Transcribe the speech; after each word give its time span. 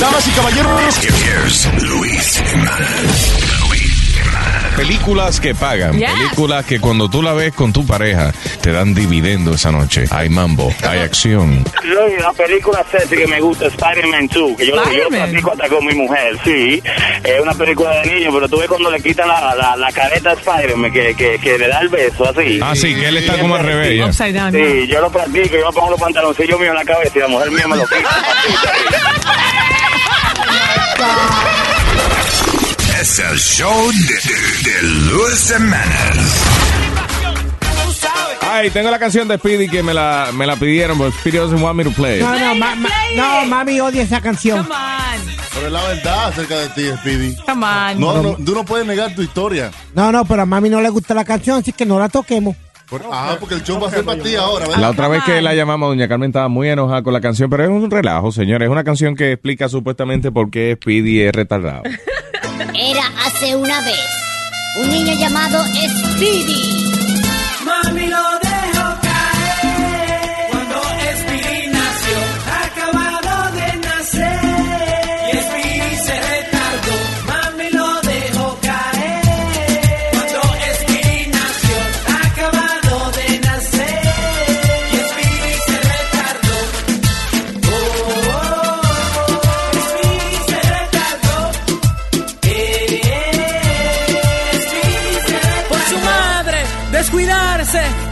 Damas 0.00 0.26
y 0.28 0.30
caballeros, 0.30 1.04
Here's 1.04 1.68
Luis 1.82 2.40
Jimenez. 2.50 3.34
Películas 4.76 5.40
que 5.40 5.56
pagan, 5.56 5.98
Yes. 5.98 6.08
películas 6.12 6.64
que 6.64 6.78
cuando 6.78 7.10
tú 7.10 7.20
la 7.20 7.32
ves 7.32 7.52
con 7.52 7.72
tu 7.72 7.84
pareja 7.84 8.32
te 8.62 8.70
dan 8.70 8.94
dividendo 8.94 9.54
esa 9.54 9.72
noche. 9.72 10.04
Hay 10.10 10.28
mambo, 10.28 10.72
hay 10.88 11.00
acción. 11.00 11.64
Yo, 11.84 12.06
la 12.22 12.32
película 12.32 12.84
sexy 12.88 13.16
que 13.16 13.26
me 13.26 13.40
gusta 13.40 13.66
es 13.66 13.72
Spider-Man 13.72 14.28
2, 14.32 14.56
que 14.56 14.66
yo, 14.68 14.76
yo 14.92 15.08
practico 15.08 15.50
hasta 15.50 15.68
con 15.68 15.84
mi 15.84 15.94
mujer, 15.94 16.38
sí. 16.44 16.80
Es 17.24 17.40
una 17.40 17.54
película 17.54 17.90
de 18.02 18.14
niños, 18.14 18.32
pero 18.32 18.48
tú 18.48 18.58
ves 18.60 18.68
cuando 18.68 18.88
le 18.92 19.02
quitan 19.02 19.26
la, 19.26 19.52
la, 19.56 19.74
la 19.74 19.90
careta 19.90 20.30
a 20.30 20.34
Spider-Man, 20.34 20.92
que, 20.92 21.12
que, 21.16 21.38
que 21.40 21.58
le 21.58 21.66
da 21.66 21.80
el 21.80 21.88
beso 21.88 22.28
así. 22.28 22.60
Ah, 22.62 22.76
sí, 22.76 22.94
que 22.94 23.08
él 23.08 23.16
está 23.16 23.36
como 23.36 23.56
al 23.56 23.64
revés. 23.64 23.98
down. 24.32 24.52
Sí, 24.52 24.86
yo 24.86 25.00
lo 25.00 25.10
practico, 25.10 25.56
yo 25.56 25.66
me 25.66 25.72
pongo 25.72 25.90
los 25.90 26.00
pantaloncillos 26.00 26.60
míos 26.60 26.70
en 26.70 26.76
la 26.76 26.84
cabeza 26.84 27.10
y 27.16 27.18
la 27.20 27.28
mujer 27.28 27.50
mía 27.50 27.66
me 27.66 27.76
lo 27.76 27.84
quita. 27.84 27.98
Es 33.00 33.18
el 33.20 33.38
show 33.38 33.90
de, 33.92 33.98
de, 34.00 34.70
de 34.72 34.82
Luis 34.82 35.52
Jimenez. 35.52 36.44
Ay, 38.50 38.70
tengo 38.70 38.90
la 38.90 38.98
canción 38.98 39.28
de 39.28 39.36
Speedy 39.38 39.68
que 39.68 39.82
me 39.82 39.92
la, 39.94 40.30
me 40.32 40.46
la 40.46 40.56
pidieron, 40.56 40.98
pero 40.98 41.12
Speedy 41.12 41.38
doesn't 41.38 41.60
want 41.62 41.76
me 41.76 41.84
to 41.84 41.90
play. 41.90 42.20
No, 42.20 42.36
no, 42.38 42.54
ma- 42.54 42.74
ma- 42.74 42.88
no, 43.14 43.44
mami 43.46 43.78
odia 43.80 44.02
esa 44.02 44.20
canción. 44.20 44.64
Come 44.64 44.74
on. 44.74 45.36
Pero 45.54 45.66
es 45.66 45.72
la 45.72 45.82
verdad 45.84 46.28
acerca 46.28 46.56
de 46.58 46.68
ti, 46.70 46.90
Speedy. 46.98 47.36
Come 47.46 47.66
on. 47.66 48.00
No, 48.00 48.22
no, 48.22 48.36
tú 48.44 48.54
no 48.54 48.64
puedes 48.64 48.86
negar 48.86 49.14
tu 49.14 49.22
historia. 49.22 49.70
No, 49.94 50.10
no, 50.10 50.24
pero 50.24 50.42
a 50.42 50.46
mami 50.46 50.70
no 50.70 50.80
le 50.80 50.88
gusta 50.88 51.14
la 51.14 51.24
canción, 51.24 51.58
así 51.60 51.72
que 51.72 51.84
no 51.86 51.98
la 51.98 52.08
toquemos. 52.08 52.56
Por- 52.90 53.02
ah, 53.12 53.36
porque 53.38 53.54
el 53.56 53.62
show 53.64 53.78
va 53.80 53.88
a 53.88 53.90
ser 53.90 54.04
para 54.04 54.22
ti 54.22 54.34
ahora, 54.34 54.66
¿verdad? 54.66 54.80
La 54.80 54.90
otra 54.90 55.08
vez 55.08 55.22
que 55.24 55.42
la 55.42 55.54
llamamos, 55.54 55.90
doña 55.90 56.08
Carmen 56.08 56.30
estaba 56.30 56.48
muy 56.48 56.68
enojada 56.68 57.02
con 57.02 57.12
la 57.12 57.20
canción, 57.20 57.50
pero 57.50 57.64
es 57.64 57.68
un 57.70 57.90
relajo, 57.90 58.32
señores. 58.32 58.66
Es 58.66 58.72
una 58.72 58.84
canción 58.84 59.14
que 59.14 59.32
explica 59.32 59.68
supuestamente 59.68 60.32
por 60.32 60.50
qué 60.50 60.74
Speedy 60.80 61.20
es 61.20 61.32
retardado. 61.32 61.82
Era 62.74 63.02
hace 63.26 63.54
una 63.56 63.80
vez 63.82 64.00
un 64.82 64.88
niño 64.90 65.12
llamado 65.18 65.62
Speedy. 65.66 66.87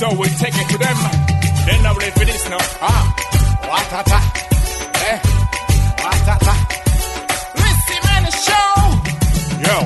so 0.00 0.08
we 0.16 0.26
take 0.40 0.56
it 0.56 0.68
to 0.72 0.78
them. 0.80 0.96
Then 1.68 1.84
ready 1.84 2.10
for 2.16 2.24
this 2.24 2.48
now. 2.48 2.64
Ah, 2.80 3.04
watata. 3.68 4.18
Eh, 5.12 5.18
watata. 6.00 6.54
Luis 7.60 7.80
Jimenez 7.90 8.36
Show. 8.48 8.72
Yo. 9.60 9.76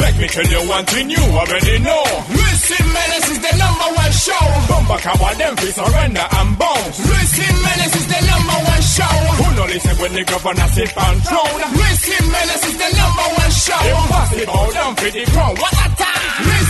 Make 0.00 0.16
me 0.16 0.26
tell 0.32 0.48
you 0.48 0.62
one 0.72 0.86
thing 0.88 1.10
you 1.10 1.20
already 1.20 1.76
know. 1.84 2.04
Luis 2.32 2.62
Jimenez 2.64 3.24
is 3.28 3.40
the 3.44 3.52
number 3.60 3.88
one 3.92 4.12
show. 4.24 4.44
Bumba 4.72 4.96
Kawa, 5.04 5.36
them 5.36 5.54
fi 5.60 5.68
surrender 5.68 6.26
and 6.38 6.50
bounce. 6.56 6.96
Luis 7.04 7.32
Jimenez 7.44 7.92
is 7.92 8.06
the 8.08 8.20
number 8.24 8.58
one 8.72 8.84
show. 8.96 9.14
Who 9.36 9.46
no 9.52 9.64
listen 9.68 9.96
when 10.00 10.12
the 10.16 10.24
governor 10.24 10.68
sit 10.72 10.96
on 10.96 11.14
throne? 11.28 11.60
Luis 11.76 12.00
Jimenez 12.08 12.62
is 12.72 12.76
the 12.80 12.90
number 12.96 13.26
one 13.36 13.52
show. 13.52 13.84
Impossible, 14.00 14.72
down 14.72 14.92
for 14.96 15.10
the 15.12 15.24
crown. 15.28 15.54
What 15.60 15.76
a 15.76 15.88
time! 16.00 16.17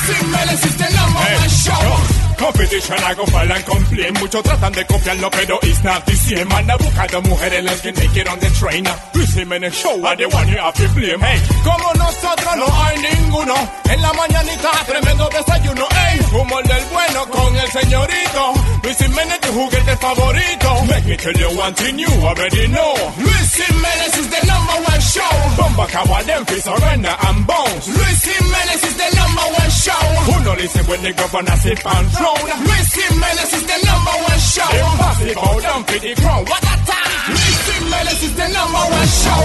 Luis 0.09 0.21
Jimenez 0.21 0.65
is 0.65 0.77
the 0.81 0.89
number 0.97 1.21
one 1.21 1.53
show. 1.53 2.29
Competition, 2.39 2.97
I 2.97 3.15
go 3.15 3.27
fall 3.27 3.53
and 3.53 3.65
complain. 3.67 4.15
Muchos 4.15 4.43
tratan 4.43 4.73
de 4.73 4.85
copiarlo, 4.87 5.29
pero 5.31 5.59
it's 5.63 5.85
not 5.85 6.07
the 6.07 6.15
same. 6.17 6.51
Anda 6.51 6.79
buscando 6.79 7.21
mujeres, 7.29 7.65
let's 7.65 7.83
get 7.83 7.97
naked 7.99 8.29
on 8.29 8.39
the 8.39 8.49
train. 8.57 8.89
Luis 9.13 9.35
Jimenez 9.35 9.75
show, 9.75 10.07
are 10.07 10.17
the 10.17 10.25
one 10.29 10.49
you 10.49 10.57
have 10.57 10.73
to 10.73 10.89
blame. 10.95 11.21
Hey, 11.21 11.41
como 11.63 11.93
nosotros 11.93 12.57
no 12.57 12.67
hay 12.73 12.97
ninguno. 13.05 13.55
En 13.91 14.01
la 14.01 14.13
mañanita, 14.15 14.71
tremendo 14.87 15.29
desayuno. 15.29 15.85
Hey, 15.91 16.21
el 16.23 16.69
del 16.69 16.85
bueno 16.89 17.27
con 17.29 17.57
el 17.57 17.69
señorito. 17.69 18.55
Luis 18.85 18.97
Jimenez, 18.97 19.41
tu 19.41 19.53
juguete 19.53 19.97
favorito. 19.97 20.85
Make 20.89 21.05
me 21.05 21.17
tell 21.19 21.37
you 21.37 21.51
one 21.59 21.75
thing 21.75 21.99
you 21.99 22.09
already 22.25 22.67
know. 22.69 22.95
Luis 23.19 23.55
Jimenez 23.57 24.17
is 24.17 24.29
the 24.31 24.47
number 24.47 24.79
one 24.89 25.01
show. 25.01 25.35
Bomba 25.59 25.87
them 26.25 26.45
fi 26.47 26.59
surrender 26.61 27.15
and 27.29 27.47
bounce. 27.47 27.89
Luis 27.89 28.25
Jimenez 28.25 28.83
is 28.89 28.97
the 28.97 29.09
number 29.21 29.47
one 29.59 29.68
show. 29.85 30.05
Who 30.27 30.35
no 30.45 30.53
listen 30.55 30.85
when 30.87 31.03
the 31.03 31.13
governor 31.13 31.57
sit 31.57 31.81
on 31.87 32.05
throne? 32.11 32.49
Luis 32.67 32.89
Jimenez 32.99 33.53
is 33.59 33.65
the 33.71 33.79
number 33.87 34.15
one 34.27 34.41
show. 34.55 34.71
Impossible, 34.75 35.61
down 35.63 35.83
for 35.85 35.99
the 35.99 36.13
crown. 36.19 36.43
What 36.51 36.63
a 36.63 36.75
time! 36.91 37.31
Luis 37.31 37.61
Jimenez 37.69 38.21
is 38.27 38.35
the 38.35 38.49
number 38.59 38.85
one 38.99 39.11
show. 39.23 39.43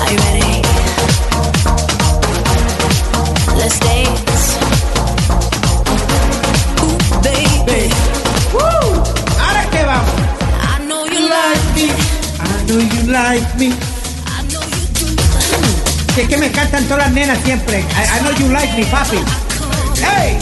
Are 0.00 0.10
you 0.12 0.18
ready? 0.26 0.56
Let's 3.58 3.78
dance. 3.80 4.46
Ooh, 6.84 6.98
baby. 7.24 7.82
¡Woo! 8.54 8.84
Ahora 9.44 9.62
que 9.72 9.82
vamos. 9.90 10.18
I 10.72 10.76
know 10.88 11.02
you 11.14 11.22
like 11.36 11.66
me. 11.76 11.86
I 12.40 12.56
know 12.68 12.80
you 12.92 13.02
like 13.18 13.50
me. 13.60 13.68
I 14.26 14.38
know 14.52 14.64
you 14.76 14.84
do. 14.98 15.79
Que 16.14 16.26
que 16.26 16.36
me 16.36 16.46
encantan 16.46 16.84
todas 16.84 17.04
las 17.06 17.12
nenas 17.12 17.38
siempre. 17.44 17.78
I, 17.78 18.18
I 18.18 18.20
know 18.22 18.32
you 18.32 18.52
like 18.52 18.76
me, 18.76 18.84
papi. 18.84 19.18
Hey. 20.02 20.38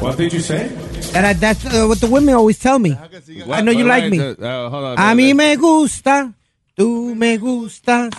What 0.00 0.16
did 0.16 0.32
you 0.32 0.40
say? 0.40 0.68
That 1.12 1.24
I- 1.24 1.32
that's 1.34 1.64
uh, 1.64 1.86
what 1.88 1.98
the 2.00 2.06
women 2.08 2.34
always 2.34 2.58
tell 2.58 2.78
me. 2.78 2.90
I 2.92 3.62
know 3.62 3.72
you 3.72 3.84
like 3.86 4.10
me. 4.10 4.18
Uh, 4.20 4.68
hold 4.68 4.84
on, 4.84 4.98
A 4.98 5.14
mí 5.14 5.34
me 5.34 5.56
gusta, 5.56 6.32
tú 6.76 7.14
me 7.16 7.38
gustas. 7.38 8.10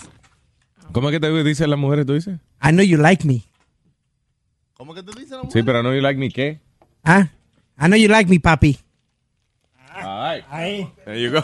¿Cómo 0.92 1.10
es 1.10 1.14
que 1.14 1.20
te 1.20 1.44
dicen 1.44 1.70
las 1.70 1.78
mujeres, 1.78 2.06
tú 2.06 2.14
dices? 2.14 2.40
I 2.62 2.72
know 2.72 2.84
you 2.84 2.98
like 2.98 3.26
me. 3.28 3.44
¿Cómo 4.74 4.94
que 4.94 5.04
te 5.04 5.12
dicen 5.20 5.40
la 5.44 5.50
Sí, 5.52 5.62
pero 5.62 5.84
no 5.84 5.94
you 5.94 6.02
like 6.02 6.20
me, 6.20 6.30
¿qué? 6.30 6.60
Ah, 7.04 7.30
I 7.78 7.88
know 7.88 7.98
you 7.98 8.08
like 8.08 8.30
me, 8.30 8.40
papi. 8.40 8.80
All 10.52 10.58
right. 10.58 10.88
There 11.06 11.18
you 11.18 11.32
go. 11.32 11.44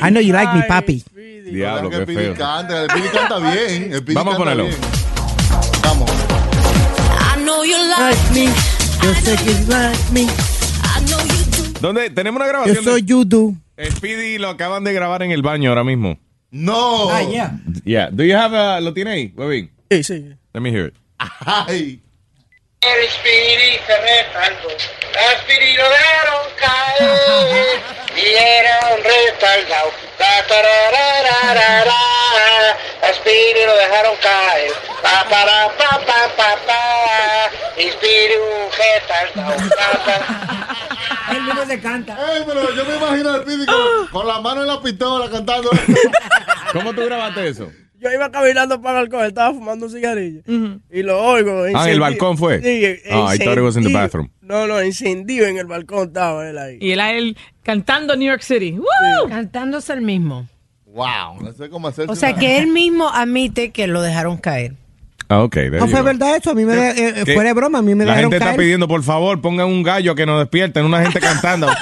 I 0.00 0.10
know 0.10 0.20
you 0.20 0.32
like 0.32 0.52
me, 0.54 0.62
papi. 0.68 1.02
Diablo, 1.50 1.90
qué 1.90 2.06
feo. 2.06 2.34
canta, 2.34 2.82
el 2.84 2.90
Speedy 2.90 3.08
canta 3.08 3.38
bien. 3.38 3.92
el 3.92 4.00
Vamos 4.00 4.34
a 4.34 4.36
canta 4.36 4.36
ponerlo. 4.38 4.64
bien. 4.64 4.76
Vamos. 5.82 6.10
I 6.10 7.42
know 7.44 7.64
you 7.64 7.76
like 7.98 8.30
me. 8.32 8.46
Yo 9.02 9.14
sé 9.14 9.36
que 9.44 9.52
you 9.54 9.66
like 9.68 10.10
me. 10.12 10.22
I 10.22 11.00
know 11.06 11.18
you 11.20 11.44
do. 11.72 11.80
¿Dónde? 11.80 12.10
Tenemos 12.10 12.36
una 12.40 12.46
Yo 12.46 12.52
grabación. 12.52 12.84
soy 12.84 13.02
de- 13.02 13.06
you 13.08 13.24
do. 13.24 13.54
Speedy 13.96 14.38
lo 14.38 14.48
acaban 14.50 14.84
de 14.84 14.92
grabar 14.92 15.22
en 15.22 15.30
el 15.32 15.42
baño 15.42 15.68
ahora 15.70 15.84
mismo. 15.84 16.18
No. 16.50 17.10
Ah, 17.10 17.22
yeah. 17.22 17.52
Yeah. 17.84 18.08
Do 18.10 18.22
you 18.24 18.36
have 18.36 18.54
a, 18.56 18.80
¿Lo 18.80 18.92
tiene 18.94 19.10
ahí, 19.10 19.32
Webin? 19.36 19.70
Sí, 19.90 20.02
sí. 20.04 20.24
Let 20.54 20.60
me 20.60 20.70
hear 20.70 20.86
it. 20.86 20.94
Ay. 21.18 22.00
El 22.80 23.08
Speedy 23.10 23.78
se 23.86 23.96
retardó. 24.00 24.68
A 24.68 25.40
Speedy 25.42 25.76
lo 25.76 25.82
dejaron 25.88 26.46
caer. 26.60 27.80
Y 28.16 28.20
lo 33.66 33.76
dejaron 33.76 34.16
caer. 34.22 34.72
Pa, 35.02 35.24
para, 35.28 35.68
pa, 35.76 36.00
pa, 36.06 36.28
pa, 36.36 36.56
pa. 36.66 37.80
Y 37.80 37.90
Speedy 37.90 38.34
un 38.36 38.70
retardado. 38.72 39.68
Ta, 39.76 40.04
ta. 40.04 41.32
Él 41.32 41.42
mismo 41.42 41.66
se 41.66 41.80
canta. 41.80 42.16
Ey, 42.34 42.42
pero 42.46 42.74
yo 42.74 42.84
me 42.84 42.96
imagino 42.96 43.30
al 43.30 43.42
Speedy 43.42 43.66
con, 43.66 44.08
con 44.08 44.26
la 44.26 44.40
mano 44.40 44.62
en 44.62 44.68
la 44.68 44.80
pistola 44.80 45.30
cantando. 45.30 45.70
¿Cómo 46.72 46.92
tú 46.94 47.04
grabaste 47.04 47.48
eso? 47.48 47.83
Yo 48.04 48.12
iba 48.12 48.30
caminando 48.30 48.80
para 48.82 49.00
el 49.00 49.08
balcón, 49.08 49.26
estaba 49.26 49.54
fumando 49.54 49.86
un 49.86 49.92
cigarrillo. 49.92 50.42
Y 50.90 51.02
lo 51.02 51.20
oigo. 51.22 51.64
Ah, 51.74 51.86
¿en 51.86 51.94
el 51.94 52.00
balcón 52.00 52.36
fue? 52.36 52.60
Sí, 52.60 53.00
Oh, 53.10 53.32
I 53.32 53.38
thought 53.38 53.56
it 53.56 53.62
was 53.64 53.76
in 53.76 53.82
the 53.82 53.88
encendido. 53.88 53.98
bathroom. 53.98 54.28
No, 54.42 54.66
no, 54.66 54.78
encendido 54.78 55.46
en 55.46 55.56
el 55.56 55.66
balcón 55.66 56.08
estaba 56.08 56.48
él 56.48 56.58
ahí. 56.58 56.78
Y 56.80 56.90
él, 56.92 57.00
él 57.00 57.36
cantando 57.62 58.14
New 58.14 58.28
York 58.28 58.42
City. 58.42 58.72
¡Woo! 58.72 59.28
Cantándose 59.28 59.92
el 59.94 60.02
mismo. 60.02 60.46
wow. 60.86 61.40
No 61.40 61.52
sé 61.52 61.68
cómo 61.70 61.88
hacer. 61.88 62.10
O 62.10 62.14
sea 62.14 62.34
que 62.34 62.58
él 62.58 62.66
mismo 62.66 63.08
admite 63.08 63.70
que 63.72 63.86
lo 63.86 64.02
dejaron 64.02 64.36
caer. 64.36 64.74
Ah, 65.28 65.42
ok. 65.42 65.56
No 65.72 65.88
fue 65.88 66.02
verdad 66.02 66.36
eso. 66.36 66.50
A 66.50 66.54
mí 66.54 66.64
me 66.64 66.74
de- 66.74 66.90
eh, 67.08 67.14
¿Qué? 67.24 67.34
fuera 67.34 67.48
de 67.50 67.54
broma. 67.54 67.78
A 67.78 67.82
mí 67.82 67.94
me 67.94 68.04
La 68.04 68.12
dejaron 68.12 68.30
gente 68.30 68.36
está 68.36 68.46
caer. 68.50 68.58
pidiendo, 68.60 68.86
por 68.88 69.02
favor, 69.02 69.40
pongan 69.40 69.66
un 69.68 69.82
gallo 69.82 70.14
que 70.14 70.26
nos 70.26 70.38
despierten, 70.38 70.84
una 70.84 71.00
gente 71.02 71.18
cantando. 71.20 71.66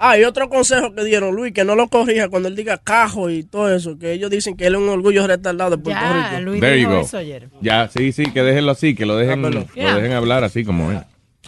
Ah, 0.00 0.16
y 0.16 0.22
otro 0.24 0.48
consejo 0.48 0.94
que 0.94 1.02
dieron, 1.04 1.34
Luis, 1.34 1.52
que 1.52 1.64
no 1.64 1.74
lo 1.74 1.88
corrija 1.88 2.28
cuando 2.28 2.48
él 2.48 2.54
diga 2.56 2.78
cajo 2.78 3.30
y 3.30 3.42
todo 3.42 3.74
eso, 3.74 3.98
que 3.98 4.12
ellos 4.12 4.30
dicen 4.30 4.56
que 4.56 4.66
él 4.66 4.74
es 4.74 4.80
un 4.80 4.88
orgullo 4.88 5.26
retardado 5.26 5.70
de 5.72 5.78
Puerto 5.78 6.00
Ya, 6.00 6.30
Rico. 6.30 6.40
Luis 6.42 6.60
There 6.60 6.80
you 6.80 6.88
dijo 6.88 7.00
go. 7.00 7.04
eso 7.06 7.18
ayer. 7.18 7.48
Ya, 7.60 7.88
sí, 7.88 8.12
sí, 8.12 8.24
que 8.30 8.42
déjenlo 8.42 8.70
así, 8.72 8.94
que 8.94 9.06
lo 9.06 9.16
dejen, 9.16 9.44
Ah, 9.44 9.50
lo 9.50 9.66
Yeah. 9.74 9.94
dejen 9.96 10.12
hablar 10.12 10.44
así 10.44 10.64
como 10.64 10.92
es. 10.92 10.98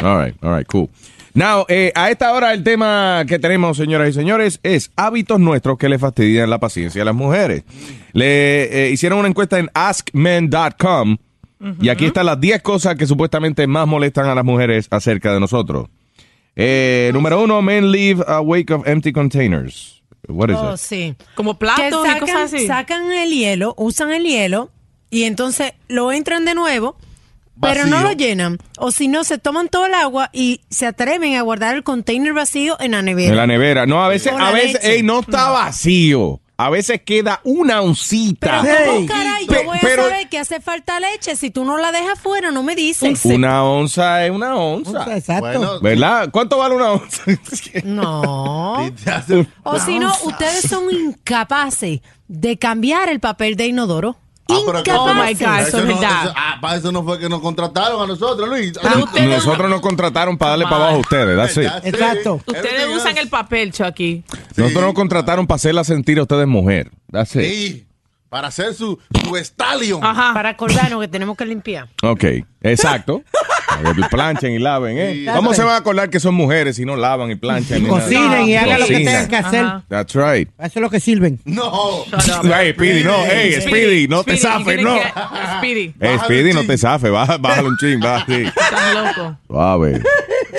All 0.02 0.24
right, 0.24 0.34
all 0.42 0.56
right, 0.56 0.66
cool. 0.66 0.88
Now, 1.34 1.64
eh, 1.68 1.92
a 1.94 2.10
esta 2.10 2.32
hora 2.34 2.52
el 2.52 2.62
tema 2.64 3.24
que 3.28 3.38
tenemos, 3.38 3.76
señoras 3.76 4.08
y 4.10 4.12
señores, 4.12 4.58
es 4.62 4.90
hábitos 4.96 5.38
nuestros 5.38 5.78
que 5.78 5.88
le 5.88 5.98
fastidian 5.98 6.50
la 6.50 6.58
paciencia 6.58 7.02
a 7.02 7.04
las 7.04 7.14
mujeres. 7.14 7.62
Le 8.12 8.86
eh, 8.86 8.90
hicieron 8.90 9.20
una 9.20 9.28
encuesta 9.28 9.58
en 9.58 9.70
askmen.com 9.74 11.16
y 11.80 11.88
aquí 11.90 12.06
están 12.06 12.26
las 12.26 12.40
10 12.40 12.62
cosas 12.62 12.96
que 12.96 13.06
supuestamente 13.06 13.66
más 13.66 13.86
molestan 13.86 14.26
a 14.26 14.34
las 14.34 14.44
mujeres 14.44 14.86
acerca 14.90 15.32
de 15.32 15.40
nosotros. 15.40 15.88
Eh, 16.56 17.10
número 17.12 17.40
uno, 17.42 17.60
men 17.62 17.92
leave 17.92 18.24
a 18.26 18.40
wake 18.40 18.72
of 18.72 18.86
empty 18.88 19.12
containers. 19.12 20.02
What 20.28 20.50
is 20.50 20.56
Oh, 20.58 20.70
that? 20.70 20.76
sí. 20.78 21.14
Como 21.34 21.58
platos 21.58 22.04
y 22.04 22.08
sacan, 22.08 22.20
cosas 22.20 22.54
así. 22.54 22.66
sacan 22.66 23.12
el 23.12 23.30
hielo, 23.30 23.74
usan 23.76 24.10
el 24.12 24.24
hielo 24.24 24.70
y 25.10 25.24
entonces 25.24 25.72
lo 25.88 26.12
entran 26.12 26.44
de 26.44 26.54
nuevo, 26.54 26.96
pero 27.60 27.86
no 27.86 28.00
lo 28.02 28.12
llenan. 28.12 28.58
O 28.78 28.90
si 28.90 29.08
no, 29.08 29.24
se 29.24 29.38
toman 29.38 29.68
todo 29.68 29.86
el 29.86 29.94
agua 29.94 30.30
y 30.32 30.62
se 30.70 30.86
atreven 30.86 31.36
a 31.36 31.42
guardar 31.42 31.74
el 31.74 31.82
container 31.82 32.32
vacío 32.32 32.76
en 32.80 32.92
la 32.92 33.02
nevera. 33.02 33.30
En 33.30 33.36
la 33.36 33.46
nevera. 33.46 33.86
No, 33.86 34.02
a 34.02 34.08
veces, 34.08 34.32
a 34.38 34.50
veces, 34.52 34.84
ey, 34.84 35.02
no 35.02 35.20
está 35.20 35.50
vacío. 35.50 36.40
A 36.56 36.68
veces 36.68 37.00
queda 37.06 37.40
una 37.44 37.80
oncita. 37.80 38.60
Pero 38.62 38.92
¿cómo 38.92 39.06
caray? 39.06 39.46
Yo 39.46 39.64
voy 39.64 39.78
pero- 39.80 40.02
a 40.02 40.08
saber 40.10 40.28
que 40.28 40.38
hace 40.38 40.60
falta 40.60 41.00
leche. 41.00 41.34
Si 41.34 41.50
tú 41.50 41.64
no 41.64 41.78
la 41.78 41.90
dejas 41.90 42.20
fuera, 42.20 42.50
no 42.50 42.62
me 42.62 42.76
dices. 42.76 43.24
Una 43.24 43.64
onza 43.64 44.26
es 44.26 44.30
una 44.30 44.56
onza. 44.56 45.16
Exacto. 45.16 45.40
Bueno, 45.40 45.80
¿Verdad? 45.80 46.28
¿Cuánto 46.30 46.58
vale 46.58 46.74
una 46.74 46.92
onza? 46.92 47.22
No. 47.84 48.76
O 49.62 49.78
si 49.78 49.98
no, 49.98 50.12
ustedes 50.24 50.68
son 50.68 50.84
incapaces 50.92 52.00
de 52.28 52.58
cambiar 52.58 53.08
el 53.08 53.20
papel 53.20 53.56
de 53.56 53.66
inodoro. 53.68 54.16
Ah, 54.52 54.82
pero 54.84 55.00
Oh, 55.02 55.14
my. 55.14 55.34
God. 55.34 55.58
eso 55.60 55.78
es 55.78 55.84
no- 55.84 55.94
verdad. 55.94 56.24
eso- 56.24 56.34
ah, 56.36 56.58
para 56.60 56.76
eso 56.76 56.92
no 56.92 57.04
fue 57.04 57.18
que 57.18 57.28
nos 57.28 57.40
contrataron 57.40 58.02
a 58.02 58.06
nosotros, 58.06 58.48
Luis. 58.48 58.72
Nosotros 58.82 59.70
nos 59.70 59.80
contrataron 59.80 60.36
para 60.38 60.50
darle 60.50 60.64
para 60.64 60.76
abajo 60.76 60.96
a 60.96 60.98
ustedes. 61.00 61.52
sé. 61.52 61.66
Exacto. 61.84 62.40
Ustedes 62.46 62.88
usan 62.96 63.18
el 63.18 63.28
papel, 63.28 63.72
Chucky. 63.72 64.24
Nosotros 64.56 64.84
nos 64.84 64.94
contrataron 64.94 65.46
para 65.46 65.56
hacerla 65.56 65.84
sentir 65.84 66.18
a 66.18 66.22
ustedes 66.22 66.46
mujer. 66.46 66.90
That's 67.10 67.34
it. 67.36 67.42
Sí, 67.42 67.86
para 68.28 68.48
hacer 68.48 68.74
su, 68.74 68.98
su 69.24 69.36
stallion. 69.36 70.04
Ajá. 70.04 70.32
Para 70.34 70.50
acordarnos 70.50 71.00
que 71.00 71.08
tenemos 71.08 71.36
que 71.36 71.44
limpiar. 71.46 71.88
Ok, 72.02 72.24
exacto. 72.62 73.22
Que 73.94 74.02
planchen 74.10 74.52
y 74.52 74.58
laven, 74.58 74.98
¿eh? 74.98 75.12
Sí. 75.14 75.26
¿Cómo 75.34 75.54
se 75.54 75.62
van 75.62 75.72
a 75.74 75.76
acordar 75.76 76.10
que 76.10 76.20
son 76.20 76.34
mujeres 76.34 76.76
si 76.76 76.84
no 76.84 76.96
lavan 76.96 77.30
y 77.30 77.34
planchan? 77.36 77.82
nada? 77.82 78.00
Cocinen 78.00 78.48
y 78.48 78.56
hagan 78.56 78.80
lo 78.80 78.86
que 78.86 78.94
tengan 78.96 79.28
que 79.28 79.36
hacer. 79.36 79.64
Ajá. 79.64 79.84
That's 79.88 80.14
right. 80.14 80.48
Eso 80.58 80.66
es 80.74 80.76
lo 80.82 80.90
que 80.90 81.00
sirven. 81.00 81.40
No. 81.44 82.04
Hey, 82.44 82.72
Speedy, 82.72 83.04
no, 83.04 83.14
hey, 83.24 83.60
Speedy, 83.60 84.08
no 84.08 84.24
te 84.24 84.36
zafes, 84.36 84.82
no. 84.82 84.96
Speedy. 85.58 85.94
Hey, 86.00 86.16
Bájale 86.16 86.24
Speedy, 86.24 86.50
un 86.50 86.54
no 86.56 86.60
chin. 86.62 86.68
te 86.70 86.78
zafes, 86.78 87.10
baja- 87.10 87.38
bájale 87.38 87.68
un 87.68 87.76
ching, 87.78 88.00
sí. 88.26 88.42
Estás 88.46 89.16
loco. 89.16 89.36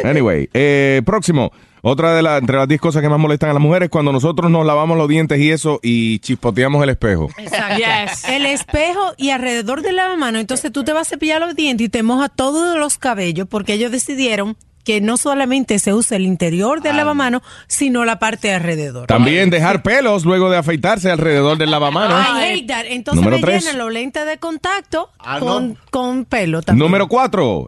Anyway, 0.04 0.50
eh, 0.54 1.02
próximo. 1.06 1.52
Otra 1.84 2.14
de 2.16 2.22
las, 2.22 2.40
entre 2.42 2.58
las 2.58 2.68
10 2.68 2.80
cosas 2.80 3.02
que 3.02 3.10
más 3.10 3.18
molestan 3.20 3.50
a 3.50 3.54
las 3.54 3.62
mujeres 3.62 3.90
cuando 3.90 4.12
nosotros 4.12 4.52
nos 4.52 4.66
lavamos 4.66 4.98
los 4.98 5.08
dientes 5.08 5.40
y 5.40 5.50
eso 5.52 5.80
y 5.82 6.20
chispoteamos 6.20 6.84
el 6.84 6.90
espejo. 6.90 7.30
Exacto. 7.38 7.78
Yes. 7.78 8.24
El 8.30 8.46
espejo 8.46 9.14
y 9.18 9.32
alrededor 9.32 9.82
del 9.82 9.96
lavamano. 9.96 10.40
Entonces 10.40 10.72
tú 10.72 10.84
te 10.84 10.94
vas 10.94 11.08
a 11.08 11.10
cepillar 11.10 11.42
los 11.42 11.56
dientes 11.56 11.88
y 11.88 11.90
te 11.90 12.04
moja 12.04 12.30
todos 12.30 12.78
los 12.78 12.98
cabellos 12.98 13.48
porque 13.50 13.74
ellos 13.74 13.92
decidieron 13.92 14.56
que 14.84 15.00
no 15.00 15.18
solamente 15.18 15.78
se 15.78 15.94
usa 15.94 16.18
el 16.18 16.24
interior 16.24 16.82
del 16.82 16.98
lavamano, 16.98 17.44
sino 17.68 18.04
la 18.04 18.18
parte 18.18 18.48
de 18.48 18.56
alrededor. 18.56 19.06
También 19.06 19.52
dejar 19.52 19.84
pelos 19.84 20.26
luego 20.26 20.50
de 20.50 20.58
afeitarse 20.58 21.12
alrededor 21.12 21.60
del 21.60 21.70
lavamano. 21.70 22.16
I 22.20 22.44
hate 22.54 22.68
that. 22.68 22.86
Entonces 22.88 23.24
Número 23.24 23.38
me 23.38 23.44
tres. 23.44 23.64
llenan 23.64 23.78
los 23.78 23.92
lentes 23.94 24.26
de 24.26 24.40
contacto 24.40 25.12
Ah, 25.20 25.38
con, 25.40 25.70
no. 25.70 25.76
con 25.92 26.26
pelo 26.26 26.64
también. 26.64 26.84
Número 26.84 27.08
4. 27.08 27.68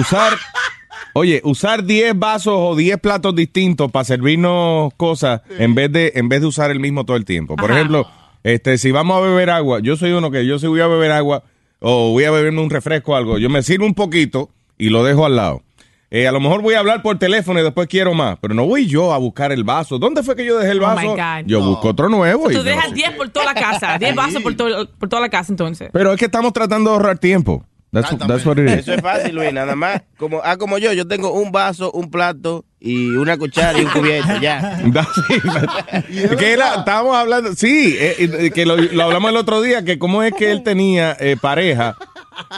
usar, 0.00 0.32
oye, 1.18 1.40
usar 1.44 1.84
10 1.84 2.18
vasos 2.18 2.54
o 2.56 2.74
10 2.76 2.98
platos 2.98 3.34
distintos 3.34 3.90
para 3.90 4.04
servirnos 4.04 4.92
cosas 4.96 5.42
en 5.58 5.74
vez 5.74 5.92
de 5.92 6.12
en 6.14 6.28
vez 6.28 6.40
de 6.40 6.46
usar 6.46 6.70
el 6.70 6.80
mismo 6.80 7.04
todo 7.04 7.16
el 7.16 7.24
tiempo. 7.24 7.56
Por 7.56 7.70
Ajá. 7.70 7.78
ejemplo, 7.80 8.06
este, 8.44 8.78
si 8.78 8.90
vamos 8.92 9.16
a 9.18 9.20
beber 9.20 9.50
agua, 9.50 9.80
yo 9.80 9.96
soy 9.96 10.12
uno 10.12 10.30
que 10.30 10.46
yo 10.46 10.58
si 10.58 10.66
voy 10.66 10.80
a 10.80 10.86
beber 10.86 11.12
agua 11.12 11.42
o 11.80 12.10
voy 12.12 12.24
a 12.24 12.30
beberme 12.30 12.60
un 12.60 12.70
refresco 12.70 13.12
o 13.12 13.16
algo, 13.16 13.38
yo 13.38 13.50
me 13.50 13.62
sirvo 13.62 13.84
un 13.86 13.94
poquito 13.94 14.50
y 14.78 14.88
lo 14.90 15.04
dejo 15.04 15.26
al 15.26 15.36
lado. 15.36 15.62
Eh, 16.10 16.26
a 16.26 16.32
lo 16.32 16.40
mejor 16.40 16.62
voy 16.62 16.72
a 16.72 16.78
hablar 16.78 17.02
por 17.02 17.18
teléfono 17.18 17.60
y 17.60 17.62
después 17.62 17.86
quiero 17.86 18.14
más, 18.14 18.38
pero 18.40 18.54
no 18.54 18.64
voy 18.64 18.86
yo 18.86 19.12
a 19.12 19.18
buscar 19.18 19.52
el 19.52 19.62
vaso. 19.62 19.98
¿Dónde 19.98 20.22
fue 20.22 20.34
que 20.36 20.44
yo 20.46 20.56
dejé 20.58 20.72
el 20.72 20.78
Oh, 20.82 20.86
vaso? 20.86 21.16
Yo 21.44 21.60
busco 21.60 21.88
otro 21.88 22.08
nuevo. 22.08 22.50
y 22.50 22.54
Tú 22.54 22.62
dejas 22.62 22.84
sirvo. 22.84 22.94
10 22.96 23.10
por 23.12 23.28
toda 23.28 23.44
la 23.44 23.54
casa. 23.54 23.98
10 23.98 24.14
vasos 24.14 24.42
por, 24.42 24.54
todo- 24.54 24.88
por 24.98 25.10
toda 25.10 25.20
la 25.20 25.28
casa, 25.28 25.52
entonces. 25.52 25.90
Pero 25.92 26.12
es 26.14 26.18
que 26.18 26.24
estamos 26.24 26.54
tratando 26.54 26.88
de 26.90 26.96
ahorrar 26.96 27.18
tiempo. 27.18 27.62
That's, 27.90 28.10
that's 28.18 28.44
what 28.44 28.58
it 28.58 28.68
is. 28.68 28.78
Eso 28.80 28.92
es 28.92 29.00
fácil, 29.00 29.34
Luis, 29.34 29.52
nada 29.52 29.74
más. 29.74 30.02
Como, 30.18 30.40
ah, 30.44 30.58
como 30.58 30.76
yo, 30.76 30.92
yo 30.92 31.08
tengo 31.08 31.32
un 31.32 31.52
vaso, 31.52 31.90
un 31.92 32.10
plato 32.10 32.66
y 32.78 33.16
una 33.16 33.38
cuchara 33.38 33.80
y 33.80 33.84
un 33.84 33.90
cubierto, 33.90 34.38
ya. 34.40 34.82
Que 36.38 36.52
era, 36.52 36.76
estábamos 36.76 37.16
hablando, 37.16 37.54
sí, 37.54 37.96
eh, 37.98 38.16
eh, 38.18 38.50
que 38.50 38.66
lo, 38.66 38.76
lo 38.76 39.02
hablamos 39.02 39.30
el 39.30 39.36
otro 39.38 39.62
día, 39.62 39.84
que 39.84 39.98
cómo 39.98 40.22
es 40.22 40.34
que 40.34 40.50
él 40.50 40.62
tenía 40.62 41.16
eh, 41.18 41.36
pareja. 41.40 41.96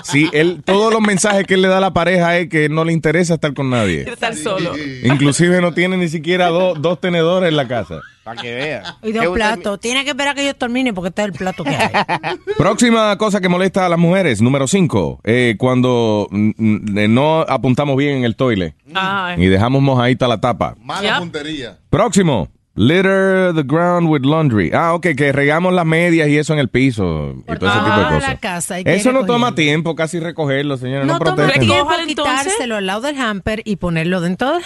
Sí, 0.04 0.28
él, 0.32 0.62
todos 0.64 0.92
los 0.92 1.00
mensajes 1.02 1.46
que 1.46 1.54
él 1.54 1.62
le 1.62 1.68
da 1.68 1.78
a 1.78 1.80
la 1.80 1.92
pareja 1.92 2.36
es 2.38 2.48
que 2.48 2.68
no 2.68 2.84
le 2.84 2.92
interesa 2.92 3.34
estar 3.34 3.54
con 3.54 3.70
nadie. 3.70 3.96
Quiere 3.98 4.12
estar 4.12 4.34
solo. 4.36 4.72
Inclusive 5.04 5.60
no 5.60 5.72
tiene 5.72 5.96
ni 5.96 6.08
siquiera 6.08 6.48
dos, 6.48 6.80
dos 6.80 7.00
tenedores 7.00 7.48
en 7.48 7.56
la 7.56 7.66
casa. 7.68 8.00
Para 8.24 8.42
que 8.42 8.54
vea. 8.54 8.96
Y 9.02 9.12
dos 9.12 9.28
platos. 9.28 9.80
Tiene 9.80 10.04
que 10.04 10.10
esperar 10.10 10.34
que 10.34 10.42
ellos 10.42 10.56
terminen 10.56 10.94
porque 10.94 11.08
este 11.08 11.22
es 11.22 11.28
el 11.28 11.32
plato 11.32 11.64
que 11.64 11.70
hay. 11.70 11.90
Próxima 12.58 13.16
cosa 13.16 13.40
que 13.40 13.48
molesta 13.48 13.86
a 13.86 13.88
las 13.88 13.98
mujeres, 13.98 14.42
número 14.42 14.66
5, 14.68 15.20
cuando 15.56 16.28
mm, 16.30 16.50
mm, 16.56 17.14
no 17.14 17.40
apuntamos 17.40 17.96
bien 17.96 18.18
en 18.18 18.24
el 18.24 18.36
toile 18.36 18.74
Ay. 18.94 19.42
y 19.42 19.46
dejamos 19.48 19.80
mojadita 19.82 20.28
la 20.28 20.40
tapa. 20.40 20.76
Mala 20.82 21.08
Yep. 21.08 21.18
puntería. 21.18 21.78
Próximo, 21.88 22.48
Litter 22.84 23.52
the 23.54 23.62
ground 23.62 24.08
with 24.08 24.22
laundry. 24.24 24.70
Ah, 24.72 24.94
ok, 24.94 25.08
que 25.14 25.32
regamos 25.32 25.74
las 25.74 25.84
medias 25.84 26.30
y 26.30 26.38
eso 26.38 26.54
en 26.54 26.60
el 26.60 26.70
piso 26.70 27.34
y 27.46 27.56
todo 27.58 27.68
ese 27.70 27.78
tipo 27.78 27.96
de 27.98 28.04
cosas. 28.04 28.22
la 28.22 28.36
casa 28.38 28.74
hay 28.76 28.84
que 28.84 28.94
Eso 28.94 29.12
no 29.12 29.26
toma 29.26 29.54
tiempo 29.54 29.94
casi 29.94 30.18
recogerlo, 30.18 30.78
señora. 30.78 31.04
No, 31.04 31.18
No 31.18 31.18
toma 31.18 31.52
tiempo 31.52 31.90
quitárselo 32.06 32.76
al 32.76 32.86
lado 32.86 33.02
del 33.02 33.18
hamper 33.20 33.60
y 33.66 33.76
ponerlo 33.76 34.22
dentro 34.22 34.52
del 34.54 34.62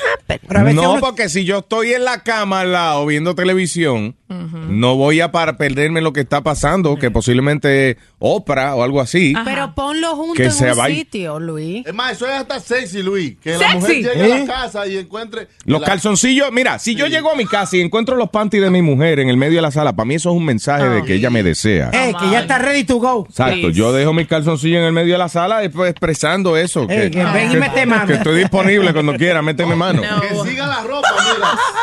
hamper. 0.48 0.74
No, 0.76 0.98
porque 1.00 1.28
si 1.28 1.44
yo 1.44 1.58
estoy 1.58 1.92
en 1.92 2.04
la 2.04 2.22
cama 2.22 2.60
al 2.60 2.70
lado 2.70 3.04
viendo 3.04 3.34
televisión, 3.34 4.14
no 4.28 4.94
voy 4.96 5.20
a 5.20 5.32
para 5.32 5.56
perderme 5.56 6.00
lo 6.00 6.12
que 6.12 6.20
está 6.20 6.40
pasando, 6.40 6.94
que 6.96 7.10
posiblemente 7.10 7.98
Oprah 8.20 8.76
o 8.76 8.84
algo 8.84 9.00
así. 9.00 9.34
Pero 9.44 9.74
ponlo 9.74 10.14
junto 10.14 10.34
Que 10.34 10.44
en 10.44 10.50
se 10.52 10.70
un 10.70 10.78
vaya- 10.78 10.94
sitio, 10.94 11.40
Luis. 11.40 11.84
Es 11.84 11.92
más, 11.94 12.12
eso 12.12 12.26
es 12.26 12.32
hasta 12.32 12.60
sexy, 12.60 13.02
Luis. 13.02 13.36
Que 13.40 13.52
la 13.52 13.58
¿Sexy? 13.58 13.76
mujer 13.76 13.96
llegue 13.96 14.22
a 14.22 14.36
¿Eh? 14.36 14.38
la 14.40 14.46
casa 14.46 14.86
y 14.86 14.98
encuentre. 14.98 15.48
Los 15.64 15.80
la- 15.80 15.86
calzoncillos, 15.88 16.52
mira, 16.52 16.78
si 16.78 16.94
yo 16.94 17.06
llego 17.08 17.32
a 17.32 17.34
mi 17.36 17.44
casa 17.44 17.76
y 17.76 17.80
encuentro 17.80 18.03
los 18.12 18.30
panties 18.30 18.62
de 18.62 18.70
mi 18.70 18.82
mujer 18.82 19.20
en 19.20 19.28
el 19.28 19.36
medio 19.36 19.56
de 19.56 19.62
la 19.62 19.70
sala, 19.70 19.94
para 19.94 20.06
mí 20.06 20.14
eso 20.16 20.30
es 20.30 20.36
un 20.36 20.44
mensaje 20.44 20.88
de 20.88 21.04
que 21.04 21.14
ella 21.14 21.30
me 21.30 21.42
desea. 21.42 21.90
Eh, 21.92 22.12
que 22.18 22.30
ya 22.30 22.40
está 22.40 22.58
ready 22.58 22.84
to 22.84 22.96
go. 22.96 23.26
Exacto, 23.28 23.70
yo 23.70 23.92
dejo 23.92 24.12
mis 24.12 24.26
calzoncillos 24.28 24.78
en 24.78 24.84
el 24.84 24.92
medio 24.92 25.14
de 25.14 25.18
la 25.18 25.28
sala 25.28 25.60
después 25.60 25.90
expresando 25.90 26.56
eso. 26.56 26.86
Ey, 26.88 27.10
que 27.10 27.24
ven 27.24 27.52
y 27.52 27.56
mete 27.56 27.86
mano. 27.86 28.06
que 28.06 28.14
estoy 28.14 28.38
disponible 28.38 28.92
cuando 28.92 29.14
quiera, 29.14 29.42
méteme 29.42 29.74
mano. 29.74 30.02
Que 30.02 30.50
siga 30.50 30.66
la 30.66 30.82
ropa, 30.82 31.08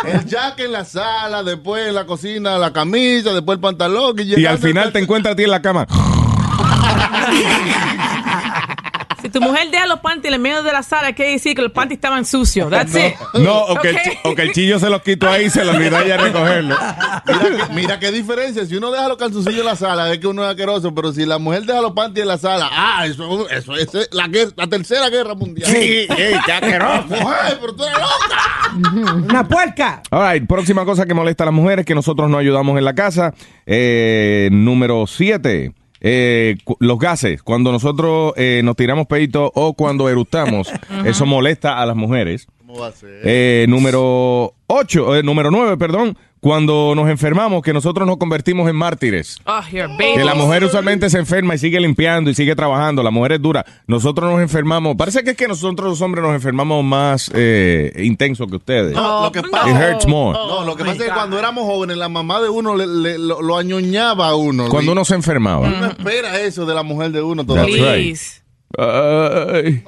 mira. 0.04 0.20
El 0.20 0.26
jacket 0.26 0.66
en 0.66 0.72
la 0.72 0.86
sala, 0.86 1.44
después 1.44 1.88
en 1.88 1.96
la 1.96 2.06
cocina, 2.06 2.58
la 2.58 2.72
camisa, 2.72 3.34
después 3.34 3.58
el 3.58 3.62
pantalón. 3.62 4.16
Y, 4.20 4.40
Y 4.40 4.46
al 4.46 4.60
final 4.60 4.92
te 4.92 5.00
encuentras 5.00 5.34
a 5.34 5.36
ti 5.36 5.44
en 5.44 5.52
la 5.52 5.62
cama. 5.62 5.88
Si 9.22 9.30
tu 9.30 9.40
mujer 9.42 9.70
deja 9.72 9.86
los 9.88 10.00
panties 10.00 10.26
en 10.26 10.34
el 10.36 10.40
medio 10.40 10.64
de 10.64 10.72
la 10.72 10.84
sala, 10.84 11.14
quiere 11.14 11.32
decir 11.34 11.56
que 11.56 11.62
los 11.62 11.72
panties 11.72 11.98
estaban 11.98 12.26
sucios. 12.26 12.70
That's 12.70 12.96
it. 12.96 13.14
No, 13.36 13.60
o 13.66 13.76
que, 13.80 13.90
el, 13.90 13.96
Ok. 13.96 14.02
chi- 14.04 14.18
o 14.24 14.36
que 14.36 14.42
el 14.44 14.52
chillo 14.54 14.80
se 14.80 14.90
los 14.90 15.02
quitó 15.02 15.30
ahí 15.30 15.46
y 15.46 15.50
se 15.50 15.64
lo 15.64 15.72
olvidó 15.72 16.00
ella 16.02 16.18
recogerlo. 16.18 16.76
Mira, 17.26 17.68
que- 17.68 17.74
mira 17.74 18.00
qué 18.00 18.12
diferencia. 18.12 18.66
Si 18.66 18.76
uno 18.76 18.92
deja 18.92 19.08
los 19.08 19.18
calzoncillos 19.18 19.60
en 19.62 19.66
la 19.66 19.76
sala, 19.76 20.12
es 20.12 20.20
que 20.20 20.28
uno 20.28 20.44
es 20.44 20.50
asqueroso. 20.50 20.94
Pero 20.94 21.14
si 21.14 21.26
la 21.26 21.38
mujer 21.38 21.64
deja 21.64 21.82
los 21.82 21.92
panties 21.94 22.24
en 22.24 22.28
la 22.28 22.38
sala, 22.38 22.70
ah, 22.72 23.06
eso, 23.06 23.48
eso 23.50 23.76
es 23.76 24.10
la, 24.12 24.28
guerra- 24.28 24.52
la 24.56 24.68
tercera 24.68 25.10
guerra 25.10 25.36
mundial. 25.36 25.70
Sí, 25.72 26.06
ey, 26.10 26.36
qué 26.46 26.52
asqueroso. 26.52 27.06
Mujer, 27.10 27.58
pero 27.60 27.76
tú 27.76 27.84
eres 27.84 27.98
loca. 27.98 29.16
Una 29.30 29.48
puerca. 29.48 30.02
All 30.12 30.34
right, 30.34 30.48
próxima 30.48 30.86
cosa 30.86 31.06
que 31.06 31.14
molesta 31.14 31.44
a 31.44 31.46
las 31.46 31.54
mujeres 31.54 31.86
que 31.86 31.94
nosotros 31.96 32.30
no 32.30 32.38
ayudamos 32.38 32.78
en 32.78 32.86
la 32.86 32.96
casa. 32.96 33.34
Eh, 33.66 34.50
número 34.52 35.06
7. 35.08 35.74
Los 36.02 37.00
gases, 37.00 37.44
cuando 37.44 37.72
nosotros 37.72 38.34
eh, 38.36 38.62
nos 38.64 38.76
tiramos 38.76 39.08
peito 39.08 39.52
o 39.54 39.74
cuando 39.74 40.10
eructamos, 40.10 40.72
eso 41.06 41.26
molesta 41.26 41.80
a 41.80 41.86
las 41.86 41.96
mujeres. 41.96 42.48
¿Cómo 42.58 42.80
va 42.80 42.88
a 42.88 42.92
ser? 42.92 43.22
Eh, 43.24 43.66
número 43.70 44.54
8, 44.68 45.22
número 45.24 45.52
9, 45.52 45.78
perdón, 45.78 46.18
cuando 46.42 46.94
nos 46.96 47.08
enfermamos, 47.08 47.62
que 47.62 47.72
nosotros 47.72 48.08
nos 48.08 48.18
convertimos 48.18 48.68
en 48.68 48.76
mártires. 48.76 49.38
Oh, 49.46 49.62
you're 49.72 49.84
a 49.84 49.88
baby. 49.88 50.16
Que 50.16 50.26
la 50.26 50.34
mujer 50.34 50.64
usualmente 50.64 51.08
se 51.10 51.20
enferma 51.20 51.54
y 51.54 51.60
sigue 51.60 51.80
limpiando 51.80 52.32
y 52.32 52.34
sigue 52.34 52.56
trabajando. 52.56 53.04
La 53.04 53.12
mujer 53.12 53.34
es 53.34 53.42
dura. 53.44 53.64
Nosotros 53.86 54.30
nos 54.32 54.42
enfermamos. 54.42 54.96
Parece 54.98 55.24
que 55.24 55.30
es 55.32 55.38
que 55.38 55.48
nosotros 55.48 55.88
los 55.88 56.02
hombres 56.02 56.24
nos 56.26 56.34
enfermamos 56.34 56.84
más 56.84 57.32
eh, 57.36 57.94
intenso 58.04 58.48
que 58.48 58.56
ustedes. 58.56 58.96
No, 58.96 59.26
lo 59.26 59.32
que 59.32 59.44
pasa, 59.44 59.70
It 59.70 59.76
hurts 59.94 60.08
more. 60.08 60.36
No, 60.38 60.66
lo 60.66 60.76
que 60.76 60.84
pasa 60.84 60.98
es 61.04 61.10
que 61.10 61.14
cuando 61.14 61.38
éramos 61.38 61.64
jóvenes, 61.64 61.96
la 61.98 62.10
mamá 62.10 62.42
de 62.42 62.50
uno 62.50 62.76
le- 62.76 62.88
le- 62.88 63.18
lo, 63.20 63.42
lo 63.44 63.58
añoñaba 63.58 64.30
a 64.30 64.36
uno. 64.36 64.68
Cuando 64.68 64.94
uno 64.94 65.06
se 65.06 65.14
enfermaba. 65.14 65.68
Uno 65.68 65.86
espera 65.86 66.42
eso 66.42 66.66
de 66.66 66.74
la 66.74 66.82
mujer 66.82 67.12
de 67.12 67.22
uno 67.22 67.46
That's 67.46 67.66
todavía. 67.68 67.96
right. 67.96 68.18
Ay. 68.80 69.84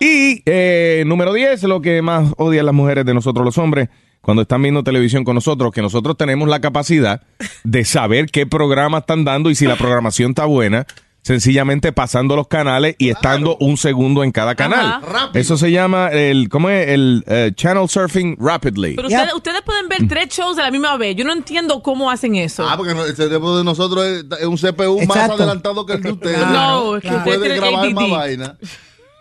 y 0.00 0.42
eh, 0.46 1.04
número 1.06 1.32
10, 1.32 1.62
lo 1.64 1.80
que 1.82 2.00
más 2.00 2.32
odian 2.38 2.64
las 2.66 2.74
mujeres 2.74 3.04
de 3.04 3.12
nosotros 3.12 3.44
los 3.44 3.58
hombres, 3.58 3.88
cuando 4.30 4.42
están 4.42 4.62
viendo 4.62 4.84
televisión 4.84 5.24
con 5.24 5.34
nosotros, 5.34 5.72
que 5.72 5.82
nosotros 5.82 6.16
tenemos 6.16 6.48
la 6.48 6.60
capacidad 6.60 7.20
de 7.64 7.84
saber 7.84 8.26
qué 8.26 8.46
programa 8.46 8.98
están 8.98 9.24
dando 9.24 9.50
y 9.50 9.56
si 9.56 9.66
la 9.66 9.74
programación 9.74 10.30
está 10.30 10.44
buena, 10.44 10.86
sencillamente 11.22 11.90
pasando 11.92 12.36
los 12.36 12.46
canales 12.46 12.94
y 12.98 13.08
estando 13.08 13.56
un 13.58 13.76
segundo 13.76 14.22
en 14.22 14.30
cada 14.30 14.54
canal. 14.54 15.00
Ajá. 15.02 15.30
Eso 15.34 15.56
se 15.56 15.72
llama 15.72 16.10
el, 16.12 16.48
¿cómo 16.48 16.70
es? 16.70 16.90
El 16.90 17.24
eh, 17.26 17.50
channel 17.56 17.88
surfing 17.88 18.36
rapidly. 18.38 18.94
Pero 18.94 19.08
ustedes, 19.08 19.34
ustedes 19.34 19.62
pueden 19.62 19.88
ver 19.88 20.06
tres 20.06 20.28
shows 20.28 20.56
a 20.60 20.62
la 20.62 20.70
misma 20.70 20.96
vez. 20.96 21.16
Yo 21.16 21.24
no 21.24 21.32
entiendo 21.32 21.82
cómo 21.82 22.08
hacen 22.08 22.36
eso. 22.36 22.64
Ah, 22.68 22.76
porque 22.76 22.94
no- 22.94 23.04
el 23.04 23.16
cerebro 23.16 23.56
de 23.58 23.64
nosotros 23.64 24.06
es, 24.06 24.24
es 24.38 24.46
un 24.46 24.56
CPU 24.58 24.98
más 25.08 25.16
Exacto. 25.16 25.34
adelantado 25.34 25.84
que 25.86 25.94
el 25.94 26.02
de 26.04 26.12
ustedes. 26.12 26.38
No, 26.38 26.94
es 26.98 27.02
que 27.02 27.08
ustedes 27.08 27.36
puede 27.38 27.56
grabar 27.56 27.92
más 27.92 28.04
ADD. 28.04 28.10
vaina. 28.12 28.56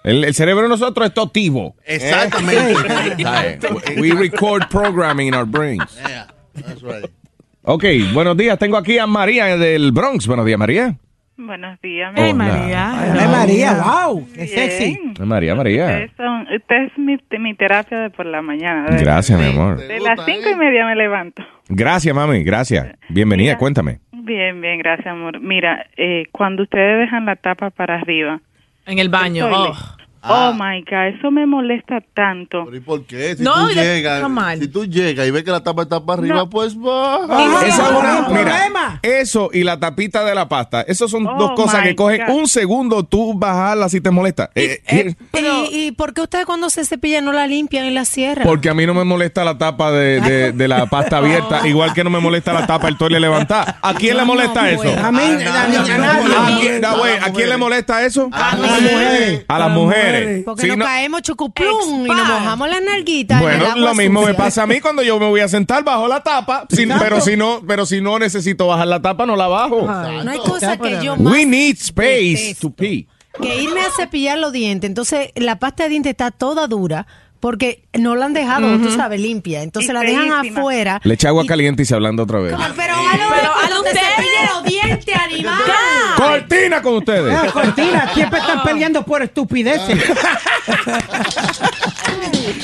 El, 0.03 0.23
el 0.23 0.33
cerebro 0.33 0.63
de 0.63 0.69
nosotros 0.69 1.07
es 1.07 1.13
totivo. 1.13 1.75
Exactamente. 1.85 2.73
¿Sabes? 3.23 3.59
We 3.97 4.11
record 4.17 4.67
programming 4.69 5.27
in 5.27 5.33
our 5.35 5.45
brains. 5.45 5.99
Yeah, 6.07 6.27
that's 6.55 6.81
right. 6.81 7.05
Ok, 7.63 7.83
buenos 8.13 8.37
días. 8.37 8.57
Tengo 8.57 8.77
aquí 8.77 8.97
a 8.97 9.05
María 9.07 9.57
del 9.57 9.91
Bronx. 9.91 10.25
Buenos 10.27 10.45
días, 10.45 10.57
María. 10.57 10.95
Buenos 11.37 11.79
días, 11.81 12.11
Hey, 12.17 12.33
mi- 12.33 12.39
María. 12.39 13.13
Ay, 13.13 13.27
María, 13.29 13.73
wow, 13.81 14.27
qué 14.33 14.43
Bien. 14.43 14.47
sexy. 14.49 14.99
María, 15.19 15.55
María. 15.55 16.05
Usted 16.53 16.75
es 16.85 16.97
mi, 16.97 17.17
mi 17.39 17.53
terapia 17.55 17.97
de 17.99 18.09
por 18.09 18.25
la 18.25 18.41
mañana. 18.41 18.89
De, 18.89 19.01
Gracias, 19.01 19.39
mi 19.39 19.45
amor. 19.47 19.77
de 19.77 19.99
las 20.01 20.19
cinco 20.25 20.49
y 20.49 20.55
media 20.55 20.85
me 20.85 20.95
levanto. 20.95 21.41
Gracias, 21.69 22.13
mami. 22.13 22.43
Gracias. 22.43 22.87
Bienvenida, 23.09 23.51
Mira. 23.51 23.57
cuéntame. 23.57 23.99
Bien, 24.11 24.59
bien, 24.59 24.79
gracias, 24.79 25.07
amor. 25.07 25.39
Mira, 25.39 25.85
eh, 25.95 26.23
cuando 26.31 26.63
ustedes 26.63 26.99
dejan 26.99 27.25
la 27.25 27.35
tapa 27.37 27.69
para 27.69 27.95
arriba. 27.95 28.41
En 28.89 28.97
el 28.97 29.09
baño. 29.09 29.47
el 29.47 29.98
toilet, 30.21 30.39
Oh. 30.39 30.49
Oh, 30.49 30.53
my 30.53 30.81
God, 30.81 31.17
eso 31.17 31.31
me 31.31 31.45
molesta 31.45 32.01
tanto. 32.13 32.67
¿Y 32.73 32.79
por 32.79 33.05
qué? 33.05 33.35
Si 33.35 33.43
No, 33.43 33.67
tú 33.67 33.73
llegas, 33.73 34.23
si 34.59 34.67
tú 34.67 34.85
llegas 34.85 35.27
y 35.27 35.31
ves 35.31 35.43
que 35.43 35.51
la 35.51 35.61
tapa 35.63 35.83
está 35.83 36.03
para 36.05 36.19
arriba, 36.19 36.35
No. 36.35 36.49
pues 36.49 36.75
va. 36.77 37.25
Esa 37.65 37.83
es 37.85 37.91
una- 37.91 38.27
mira, 38.29 38.43
problema. 38.43 38.99
eso 39.03 39.49
y 39.53 39.63
la 39.63 39.79
tapita 39.79 40.23
de 40.25 40.35
la 40.35 40.47
pasta, 40.49 40.81
esos 40.81 41.09
son 41.11 41.27
Oh, 41.27 41.35
dos 41.37 41.51
cosas 41.51 41.81
my 41.81 41.89
que 41.89 41.95
cogen 41.95 42.21
God. 42.27 42.35
un 42.35 42.47
segundo 42.47 43.03
tú 43.03 43.33
bajarla 43.37 43.89
si 43.89 44.01
te 44.01 44.11
molesta. 44.11 44.49
Eh, 44.55 44.81
eh, 44.87 45.15
¿Y, 45.71 45.87
y 45.87 45.91
por 45.91 46.13
qué 46.13 46.21
ustedes 46.21 46.45
cuando 46.45 46.69
se 46.69 46.85
cepillan 46.85 47.23
no 47.25 47.31
la 47.33 47.47
limpian 47.47 47.85
y 47.85 47.91
la 47.91 48.05
cierran? 48.05 48.47
porque 48.47 48.69
a 48.69 48.73
mí 48.73 48.85
no 48.85 48.93
me 48.93 49.03
molesta 49.03 49.43
la 49.43 49.57
tapa 49.57 49.91
de, 49.91 50.19
de- 50.21 50.51
de 50.51 50.67
la 50.67 50.85
pasta 50.87 51.17
abierta, 51.19 51.67
igual 51.67 51.93
que 51.93 52.03
no 52.03 52.09
me 52.09 52.19
molesta 52.19 52.51
la 52.53 52.65
tapa 52.67 52.87
del 52.87 52.97
toile 52.97 53.19
levantada. 53.19 53.77
¿A 53.81 53.93
quién 53.93 54.17
le 54.17 54.25
molesta 54.25 54.69
eso? 54.69 54.83
A 54.83 55.11
mí, 55.11 55.19
a 55.21 55.37
mí, 55.37 55.43
a 55.43 55.63
¿A 55.93 55.97
nadie. 55.97 57.19
¿a 57.21 57.31
quién 57.33 57.49
le 57.49 57.57
molesta 57.57 58.05
eso? 58.05 58.29
A 58.31 58.51
A 58.51 58.57
las 58.57 58.81
mujeres. 58.81 59.45
A 59.47 59.59
las 59.59 59.69
mujeres. 59.71 60.08
Porque 60.45 60.67
nos 60.67 60.77
no- 60.77 60.85
caemos 60.85 61.21
chucuplum 61.21 62.05
y 62.05 62.09
nos 62.09 62.27
mojamos 62.27 62.69
las 62.69 62.81
nalguitas. 62.81 63.41
en 63.41 63.47
el 63.49 63.57
Bueno, 63.57 63.71
agua 63.71 63.85
lo 63.89 63.95
mismo 63.95 64.19
me 64.21 64.27
sucia. 64.27 64.37
pasa 64.37 64.63
a 64.63 64.67
mí 64.67 64.79
cuando 64.79 65.01
yo 65.03 65.19
me 65.19 65.27
voy 65.27 65.41
a 65.41 65.47
sentar 65.47 65.83
bajo 65.83 66.07
la 66.07 66.21
tapa, 66.21 66.65
pero 66.99 67.21
si 67.21 67.35
no, 67.37 67.61
pero 67.67 67.85
si 67.85 68.01
no 68.01 68.19
necesito 68.19 68.67
bajar 68.67 68.87
la 68.87 69.01
tapa, 69.01 69.25
no 69.25 69.35
la 69.35 69.47
bajo. 69.47 69.89
Ay, 69.89 70.23
no 70.25 70.31
hay 70.31 70.39
cosa 70.39 70.77
que 70.77 70.99
yo 71.03 71.15
más 71.15 71.33
We 71.33 71.45
need 71.45 71.75
space 71.79 72.07
detesto 72.35 72.69
to 72.69 72.75
pee. 72.75 73.07
que 73.41 73.61
irme 73.61 73.81
a 73.81 73.89
cepillar 73.95 74.37
los 74.37 74.51
dientes. 74.51 74.87
Entonces, 74.89 75.29
la 75.35 75.57
pasta 75.59 75.83
de 75.83 75.89
dientes 75.89 76.11
está 76.11 76.31
toda 76.31 76.67
dura 76.67 77.05
porque 77.39 77.83
no 77.93 78.15
la 78.15 78.25
han 78.25 78.33
dejado, 78.33 78.77
tú 78.79 78.91
sabes, 78.91 79.19
limpia. 79.19 79.61
Entonces 79.63 79.89
Y 79.89 79.93
la 79.93 80.01
dejan 80.01 80.29
feísima. 80.41 80.59
afuera. 80.59 81.01
Le 81.03 81.13
echa 81.13 81.29
agua 81.29 81.45
caliente 81.45 81.83
y 81.83 81.85
se 81.85 81.95
hablando 81.95 82.23
otra 82.23 82.39
vez. 82.39 82.53
Pero 82.75 82.93
Pero 83.35 83.51
hazlo 83.53 83.83
te 83.83 83.89
usted. 83.89 84.01
cepille 84.15 84.45
los 84.53 84.63
dientes, 84.65 85.15
animal. 85.15 85.61
Cortina 86.17 86.81
con 86.81 86.95
ustedes. 86.95 87.33
Ah, 87.35 87.47
Cortina, 87.51 88.09
siempre 88.13 88.39
están 88.39 88.63
peleando 88.63 89.03
por 89.03 89.21
estupideces. 89.21 89.97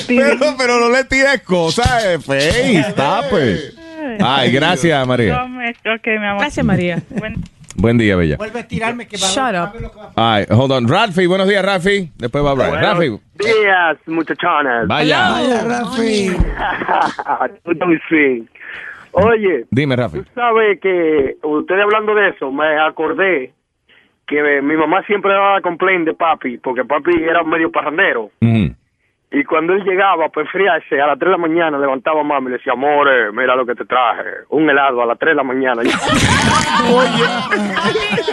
Pero, 0.06 0.54
pero 0.56 0.78
no 0.80 0.88
le 0.90 1.04
tires 1.04 1.42
cosas, 1.42 2.04
eh, 2.04 2.18
face, 2.18 2.92
tape. 2.94 3.58
Ay, 4.20 4.50
gracias, 4.52 5.06
María. 5.06 5.38
No 5.38 5.48
me- 5.48 5.70
ok, 5.70 6.06
mi 6.06 6.26
amor. 6.26 6.40
Gracias, 6.42 6.64
María. 6.64 7.02
Buen- 7.10 7.42
Buen 7.78 7.98
día, 7.98 8.16
bella. 8.16 8.36
Vuelve 8.36 8.60
a 8.60 8.66
tirarme 8.68 9.06
que 9.06 9.16
va 9.16 9.26
Shut 9.26 9.54
up. 9.54 10.12
Ay, 10.16 10.44
hold 10.50 10.72
on. 10.72 10.88
Ralphie, 10.88 11.26
buenos 11.26 11.48
días, 11.48 11.64
Ralphie. 11.64 12.10
Después 12.16 12.44
va 12.44 12.54
Brian. 12.54 12.82
Ralphie, 12.82 13.18
días, 13.38 13.98
muchachones. 14.06 14.86
vaya. 14.88 15.30
Vaya, 15.30 15.64
Rafi. 15.64 16.30
Oye, 19.12 19.64
Dime, 19.70 19.96
Ralphie. 19.96 20.22
tú 20.22 20.30
sabes 20.34 20.78
que 20.80 21.36
ustedes 21.42 21.82
hablando 21.82 22.14
de 22.14 22.28
eso, 22.30 22.50
me 22.52 22.78
acordé 22.80 23.52
que 24.26 24.60
mi 24.62 24.76
mamá 24.76 25.02
siempre 25.06 25.32
daba 25.32 25.60
complaint 25.62 26.04
de 26.06 26.14
papi, 26.14 26.58
porque 26.58 26.84
papi 26.84 27.12
era 27.22 27.42
medio 27.44 27.70
parrandero. 27.70 28.30
Ujú. 28.42 28.74
Y 29.30 29.42
cuando 29.44 29.72
él 29.72 29.82
llegaba 29.82 30.28
para 30.28 30.46
enfriarse, 30.46 31.00
a 31.00 31.06
las 31.08 31.18
3 31.18 31.30
de 31.30 31.32
la 31.32 31.38
mañana 31.38 31.78
levantaba 31.78 32.20
a 32.20 32.24
mami 32.24 32.46
y 32.46 32.50
le 32.50 32.58
decía, 32.58 32.74
amore, 32.74 33.32
mira 33.32 33.56
lo 33.56 33.66
que 33.66 33.74
te 33.74 33.84
traje, 33.84 34.44
un 34.50 34.70
helado 34.70 35.02
a 35.02 35.06
las 35.06 35.18
3 35.18 35.32
de 35.32 35.36
la 35.36 35.42
mañana. 35.42 35.82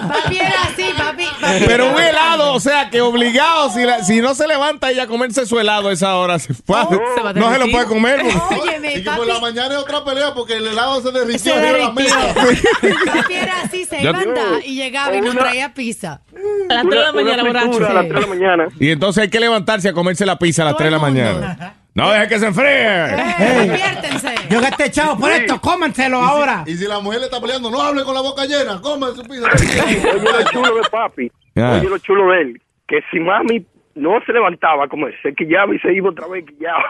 Papi 0.08 0.38
era 0.38 0.62
así, 0.62 0.94
papi. 0.96 1.26
papi 1.42 1.64
Pero 1.66 1.88
un 1.88 2.00
helado, 2.00 2.33
o 2.54 2.60
sea, 2.60 2.90
que 2.90 3.02
obligado, 3.02 3.70
si, 3.72 3.84
la- 3.84 4.04
si 4.04 4.22
no 4.22 4.36
se 4.36 4.48
levanta 4.48 4.90
ella 4.92 5.04
a 5.04 5.08
comerse 5.08 5.46
su 5.46 5.60
helado 5.60 5.90
a 5.90 5.94
esa 5.94 6.16
hora, 6.16 6.40
se 6.40 6.54
fue. 6.54 6.78
se 7.16 7.22
va 7.22 7.30
a 7.32 7.34
no 7.34 7.52
se 7.52 7.60
lo 7.60 7.68
puede 7.70 7.86
comer. 7.86 8.22
Óyeme, 8.62 8.94
Y 8.98 9.04
que 9.04 9.10
por 9.12 9.28
la 9.28 9.40
mañana 9.40 9.74
es 9.76 9.80
otra 9.82 10.04
pelea 10.04 10.34
porque 10.34 10.58
el 10.58 10.68
helado 10.68 11.02
se 11.02 11.12
derritió 11.12 11.56
de 11.60 11.80
la 11.80 11.92
mesa. 11.92 12.34
papi 12.36 13.34
era 13.34 13.62
así, 13.62 13.86
se 13.86 14.02
iba 14.02 14.20
y 14.66 14.76
llegaba 14.76 15.16
y 15.16 15.22
nos 15.22 15.36
traía 15.36 15.74
pizza. 15.74 16.22
A 16.70 16.74
las 16.74 16.84
3 16.84 16.90
de 16.96 17.00
la 17.06 17.12
mañana, 17.14 17.44
borracho. 17.44 17.86
a 17.86 17.94
las 17.94 18.08
3 18.08 18.14
de 18.14 18.22
la 18.22 18.28
mañana. 18.28 18.68
Y 18.80 18.90
entonces 18.92 19.24
hay 19.24 19.30
que 19.30 19.40
levantarse 19.40 19.90
a 19.90 19.94
comerse 19.94 20.26
la 20.26 20.38
pizza 20.40 20.62
a 20.64 20.66
las 20.66 20.74
Todo 20.74 20.80
3 20.80 20.88
de 20.88 20.92
la 20.92 21.00
mañana. 21.02 21.76
No 21.96 22.10
deje 22.12 22.28
que 22.28 22.40
se 22.40 22.48
enfríe. 22.48 22.68
Despiértense. 22.68 24.36
Yo 24.50 24.62
gasté 24.62 24.90
chavo 24.90 25.18
por 25.20 25.32
esto, 25.32 25.62
cómanselo 25.62 26.18
Y 26.20 26.24
si- 26.24 26.30
ahora. 26.30 26.64
Y 26.66 26.76
si 26.76 26.86
la 26.88 27.00
mujer 27.00 27.20
le 27.20 27.26
está 27.28 27.40
peleando, 27.40 27.70
no 27.70 27.80
hable 27.82 28.04
con 28.04 28.16
la 28.16 28.22
boca 28.22 28.46
llena, 28.46 28.82
coma 28.82 29.10
su 29.16 29.22
pizza. 29.24 29.48
Oye, 29.52 30.22
lo 30.24 30.44
chulo 30.52 30.76
de 30.76 30.90
papi. 30.90 31.32
Ah. 31.56 31.78
Oye, 31.80 31.90
lo 31.90 31.98
chulo 32.00 32.32
de 32.32 32.42
él. 32.42 32.62
Que 32.88 33.00
si 33.12 33.20
mami 33.20 33.66
no 33.96 34.12
se 34.26 34.34
levantaba, 34.34 34.88
como 34.88 35.06
se 35.22 35.34
quillaba 35.36 35.74
y 35.76 35.80
se 35.80 35.94
iba 35.94 36.10
otra 36.10 36.28
vez 36.28 36.46
quillaba. 36.46 36.84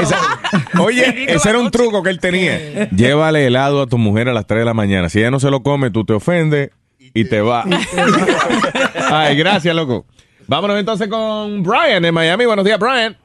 Esa- 0.00 0.38
oye, 0.82 1.32
ese 1.32 1.48
era 1.50 1.58
un 1.58 1.70
truco 1.70 2.02
que 2.02 2.10
él 2.10 2.18
tenía. 2.20 2.88
Llévale 2.90 3.46
helado 3.46 3.82
a 3.82 3.86
tu 3.86 3.98
mujer 3.98 4.28
a 4.28 4.32
las 4.32 4.46
3 4.46 4.60
de 4.60 4.64
la 4.66 4.74
mañana. 4.74 5.08
Si 5.10 5.18
ella 5.18 5.30
no 5.30 5.40
se 5.40 5.50
lo 5.50 5.62
come, 5.62 5.90
tú 5.90 6.04
te 6.04 6.14
ofendes 6.14 6.70
y 6.98 7.24
te 7.28 7.40
vas. 7.42 7.66
Ay, 9.10 9.36
gracias, 9.36 9.74
loco. 9.74 10.06
Vámonos 10.46 10.78
entonces 10.78 11.08
con 11.08 11.62
Brian 11.62 12.04
en 12.04 12.14
Miami. 12.14 12.44
Buenos 12.46 12.64
días, 12.64 12.78
Brian. 12.78 13.16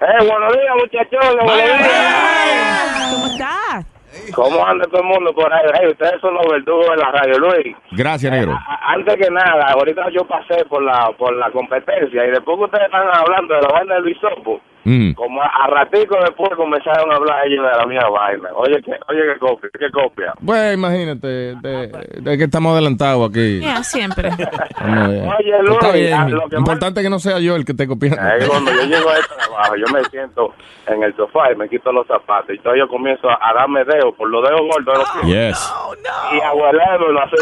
Eh, 0.00 0.26
buenos 0.26 0.52
días, 0.54 0.74
muchachos. 0.76 1.36
Buenos 1.36 1.56
días. 1.56 3.10
¿Cómo 3.12 3.26
estás? 3.26 3.86
¿Cómo 4.34 4.66
anda 4.66 4.84
todo 4.86 5.02
el 5.02 5.08
mundo 5.08 5.32
por 5.34 5.52
ahí? 5.52 5.62
Hey, 5.78 5.88
ustedes 5.90 6.20
son 6.20 6.34
los 6.34 6.46
verdugos 6.50 6.88
de 6.90 6.96
la 6.96 7.10
radio, 7.12 7.38
Luis. 7.38 7.76
Gracias, 7.92 8.32
negro. 8.32 8.52
A- 8.52 8.92
Antes 8.92 9.16
que 9.16 9.30
nada, 9.30 9.72
ahorita 9.72 10.06
yo 10.10 10.24
pasé 10.24 10.64
por 10.64 10.82
la 10.82 11.10
por 11.18 11.36
la 11.36 11.50
competencia 11.50 12.24
y 12.24 12.30
después 12.30 12.58
que 12.58 12.64
ustedes 12.64 12.86
están 12.86 13.06
hablando 13.12 13.54
de 13.54 13.60
la 13.60 13.68
vaina 13.68 13.94
de 13.96 14.00
Luis 14.00 14.16
Sopo, 14.20 14.60
Mm. 14.82 15.12
como 15.12 15.42
a, 15.42 15.46
a 15.46 15.66
ratico 15.66 16.16
después 16.24 16.50
comenzaron 16.56 17.12
a 17.12 17.16
hablar 17.16 17.46
ellos 17.46 17.64
de 17.70 17.76
la 17.78 17.86
misma 17.86 18.08
vaina. 18.08 18.48
Oye, 18.56 18.80
que, 18.82 18.92
oye, 19.08 19.20
qué 19.34 19.38
copia, 19.38 19.70
qué 19.78 19.90
copia. 19.90 20.32
Pues 20.44 20.74
imagínate, 20.74 21.28
de, 21.28 21.88
de 22.20 22.38
que 22.38 22.44
estamos 22.44 22.72
adelantados 22.72 23.28
aquí. 23.28 23.60
Ya, 23.60 23.82
siempre. 23.82 24.30
Oye, 24.30 25.62
Luis, 25.62 25.72
está 25.72 25.92
bien. 25.92 26.30
lo 26.30 26.48
que 26.48 26.56
Importante 26.56 27.02
que 27.02 27.10
no 27.10 27.18
sea 27.18 27.38
yo 27.40 27.56
el 27.56 27.64
que 27.64 27.72
esté 27.72 27.86
copiando. 27.86 28.20
Ahí 28.22 28.46
cuando 28.48 28.72
yo 28.72 28.82
llego 28.84 29.10
al 29.10 29.26
trabajo, 29.26 29.74
yo 29.76 29.86
me 29.92 30.02
siento 30.04 30.54
en 30.86 31.02
el 31.02 31.14
sofá 31.14 31.52
y 31.52 31.56
me 31.56 31.68
quito 31.68 31.92
los 31.92 32.06
zapatos 32.06 32.50
y 32.50 32.56
entonces 32.56 32.80
yo 32.80 32.88
comienzo 32.88 33.28
a, 33.28 33.34
a 33.40 33.52
darme 33.54 33.84
dedos 33.84 34.14
por 34.16 34.28
los 34.30 34.42
dedos 34.42 34.60
gordos 34.62 34.94
de 34.94 34.98
los 34.98 35.10
pies. 35.22 35.58
Yes. 35.58 35.72
y 36.32 36.40
a 36.40 36.52
huelérmelo 36.52 37.20
así. 37.20 37.36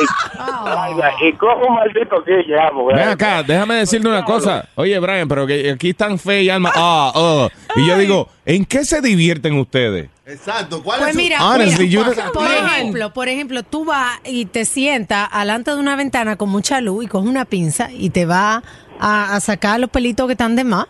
Vaina, 0.64 1.10
Y 1.22 1.32
cojo 1.34 1.66
un 1.68 1.74
maldito 1.76 2.22
que 2.24 2.42
llamo. 2.46 2.86
Ven 2.86 2.98
acá, 3.08 3.42
déjame 3.42 3.76
decirte 3.76 4.08
una 4.08 4.24
cosa. 4.24 4.68
Oye, 4.74 4.98
Brian, 4.98 5.28
pero 5.28 5.46
que 5.46 5.70
aquí 5.70 5.90
están 5.90 6.18
fe 6.18 6.42
y 6.42 6.50
alma. 6.50 6.70
Ah, 6.74 7.12
ah. 7.28 7.48
Y 7.76 7.86
yo 7.86 7.98
digo, 7.98 8.28
¿en 8.46 8.64
qué 8.64 8.84
se 8.84 9.00
divierten 9.00 9.54
ustedes? 9.58 10.08
Exacto. 10.26 10.82
¿Cuál 10.82 10.98
Pues 11.00 11.10
es 11.10 11.14
su- 11.16 11.20
mira, 11.22 11.44
Honestly, 11.46 11.88
mira, 11.88 12.02
you- 12.14 12.32
por 12.32 12.46
ejemplo, 12.50 13.12
por 13.14 13.28
ejemplo, 13.28 13.62
tú 13.62 13.84
vas 13.84 14.18
y 14.24 14.44
te 14.46 14.64
sientas 14.64 15.28
alante 15.32 15.70
de 15.70 15.76
una 15.78 15.96
ventana 15.96 16.36
con 16.36 16.48
mucha 16.50 16.80
luz 16.80 17.04
y 17.04 17.08
coges 17.08 17.28
una 17.30 17.44
pinza 17.44 17.90
y 17.90 18.10
te 18.10 18.26
vas 18.26 18.62
a, 19.00 19.34
a 19.34 19.40
sacar 19.40 19.80
los 19.80 19.90
pelitos 19.90 20.26
que 20.26 20.32
están 20.32 20.54
de 20.56 20.64
más. 20.64 20.86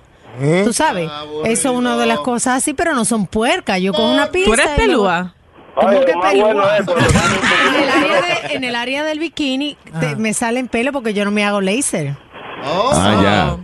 Tú 0.65 0.73
sabes, 0.73 1.11
eso 1.47 1.71
es 1.71 1.75
una 1.77 1.97
de 1.97 2.07
las 2.07 2.19
cosas 2.21 2.59
así, 2.59 2.73
pero 2.75 2.95
no 2.95 3.05
son 3.05 3.27
puercas. 3.27 3.81
Yo 3.81 3.93
cojo 3.93 4.13
una 4.13 4.31
pinza. 4.31 4.47
¿Tú 4.47 4.55
eres 4.55 4.69
pelúa? 4.77 5.35
¿Cómo 5.75 5.89
Oye, 5.91 6.05
que 6.07 6.13
bueno 6.43 6.63
es 6.73 6.85
porque- 6.85 7.05
En 7.69 7.83
el 7.83 7.89
área, 7.91 8.21
de- 8.23 8.55
en 8.57 8.65
el 8.65 8.75
área 8.77 9.05
del 9.05 9.19
bikini 9.21 9.77
te- 10.01 10.17
me 10.17 10.35
salen 10.35 10.67
pelo 10.69 10.93
porque 10.93 11.15
yo 11.15 11.25
no 11.25 11.31
me 11.31 11.45
hago 11.45 11.61
laser. 11.61 12.17
Oh, 12.65 12.91
Ah, 12.93 13.21
ya. 13.23 13.57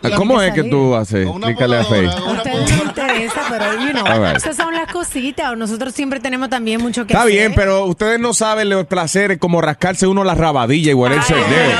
Tiene 0.00 0.16
¿Cómo 0.16 0.40
es 0.40 0.52
que 0.54 0.62
tú 0.64 0.94
haces? 0.94 1.26
Explícale 1.26 1.78
a 1.78 1.84
Faye. 1.84 2.06
A 2.08 2.32
ustedes 2.32 2.54
no 2.60 2.66
les 2.66 2.82
interesa, 2.82 3.40
pero 3.48 3.72
you 3.80 3.90
know, 3.90 4.04
right. 4.24 4.36
esas 4.36 4.56
son 4.56 4.74
las 4.74 4.90
cositas. 4.92 5.56
Nosotros 5.56 5.94
siempre 5.94 6.20
tenemos 6.20 6.48
también 6.48 6.80
mucho 6.80 7.06
que 7.06 7.12
Está 7.12 7.22
hacer. 7.24 7.32
bien, 7.32 7.52
pero 7.54 7.84
ustedes 7.86 8.20
no 8.20 8.34
saben 8.34 8.68
los 8.68 8.86
placeres 8.86 9.38
como 9.38 9.60
rascarse 9.60 10.06
uno 10.06 10.22
la 10.24 10.34
rabadilla 10.34 10.92
y 10.92 10.94
huelerse 10.94 11.34
el 11.34 11.40
dedo. 11.50 11.72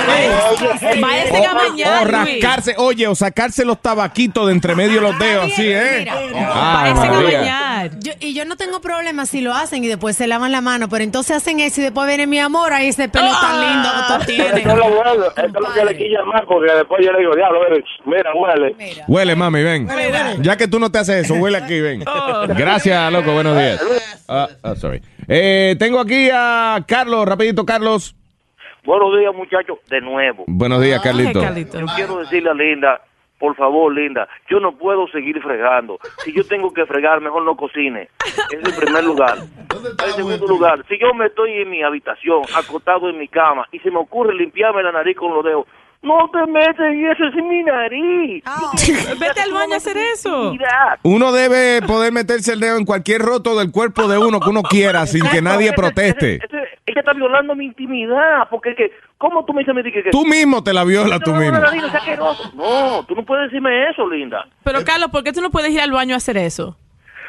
O 2.00 2.04
Luis. 2.04 2.10
rascarse, 2.10 2.74
oye, 2.78 3.06
o 3.06 3.14
sacarse 3.14 3.64
los 3.64 3.80
tabaquitos 3.80 4.46
de 4.46 4.52
entre 4.52 4.74
medio 4.74 4.94
de 4.96 5.00
los 5.00 5.18
dedos, 5.18 5.52
así, 5.52 5.62
¿eh? 5.66 6.06
Ay, 6.10 6.92
Váyase 6.92 7.06
a 7.06 7.10
Yo- 8.00 8.12
y 8.20 8.34
yo 8.34 8.44
no 8.44 8.56
tengo 8.56 8.80
problema 8.80 9.26
si 9.26 9.40
lo 9.40 9.52
hacen 9.54 9.84
y 9.84 9.88
después 9.88 10.16
se 10.16 10.26
lavan 10.26 10.52
la 10.52 10.60
mano, 10.60 10.88
pero 10.88 11.04
entonces 11.04 11.36
hacen 11.36 11.60
eso 11.60 11.80
y 11.80 11.84
después 11.84 12.06
viene 12.08 12.26
mi 12.26 12.38
amor, 12.38 12.72
ahí 12.72 12.88
ese 12.88 13.08
pelo 13.08 13.30
tan 13.40 13.60
lindo 13.60 13.88
que 13.88 14.06
tú 14.06 14.12
Esto 14.14 14.26
tienes. 14.26 14.66
es 14.66 14.66
lo 14.66 14.90
bueno, 14.90 15.24
esto 15.26 15.42
es 15.44 15.52
lo 15.52 15.72
que 15.74 15.84
le 15.84 15.96
quilla 15.96 16.24
más 16.24 16.42
porque 16.46 16.72
después 16.72 17.04
yo 17.04 17.12
le 17.12 17.18
digo, 17.20 17.34
diablo, 17.34 17.60
mira, 18.06 18.30
huele. 18.34 18.76
Huele, 19.08 19.36
mami, 19.36 19.62
ven. 19.62 19.88
Ya 20.42 20.56
que 20.56 20.68
tú 20.68 20.78
no 20.78 20.90
te 20.90 20.98
haces 20.98 21.24
eso, 21.24 21.34
huele 21.34 21.58
aquí, 21.58 21.80
ven. 21.80 22.04
Gracias, 22.56 23.12
loco, 23.12 23.32
buenos 23.32 23.56
días. 23.56 23.80
Ah, 24.28 24.48
ah, 24.62 24.74
sorry. 24.74 25.02
Eh, 25.28 25.76
tengo 25.78 26.00
aquí 26.00 26.28
a 26.32 26.82
Carlos, 26.86 27.26
rapidito, 27.26 27.64
Carlos. 27.64 28.14
Buenos 28.84 29.16
días, 29.18 29.32
muchachos, 29.34 29.78
de 29.88 30.00
nuevo. 30.00 30.44
Buenos 30.48 30.82
días, 30.82 31.00
Carlito. 31.00 31.40
Yo 31.40 31.86
quiero 31.94 32.18
decirle 32.18 32.50
a 32.50 32.54
Linda, 32.54 33.00
por 33.42 33.56
favor, 33.56 33.92
Linda, 33.92 34.28
yo 34.48 34.60
no 34.60 34.70
puedo 34.70 35.08
seguir 35.08 35.42
fregando. 35.42 35.98
Si 36.18 36.32
yo 36.32 36.46
tengo 36.46 36.72
que 36.72 36.86
fregar, 36.86 37.20
mejor 37.20 37.42
no 37.42 37.56
cocine. 37.56 38.08
Es 38.52 38.62
el 38.64 38.72
primer 38.72 39.02
lugar. 39.02 39.38
En 39.38 40.12
segundo 40.12 40.46
lugar, 40.46 40.84
si 40.88 40.96
yo 40.96 41.12
me 41.12 41.26
estoy 41.26 41.50
en 41.54 41.70
mi 41.70 41.82
habitación, 41.82 42.42
acostado 42.54 43.08
en 43.08 43.18
mi 43.18 43.26
cama, 43.26 43.66
y 43.72 43.80
se 43.80 43.90
me 43.90 43.98
ocurre 43.98 44.32
limpiarme 44.36 44.84
la 44.84 44.92
nariz 44.92 45.16
con 45.16 45.34
los 45.34 45.44
dedos, 45.44 45.66
no 46.02 46.28
te 46.32 46.46
metes 46.50 46.94
y 46.94 47.04
eso 47.06 47.24
es 47.26 47.34
en 47.36 47.48
mi 47.48 47.62
nariz. 47.62 48.42
Vete 49.20 49.40
al 49.40 49.52
baño 49.52 49.74
a 49.74 49.76
hacer 49.76 49.96
eso. 49.96 50.52
Uno 51.04 51.32
debe 51.32 51.80
poder 51.86 52.12
meterse 52.12 52.52
el 52.54 52.60
dedo 52.60 52.76
en 52.76 52.84
cualquier 52.84 53.22
roto 53.22 53.56
del 53.58 53.70
cuerpo 53.70 54.08
de 54.08 54.18
uno 54.18 54.40
que 54.40 54.50
uno 54.50 54.62
quiera 54.62 55.06
sin 55.06 55.24
que 55.28 55.40
nadie 55.40 55.72
proteste. 55.72 56.40
Ella 56.86 57.00
está 57.00 57.12
violando 57.12 57.54
mi 57.54 57.66
intimidad, 57.66 58.48
porque 58.50 58.74
que, 58.74 58.90
¿cómo 59.16 59.44
tú 59.44 59.52
me 59.52 59.60
dices 59.60 59.72
a 59.72 59.74
mí 59.74 59.82
que... 59.92 60.02
que- 60.02 60.10
Tú 60.10 60.24
mismo 60.26 60.62
te 60.64 60.72
la 60.72 60.84
violas 60.84 61.20
tú 61.20 61.32
mismo. 61.32 61.58
no, 62.54 63.04
tú 63.06 63.14
no 63.14 63.24
puedes 63.24 63.44
decirme 63.50 63.88
eso, 63.88 64.06
Linda. 64.08 64.46
Pero, 64.64 64.84
Carlos, 64.84 65.10
¿por 65.10 65.22
qué 65.22 65.32
tú 65.32 65.40
no 65.40 65.50
puedes 65.50 65.70
ir 65.70 65.80
al 65.80 65.92
baño 65.92 66.14
a 66.14 66.18
hacer 66.18 66.36
eso? 66.36 66.76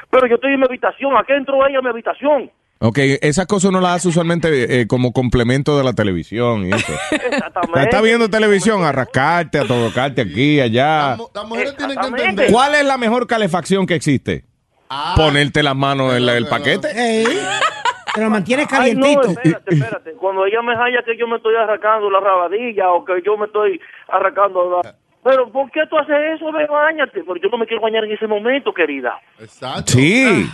Pero 0.09 0.27
yo 0.27 0.35
estoy 0.35 0.53
en 0.53 0.59
mi 0.59 0.65
habitación, 0.65 1.15
¿a 1.15 1.23
qué 1.23 1.35
entró 1.35 1.65
ella 1.67 1.79
a 1.79 1.81
mi 1.81 1.89
habitación? 1.89 2.51
Ok, 2.85 2.97
esas 3.21 3.45
cosas 3.45 3.69
uno 3.69 3.79
las 3.79 3.95
hace 3.95 4.09
usualmente 4.09 4.81
eh, 4.81 4.87
como 4.87 5.13
complemento 5.13 5.77
de 5.77 5.85
la 5.85 5.93
televisión 5.93 6.65
y 6.65 6.71
eso. 6.71 6.91
Exactamente. 7.11 7.81
Estás 7.81 8.01
viendo 8.01 8.29
televisión, 8.29 8.83
a 8.83 8.91
rascarte, 8.91 9.57
a 9.59 9.65
tocarte 9.65 10.21
aquí, 10.21 10.59
allá. 10.59 11.15
Las 11.33 11.47
mujeres 11.47 11.77
tienen 11.77 11.97
que 11.97 12.07
entender. 12.07 12.51
¿Cuál 12.51 12.75
es 12.75 12.85
la 12.85 12.97
mejor 12.97 13.25
calefacción 13.25 13.85
que 13.87 13.95
existe? 13.95 14.43
Ponerte 15.15 15.63
las 15.63 15.75
manos 15.77 16.13
en 16.13 16.25
la- 16.25 16.35
el 16.35 16.45
paquete. 16.47 16.89
Te 18.13 18.21
lo 18.21 18.29
mantienes 18.29 18.67
Ay, 18.71 18.93
no, 18.95 19.01
calientito. 19.01 19.29
espérate, 19.39 19.75
espérate. 19.75 20.11
Cuando 20.19 20.45
ella 20.45 20.61
me 20.61 20.75
halla 20.75 21.01
que 21.05 21.17
yo 21.17 21.25
me 21.25 21.37
estoy 21.37 21.55
arrancando 21.55 22.09
la 22.11 22.19
rabadilla 22.19 22.89
o 22.91 23.05
que 23.05 23.13
yo 23.25 23.37
me 23.37 23.45
estoy 23.45 23.79
arrancando 24.09 24.81
la... 24.83 24.95
Pero, 25.23 25.49
¿por 25.53 25.71
qué 25.71 25.79
tú 25.89 25.97
haces 25.97 26.15
eso? 26.35 26.51
Ve, 26.51 26.67
bañate. 26.67 27.23
Porque 27.23 27.41
yo 27.43 27.49
no 27.49 27.57
me 27.57 27.65
quiero 27.65 27.81
bañar 27.81 28.03
en 28.03 28.11
ese 28.11 28.27
momento, 28.27 28.73
querida. 28.73 29.13
Exacto. 29.39 29.93
Sí. 29.93 30.45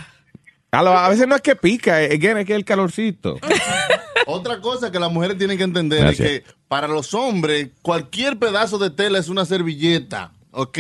A, 0.72 0.84
lo- 0.84 0.98
a 0.98 1.10
veces 1.10 1.28
no 1.28 1.36
es 1.36 1.42
que 1.42 1.56
pica, 1.56 2.02
eh, 2.04 2.14
again, 2.14 2.38
es 2.38 2.46
que 2.46 2.54
el 2.56 2.64
calorcito. 2.66 3.38
Otra 4.28 4.62
cosa 4.62 4.92
que 4.92 5.00
las 5.00 5.12
mujeres 5.12 5.38
tienen 5.38 5.58
que 5.58 5.64
entender 5.64 6.02
Gracias. 6.02 6.30
es 6.30 6.40
que 6.42 6.54
para 6.68 6.88
los 6.88 7.14
hombres 7.16 7.70
cualquier 7.82 8.38
pedazo 8.38 8.78
de 8.78 8.92
tela 8.92 9.18
es 9.18 9.28
una 9.30 9.46
servilleta, 9.46 10.32
¿ok? 10.52 10.78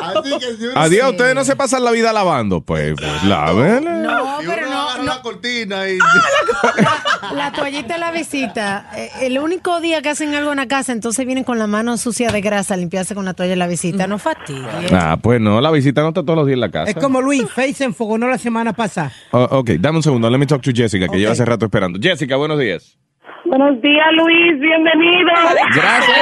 Así 0.00 0.38
que 0.38 0.56
si 0.56 0.64
uno- 0.66 0.80
Adiós, 0.80 1.10
ustedes 1.10 1.34
no 1.34 1.44
se 1.44 1.56
pasan 1.56 1.84
la 1.84 1.90
vida 1.90 2.12
lavando. 2.12 2.60
Pues, 2.60 2.94
pues 2.98 3.24
lávenla. 3.24 3.90
No, 3.92 4.36
pero 4.46 4.70
no, 4.70 4.71
no. 4.98 5.04
la 5.04 5.22
cortina 5.22 5.88
y 5.88 5.98
La 7.34 7.52
toallita 7.52 7.94
de 7.94 8.00
la 8.00 8.10
visita, 8.10 8.90
eh, 8.96 9.10
el 9.22 9.38
único 9.38 9.80
día 9.80 10.02
que 10.02 10.10
hacen 10.10 10.34
algo 10.34 10.50
en 10.50 10.58
la 10.58 10.66
casa, 10.66 10.92
entonces 10.92 11.24
vienen 11.24 11.44
con 11.44 11.58
la 11.58 11.66
mano 11.66 11.96
sucia 11.96 12.30
de 12.30 12.40
grasa 12.40 12.74
a 12.74 12.76
limpiarse 12.76 13.14
con 13.14 13.24
la 13.24 13.34
toalla 13.34 13.50
de 13.50 13.56
la 13.56 13.66
visita. 13.66 14.06
No 14.06 14.18
fastidies. 14.18 14.92
Ah, 14.92 15.16
pues 15.20 15.40
no, 15.40 15.60
la 15.60 15.70
visita 15.70 16.02
no 16.02 16.08
está 16.08 16.22
todos 16.22 16.36
los 16.36 16.46
días 16.46 16.56
en 16.56 16.60
la 16.60 16.70
casa. 16.70 16.90
Es 16.90 16.96
como 16.96 17.20
Luis, 17.20 17.48
Face 17.50 17.74
se 17.74 17.84
enfogonó 17.84 18.28
la 18.28 18.38
semana 18.38 18.72
pasada. 18.72 19.12
Oh, 19.30 19.48
ok, 19.58 19.70
dame 19.78 19.98
un 19.98 20.02
segundo. 20.02 20.28
Let 20.28 20.38
me 20.38 20.46
talk 20.46 20.62
to 20.62 20.72
Jessica, 20.74 21.08
que 21.08 21.18
lleva 21.18 21.32
hace 21.32 21.44
rato 21.44 21.64
esperando. 21.64 21.98
Jessica, 22.00 22.36
buenos 22.36 22.58
días. 22.58 22.98
Buenos 23.44 23.80
días, 23.82 24.06
Luis, 24.16 24.60
bienvenido. 24.60 25.30
Gracias. 25.74 26.18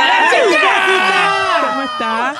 ¿Cómo 1.70 1.83
está? 1.83 2.35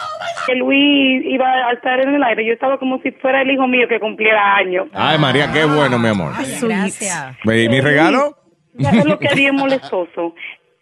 Que 0.46 0.55
Luis 0.55 1.22
iba 1.26 1.46
a 1.46 1.72
estar 1.72 2.00
en 2.00 2.14
el 2.14 2.22
aire. 2.22 2.46
Yo 2.46 2.53
estaba 2.53 2.79
como 2.79 3.00
si 3.03 3.11
fuera 3.12 3.42
el 3.42 3.50
hijo 3.50 3.66
mío 3.66 3.87
que 3.88 4.00
cumpliera 4.00 4.57
años. 4.57 4.87
Ay, 4.94 5.18
María, 5.18 5.50
qué 5.53 5.64
bueno, 5.64 5.98
mi 5.98 6.09
amor. 6.09 6.33
Gracias. 6.62 7.37
¿Y 7.44 7.68
mi 7.68 7.81
regalo? 7.81 8.37
Ya 8.74 8.90
es 8.90 9.05
lo 9.05 9.18
que 9.18 9.26
es 9.26 9.35
bien 9.37 9.55
molestoso. 9.57 10.35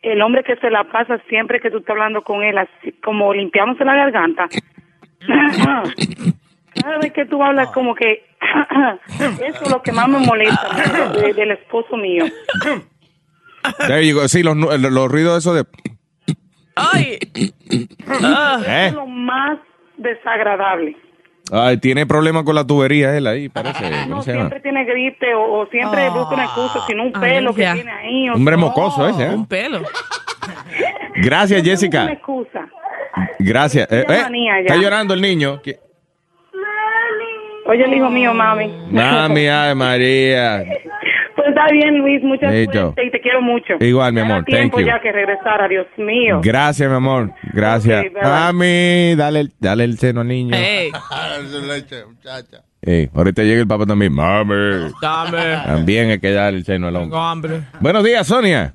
El 0.03 0.23
hombre 0.23 0.45
que 0.45 0.57
se 0.57 0.71
la 0.71 0.85
pasa 0.85 1.19
siempre 1.29 1.61
que 1.61 1.71
tú 1.71 1.79
estás 1.79 1.95
hablando 1.95 2.23
con 2.23 2.43
él, 2.45 2.57
así, 2.59 2.93
como 3.05 3.35
limpiándose 3.35 3.85
la 3.85 3.95
garganta. 3.97 4.47
Cada 6.81 6.99
vez 6.99 7.13
que 7.13 7.25
tú 7.27 7.43
hablas 7.43 7.69
como 7.71 7.95
que... 7.95 8.25
Eso 9.45 9.65
es 9.65 9.71
lo 9.71 9.83
que 9.83 9.91
más 9.93 10.09
me 10.09 10.19
molesta 10.19 10.69
de- 11.21 11.33
del 11.35 11.51
esposo 11.53 11.97
mío. 11.97 12.25
There 13.87 14.07
you 14.07 14.15
go. 14.15 14.29
Sí, 14.29 14.43
los, 14.43 14.55
nu- 14.57 14.69
los 14.77 15.11
ruidos 15.11 15.39
esos 15.39 15.57
de... 15.57 15.65
Ay. 16.93 17.19
¿Eh? 18.67 18.87
Es 18.87 18.93
lo 18.95 19.07
más 19.07 19.59
desagradable. 19.97 20.97
Ay, 21.51 21.79
tiene 21.79 22.05
problemas 22.07 22.43
con 22.45 22.55
la 22.55 22.67
tubería 22.67 23.17
él 23.17 23.27
ahí, 23.27 23.49
parece. 23.49 23.85
¿Cómo 24.05 24.17
No, 24.17 24.23
siempre 24.23 24.61
tiene 24.61 24.85
gripe 24.85 25.35
o, 25.35 25.61
o 25.61 25.67
siempre 25.69 26.11
busca 26.11 26.35
una 26.35 26.45
excusa, 26.45 26.81
sino 26.87 27.05
un 27.05 27.13
pelo 27.13 27.55
que 27.55 27.67
tiene 27.73 27.91
ahí. 27.91 28.29
o- 28.29 28.35
Hombre 28.35 28.57
mocoso 28.59 29.09
ese, 29.09 29.25
¿eh? 29.25 29.35
Un 29.35 29.47
pelo. 29.47 29.81
Gracias, 31.17 31.63
Siempre 31.63 31.71
Jessica. 31.71 32.03
Una 32.05 32.13
excusa. 32.13 32.69
Gracias. 33.39 33.91
Eh, 33.91 34.05
eh, 34.09 34.25
está 34.61 34.77
llorando 34.77 35.15
el 35.15 35.21
niño. 35.23 35.61
¿Qué- 35.63 35.79
Oye, 37.67 37.85
el 37.85 37.95
hijo 37.95 38.09
mío, 38.09 38.33
mami. 38.33 38.69
Mami, 38.91 39.47
ay, 39.49 39.75
María. 39.75 40.63
Pues 41.39 41.51
está 41.51 41.67
bien, 41.71 41.99
Luis. 41.99 42.21
Muchas 42.25 42.51
suerte 42.53 43.05
y 43.07 43.11
te 43.13 43.21
quiero 43.21 43.41
mucho. 43.41 43.75
Igual, 43.79 44.13
mi 44.13 44.21
amor. 44.23 44.45
tiempo 44.45 44.79
Thank 44.79 44.87
you. 44.87 44.93
ya 44.93 45.01
que 45.01 45.13
regresara, 45.13 45.69
Dios 45.69 45.87
mío. 45.97 46.41
Gracias, 46.43 46.91
mi 46.91 46.97
amor. 46.97 47.33
Gracias. 47.53 48.05
Ok, 48.07 48.13
bye, 48.13 48.21
bye. 48.23 48.29
Mami, 48.31 49.15
dale, 49.15 49.41
el- 49.41 49.53
dale 49.61 49.85
el 49.85 49.99
seno 49.99 50.23
al 50.23 50.27
niño. 50.29 50.57
leche, 51.67 52.05
muchacha. 52.07 52.65
Ey, 52.83 53.09
ahorita 53.15 53.43
llega 53.45 53.61
el 53.61 53.69
papá 53.69 53.87
también. 53.87 54.13
Mami. 54.13 54.91
Dame. 55.01 55.39
También 55.65 56.11
hay 56.11 56.19
que 56.19 56.33
dar 56.33 56.53
el 56.55 56.65
seno 56.65 56.89
al 56.89 56.97
hombre. 56.97 57.11
Tengo 57.11 57.23
hambre. 57.25 57.61
Buenos 57.81 58.03
días, 58.03 58.27
Sonia. 58.27 58.75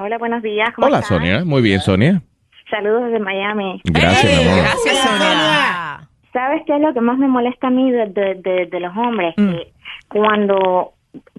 Hola, 0.00 0.18
buenos 0.18 0.42
días. 0.42 0.70
¿Cómo 0.74 0.88
Hola, 0.88 0.98
están? 0.98 1.18
Sonia. 1.18 1.44
Muy 1.44 1.62
bien, 1.62 1.80
Sonia. 1.80 2.22
Saludos 2.70 3.04
desde 3.04 3.20
Miami. 3.20 3.80
Gracias, 3.84 4.24
mi 4.42 4.48
amor. 4.48 4.62
Gracias, 4.64 4.98
Sonia. 4.98 6.08
¿Sabes 6.32 6.62
qué 6.66 6.74
es 6.74 6.82
lo 6.82 6.92
que 6.92 7.00
más 7.00 7.18
me 7.18 7.28
molesta 7.28 7.68
a 7.68 7.70
mí 7.70 7.92
de, 7.92 8.06
de, 8.06 8.34
de- 8.42 8.66
de 8.66 8.80
los 8.80 8.96
hombres? 8.96 9.32
Mm. 9.36 9.50
Que 9.52 9.72
cuando 10.18 10.94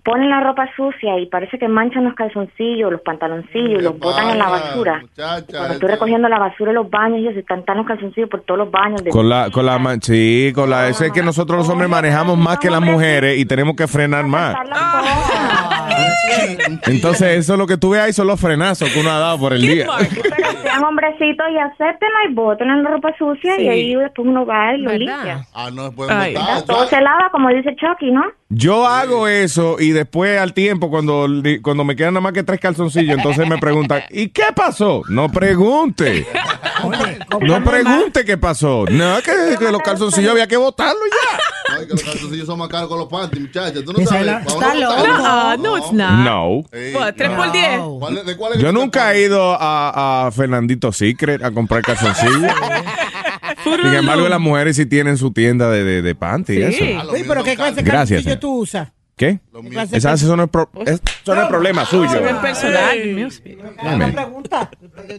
ponen 0.06 0.30
la 0.30 0.40
ropa 0.40 0.68
sucia 0.78 1.18
y 1.20 1.26
parece 1.26 1.58
que 1.58 1.68
manchan 1.68 2.04
los 2.06 2.14
calzoncillos, 2.14 2.92
los 2.92 3.02
pantaloncillos, 3.02 3.82
y 3.82 3.84
los 3.84 3.98
botan 4.00 4.30
en 4.30 4.38
la 4.38 4.50
basura. 4.50 5.04
Cuando 5.50 5.74
estoy 5.74 5.90
recogiendo 5.90 6.30
la 6.30 6.38
basura 6.40 6.70
en 6.72 6.76
los 6.76 6.90
baños 6.90 7.20
y 7.22 7.34
se 7.34 7.40
están 7.40 7.66
tan 7.66 7.78
los 7.78 7.88
calzoncillos 7.88 8.30
por 8.30 8.42
todos 8.42 8.60
los 8.60 8.72
baños. 8.72 9.04
de- 9.04 9.10
Con 9.10 9.28
la, 9.28 9.50
con 9.50 9.66
la, 9.66 9.80
ma- 9.80 9.96
sí, 10.00 10.52
con 10.54 10.70
la, 10.70 10.88
ese 10.90 11.08
es 11.08 11.12
que 11.12 11.24
nosotros 11.24 11.58
los 11.58 11.70
hombres 11.70 11.90
manejamos 11.90 12.38
más 12.38 12.60
que 12.60 12.70
las 12.70 12.82
mujeres 12.82 13.38
y 13.40 13.46
tenemos 13.46 13.76
que 13.76 13.88
frenar 13.88 14.26
más. 14.28 14.56
Entonces, 16.88 17.38
eso 17.40 17.54
es 17.54 17.60
lo 17.60 17.68
que 17.68 17.78
tú 17.78 17.92
ves 17.92 18.02
ahí 18.02 18.14
son 18.14 18.28
los 18.28 18.40
frenazos 18.40 18.90
que 18.90 19.00
uno 19.00 19.10
ha 19.12 19.20
dado 19.20 19.40
por 19.40 19.54
el 19.54 19.62
día. 19.62 19.88
Pero 19.98 20.52
sean 20.62 20.84
hombrecitos 20.84 21.46
y 21.52 21.58
acéptenla 21.58 22.20
y 22.30 22.34
boten 22.34 22.70
en 22.70 22.84
la 22.84 22.90
ropa 22.92 23.10
sucia 23.18 23.56
Sí. 23.56 23.64
y 23.64 23.68
ahí 23.70 23.96
después 23.96 24.28
uno 24.28 24.46
va 24.46 24.74
y 24.76 24.82
lo 24.82 24.92
limpia. 24.92 25.46
Ah, 25.54 25.70
no 25.74 25.92
botar. 25.92 26.30
Todo 26.66 26.86
se 26.88 27.00
lava, 27.02 27.30
como 27.32 27.50
dice 27.50 27.76
Chucky, 27.76 28.12
¿no? 28.12 28.24
Yo 28.50 28.86
hago 28.88 29.28
eso 29.28 29.78
y 29.80 29.92
después 29.96 30.40
al 30.40 30.54
tiempo, 30.54 30.90
cuando, 30.90 31.28
cuando 31.64 31.84
me 31.84 31.96
quedan 31.96 32.14
nada 32.14 32.22
más 32.22 32.34
que 32.34 32.44
tres 32.44 32.60
calzoncillos, 32.60 33.18
entonces 33.18 33.48
me 33.48 33.58
preguntan, 33.58 34.04
¿y 34.12 34.30
qué 34.30 34.44
pasó? 34.56 35.02
No 35.10 35.30
pregunte. 35.32 36.28
No 37.42 37.64
pregunte 37.64 38.24
qué 38.26 38.38
pasó. 38.38 38.86
No, 38.90 39.18
que, 39.24 39.56
que 39.58 39.72
los 39.72 39.82
calzoncillos 39.82 40.32
había 40.32 40.48
que 40.48 40.58
botarlo 40.58 41.00
ya. 41.06 41.40
Ay, 41.78 41.88
que 41.88 41.94
los 41.94 42.04
calzoncillos 42.04 42.46
son 42.46 42.60
más 42.60 42.68
caros 42.68 42.90
que 42.90 42.96
los 42.96 43.08
panties, 43.08 43.42
muchachos. 43.42 43.84
Tú 43.84 43.94
no 43.94 44.06
sabes. 44.06 44.28
está 44.48 44.76
loco. 44.76 45.08
No, 45.08 45.58
no, 45.58 45.78
it's 45.78 45.92
not. 45.92 46.20
No. 46.26 46.50
What, 46.94 47.14
¿Tres 47.18 47.30
por 47.32 47.52
diez? 47.52 47.80
¿Cuál 48.00 48.18
es- 48.20 48.26
¿De 48.26 48.38
cuál 48.38 48.54
es 48.54 48.60
Yo 48.60 48.72
nunca 48.72 49.14
he 49.14 49.22
ido 49.24 49.56
a, 49.60 50.28
a 50.28 50.32
Fernandito 50.32 50.92
Secret 50.92 51.44
a 51.44 51.52
comprar 51.52 51.82
calzoncillos. 51.82 52.52
Sin 53.64 53.94
embargo, 53.94 54.28
las 54.30 54.40
mujeres 54.40 54.76
sí 54.76 54.86
tienen 54.86 55.18
su 55.18 55.32
tienda 55.32 55.70
de, 55.70 55.84
de, 55.84 56.02
de 56.02 56.16
panty 56.16 56.54
y 56.54 56.62
eso. 56.62 56.84
Oye, 57.12 57.26
pero 57.28 57.44
¿qué 57.44 57.56
clase 57.56 57.76
de 57.76 57.82
Gracias, 57.84 57.84
calzoncillo 57.84 58.22
señor. 58.24 58.40
tú 58.40 58.58
usas? 58.60 58.90
¿Qué? 59.18 59.40
clase 59.72 59.92
de 59.92 59.98
Esa- 59.98 60.14
eso 60.14 60.36
no 60.36 60.44
es, 60.44 60.50
pro- 60.50 60.70
es- 60.86 61.02
eso 61.22 61.36
no 61.36 61.42
es 61.44 61.48
problema 61.48 61.86
suyo. 61.86 62.22
Ven 62.22 62.38
personal. 62.42 63.32
Una 63.96 64.08
pregunta 64.12 64.70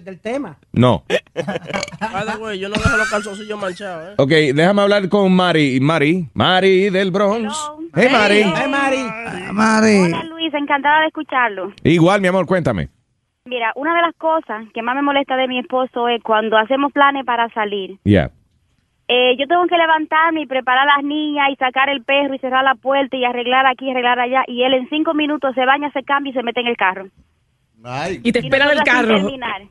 del, 0.05 0.21
tema. 0.21 0.59
No. 0.73 1.05
Way, 2.41 2.59
yo 2.59 2.69
no 2.69 2.75
dejo 2.75 2.97
los 2.97 3.11
calzoncillos 3.11 3.59
manchados, 3.61 4.11
¿eh? 4.11 4.15
Ok, 4.19 4.29
déjame 4.55 4.83
hablar 4.83 5.09
con 5.09 5.35
Mari. 5.35 5.81
Mari, 5.81 6.29
Mari 6.35 6.91
del 6.91 7.11
Bronx. 7.11 7.55
Hey, 7.95 8.09
Mari. 8.13 8.43
Hey, 8.55 9.51
Mari. 9.53 9.99
Hola, 10.03 10.25
Luis, 10.25 10.53
encantada 10.53 11.01
de 11.01 11.07
escucharlo. 11.07 11.73
Igual, 11.83 12.21
mi 12.21 12.29
amor, 12.29 12.45
cuéntame. 12.47 12.91
Mira, 13.47 13.73
una 13.77 13.95
de 13.95 14.03
las 14.03 14.15
cosas 14.17 14.65
que 14.75 14.83
más 14.83 14.95
me 14.97 15.03
molesta 15.03 15.37
de 15.37 15.49
mi 15.49 15.59
esposo 15.61 16.09
es 16.09 16.23
cuando 16.23 16.59
hacemos 16.59 16.93
planes 16.93 17.25
para 17.25 17.49
salir. 17.55 17.99
Ya. 18.05 18.31
Eh, 19.09 19.37
yo 19.39 19.47
tengo 19.47 19.67
que 19.67 19.77
levantarme 19.77 20.43
y 20.43 20.47
preparar 20.47 20.89
a 20.89 20.97
las 20.97 21.05
niñas 21.05 21.49
y 21.53 21.57
sacar 21.57 21.89
el 21.89 22.03
perro 22.03 22.35
y 22.35 22.39
cerrar 22.39 22.65
la 22.65 22.75
puerta 22.75 23.17
y 23.17 23.25
arreglar 23.25 23.65
aquí, 23.67 23.89
arreglar 23.91 24.19
allá. 24.19 24.43
Y 24.49 24.63
él 24.65 24.75
en 24.75 24.89
cinco 24.89 25.15
minutos 25.15 25.55
se 25.55 25.65
baña, 25.65 25.91
se 25.93 26.03
cambia 26.03 26.31
y 26.31 26.35
se 26.35 26.43
mete 26.43 26.61
en 26.61 26.67
el 26.67 26.77
carro. 26.77 27.07
Y 28.23 28.33
te 28.33 28.41
espera 28.41 28.65
en 28.65 28.71
el 28.73 28.77
nosotras 28.79 28.97
sin 28.99 29.07
carro. 29.07 29.15
terminar. 29.23 29.63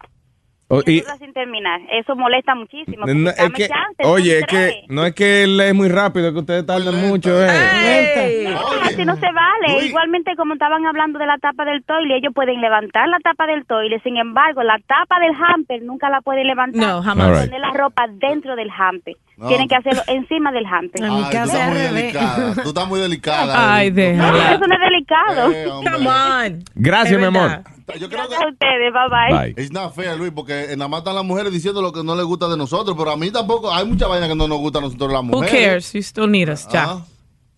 O- 0.67 0.81
y- 0.85 0.95
Nosotras 0.97 1.19
sin 1.19 1.33
terminar. 1.33 1.81
Eso 1.91 2.15
molesta 2.15 2.55
muchísimo. 2.55 3.05
no, 3.05 3.05
porque 3.05 3.29
es 3.29 3.35
dame 3.37 3.53
que, 3.55 3.67
chance, 3.67 4.03
oye, 4.05 4.39
es 4.39 4.45
que 4.47 4.83
no 4.87 5.05
es 5.05 5.13
que 5.13 5.43
él 5.43 5.59
es 5.59 5.75
muy 5.75 5.89
rápido, 5.89 6.27
es 6.27 6.33
que 6.33 6.39
ustedes 6.39 6.65
tardan 6.65 6.95
mucho. 7.07 7.29
Eh. 7.43 8.49
No, 8.51 8.59
así 8.83 9.05
no 9.05 9.15
se 9.17 9.27
vale. 9.31 9.85
Igualmente, 9.85 10.35
como 10.35 10.53
estaban 10.53 10.85
hablando 10.87 11.19
de 11.19 11.27
la 11.27 11.37
tapa 11.37 11.65
del 11.65 11.83
toile, 11.83 12.17
ellos 12.17 12.33
pueden 12.33 12.61
levantar 12.61 13.07
la 13.09 13.19
tapa 13.19 13.45
del 13.47 13.65
toile. 13.65 13.99
Sin 13.99 14.17
embargo, 14.17 14.63
la 14.63 14.79
tapa 14.87 15.19
del 15.19 15.33
hamper 15.35 15.83
nunca 15.83 16.09
la 16.09 16.21
pueden 16.21 16.47
levantar. 16.47 16.81
No, 16.81 17.03
jamás. 17.03 17.29
Right. 17.31 17.51
Poner 17.51 17.59
la 17.59 17.71
ropa 17.73 18.07
dentro 18.09 18.55
del 18.55 18.71
hamper. 18.71 19.15
No. 19.37 19.47
Tienen 19.47 19.67
que 19.67 19.75
hacerlo 19.75 20.01
encima 20.07 20.51
del 20.51 20.65
hamper. 20.65 21.03
Ay, 21.03 21.23
tú 21.31 21.37
estás 21.37 21.69
muy 21.69 21.79
delicada. 21.79 22.53
Tú 22.63 22.69
estás 22.69 22.87
muy 22.87 22.99
delicada. 23.01 23.75
Ay, 23.75 23.91
déjala. 23.91 24.31
No, 24.31 24.37
eso 24.55 24.67
no 24.67 24.75
es 24.75 24.81
delicado. 24.81 25.51
Eh. 25.51 25.91
Come 25.91 26.07
on. 26.09 26.63
Gracias, 26.75 27.19
mi 27.19 27.25
amor. 27.25 27.49
verdad. 27.49 27.65
Gracias 27.87 28.41
a 28.41 28.47
ustedes. 28.47 28.93
Bye 28.93 29.09
bye. 29.09 29.53
Bye. 29.53 29.63
Es 29.63 29.71
nada 29.71 29.89
fea, 29.89 30.15
Luis, 30.15 30.31
porque 30.33 30.67
nada 30.77 30.87
más 30.87 30.99
están 30.99 31.15
las 31.15 31.25
mujeres 31.25 31.51
diciendo 31.51 31.81
lo 31.81 31.91
que 31.91 32.03
no 32.03 32.15
les 32.15 32.25
gusta 32.25 32.47
de 32.47 32.57
nosotros, 32.57 32.95
pero 32.97 33.11
a 33.11 33.17
mí 33.17 33.29
tampoco, 33.29 33.73
hay 33.73 33.85
mucha 33.85 34.07
vaina 34.07 34.27
que 34.27 34.35
no 34.35 34.47
nos 34.47 34.59
gusta 34.59 34.79
a 34.79 34.81
nosotros 34.83 35.11
las 35.11 35.21
Who 35.21 35.27
mujeres. 35.27 35.51
cares? 35.51 35.93
You 35.93 35.99
still 36.01 36.31
need 36.31 36.49
us. 36.49 36.67
Ya. 36.69 36.85
Ah. 36.87 37.05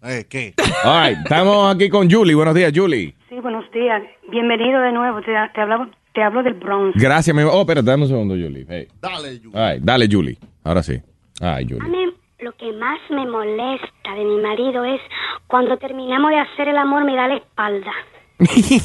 Eh, 0.03 0.25
¿Qué? 0.29 0.53
All 0.83 1.09
right, 1.09 1.17
estamos 1.23 1.75
aquí 1.75 1.89
con 1.89 2.09
Julie. 2.09 2.35
Buenos 2.35 2.55
días, 2.55 2.71
Julie. 2.73 3.15
Sí, 3.29 3.35
buenos 3.41 3.69
días. 3.71 4.01
Bienvenido 4.29 4.79
de 4.81 4.91
nuevo. 4.91 5.19
Te, 5.21 5.31
te, 5.53 5.61
hablo, 5.61 5.89
te 6.13 6.23
hablo 6.23 6.43
del 6.43 6.53
Bronx. 6.53 6.95
Gracias, 7.01 7.35
mi 7.35 7.41
amor. 7.41 7.53
Oh, 7.55 7.61
espérate, 7.61 7.85
dame 7.85 8.03
un 8.03 8.09
segundo, 8.09 8.33
Julie. 8.35 8.65
Hey. 8.67 8.87
Dale, 9.01 9.39
Julie. 9.43 9.59
All 9.59 9.73
right, 9.73 9.83
dale, 9.83 10.07
Julie. 10.09 10.37
Ahora 10.63 10.83
sí. 10.83 11.01
Ay, 11.41 11.65
A 11.65 11.67
Julie. 11.67 11.89
mí 11.89 12.13
lo 12.39 12.51
que 12.55 12.71
más 12.73 12.99
me 13.09 13.25
molesta 13.25 14.13
de 14.15 14.23
mi 14.23 14.37
marido 14.41 14.83
es 14.85 15.01
cuando 15.47 15.77
terminamos 15.77 16.29
de 16.31 16.39
hacer 16.39 16.67
el 16.69 16.77
amor 16.77 17.03
me 17.05 17.15
da 17.15 17.27
la 17.27 17.35
espalda. 17.37 17.91
I 18.39 18.79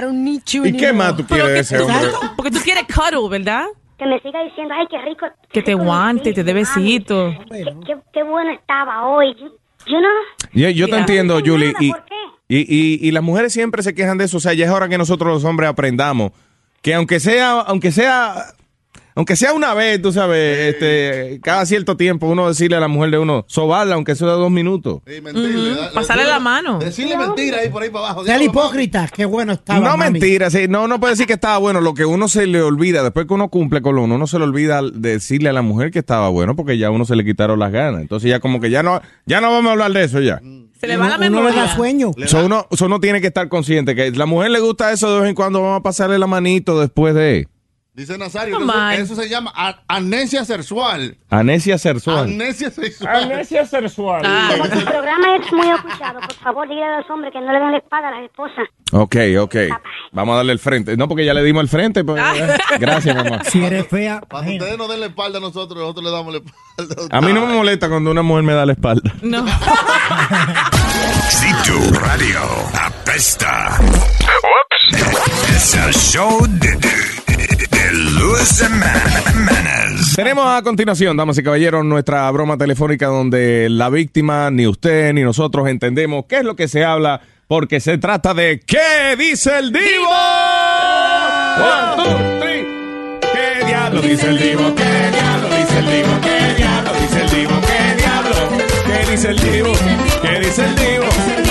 don't 0.00 0.18
need 0.24 0.42
you 0.52 0.64
¿Y 0.64 0.76
qué 0.76 0.92
más 0.92 1.16
tú 1.16 1.24
quieres 1.26 1.48
de 1.52 1.58
ese 1.60 1.78
hombre? 1.80 2.08
Porque 2.36 2.50
tú 2.50 2.58
quieres 2.62 2.84
cuddle, 2.84 3.28
¿verdad? 3.28 3.66
Que 3.98 4.06
me 4.06 4.18
siga 4.20 4.42
diciendo, 4.44 4.74
ay, 4.76 4.86
qué 4.90 4.98
rico. 5.02 5.26
Que 5.52 5.62
te 5.62 5.74
guante, 5.74 6.32
te 6.32 6.42
dé 6.44 6.52
besito. 6.54 7.34
Qué, 7.50 7.64
qué- 7.86 7.98
qué 8.12 8.22
bueno 8.22 8.50
estaba 8.52 9.06
hoy. 9.08 9.34
Yo 9.86 10.00
no... 10.00 10.08
Yo, 10.52 10.68
yo 10.70 10.86
te 10.86 10.92
Yeah. 10.92 11.00
entiendo, 11.00 11.40
Julie. 11.44 11.74
y, 11.80 11.92
y, 12.48 13.08
y 13.08 13.10
las 13.10 13.22
mujeres 13.22 13.52
siempre 13.52 13.82
se 13.82 13.94
quejan 13.94 14.16
de 14.18 14.24
eso. 14.24 14.38
O 14.38 14.40
sea, 14.40 14.52
ya 14.54 14.64
es 14.66 14.70
hora 14.70 14.88
que 14.88 14.98
nosotros 14.98 15.32
los 15.32 15.44
hombres 15.44 15.68
aprendamos 15.68 16.32
que 16.82 16.94
aunque 16.94 17.20
sea, 17.20 17.60
aunque 17.60 17.92
sea, 17.92 18.54
aunque 19.20 19.36
sea 19.36 19.52
una 19.52 19.74
vez, 19.74 20.00
tú 20.00 20.12
sabes, 20.12 20.74
este, 20.74 21.40
cada 21.42 21.66
cierto 21.66 21.94
tiempo 21.98 22.26
uno 22.26 22.48
decirle 22.48 22.78
a 22.78 22.80
la 22.80 22.88
mujer 22.88 23.10
de 23.10 23.18
uno, 23.18 23.44
sobarla, 23.48 23.96
aunque 23.96 24.14
sea 24.14 24.28
de 24.28 24.32
dos 24.32 24.50
minutos. 24.50 25.02
Pasarle 25.92 26.24
la 26.24 26.40
mano. 26.40 26.78
Decirle 26.78 27.18
mentira 27.18 27.58
ahí 27.58 27.68
por 27.68 27.82
ahí 27.82 27.90
para 27.90 28.06
abajo. 28.06 28.24
Sea 28.24 28.36
el 28.36 28.42
hipócrita. 28.44 29.10
Qué 29.14 29.26
bueno 29.26 29.52
estaba. 29.52 29.78
No 29.78 29.94
mami. 29.94 30.12
mentira, 30.12 30.48
sí, 30.48 30.68
no, 30.70 30.88
no 30.88 30.98
puede 31.00 31.12
decir 31.12 31.26
que 31.26 31.34
estaba 31.34 31.58
bueno. 31.58 31.82
Lo 31.82 31.92
que 31.92 32.06
uno 32.06 32.28
se 32.28 32.46
le 32.46 32.62
olvida, 32.62 33.02
después 33.02 33.26
que 33.26 33.34
uno 33.34 33.50
cumple 33.50 33.82
con 33.82 33.94
lo 33.94 34.04
uno, 34.04 34.14
uno 34.14 34.26
se 34.26 34.38
le 34.38 34.44
olvida 34.44 34.80
decirle 34.90 35.50
a 35.50 35.52
la 35.52 35.60
mujer 35.60 35.90
que 35.90 35.98
estaba 35.98 36.30
bueno 36.30 36.56
porque 36.56 36.78
ya 36.78 36.86
a 36.86 36.90
uno 36.90 37.04
se 37.04 37.14
le 37.14 37.22
quitaron 37.22 37.58
las 37.58 37.72
ganas. 37.72 38.00
Entonces 38.00 38.30
ya 38.30 38.40
como 38.40 38.58
que 38.58 38.70
ya 38.70 38.82
no, 38.82 39.02
ya 39.26 39.42
no 39.42 39.50
vamos 39.50 39.68
a 39.68 39.72
hablar 39.72 39.92
de 39.92 40.02
eso 40.02 40.20
ya. 40.20 40.40
Se 40.80 40.86
le 40.86 40.96
va 40.96 41.08
la 41.10 41.16
Uno 41.16 41.24
le 41.24 41.30
memoria. 41.30 41.60
da 41.64 41.74
sueño. 41.74 42.12
So, 42.24 42.46
uno, 42.46 42.66
so 42.72 42.86
uno 42.86 43.00
tiene 43.00 43.20
que 43.20 43.26
estar 43.26 43.50
consciente 43.50 43.94
que 43.94 44.12
la 44.12 44.24
mujer 44.24 44.50
le 44.50 44.60
gusta 44.60 44.90
eso 44.92 45.12
de 45.12 45.20
vez 45.20 45.28
en 45.28 45.34
cuando, 45.34 45.60
vamos 45.60 45.80
a 45.80 45.82
pasarle 45.82 46.18
la 46.18 46.26
manito 46.26 46.80
después 46.80 47.14
de 47.14 47.46
Dice 48.00 48.16
Nazario, 48.16 48.58
eso, 48.58 48.90
eso 49.02 49.14
se 49.14 49.28
llama 49.28 49.52
amnesia 49.86 50.42
sexual. 50.46 51.18
anesia 51.28 51.76
sexual. 51.76 52.30
Amnesia 52.30 52.70
sexual. 52.70 53.66
sexual. 53.66 54.22
Como 54.22 54.64
tu 54.70 54.84
programa 54.86 55.36
es 55.36 55.52
muy 55.52 55.68
escuchado, 55.68 56.20
por 56.20 56.34
favor, 56.36 56.66
dile 56.66 56.82
a 56.82 56.96
los 56.96 57.10
hombres 57.10 57.30
que 57.30 57.42
no 57.42 57.52
le 57.52 57.60
den 57.60 57.72
la 57.72 57.76
espada 57.76 58.08
a 58.08 58.12
las 58.12 58.22
esposas. 58.24 58.66
Ok, 58.92 59.16
ok. 59.38 59.54
Vamos 60.12 60.32
a 60.32 60.36
darle 60.38 60.52
el 60.54 60.58
frente. 60.58 60.96
No, 60.96 61.08
porque 61.08 61.26
ya 61.26 61.34
le 61.34 61.42
dimos 61.44 61.62
el 61.62 61.68
frente. 61.68 62.02
pues, 62.02 62.22
eh. 62.22 62.56
Gracias, 62.80 63.14
mamá. 63.14 63.44
Si 63.44 63.62
eres 63.62 63.86
fea. 63.86 64.22
Para 64.22 64.46
que 64.46 64.52
ustedes 64.54 64.78
no 64.78 64.88
den 64.88 65.00
la 65.00 65.06
espalda 65.06 65.36
a 65.36 65.42
nosotros, 65.42 65.78
nosotros 65.78 66.02
le 66.02 66.10
damos 66.10 66.32
la 66.32 66.40
espalda. 66.40 67.18
A 67.18 67.20
mí 67.20 67.34
no 67.34 67.44
me 67.44 67.52
molesta 67.52 67.90
cuando 67.90 68.10
una 68.10 68.22
mujer 68.22 68.44
me 68.44 68.54
da 68.54 68.64
la 68.64 68.72
espalda. 68.72 69.14
No. 69.20 69.44
Si 71.28 71.52
tu 71.70 71.92
radio 71.98 72.40
apesta. 72.80 73.78
Es 75.54 75.74
el 75.74 75.94
show 75.94 76.40
de, 76.48 76.76
de, 76.76 77.19
de 77.80 77.92
Luis 77.92 78.62
Jiménez. 78.62 80.14
Tenemos 80.14 80.46
a 80.46 80.62
continuación, 80.62 81.16
damas 81.16 81.38
y 81.38 81.42
caballeros, 81.42 81.84
nuestra 81.84 82.30
broma 82.30 82.58
telefónica 82.58 83.06
donde 83.06 83.68
la 83.70 83.88
víctima, 83.88 84.50
ni 84.50 84.66
usted 84.66 85.12
ni 85.12 85.22
nosotros 85.22 85.68
entendemos 85.68 86.24
qué 86.28 86.38
es 86.38 86.44
lo 86.44 86.56
que 86.56 86.68
se 86.68 86.84
habla, 86.84 87.20
porque 87.48 87.80
se 87.80 87.98
trata 87.98 88.34
de 88.34 88.60
¿Qué 88.60 89.16
dice 89.18 89.58
el 89.58 89.72
divo? 89.72 90.08
One, 91.58 91.96
two, 91.96 92.38
three. 92.40 92.66
¿Qué 93.32 93.64
diablo 93.66 94.02
dice 94.02 94.28
el 94.28 94.38
divo? 94.38 94.74
¿Qué 94.74 95.10
diablo 95.12 95.48
dice 95.56 95.78
el 95.78 95.86
divo? 95.86 96.20
¿Qué 96.22 96.54
diablo 96.56 96.92
dice 97.00 97.20
el 97.20 97.30
divo? 97.30 97.60
¿Qué 97.60 97.96
diablo? 97.96 98.36
¿Qué 98.86 99.10
dice 99.10 99.28
el 99.28 99.38
divo? 99.38 99.72
¿Qué 100.22 100.40
dice 100.40 100.64
el 100.64 100.74
divo? 100.76 101.06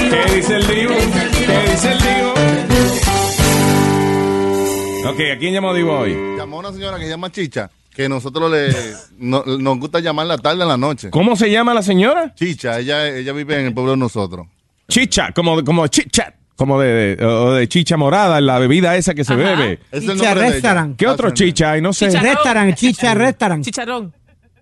¿Qué 0.09 0.35
dice 0.35 0.55
el 0.55 0.67
divo? 0.67 0.95
¿Qué 1.45 1.71
dice 1.71 1.91
el 1.91 1.97
divo? 1.99 2.28
Ok, 5.05 5.19
¿a 5.33 5.37
quién 5.39 5.53
llamó 5.53 5.73
Divo 5.73 5.97
hoy? 5.99 6.15
Llamó 6.37 6.59
una 6.59 6.71
señora 6.71 6.97
que 6.97 7.03
se 7.05 7.09
llama 7.09 7.31
Chicha, 7.31 7.69
que 7.95 8.09
nosotros 8.09 8.51
le 8.51 8.69
no- 9.17 9.43
nos 9.45 9.79
gusta 9.79 9.99
llamar 9.99 10.27
la 10.27 10.37
tarde 10.37 10.63
a 10.63 10.65
la 10.65 10.77
noche. 10.77 11.09
¿Cómo 11.09 11.35
se 11.35 11.49
llama 11.49 11.73
la 11.73 11.81
señora? 11.81 12.33
Chicha, 12.35 12.79
ella, 12.79 13.07
ella 13.07 13.33
vive 13.33 13.59
en 13.59 13.67
el 13.67 13.73
pueblo 13.73 13.91
de 13.91 13.97
nosotros. 13.97 14.47
Chicha, 14.87 15.31
como, 15.33 15.63
como 15.63 15.87
chichat. 15.87 16.35
Como 16.55 16.77
de, 16.81 17.15
de- 17.15 17.25
o 17.25 17.53
de 17.53 17.69
chicha 17.69 17.95
morada, 17.95 18.41
la 18.41 18.59
bebida 18.59 18.97
esa 18.97 19.13
que 19.13 19.23
se 19.23 19.31
Ajá. 19.33 19.41
bebe. 19.41 19.79
Es 19.91 20.03
el 20.03 20.11
Chicha 20.11 20.13
nombre 20.15 20.29
de 20.41 20.45
ella. 20.47 20.49
restaurant. 20.55 20.97
¿Qué 20.97 21.07
otro 21.07 21.31
chicha 21.31 21.71
hay? 21.71 21.81
No 21.81 21.93
sé. 21.93 22.09
Restaurant, 22.09 22.75
chicha 22.75 23.13
restaurant. 23.15 23.63
Chicharrón. 23.63 24.13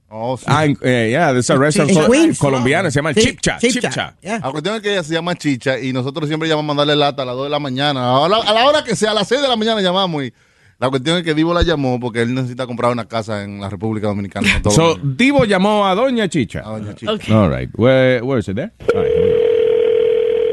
Ah, 0.09 0.63
en- 0.65 0.77
eh, 0.81 1.09
yeah, 1.11 1.31
there's 1.31 1.49
a 1.49 1.57
restaurant 1.57 1.91
col- 1.93 2.09
Queens. 2.11 2.39
colombiano, 2.39 2.89
se 2.89 2.99
llama 2.99 3.13
Sí, 3.13 3.21
Chipcha. 3.21 3.57
Chipcha. 3.59 3.81
Chipcha. 3.89 4.39
La 4.39 4.51
cuestión 4.51 4.75
es 4.75 4.81
que 4.81 4.91
ella 4.93 5.03
se 5.03 5.13
llama 5.13 5.35
Chicha 5.35 5.77
y 5.79 5.91
nosotros 5.91 6.27
siempre 6.27 6.47
llamamos 6.47 6.65
a 6.65 6.75
mandarle 6.75 6.95
lata 6.95 7.23
a 7.23 7.25
las 7.25 7.35
2 7.35 7.45
de 7.45 7.49
la 7.49 7.59
mañana. 7.59 8.23
A 8.25 8.29
la, 8.29 8.37
a 8.37 8.53
la 8.53 8.65
hora 8.65 8.83
que 8.83 8.95
sea, 8.95 9.11
a 9.11 9.13
las 9.13 9.27
6 9.27 9.41
de 9.41 9.47
la 9.49 9.55
mañana 9.57 9.81
llamamos 9.81 10.23
y 10.23 10.33
la 10.79 10.89
cuestión 10.89 11.17
es 11.17 11.23
que 11.23 11.33
Divo 11.33 11.53
la 11.53 11.63
llamó 11.63 11.99
porque 11.99 12.21
él 12.21 12.33
necesita 12.33 12.65
comprar 12.65 12.91
una 12.91 13.05
casa 13.05 13.43
en 13.43 13.59
la 13.59 13.69
República 13.69 14.07
Dominicana. 14.07 14.47
todo 14.63 14.71
So. 14.73 14.99
Divo 15.03 15.43
llamó 15.43 15.85
a 15.85 15.93
Doña 15.93 16.29
Chicha. 16.29 16.63
Chicha. 16.95 17.11
Okay. 17.11 17.33
All 17.35 17.49
right. 17.49 17.69
Where, 17.75 18.21
where 18.23 18.39
is 18.39 18.47
it 18.47 18.55
there? 18.55 18.71
All 18.95 19.01
right, 19.03 19.11
here 19.13 19.25
we 19.25 19.31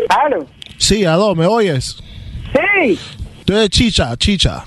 go. 0.09 0.15
¿Aló? 0.37 0.47
Sí, 0.79 1.05
aló, 1.05 1.35
¿me 1.37 1.47
oyes? 1.47 1.97
Sí, 2.53 2.99
Tú 3.45 3.53
eres 3.53 3.69
Chicha, 3.71 4.17
Chicha. 4.17 4.65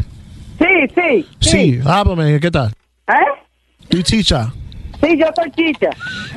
sí, 0.59 0.65
sí. 0.95 1.25
Sí, 1.39 1.79
háblame, 1.85 2.39
¿qué 2.39 2.51
tal? 2.51 2.71
¿Eh? 3.07 3.13
Tú 3.89 4.01
Chicha. 4.01 4.53
Sí, 5.03 5.15
yo 5.17 5.27
soy 5.35 5.51
chicha. 5.51 5.89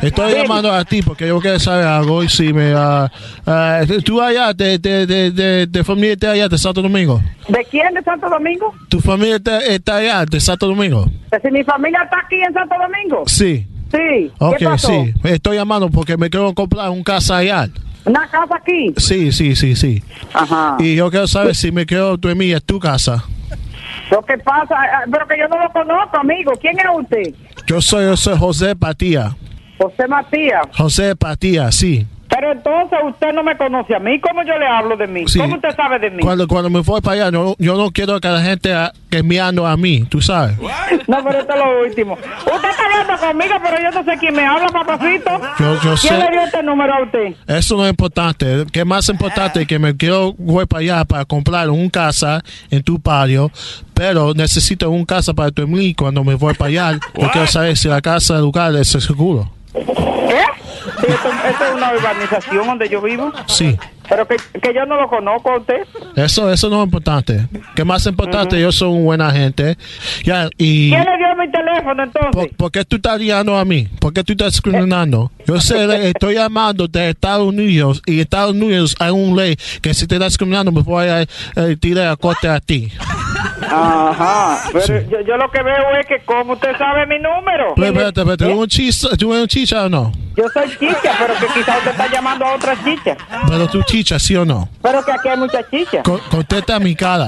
Estoy 0.02 0.34
llamando 0.34 0.70
a 0.72 0.84
ti 0.84 1.00
porque 1.02 1.26
yo 1.28 1.40
quiero 1.40 1.58
saber 1.58 1.86
algo 1.86 2.22
y 2.22 2.28
si 2.28 2.52
me... 2.52 2.72
ah, 2.76 3.10
ah, 3.46 3.80
¿Tú 4.04 4.20
allá, 4.20 4.52
de, 4.52 4.78
de, 4.78 5.06
de, 5.06 5.30
de, 5.30 5.66
de 5.66 5.84
familia 5.84 6.12
está 6.12 6.32
allá 6.32 6.48
de 6.48 6.58
Santo 6.58 6.82
Domingo? 6.82 7.22
¿De 7.48 7.64
quién 7.70 7.94
de 7.94 8.02
Santo 8.02 8.28
Domingo? 8.28 8.74
¿Tu 8.88 9.00
familia 9.00 9.36
está, 9.36 9.58
está 9.60 9.96
allá 9.96 10.24
de 10.26 10.40
Santo 10.40 10.66
Domingo? 10.66 11.06
Que 11.32 11.40
si 11.40 11.50
mi 11.50 11.64
familia 11.64 12.00
está 12.04 12.18
aquí 12.24 12.36
en 12.36 12.52
Santo 12.52 12.74
Domingo. 12.78 13.24
Sí. 13.26 13.66
Sí. 13.90 14.30
Ok, 14.38 14.56
¿Qué 14.58 14.64
pasó? 14.66 14.88
sí. 14.88 15.14
Estoy 15.24 15.56
llamando 15.56 15.88
porque 15.90 16.16
me 16.16 16.28
quiero 16.30 16.52
comprar 16.54 16.90
un 16.90 17.02
casa 17.02 17.38
allá. 17.38 17.68
Una 18.04 18.26
casa 18.28 18.56
aquí. 18.56 18.92
Sí, 18.98 19.32
sí, 19.32 19.56
sí, 19.56 19.74
sí. 19.74 20.02
Ajá. 20.32 20.76
Y 20.78 20.94
yo 20.96 21.10
quiero 21.10 21.26
saber 21.26 21.54
si 21.56 21.72
me 21.72 21.86
quiero 21.86 22.16
dormir 22.16 22.54
en 22.54 22.60
tu 22.60 22.78
casa. 22.78 23.24
Lo 24.10 24.22
que 24.22 24.36
pasa, 24.38 24.74
ah, 24.76 25.04
pero 25.10 25.26
que 25.26 25.38
yo 25.38 25.46
no 25.48 25.58
lo 25.62 25.70
conozco, 25.70 26.18
amigo. 26.18 26.52
¿Quién 26.60 26.76
es 26.78 26.84
usted? 26.96 27.34
Yo 27.66 27.80
soy, 27.80 28.04
yo 28.04 28.16
soy 28.16 28.36
José 28.38 28.74
Patía. 28.76 29.36
José 29.78 30.06
Matías. 30.08 30.62
José 30.76 31.16
Patía, 31.16 31.72
sí. 31.72 32.06
Pero 32.40 32.52
entonces 32.52 32.98
usted 33.06 33.34
no 33.34 33.42
me 33.42 33.54
conoce 33.54 33.94
a 33.94 33.98
mí. 33.98 34.18
¿Cómo 34.18 34.42
yo 34.42 34.56
le 34.58 34.66
hablo 34.66 34.96
de 34.96 35.06
mí? 35.06 35.24
Sí. 35.28 35.38
¿Cómo 35.38 35.56
usted 35.56 35.76
sabe 35.76 35.98
de 35.98 36.08
mí? 36.10 36.22
Cuando, 36.22 36.48
cuando 36.48 36.70
me 36.70 36.80
voy 36.80 37.02
para 37.02 37.26
allá, 37.26 37.30
no- 37.30 37.54
yo 37.58 37.76
no 37.76 37.90
quiero 37.90 38.18
que 38.18 38.28
la 38.28 38.40
gente 38.40 38.72
que 39.10 39.22
me 39.22 39.38
ando 39.38 39.66
a 39.66 39.76
mí, 39.76 40.04
tú 40.08 40.22
sabes. 40.22 40.56
No, 41.06 41.22
pero 41.22 41.40
esto 41.40 41.52
es 41.52 41.58
lo 41.58 41.80
último. 41.86 42.14
Usted 42.14 42.70
está 42.70 42.84
hablando 42.86 43.26
conmigo, 43.26 43.54
pero 43.62 43.76
yo 43.82 43.90
no 43.90 44.04
sé 44.10 44.18
quién 44.18 44.34
me 44.34 44.46
habla, 44.46 44.68
papacito. 44.68 45.30
Yo- 45.58 45.74
yo 45.82 45.94
¿Quién 46.00 46.14
sé. 46.14 46.18
le 46.18 46.30
dio 46.30 46.40
este 46.40 46.62
número 46.62 46.94
a 46.94 47.02
usted? 47.02 47.34
Eso 47.46 47.76
no 47.76 47.84
es 47.84 47.90
importante. 47.90 48.64
Que 48.72 48.86
más 48.86 49.06
importante 49.10 49.66
que 49.66 49.78
me 49.78 49.94
quiero 49.94 50.32
voy 50.38 50.64
para 50.64 50.80
allá 50.80 51.04
para 51.04 51.24
comprar 51.26 51.68
un 51.68 51.90
casa 51.90 52.42
en 52.70 52.82
tu 52.82 52.98
patio, 53.00 53.50
pero 53.92 54.32
necesito 54.32 54.88
un 54.88 55.04
casa 55.04 55.34
para 55.34 55.50
dormir 55.50 55.94
cuando 55.94 56.24
me 56.24 56.36
voy 56.36 56.54
para 56.54 56.68
allá. 56.70 57.00
Yo 57.18 57.30
quiero 57.32 57.46
saber 57.46 57.76
si 57.76 57.88
la 57.88 58.00
casa 58.00 58.32
del 58.34 58.44
lugar 58.44 58.74
es 58.76 58.88
seguro. 58.88 59.50
¿Eh? 59.74 60.36
Sí, 61.00 61.06
esto, 61.08 61.28
esto 61.48 61.64
es 61.64 61.74
una 61.74 61.92
urbanización 61.92 62.66
donde 62.66 62.88
yo 62.88 63.00
vivo. 63.00 63.32
Sí. 63.46 63.78
Pero 64.08 64.26
que, 64.26 64.36
que 64.60 64.74
yo 64.74 64.84
no 64.86 65.00
lo 65.00 65.08
conozco 65.08 65.52
a 65.52 65.58
usted. 65.58 65.86
Eso, 66.16 66.52
eso 66.52 66.68
no 66.68 66.80
es 66.80 66.84
importante. 66.86 67.46
Que 67.76 67.84
más 67.84 68.04
importante, 68.06 68.60
yo 68.60 68.72
soy 68.72 68.88
un 68.88 69.04
buena 69.04 69.30
gente. 69.30 69.78
Ya, 70.24 70.48
y 70.58 70.90
¿Quién 70.90 71.04
le 71.04 71.16
dio 71.16 71.36
mi 71.36 71.50
teléfono 71.50 72.02
entonces? 72.02 72.32
¿por, 72.32 72.56
por 72.56 72.72
qué 72.72 72.84
tú 72.84 72.96
estás 72.96 73.20
llamando 73.20 73.56
a 73.56 73.64
mí? 73.64 73.88
¿Por 74.00 74.12
qué 74.12 74.24
tú 74.24 74.32
estás 74.32 74.52
discriminando? 74.52 75.30
Yo 75.46 75.60
sé, 75.60 76.08
estoy 76.08 76.34
llamando 76.34 76.88
de 76.88 77.10
Estados 77.10 77.46
Unidos 77.46 78.02
y 78.04 78.20
Estados 78.20 78.52
Unidos 78.52 78.96
hay 78.98 79.10
una 79.12 79.42
ley 79.42 79.56
que 79.80 79.94
si 79.94 80.06
te 80.08 80.16
estás 80.16 80.30
discriminando 80.32 80.72
me 80.72 80.82
voy 80.82 81.06
a 81.06 81.22
eh, 81.22 81.28
tirar 81.78 82.08
a 82.08 82.16
corte 82.16 82.48
a 82.48 82.58
ti. 82.60 82.90
Ajá. 83.70 84.58
Pero 84.72 85.00
yo, 85.08 85.20
yo 85.20 85.36
lo 85.36 85.50
que 85.50 85.62
veo 85.62 85.90
es 86.00 86.06
que 86.06 86.20
como 86.24 86.54
usted 86.54 86.76
sabe 86.76 87.06
mi 87.06 87.18
número. 87.18 87.74
Pero, 87.76 87.86
espérate, 87.88 88.20
espérate, 88.20 88.44
¿tú 88.44 88.50
eres 88.50 88.58
un 88.58 88.66
chis- 88.66 89.16
¿tú 89.18 89.32
eres 89.32 89.42
un 89.42 89.48
chicha 89.48 89.84
o 89.84 89.88
no? 89.88 90.12
Yo 90.36 90.44
soy 90.48 90.68
chicha, 90.70 91.12
pero 91.18 91.34
que 91.34 91.46
quizás 91.48 91.76
usted 91.78 91.90
está 91.90 92.06
llamando 92.10 92.44
a 92.46 92.54
otra 92.54 92.74
chicha. 92.84 93.16
Pero 93.48 93.66
tú 93.68 93.82
chicha, 93.82 94.18
¿sí 94.18 94.36
o 94.36 94.44
no? 94.44 94.68
Pero 94.80 95.04
que 95.04 95.12
aquí 95.12 95.28
hay 95.28 95.36
muchas 95.36 95.68
chichas. 95.70 96.02
Con- 96.04 96.20
contesta 96.30 96.78
mi 96.78 96.94
cara. 96.94 97.26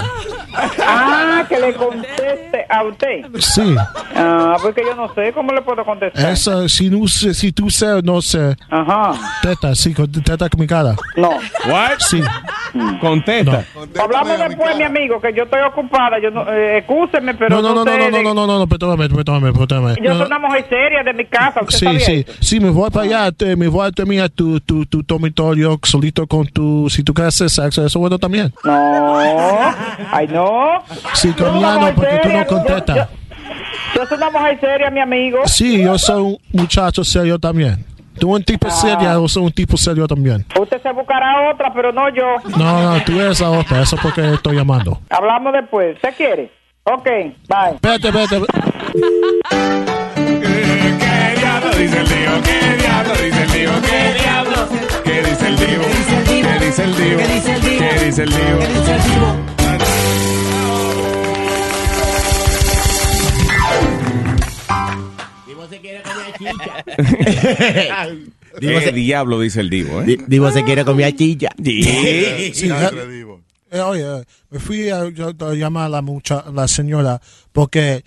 Ah, 0.79 1.45
que 1.49 1.59
le 1.59 1.75
conteste 1.75 2.67
a 2.69 2.85
usted. 2.85 3.25
Sí. 3.41 3.75
Ah, 4.15 4.57
porque 4.63 4.83
yo 4.85 4.95
no 4.95 5.13
sé 5.15 5.33
cómo 5.33 5.53
le 5.53 5.63
puedo 5.63 5.85
contestar. 5.85 6.31
Eso, 6.33 6.69
si, 6.69 6.91
no, 6.91 7.07
sé- 7.09 7.35
si 7.35 7.53
tú 7.53 7.71
sé 7.71 7.87
o 7.93 8.03
no 8.03 8.21
sé. 8.23 8.57
Ajá. 8.71 9.13
Teta, 9.43 9.75
sí, 9.75 9.93
contesta 9.95 10.49
con 10.49 10.61
mi 10.61 10.67
cara. 10.67 10.95
No. 11.17 11.31
What? 11.67 11.99
Sí. 11.99 12.23
Contesta. 13.01 13.65
Hablamos 14.01 14.39
después, 14.39 14.77
mi 14.77 14.85
amigo, 14.85 15.21
que 15.21 15.33
yo 15.35 15.45
estoy 15.45 15.61
ocupada. 15.63 16.19
Yo 16.23 16.31
no, 16.33 16.53
eh, 16.53 16.79
excúseme, 16.79 17.35
pero 17.35 17.57
No, 17.57 17.63
no, 17.63 17.75
no, 17.75 17.85
no, 17.85 17.99
no, 17.99 18.11
no, 18.11 18.23
no, 18.23 18.35
no, 18.35 18.47
no, 18.47 18.59
no, 18.61 18.67
perdóname, 18.67 19.09
perdóname, 19.09 19.53
perdóname. 19.53 19.97
Yo 20.03 20.15
soy 20.17 20.27
una 20.27 20.39
mujer 20.39 20.67
seria 20.69 21.03
de 21.03 21.13
mi 21.13 21.25
casa. 21.27 21.61
¿Usted 21.63 21.79
Sí, 21.79 22.01
sí, 22.01 22.27
sí, 22.41 22.61
me 22.61 22.71
voy 22.71 22.91
para 22.91 23.07
allá, 23.07 23.33
te- 23.33 23.57
me 23.57 23.69
voy 23.69 23.87
a 23.87 23.91
terminar 23.93 24.31
tu, 24.31 24.61
tu, 24.61 24.85
tu 24.87 25.03
dormitorio 25.03 25.79
solito 25.83 26.27
con 26.27 26.47
tu, 26.47 26.89
si 26.91 27.03
tú 27.03 27.13
quieres 27.15 27.35
hacer 27.35 27.51
sexo, 27.51 27.85
eso 27.87 27.99
bueno 27.99 28.19
también. 28.19 28.53
No, 28.65 29.19
ay 29.19 30.27
no. 30.29 30.83
Sí, 31.15 31.33
mujer 31.79 31.95
porque 31.95 32.21
tú 32.23 32.29
no 32.31 32.47
contestas. 32.47 32.97
Yo, 32.97 33.03
yo- 33.03 33.09
yo 33.95 34.07
soy 34.07 34.17
una 34.17 34.31
mujer 34.31 34.59
seria, 34.61 34.91
mi 34.91 35.01
amigo. 35.01 35.39
Sí, 35.47 35.83
yo 35.83 35.99
soy 35.99 36.23
un 36.23 36.39
muchacho 36.53 37.05
serio 37.05 37.39
también. 37.39 37.85
Tú 38.19 38.35
un 38.35 38.43
tipo 38.45 38.69
Ah. 38.69 38.71
serio, 38.71 39.13
yo 39.13 39.29
soy 39.29 39.43
un 39.45 39.53
tipo 39.53 39.77
serio 39.77 40.07
también. 40.07 40.45
Usted 40.61 40.81
se 40.83 40.93
buscará 40.93 41.51
otra, 41.53 41.73
pero 41.75 41.93
no 41.93 42.09
yo. 42.11 42.25
No, 42.57 42.83
no, 42.95 43.03
tú 43.05 43.13
eres 43.21 43.41
la 43.41 43.51
otra, 43.51 43.83
eso 43.83 43.97
es 43.97 44.03
porque 44.03 44.35
estoy 44.35 44.57
llamando. 44.57 45.01
Hablamos 45.11 45.53
después. 45.53 45.97
¿Usted 45.97 46.15
quiere? 46.17 46.51
Ok, 46.85 47.05
bye. 47.05 47.75
Espérate, 47.75 48.09
espérate. 48.09 48.37
¿Qué 50.15 51.39
diablo 51.39 51.71
dice 51.79 51.99
el 52.01 52.09
Divo? 52.09 52.33
¿Qué 52.45 52.77
diablo 52.83 53.13
dice 53.23 53.43
el 53.43 53.53
Divo? 53.53 53.73
¿Qué 53.83 54.21
diablo? 54.21 54.69
¿Qué 55.05 55.23
dice 55.23 55.47
el 55.49 55.57
Divo? 55.57 55.85
¿Qué 56.27 56.65
dice 56.67 56.85
el 56.85 56.97
Divo? 56.97 57.19
¿Qué 57.19 57.35
dice 57.35 57.53
el 57.55 57.61
Divo? 57.61 57.79
¿Qué 57.79 58.05
dice 58.05 58.23
el 58.23 59.62
Divo? 68.61 68.81
¿Qué 68.81 68.93
diablo 68.93 69.41
dice 69.41 69.61
el 69.61 69.71
Divo, 69.71 70.03
eh? 70.03 70.19
Divo 70.27 70.51
se 70.51 70.63
quiere 70.65 70.85
comer 70.85 71.15
chicha. 71.17 71.49
Sí, 71.63 71.81
eh, 71.87 72.53
eh, 73.71 73.81
oye, 73.81 74.05
me 74.51 74.59
fui 74.59 74.91
a, 74.91 75.09
yo- 75.09 75.33
a 75.41 75.55
llamar 75.55 75.87
a 75.87 75.89
la, 75.89 76.03
mucha, 76.03 76.45
la 76.53 76.69
señora 76.69 77.19
porque 77.53 78.05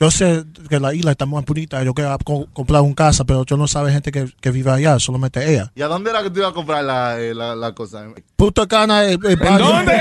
yo 0.00 0.10
sé 0.10 0.42
que 0.68 0.80
la 0.80 0.92
isla 0.92 1.12
está 1.12 1.24
muy 1.26 1.40
bonita. 1.46 1.84
Yo 1.84 1.94
quiero 1.94 2.18
co- 2.24 2.48
comprar 2.52 2.82
un 2.82 2.94
casa, 2.94 3.24
pero 3.24 3.46
yo 3.46 3.56
no 3.56 3.68
sabe 3.68 3.92
gente 3.92 4.10
que, 4.10 4.26
que 4.40 4.50
vive 4.50 4.72
allá, 4.72 4.98
solamente 4.98 5.48
ella. 5.48 5.70
¿Y 5.76 5.82
a 5.82 5.86
dónde 5.86 6.10
era 6.10 6.24
que 6.24 6.30
tú 6.30 6.40
ibas 6.40 6.50
a 6.50 6.54
comprar 6.54 6.82
la, 6.82 7.20
eh, 7.20 7.32
la, 7.32 7.54
la 7.54 7.72
cosa? 7.72 8.04
Punto 8.34 8.66
Cana. 8.66 9.04
eh, 9.08 9.12
eh, 9.12 9.36
dónde? 9.36 9.92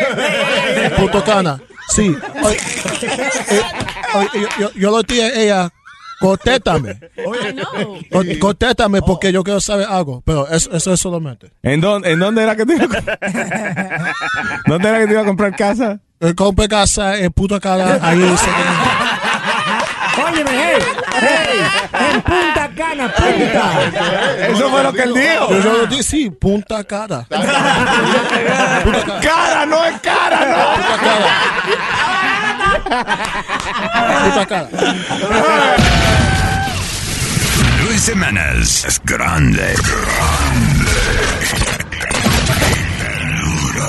Punto 0.97 1.23
Cana. 1.23 1.61
Sí. 1.89 2.15
Oye, 2.43 2.57
eh, 3.51 3.61
oye, 4.15 4.29
yo, 4.41 4.47
yo, 4.59 4.71
yo 4.73 4.89
lo 4.89 5.03
a 5.23 5.29
ella. 5.39 5.69
Contéstame. 6.23 6.97
Con- 8.09 8.27
Contéstame 8.39 9.01
porque 9.01 9.33
yo 9.33 9.43
quiero 9.43 9.59
saber 9.59 9.87
algo. 9.89 10.23
Pero 10.25 10.47
eso, 10.47 10.71
eso 10.71 10.93
es 10.93 10.99
solamente. 11.01 11.51
¿En 11.61 11.81
dónde, 11.81 12.13
¿En 12.13 12.19
dónde 12.19 12.43
era 12.43 12.55
que 12.55 12.65
te 12.65 12.75
iba 12.75 12.85
a, 12.85 12.87
¿Dónde 14.65 14.87
era 14.87 14.99
que 14.99 15.07
te 15.07 15.11
iba 15.11 15.21
a 15.21 15.25
comprar 15.25 15.53
casa? 15.53 15.99
Eh, 16.21 16.33
Compré 16.33 16.69
casa 16.69 17.17
en 17.17 17.29
Punta 17.33 17.59
Cana. 17.59 17.99
Ahí 18.01 18.21
se 18.37 18.49
Óyeme, 20.25 20.51
hey, 20.51 20.77
hey, 21.19 21.59
en 22.13 22.21
Punta 22.21 22.69
Cana, 22.77 23.13
Punta. 23.13 24.47
Eso 24.47 24.69
fue 24.69 24.83
lo 24.83 24.93
que 24.93 25.01
él 25.01 25.13
dijo. 25.13 25.49
Yo, 25.49 25.59
yo 25.59 25.73
lo 25.79 25.87
dije, 25.87 26.03
sí, 26.03 26.29
Punta 26.39 26.85
Cana. 26.85 27.27
Cara, 29.21 29.65
no 29.65 29.83
es 29.83 29.99
cara, 29.99 30.39
no. 30.47 30.55
Punta 34.23 34.45
Cana. 34.45 34.67
Luis 35.29 36.12
Jiménez 38.05 38.83
es 38.85 39.01
grande. 39.05 39.75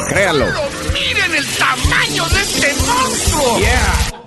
Créanlo. 0.09 0.47
¡Miren 0.93 1.35
el 1.35 1.47
tamaño 1.57 2.29
de 2.29 2.41
este 2.43 2.75
monstruo! 2.87 3.59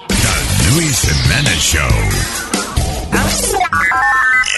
The 0.08 0.72
Luis 0.72 1.00
Jiménez 1.02 1.60
Show. 1.60 1.90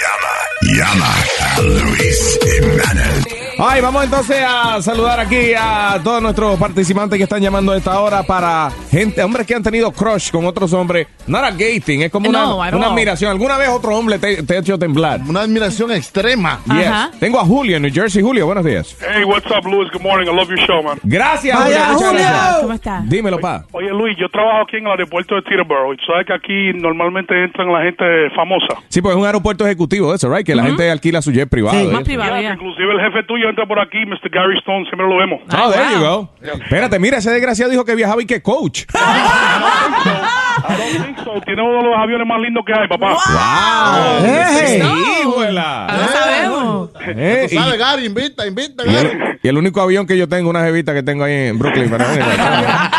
Llama, 0.01 0.35
llama 0.73 1.15
a 1.39 1.61
Luis 1.61 2.39
Jiménez. 2.41 3.28
Ay, 3.61 3.81
vamos 3.81 4.05
entonces 4.05 4.37
a 4.47 4.81
saludar 4.81 5.19
aquí 5.19 5.51
a 5.57 5.99
todos 6.01 6.21
nuestros 6.21 6.57
participantes 6.57 7.17
que 7.17 7.23
están 7.23 7.41
llamando 7.41 7.73
a 7.73 7.77
esta 7.77 7.99
hora 7.99 8.23
para 8.23 8.69
gente, 8.89 9.21
hombres 9.21 9.45
que 9.45 9.53
han 9.53 9.61
tenido 9.61 9.91
crush 9.91 10.31
con 10.31 10.45
otros 10.45 10.71
hombres. 10.71 11.07
No 11.27 11.37
era 11.39 11.51
gating, 11.51 12.03
es 12.03 12.09
como 12.09 12.29
una, 12.29 12.39
No, 12.43 12.57
una 12.57 12.87
admiración. 12.87 13.29
¿Alguna 13.29 13.57
vez 13.57 13.67
otro 13.67 13.97
hombre 13.97 14.17
te, 14.17 14.43
te 14.43 14.55
ha 14.55 14.59
hecho 14.59 14.79
temblar? 14.79 15.19
Una 15.27 15.41
admiración 15.41 15.91
extrema. 15.91 16.61
Yes. 16.67 17.19
Tengo 17.19 17.37
a 17.37 17.43
Julio 17.43 17.75
en 17.75 17.81
New 17.81 17.91
Jersey. 17.93 18.23
Julio, 18.23 18.45
buenos 18.45 18.63
días. 18.63 18.97
Hey, 19.01 19.25
what's 19.25 19.45
up, 19.51 19.65
Luis? 19.69 19.91
Good 19.91 20.01
morning. 20.03 20.31
I 20.31 20.33
love 20.35 20.47
your 20.47 20.59
show, 20.65 20.81
man. 20.81 20.97
Gracias, 21.03 21.53
Vaya, 21.59 21.87
Julio. 21.87 22.07
Julio. 22.07 22.11
gracias. 22.23 22.57
¿Cómo 22.61 22.73
está? 22.73 23.01
Dímelo, 23.05 23.39
pa. 23.39 23.65
Oye, 23.73 23.89
Luis, 23.89 24.17
yo 24.17 24.29
trabajo 24.29 24.61
aquí 24.67 24.77
en 24.77 24.85
el 24.85 24.91
aeropuerto 24.91 25.35
de 25.35 25.41
Teterboro. 25.41 25.93
Y 25.93 25.97
sabes 26.07 26.25
que 26.25 26.33
aquí 26.33 26.73
normalmente 26.79 27.35
entran 27.43 27.67
la 27.73 27.83
gente 27.83 28.05
famosa. 28.35 28.81
Sí, 28.87 29.01
pues 29.01 29.15
es 29.15 29.19
un 29.19 29.25
aeropuerto 29.27 29.65
ejecutivo 29.65 30.15
eso, 30.15 30.33
right? 30.33 30.45
Que 30.45 30.55
la 30.55 30.63
gente 30.63 30.89
alquila 30.89 31.21
su 31.21 31.31
jet 31.33 31.49
privado. 31.49 31.77
¿eh? 31.77 31.89
Yes, 31.91 32.53
Inclusive 32.53 32.93
el 32.93 33.01
jefe 33.01 33.23
tuyo 33.27 33.48
entra 33.49 33.65
por 33.65 33.79
aquí, 33.79 34.05
Mr. 34.05 34.29
Gary 34.31 34.57
Stone, 34.59 34.85
siempre 34.85 35.07
lo 35.07 35.17
vemos. 35.17 35.41
Oh, 35.51 35.71
there 35.71 35.93
you 35.93 35.99
go. 35.99 36.29
Espérate, 36.41 36.99
mira, 36.99 37.17
ese 37.17 37.31
desgraciado 37.31 37.71
dijo 37.71 37.83
que 37.85 37.95
viajaba 37.95 38.21
y 38.21 38.25
que 38.25 38.41
coach. 38.41 38.83
I 38.93 40.75
don't 40.77 41.05
think 41.05 41.17
so. 41.23 41.41
Tiene 41.45 41.61
uno 41.61 41.77
de 41.83 41.89
los 41.89 41.97
aviones 41.97 42.27
más 42.27 42.39
lindos 42.41 42.63
que 42.65 42.73
hay, 42.73 42.87
papá. 42.87 43.11
Wow. 43.13 44.25
Hey. 44.25 44.81
Sí, 44.81 45.27
huela. 45.27 45.87
sabemos. 46.11 46.89
Eh, 47.07 47.47
Tú 47.49 47.55
sabes, 47.55 47.75
y- 47.75 47.77
Gary, 47.77 48.05
invita, 48.05 48.45
invita, 48.47 48.83
Y 48.85 48.93
Gary. 48.93 49.07
el, 49.09 49.39
y 49.41 49.47
el 49.47 49.57
único 49.57 49.81
avión 49.81 50.05
que 50.05 50.17
yo 50.17 50.27
tengo, 50.27 50.49
una 50.49 50.63
jevita 50.63 50.93
que 50.93 51.01
tengo 51.03 51.23
ahí 51.23 51.47
en 51.47 51.57
Brooklyn. 51.59 51.89
Para 51.89 52.05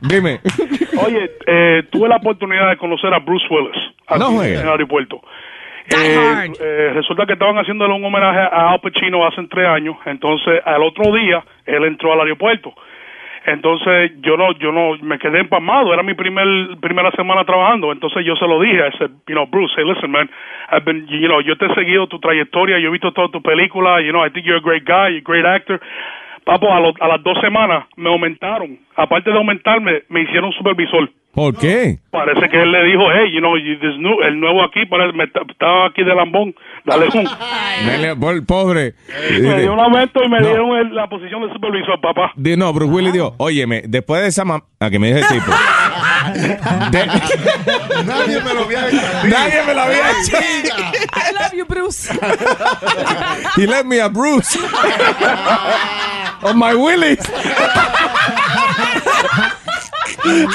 Dime. 0.00 0.40
Oye, 1.04 1.30
eh, 1.46 1.82
tuve 1.90 2.08
la 2.08 2.16
oportunidad 2.16 2.70
de 2.70 2.76
conocer 2.78 3.12
a 3.12 3.18
Bruce 3.20 3.44
Willis 3.50 3.76
aquí 4.06 4.18
No 4.20 4.42
en 4.42 4.54
el 4.58 4.68
aeropuerto. 4.68 5.20
Eh, 5.92 6.52
eh, 6.60 6.92
resulta 6.94 7.26
que 7.26 7.32
estaban 7.32 7.56
haciéndole 7.56 7.94
un 7.94 8.04
homenaje 8.04 8.38
a 8.38 8.70
Al 8.70 8.80
Pacino 8.80 9.26
hace 9.26 9.42
tres 9.48 9.66
años. 9.66 9.96
Entonces, 10.06 10.60
al 10.64 10.82
otro 10.82 11.12
día, 11.12 11.42
él 11.66 11.84
entró 11.84 12.12
al 12.12 12.20
aeropuerto. 12.20 12.72
Entonces, 13.46 14.12
yo 14.20 14.36
no, 14.36 14.52
yo 14.58 14.70
no, 14.70 14.96
me 15.02 15.18
quedé 15.18 15.40
empamado. 15.40 15.92
Era 15.92 16.02
mi 16.02 16.14
primer, 16.14 16.46
primera 16.80 17.10
semana 17.12 17.44
trabajando. 17.44 17.90
Entonces, 17.90 18.24
yo 18.24 18.36
se 18.36 18.46
lo 18.46 18.60
dije. 18.60 18.86
I 18.86 18.98
said, 18.98 19.10
you 19.26 19.34
know, 19.34 19.46
Bruce, 19.46 19.72
hey, 19.76 19.84
listen, 19.84 20.10
man, 20.10 20.30
I've 20.70 20.84
been, 20.84 21.06
you 21.08 21.26
know, 21.26 21.40
yo 21.40 21.56
te 21.56 21.66
he 21.66 21.74
seguido 21.74 22.06
tu 22.06 22.20
trayectoria. 22.20 22.78
Yo 22.78 22.88
he 22.88 22.92
visto 22.92 23.12
toda 23.12 23.28
tu 23.28 23.42
película. 23.42 24.00
You 24.00 24.12
know, 24.12 24.24
I 24.24 24.30
think 24.30 24.46
you're 24.46 24.58
a 24.58 24.62
great 24.62 24.84
guy, 24.84 25.08
you're 25.08 25.18
a 25.18 25.22
great 25.22 25.46
actor. 25.46 25.80
Papo, 26.50 26.66
a, 26.72 26.80
lo- 26.80 26.92
a 27.00 27.06
las 27.06 27.22
dos 27.22 27.38
semanas 27.40 27.84
me 27.96 28.08
aumentaron. 28.10 28.76
Aparte 28.96 29.30
de 29.30 29.36
aumentarme, 29.36 30.02
me 30.08 30.22
hicieron 30.22 30.50
supervisor. 30.52 31.08
¿Por 31.32 31.56
qué? 31.56 31.98
Parece 32.10 32.48
que 32.48 32.60
él 32.60 32.72
le 32.72 32.82
dijo, 32.86 33.04
hey, 33.14 33.30
you 33.32 33.38
know, 33.38 33.56
you- 33.56 33.78
this 33.78 33.96
new- 34.00 34.20
el 34.20 34.40
nuevo 34.40 34.64
aquí, 34.64 34.84
parece, 34.86 35.16
me 35.16 35.28
ta- 35.28 35.42
estaba 35.48 35.86
aquí 35.86 36.02
de 36.02 36.12
lambón, 36.12 36.52
dale 36.84 37.06
un... 37.14 37.22
Dale, 37.86 38.16
por- 38.16 38.44
pobre. 38.46 38.94
Me 39.40 39.60
dio 39.60 39.72
un 39.74 39.78
aumento 39.78 40.24
y 40.24 40.28
me 40.28 40.40
No. 40.40 40.46
dieron 40.48 40.76
el- 40.76 40.92
la 40.92 41.06
posición 41.08 41.46
de 41.46 41.52
supervisor, 41.52 42.00
papá. 42.00 42.32
Di- 42.34 42.56
No, 42.56 42.72
Bruce 42.72 42.92
Willis 42.92 43.12
dijo, 43.12 43.32
óyeme, 43.38 43.82
después 43.86 44.22
de 44.22 44.26
esa 44.28 44.44
mam... 44.44 44.60
A 44.80 44.90
que 44.90 44.98
me 44.98 45.12
dice 45.14 45.20
el 45.20 45.26
tipo. 45.40 45.52
De- 46.90 47.06
Nadie 48.04 48.40
me 48.42 48.54
lo 48.54 48.64
había 48.64 48.88
hecho. 48.88 48.98
Nadie 49.28 49.62
me 49.66 49.74
lo 49.74 49.80
había 49.82 50.10
hecho. 50.10 50.36
I 50.36 51.32
love 51.32 51.52
you, 51.56 51.64
Bruce. 51.66 52.10
He 53.56 53.66
left 53.68 53.84
me 53.84 54.00
a 54.00 54.08
Bruce. 54.08 54.58
On 56.42 56.58
my 56.58 56.74
Willis. 56.74 57.20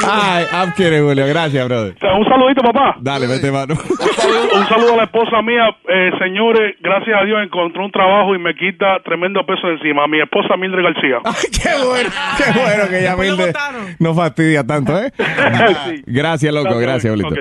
Ay, 0.08 0.46
I'm 0.52 0.74
kidding, 0.74 1.04
Julio. 1.04 1.28
Gracias, 1.28 1.68
brother. 1.68 1.96
Un 2.18 2.26
saludito, 2.26 2.62
papá. 2.62 2.96
Dale, 3.00 3.28
vete, 3.28 3.52
mano. 3.52 3.74
Un 3.76 4.16
saludo, 4.16 4.60
un 4.60 4.68
saludo 4.68 4.94
a 4.94 4.98
la 4.98 5.04
esposa 5.04 5.42
mía. 5.42 5.76
Eh, 5.88 6.12
señores, 6.20 6.76
gracias 6.82 7.20
a 7.20 7.26
Dios 7.26 7.40
encontró 7.44 7.84
un 7.84 7.92
trabajo 7.92 8.36
y 8.36 8.40
me 8.40 8.54
quita 8.56 9.00
tremendo 9.04 9.46
peso 9.46 9.68
de 9.68 9.74
encima. 9.74 10.04
A 10.04 10.08
mi 10.08 10.22
esposa 10.22 10.56
Mildred 10.58 10.84
García. 10.84 11.18
Qué 11.52 11.86
bueno, 11.86 12.10
qué 12.38 12.60
bueno 12.60 12.90
que 12.90 13.04
ya 13.04 13.16
Milde 13.16 13.54
no 14.00 14.14
fastidia 14.14 14.64
tanto, 14.64 14.98
¿eh? 14.98 15.12
Gracias, 16.06 16.54
loco, 16.54 16.78
gracias, 16.78 17.12
Julito. 17.12 17.36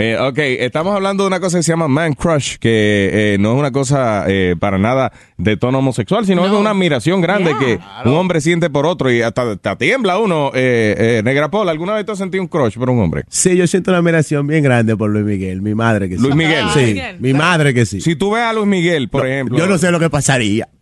Eh, 0.00 0.16
ok, 0.16 0.38
estamos 0.38 0.94
hablando 0.94 1.24
de 1.24 1.26
una 1.26 1.40
cosa 1.40 1.58
que 1.58 1.64
se 1.64 1.72
llama 1.72 1.88
man 1.88 2.14
crush, 2.14 2.56
que 2.58 3.34
eh, 3.34 3.36
no 3.40 3.54
es 3.54 3.58
una 3.58 3.72
cosa 3.72 4.26
eh, 4.28 4.54
para 4.56 4.78
nada 4.78 5.10
de 5.36 5.56
tono 5.56 5.78
homosexual, 5.78 6.24
sino 6.24 6.46
es 6.46 6.52
una 6.52 6.70
admiración 6.70 7.20
grande 7.20 7.52
que 7.58 7.80
un 8.04 8.14
hombre 8.14 8.40
siente 8.40 8.70
por 8.70 8.86
otro 8.86 9.10
y 9.10 9.22
hasta, 9.22 9.50
hasta 9.50 9.76
tiembla 9.76 10.18
uno. 10.18 10.52
Eh, 10.54 10.94
eh, 11.18 11.22
Negra 11.24 11.50
Paul, 11.50 11.68
¿alguna 11.68 11.94
vez 11.94 12.06
tú 12.06 12.12
has 12.12 12.18
sentido 12.18 12.40
un 12.42 12.48
crush 12.48 12.78
por 12.78 12.90
un 12.90 13.00
hombre? 13.00 13.24
Sí, 13.28 13.56
yo 13.56 13.66
siento 13.66 13.90
una 13.90 13.98
admiración 13.98 14.46
bien 14.46 14.62
grande 14.62 14.96
por 14.96 15.10
Luis 15.10 15.24
Miguel. 15.24 15.62
Mi 15.62 15.74
madre 15.74 16.08
que 16.08 16.14
sí. 16.14 16.22
Luis 16.22 16.36
Miguel. 16.36 16.66
Sí, 16.72 16.96
mi 17.18 17.34
madre 17.34 17.74
que 17.74 17.84
sí. 17.84 18.00
Si 18.00 18.14
tú 18.14 18.30
ves 18.30 18.44
a 18.44 18.52
Luis 18.52 18.68
Miguel, 18.68 19.08
por 19.08 19.26
ejemplo. 19.26 19.58
Yo 19.58 19.66
no 19.66 19.78
sé 19.78 19.90
lo 19.90 19.98
que 19.98 20.08
pasaría. 20.10 20.68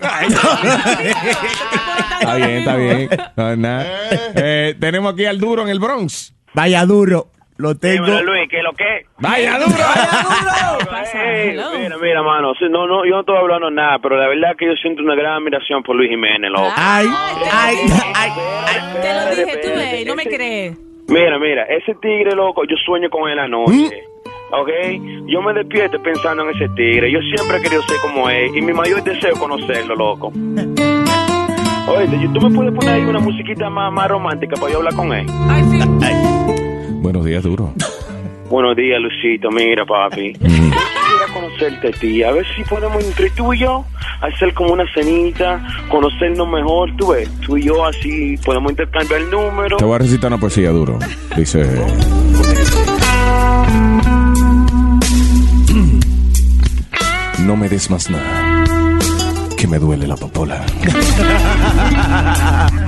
Está 2.21 2.35
bien, 2.37 2.51
está 2.51 2.77
bien. 2.77 3.09
No, 3.37 3.53
es 3.53 3.59
nada. 3.59 3.87
Eh, 4.35 4.75
tenemos 4.81 5.13
aquí 5.13 5.27
al 5.27 5.39
duro 5.39 5.63
en 5.63 5.69
el 5.69 5.79
Bronx. 5.79 6.35
Vaya 6.55 6.85
duro. 6.85 7.31
Lo 7.59 7.75
tengo. 7.75 8.05
Dímelo, 8.05 8.33
Luis, 8.35 8.49
¿qué 8.51 8.59
es 8.59 8.65
lo 8.65 8.73
que? 8.73 9.07
Vaya 9.19 9.59
duro. 9.59 9.75
Ey, 11.15 11.57
mira, 11.79 11.97
mira, 11.99 12.23
mano, 12.23 12.53
sí, 12.59 12.67
no, 12.69 12.87
no, 12.87 13.05
yo 13.05 13.13
no 13.13 13.21
estoy 13.21 13.37
hablando 13.37 13.71
nada, 13.71 13.99
pero 13.99 14.17
la 14.17 14.29
verdad 14.29 14.57
que 14.59 14.67
yo 14.67 14.73
siento 14.75 15.03
una 15.03 15.15
gran 15.15 15.35
admiración 15.35 15.83
por 15.83 15.97
Luis 15.97 16.11
Jiménez, 16.11 16.51
loco. 16.51 16.73
Ay, 16.77 17.07
ay, 17.53 17.77
ay, 18.15 18.31
Te 19.01 19.15
lo 19.15 19.31
dije 19.31 19.57
tú, 19.63 19.69
eh, 19.69 20.05
no 20.07 20.15
me 20.15 20.25
crees. 20.25 20.77
Mira, 21.09 21.39
mira, 21.39 21.63
ese 21.65 21.95
tigre, 21.95 22.33
loco, 22.35 22.65
yo 22.65 22.77
sueño 22.85 23.09
con 23.09 23.31
él 23.31 23.39
anoche. 23.39 24.05
¿Ok? 24.51 24.69
Yo 25.27 25.43
me 25.43 25.53
despierto 25.55 26.01
pensando 26.03 26.45
en 26.45 26.51
ese 26.51 26.69
tigre. 26.77 27.11
Yo 27.11 27.19
siempre 27.21 27.59
he 27.59 27.63
querido 27.63 27.83
ser 27.83 27.97
como 28.01 28.31
él. 28.31 28.57
Y 28.57 28.63
mi 28.63 28.73
mayor 28.73 29.03
deseo 29.03 29.33
es 29.33 29.39
conocerlo, 29.39 29.97
loco. 29.97 30.33
Oye, 31.89 32.29
¿tú 32.35 32.41
me 32.41 32.55
puedes 32.55 32.75
poner 32.75 32.95
ahí 32.95 33.03
una 33.03 33.21
musiquita 33.21 33.71
más, 33.71 33.93
más 33.93 34.09
romántica 34.09 34.57
para 34.57 34.73
yo 34.73 34.79
hablar 34.79 34.95
con 34.95 35.13
él? 35.13 35.27
Buenos 37.07 37.25
días, 37.25 37.45
duro. 37.45 37.73
Buenos 38.51 38.75
días, 38.75 38.99
Lucito. 39.01 39.49
Mira, 39.53 39.87
papi. 39.87 40.33
Yo 40.33 40.39
quisiera 40.41 41.33
conocerte 41.33 41.87
a 41.87 41.91
ti. 41.93 42.23
A 42.25 42.33
ver 42.33 42.45
si 42.57 42.65
podemos, 42.65 43.05
entre 43.05 43.31
tú 43.31 43.55
y 43.55 43.61
yo, 43.61 43.85
hacer 44.21 44.53
como 44.55 44.73
una 44.73 44.85
cenita, 44.93 45.65
conocernos 45.89 46.49
mejor. 46.49 46.91
Tú 46.97 47.11
ves, 47.13 47.31
tú 47.47 47.57
y 47.59 47.63
yo 47.63 47.85
así 47.85 48.37
podemos 48.45 48.73
intercambiar 48.73 49.21
el 49.21 49.31
número. 49.31 49.77
Te 49.77 49.85
voy 49.85 49.95
a 49.95 49.99
recitar 49.99 50.33
una 50.33 50.41
poesía 50.41 50.71
duro. 50.71 50.99
Dice. 51.37 51.65
No 57.39 57.55
me 57.55 57.69
des 57.69 57.89
más 57.89 58.11
nada. 58.11 58.65
Que 59.57 59.69
me 59.69 59.79
duele 59.79 60.09
la 60.09 60.17
popola. 60.17 60.67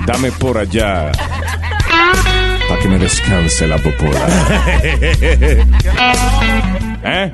Dame 0.06 0.32
por 0.32 0.58
allá. 0.58 1.12
Para 2.68 2.80
que 2.80 2.88
me 2.88 2.98
descanse 2.98 3.66
la 3.66 3.78
popola. 3.78 4.20
¿Eh? 7.04 7.32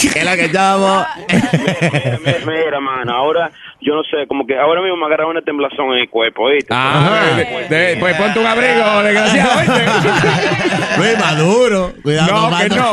¿Qué 0.00 0.06
es 0.20 0.24
lo 0.24 0.32
que 0.32 0.44
estamos? 0.46 1.06
Mira, 2.46 2.80
mano, 2.80 3.12
ahora, 3.14 3.50
yo 3.80 3.94
no 3.94 4.02
sé, 4.04 4.26
como 4.28 4.46
que 4.46 4.56
ahora 4.58 4.80
mismo 4.80 4.96
me 4.96 5.04
agarra 5.06 5.26
una 5.26 5.42
temblazón 5.42 5.92
en 5.92 5.98
el 6.00 6.08
cuerpo, 6.08 6.44
¿oíste? 6.44 6.72
Ajá. 6.72 7.34
De- 7.68 7.96
pues 8.00 8.16
ponte 8.16 8.38
un 8.38 8.46
abrigo, 8.46 9.02
desgraciado, 9.02 9.58
¿oíste? 9.58 9.84
Luis, 10.98 11.18
maduro. 11.18 11.92
Cuidado, 12.02 12.32
No, 12.32 12.48
con 12.50 12.58
que 12.60 12.68
no. 12.70 12.92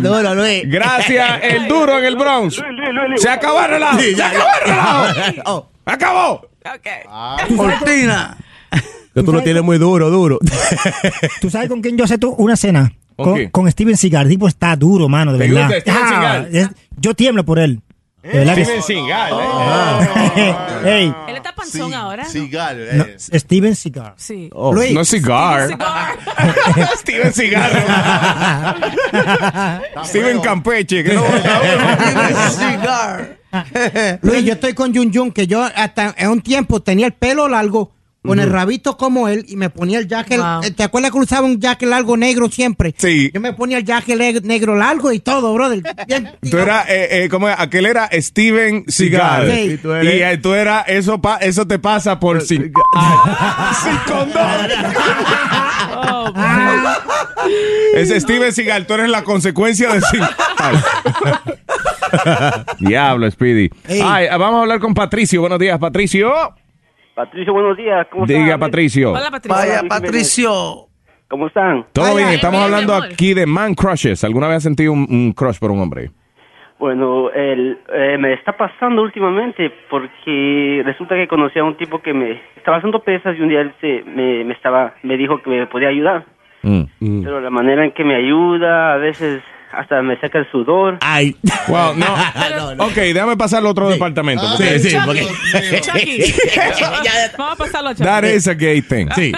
duro, 0.00 0.34
Luis. 0.34 0.62
Gracias, 0.66 1.40
el 1.42 1.68
duro 1.68 1.98
en 1.98 2.04
el 2.06 2.16
Bronx. 2.16 2.60
Se 3.16 3.28
acabó 3.28 3.60
el 3.60 3.68
relajo. 3.70 3.98
Sí, 4.00 4.10
Se 4.10 4.16
ya, 4.16 4.28
acabó 4.28 4.48
el 4.64 4.70
ya. 5.14 5.30
relajo. 5.30 5.68
Acabó. 5.84 6.48
Cortina. 7.56 8.36
Que 9.14 9.22
tú 9.22 9.32
lo 9.32 9.42
tienes 9.42 9.62
muy 9.62 9.78
duro, 9.78 10.10
duro. 10.10 10.38
¿Tú 11.40 11.50
sabes 11.50 11.68
con 11.68 11.82
quién 11.82 11.96
yo 11.98 12.04
acepto 12.04 12.30
una 12.30 12.56
cena? 12.56 12.92
¿Con 13.16 13.48
Con, 13.50 13.70
Steven 13.70 13.96
Seagal. 13.96 14.28
Tipo 14.28 14.48
está 14.48 14.74
duro, 14.74 15.08
mano, 15.08 15.32
de 15.34 15.38
¿Te 15.46 15.52
verdad. 15.52 15.66
gusta 15.68 15.80
Steven 15.80 15.98
Ah, 16.02 16.08
Seagal? 16.08 16.48
es- 16.56 16.70
yo 16.98 17.14
tiemblo 17.14 17.44
por 17.44 17.58
él. 17.58 17.80
De 18.22 18.38
verdad 18.38 18.54
que 18.54 18.64
Steven 18.64 18.82
sí. 18.82 18.94
Seagal, 18.94 19.32
¿eh? 20.36 20.54
Ey, 20.84 21.14
Él 21.28 21.36
está 21.36 21.54
panzón 21.54 21.92
ahora. 21.92 22.24
Cigar, 22.24 22.76
eh. 22.78 22.88
no, 22.94 23.04
Steven 23.38 23.74
Seagal. 23.76 24.14
Sí. 24.16 24.48
Oh, 24.52 24.72
Luis. 24.72 24.92
no 24.94 25.04
cigar. 25.04 25.76
Steven 26.98 27.32
Cigar. 27.32 27.70
Steven 30.04 30.40
Campeche. 30.40 31.04
que 31.04 31.14
no- 31.14 31.24
Luis, 34.22 34.44
yo 34.44 34.52
estoy 34.54 34.72
con 34.74 34.94
Jun 34.94 35.12
Jun, 35.12 35.32
que 35.32 35.46
yo 35.46 35.62
hasta 35.62 36.14
en 36.16 36.30
un 36.30 36.40
tiempo 36.40 36.80
tenía 36.80 37.06
el 37.06 37.12
pelo 37.12 37.48
largo, 37.48 37.92
con 38.22 38.38
el 38.38 38.50
rabito 38.50 38.96
como 38.96 39.26
él, 39.28 39.44
y 39.48 39.56
me 39.56 39.68
ponía 39.68 39.98
el 39.98 40.06
jacket. 40.06 40.38
Wow. 40.38 40.62
eh, 40.62 40.70
¿Te 40.70 40.84
acuerdas 40.84 41.10
que 41.10 41.18
usaba 41.18 41.46
un 41.46 41.58
jacket 41.60 41.88
largo 41.88 42.16
negro 42.16 42.48
siempre? 42.48 42.94
Sí. 42.96 43.30
Yo 43.34 43.40
me 43.40 43.52
ponía 43.52 43.78
el 43.78 43.84
jacket 43.84 44.42
negro 44.44 44.76
largo 44.76 45.10
y 45.12 45.18
todo, 45.20 45.52
brother. 45.54 45.82
Bien, 46.06 46.30
Tú 46.50 46.58
eras, 46.58 46.88
eh, 46.88 47.24
eh, 47.24 47.28
¿cómo 47.28 47.48
es? 47.48 47.56
Aquel 47.58 47.86
era 47.86 48.08
Steven 48.12 48.84
Seagal. 48.86 49.50
Sí. 49.50 49.60
Y 49.72 49.76
tú 49.78 49.92
eres, 49.92 50.14
y, 50.14 50.22
eh, 50.22 50.38
tú 50.38 50.54
eras, 50.54 50.84
eso, 50.86 51.20
pa- 51.20 51.38
eso 51.38 51.66
te 51.66 51.78
pasa 51.80 52.20
por 52.20 52.40
sin, 52.42 52.62
sin 53.82 53.96
condón. 54.06 54.42
Es 57.94 58.08
Steven 58.22 58.52
Seagal, 58.52 58.86
tú 58.86 58.94
eres 58.94 59.08
la 59.10 59.22
consecuencia 59.24 59.92
de 59.92 60.00
sin. 60.00 60.22
Diablo, 62.78 63.30
Speedy. 63.30 63.70
Ay, 64.02 64.28
vamos 64.30 64.54
a 64.58 64.60
hablar 64.62 64.80
con 64.80 64.94
Patricio. 64.94 65.40
Buenos 65.40 65.58
días, 65.58 65.78
Patricio. 65.78 66.32
Patricio, 67.14 67.52
buenos 67.52 67.76
días. 67.76 68.06
¿Cómo 68.10 68.26
Diga, 68.26 68.40
están? 68.40 68.60
Patricio. 68.60 69.12
Hola, 69.12 69.30
Vaya, 69.48 69.82
Patricio. 69.88 70.50
¿Cómo 71.28 71.46
están? 71.46 71.86
Todo 71.92 72.16
bien, 72.16 72.28
estamos 72.28 72.60
hablando 72.60 72.94
aquí 72.94 73.34
de 73.34 73.46
man 73.46 73.74
crushes. 73.74 74.24
¿Alguna 74.24 74.48
vez 74.48 74.58
has 74.58 74.62
sentido 74.62 74.92
un, 74.92 75.06
un 75.10 75.32
crush 75.32 75.58
por 75.58 75.70
un 75.70 75.80
hombre? 75.80 76.10
Bueno, 76.78 77.30
el, 77.30 77.78
eh, 77.92 78.16
me 78.18 78.32
está 78.32 78.56
pasando 78.56 79.02
últimamente 79.02 79.72
porque 79.88 80.82
resulta 80.84 81.14
que 81.14 81.28
conocí 81.28 81.58
a 81.58 81.64
un 81.64 81.76
tipo 81.76 82.02
que 82.02 82.12
me 82.12 82.40
estaba 82.56 82.78
haciendo 82.78 83.00
pesas 83.00 83.36
y 83.38 83.40
un 83.40 83.48
día 83.48 83.60
él 83.60 83.72
se, 83.80 84.02
me, 84.04 84.44
me 84.44 84.52
estaba 84.52 84.94
me 85.02 85.16
dijo 85.16 85.40
que 85.42 85.50
me 85.50 85.66
podía 85.66 85.88
ayudar. 85.88 86.24
Mm. 86.62 87.22
Pero 87.22 87.40
la 87.40 87.50
manera 87.50 87.84
en 87.84 87.92
que 87.92 88.04
me 88.04 88.16
ayuda, 88.16 88.94
a 88.94 88.96
veces 88.96 89.42
hasta 89.72 90.02
me 90.02 90.18
saca 90.20 90.38
el 90.38 90.50
sudor. 90.50 90.98
Ay. 91.00 91.36
Wow, 91.68 91.94
no. 91.96 92.06
Ok, 92.86 92.94
déjame 92.94 93.36
pasar 93.36 93.60
al 93.60 93.66
otro 93.66 93.88
departamento. 93.88 94.44
porque- 94.50 94.78
Sí, 94.78 94.90
sí, 94.90 94.96
porque- 95.04 95.26
Chucky. 95.80 96.22
Vamos 97.38 97.52
a 97.52 97.56
pasarlo 97.56 97.88
a 97.90 97.94
Chucky. 97.94 98.04
That 98.04 98.24
is 98.24 98.48
a 98.48 98.54
gay 98.54 98.82
thing. 98.82 99.06
Sí. 99.14 99.32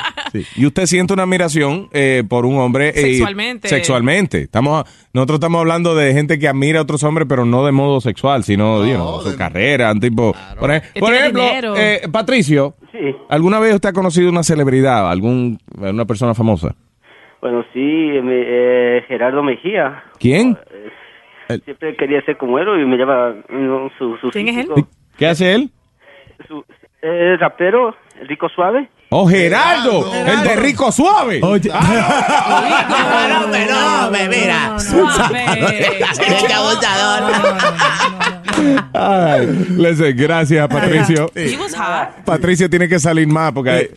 Y 0.56 0.66
usted 0.66 0.86
siente 0.86 1.12
una 1.12 1.22
admiración 1.24 1.88
eh, 1.92 2.22
por 2.28 2.46
un 2.46 2.58
hombre. 2.58 2.88
eh, 2.90 2.92
Sexualmente. 3.14 3.68
sexualmente. 3.68 4.42
Estamos, 4.42 4.84
nosotros 5.12 5.36
estamos 5.36 5.60
hablando 5.60 5.94
de 5.94 6.12
gente 6.12 6.38
que 6.38 6.48
admira 6.48 6.80
a 6.80 6.82
otros 6.82 7.02
hombres, 7.04 7.26
pero 7.28 7.44
no 7.44 7.64
de 7.64 7.72
modo 7.72 8.00
sexual, 8.00 8.44
sino 8.44 8.84
you 8.86 8.94
know, 8.94 9.20
su 9.22 9.36
carrera, 9.36 9.92
un 9.92 10.00
tipo. 10.00 10.34
Por, 10.58 10.70
ejemplo, 11.14 11.44
eh, 11.76 12.02
Patricio, 12.10 12.76
Sí. 12.92 12.98
¿alguna 13.28 13.58
vez 13.58 13.74
usted 13.74 13.88
ha 13.88 13.92
conocido 13.92 14.30
una 14.30 14.42
celebridad, 14.42 15.10
algún, 15.10 15.58
una 15.78 16.04
persona 16.04 16.34
famosa? 16.34 16.74
Bueno, 17.44 17.62
sí, 17.74 17.78
me- 17.78 18.42
eh, 18.42 19.04
Gerardo 19.06 19.42
Mejía. 19.42 20.02
¿Quién? 20.18 20.56
Siempre 21.66 21.94
quería 21.94 22.22
ser 22.22 22.38
como 22.38 22.58
él 22.58 22.66
y 22.80 22.86
me 22.86 22.96
lleva 22.96 23.34
no, 23.50 23.90
su, 23.98 24.16
su 24.16 24.30
¿Quién 24.30 24.48
es 24.48 24.56
él? 24.56 24.68
¿Qué 25.18 25.26
hace 25.26 25.52
él? 25.52 25.70
Su, 26.48 26.64
eh, 27.02 27.36
rapero, 27.38 27.94
el 28.18 28.28
rico 28.28 28.48
suave. 28.48 28.88
Oh, 29.10 29.28
Gerardo, 29.28 30.10
el 30.26 30.42
de 30.42 30.56
Rico 30.56 30.90
Suave. 30.90 31.40
Oye. 31.42 31.68
No, 31.68 33.44
hombre, 33.44 33.66
no, 33.70 34.06
hombre, 34.06 34.28
mira. 34.30 34.76
Qué 36.46 36.52
abusador. 36.54 37.32
Ay, 38.94 39.46
listen, 39.76 40.16
gracias, 40.16 40.66
Patricio. 40.66 41.30
He 41.34 41.58
was 41.58 41.76
hot. 41.76 42.24
Patricio 42.24 42.70
tiene 42.70 42.88
que 42.88 42.98
salir 42.98 43.28
más 43.28 43.52
porque, 43.52 43.90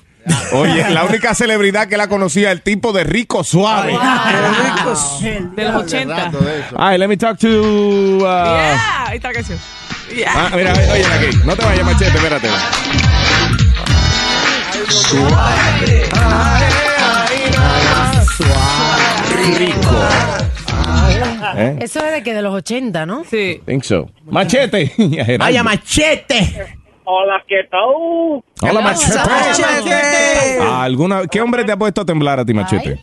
oye, 0.54 0.90
la 0.90 1.04
única 1.06 1.34
celebridad 1.34 1.88
que 1.88 1.98
la 1.98 2.08
conocía, 2.08 2.52
el 2.52 2.62
tipo 2.62 2.92
de 2.94 3.04
Rico 3.04 3.44
Suave. 3.44 3.94
De 5.56 5.64
los 5.64 5.84
80. 5.84 6.32
Ay, 6.76 6.98
let 6.98 7.08
me 7.08 7.18
talk 7.18 7.38
to. 7.40 7.48
uh, 7.48 8.20
Yeah, 8.20 9.06
ahí 9.08 9.16
está 9.18 9.30
la 9.30 9.34
canción. 9.36 9.60
Yeah. 10.16 10.32
ah, 10.36 10.52
mira, 10.56 10.72
oye, 10.74 11.06
aquí. 11.06 11.38
No 11.46 11.56
te 11.56 11.66
vayas, 11.66 11.86
machete, 11.86 12.18
espérate. 12.18 12.48
Rico. 19.58 19.96
¿Eh? 21.56 21.78
Eso 21.82 22.06
es 22.06 22.12
de 22.12 22.24
que 22.24 22.34
de 22.34 22.42
los 22.42 22.54
80, 22.54 23.06
¿no? 23.06 23.24
Sí. 23.24 23.62
Think 23.66 23.84
so. 23.84 24.10
Machete. 24.26 24.92
Vaya, 25.40 25.64
machete. 25.64 26.77
Hola, 27.10 27.42
¿qué 27.48 27.64
tal? 27.72 27.80
Hola, 27.86 28.82
machete. 28.82 29.18
Machete. 29.18 30.60
¿Alguna, 30.60 31.22
¿Qué 31.32 31.40
hombre 31.40 31.64
te 31.64 31.72
ha 31.72 31.78
puesto 31.78 32.02
a 32.02 32.06
temblar 32.06 32.38
a 32.42 32.44
ti, 32.44 32.54
machete? 32.54 32.98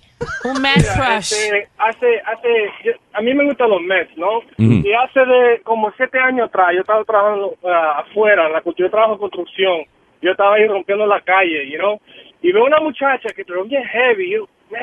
Un 0.45 0.61
man 0.61 0.75
crush. 0.75 1.33
Este, 1.33 1.69
hace, 1.79 2.21
hace, 2.27 2.49
yo- 2.85 2.93
a 3.15 3.23
mí 3.23 3.33
me 3.33 3.47
gustan 3.47 3.71
los 3.71 3.81
Mets, 3.81 4.15
¿no? 4.19 4.39
Ujú. 4.41 4.87
Y 4.87 4.93
hace 4.93 5.21
de 5.21 5.61
como 5.63 5.91
siete 5.97 6.19
años 6.19 6.49
atrás, 6.49 6.73
yo 6.75 6.81
estaba 6.81 7.03
trabajando 7.05 7.55
ah, 7.65 8.05
afuera, 8.07 8.47
en 8.47 8.53
la, 8.53 8.63
yo 8.77 8.91
trabajo 8.91 9.15
en 9.15 9.19
construcción, 9.21 9.85
yo 10.21 10.33
estaba 10.33 10.57
ahí 10.57 10.67
rompiendo 10.67 11.07
la 11.07 11.23
calle, 11.23 11.71
you 11.71 11.79
know, 11.79 11.99
y 12.43 12.53
veo 12.53 12.65
una 12.67 12.81
muchacha 12.81 13.31
que 13.35 13.43
pero 13.43 13.65
bien 13.65 13.85
heavy, 13.85 14.33
yo, 14.33 14.47
man, 14.71 14.81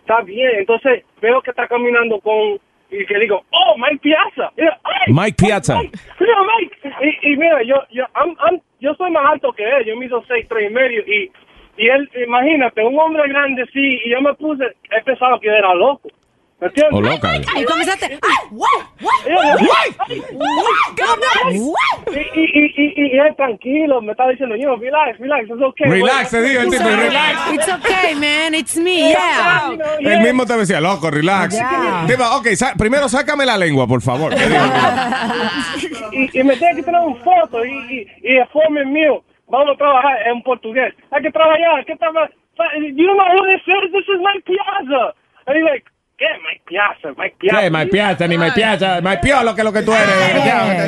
está 0.00 0.20
bien, 0.20 0.50
entonces 0.58 1.02
veo 1.22 1.40
que 1.40 1.48
está 1.48 1.66
caminando 1.66 2.20
con, 2.20 2.58
y 2.90 3.04
que 3.06 3.18
digo, 3.18 3.44
oh, 3.50 3.76
Mike 3.78 3.98
Piazza, 4.02 4.52
Y 4.56 4.62
yo, 4.62 4.70
"Ay, 4.84 5.12
Mike 5.12 5.36
Piazza. 5.38 5.80
Mira, 6.20 6.36
Mike, 6.42 6.76
y, 7.22 7.32
y 7.32 7.36
mira, 7.36 7.62
yo, 7.62 7.76
yo, 7.90 8.04
I'm- 8.14 8.36
I'm- 8.40 8.60
yo 8.80 8.94
soy 8.94 9.10
más 9.10 9.24
alto 9.32 9.52
que 9.52 9.64
él, 9.64 9.84
yo 9.86 9.96
mido 9.96 10.22
seis, 10.28 10.46
tres 10.48 10.70
y 10.70 10.74
medio, 10.74 11.02
y, 11.06 11.30
y 11.76 11.88
él, 11.88 12.08
imagínate, 12.26 12.82
un 12.84 12.98
hombre 12.98 13.26
grande, 13.28 13.64
sí, 13.72 14.00
y 14.04 14.10
yo 14.10 14.20
me 14.20 14.34
puse, 14.34 14.64
he 14.90 15.02
pensado 15.02 15.40
que 15.40 15.48
era 15.48 15.74
loco, 15.74 16.08
O 16.92 17.00
loca. 17.00 17.36
Y 17.56 17.64
comenzaste. 17.64 18.18
¡Ay, 18.22 18.48
guay, 18.50 18.70
guay! 19.00 20.26
Ay, 21.44 21.60
Y, 22.14 22.40
y, 22.40 22.72
y, 22.76 22.94
y, 22.96 23.16
y 23.16 23.18
él 23.18 23.34
tranquilo, 23.36 24.00
me 24.00 24.12
está 24.12 24.28
diciendo, 24.28 24.56
yo, 24.56 24.76
relax, 24.76 25.18
relax, 25.18 25.48
it's 25.50 25.62
okay. 25.62 25.90
Relax, 25.90 26.30
te 26.30 26.42
digo, 26.42 26.60
el 26.62 26.70
tipo, 26.70 26.84
relax. 26.84 27.52
It's 27.52 27.68
okay, 27.68 28.14
man. 28.14 28.54
It's 28.54 28.76
me, 28.78 29.10
yeah. 29.10 29.72
El 30.00 30.20
mismo 30.20 30.46
te 30.46 30.56
decía, 30.56 30.80
loco, 30.80 31.10
relax. 31.10 31.54
Diva, 32.06 32.36
ok, 32.36 32.46
primero 32.78 33.08
sácame 33.08 33.44
la 33.44 33.58
lengua, 33.58 33.86
por 33.86 34.00
favor. 34.00 34.32
Y, 36.12 36.38
y 36.40 36.44
me 36.44 36.56
tiene 36.56 36.76
que 36.76 36.82
tener 36.84 37.00
una 37.00 37.16
foto 37.24 37.64
y, 37.64 37.70
y, 37.72 38.06
y 38.22 38.36
el 38.36 38.46
forme 38.48 38.84
mío. 38.84 39.22
Vamos 39.48 39.74
a 39.74 39.78
trabajar 39.78 40.16
en 40.28 40.42
portugués. 40.42 40.94
Hay 41.10 41.22
que 41.22 41.30
trabajar. 41.30 41.58
Hay 41.78 41.84
que 41.84 41.96
trabajar. 41.96 42.30
You 42.94 43.04
know 43.04 43.16
who 43.16 43.44
this 43.46 43.62
is? 43.66 43.92
This 43.92 44.06
is 44.08 44.20
Mike 44.22 44.44
Piazza. 44.46 45.12
And 45.46 45.56
he's 45.56 45.64
like, 45.64 45.84
¿qué? 46.18 46.26
Mike 46.46 46.62
Piazza, 46.66 47.08
Mike 47.16 47.36
Piazza. 47.38 47.60
¿Qué? 47.62 47.70
Mike 47.70 47.86
Piazza, 47.90 48.26
ni 48.28 48.38
Mike 48.38 48.52
Piazza. 48.54 49.00
Mike 49.00 49.18
Piolo, 49.22 49.54
que 49.54 49.60
es 49.60 49.64
lo 49.64 49.72
que 49.72 49.82
tú 49.82 49.92
eres. 49.92 50.14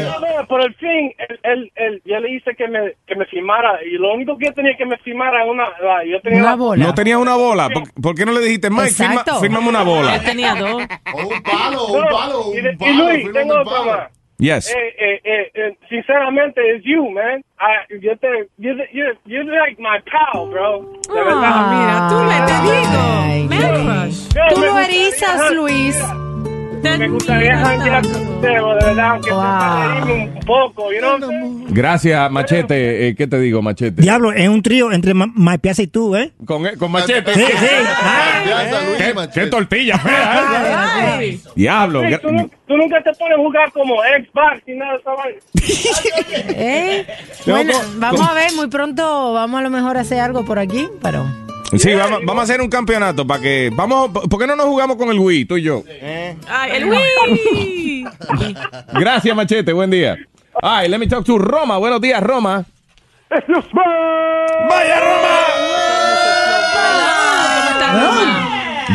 No, 0.04 0.20
no, 0.40 0.46
por 0.46 0.60
el 0.62 0.74
fin, 0.74 1.12
él, 1.18 1.40
él, 1.42 1.72
él- 1.74 2.02
yo 2.04 2.18
le 2.20 2.30
hice 2.30 2.54
que 2.54 2.68
me, 2.68 2.94
que 3.06 3.16
me 3.16 3.26
filmara 3.26 3.82
y 3.84 3.92
lo 3.98 4.12
único 4.14 4.36
que 4.38 4.46
yo 4.46 4.52
tenía 4.52 4.76
que 4.76 4.86
me 4.86 4.96
filmara 4.98 5.42
era 5.42 5.50
una, 5.50 5.64
yo 6.04 6.20
tenía 6.20 6.42
la- 6.42 6.56
No 6.86 6.94
tenía 6.94 7.18
una 7.18 7.34
bola. 7.36 7.68
¿Por, 7.70 7.82
por 8.00 8.14
qué 8.14 8.24
no 8.26 8.32
le 8.32 8.40
dijiste, 8.40 8.70
Mike, 8.70 8.90
firma, 8.90 9.24
fírmame 9.40 9.68
una 9.68 9.82
bola? 9.82 10.16
Él 10.16 10.24
tenía 10.24 10.54
dos. 10.54 10.82
un 10.82 11.42
palo, 11.42 11.88
No, 12.10 12.54
y, 12.54 12.60
de- 12.60 12.76
y 12.80 12.92
Luis, 12.92 13.32
tengo 13.32 13.54
otra 13.60 13.82
más. 13.82 14.15
Yes. 14.38 14.68
Eh, 14.70 14.74
eh, 14.98 15.20
eh, 15.24 15.50
eh, 15.54 15.76
sinceramente, 15.88 16.60
es 16.76 16.82
you, 16.84 17.10
man. 17.10 17.42
I, 17.58 17.98
yo 18.00 18.16
te, 18.18 18.48
you're, 18.58 18.76
you're, 18.92 19.16
you're 19.24 19.44
like 19.44 19.78
my 19.80 19.98
pal, 20.10 20.48
bro. 20.50 20.82
De 21.08 21.14
verdad. 21.14 21.42
Ah, 21.42 21.72
mira, 21.72 22.08
tú 22.10 22.18
le 22.28 22.38
te 22.46 22.56
digo. 22.68 23.02
Man 23.48 24.08
crush. 24.10 24.28
Tú 24.54 24.60
lo 24.60 24.72
gustaría- 24.72 25.06
erizas, 25.06 25.50
Luis. 25.52 25.96
Me 26.98 27.08
gustaría 27.08 27.58
janguear 27.58 28.02
con 28.02 28.12
usted, 28.28 28.48
de 28.48 28.62
verdad, 28.62 29.10
aunque 29.10 29.30
sea 29.30 30.00
reírme 30.04 30.32
un 30.34 30.40
poco, 30.46 30.92
you 30.92 30.98
know? 31.00 31.64
Gracias, 31.68 32.30
Machete. 32.30 33.08
Eh, 33.08 33.14
¿Qué 33.14 33.26
te 33.26 33.38
digo, 33.40 33.60
Machete? 33.62 34.00
Diablo, 34.02 34.32
es 34.32 34.48
un 34.48 34.62
trío 34.62 34.92
entre 34.92 35.12
Ma- 35.14 35.30
Mike 35.34 35.58
Piazza 35.58 35.82
y 35.82 35.86
tú, 35.88 36.14
¿eh? 36.16 36.32
Con, 36.44 36.64
con 36.78 36.90
Machete. 36.92 37.34
Sí, 37.34 37.40
sí. 37.44 37.66
¿Qué, 38.98 39.14
qué 39.34 39.46
tortilla 39.46 39.98
fea, 39.98 41.20
¿eh? 41.22 41.38
Diablo. 41.54 42.02
Sí, 42.08 42.14
tú, 42.22 42.32
nu- 42.32 42.50
tú 42.66 42.76
nunca 42.76 43.02
te 43.02 43.12
pones 43.14 43.38
a 43.38 43.40
jugar 43.42 43.72
como 43.72 43.94
Xbox 43.96 44.62
y 44.66 44.72
nada. 44.74 44.96
¿Eh? 46.48 47.06
Bueno, 47.46 47.72
vamos 47.96 48.20
a 48.28 48.34
ver, 48.34 48.52
muy 48.54 48.68
pronto 48.68 49.32
vamos 49.32 49.60
a 49.60 49.62
lo 49.62 49.70
mejor 49.70 49.96
a 49.96 50.00
hacer 50.00 50.20
algo 50.20 50.44
por 50.44 50.58
aquí, 50.58 50.88
pero... 51.02 51.26
Sí, 51.72 51.94
vamos, 51.94 52.20
vamos 52.24 52.40
a 52.40 52.42
hacer 52.44 52.60
un 52.60 52.68
campeonato 52.68 53.26
para 53.26 53.40
que. 53.40 53.70
Vamos, 53.74 54.10
¿Por 54.10 54.38
qué 54.38 54.46
no 54.46 54.54
nos 54.56 54.66
jugamos 54.66 54.96
con 54.96 55.08
el 55.08 55.18
Wii, 55.18 55.44
tú 55.46 55.56
y 55.56 55.62
yo? 55.62 55.82
Ay, 56.48 56.70
el 56.74 56.84
Wii. 56.88 58.04
Gracias, 58.92 59.36
Machete. 59.36 59.72
Buen 59.72 59.90
día. 59.90 60.16
Ay, 60.62 60.88
let 60.88 60.98
me 60.98 61.06
talk 61.06 61.24
to 61.24 61.38
Roma. 61.38 61.78
Buenos 61.78 62.00
días, 62.00 62.22
Roma. 62.22 62.64
¡Vaya, 64.68 65.00
Roma! 65.00 65.36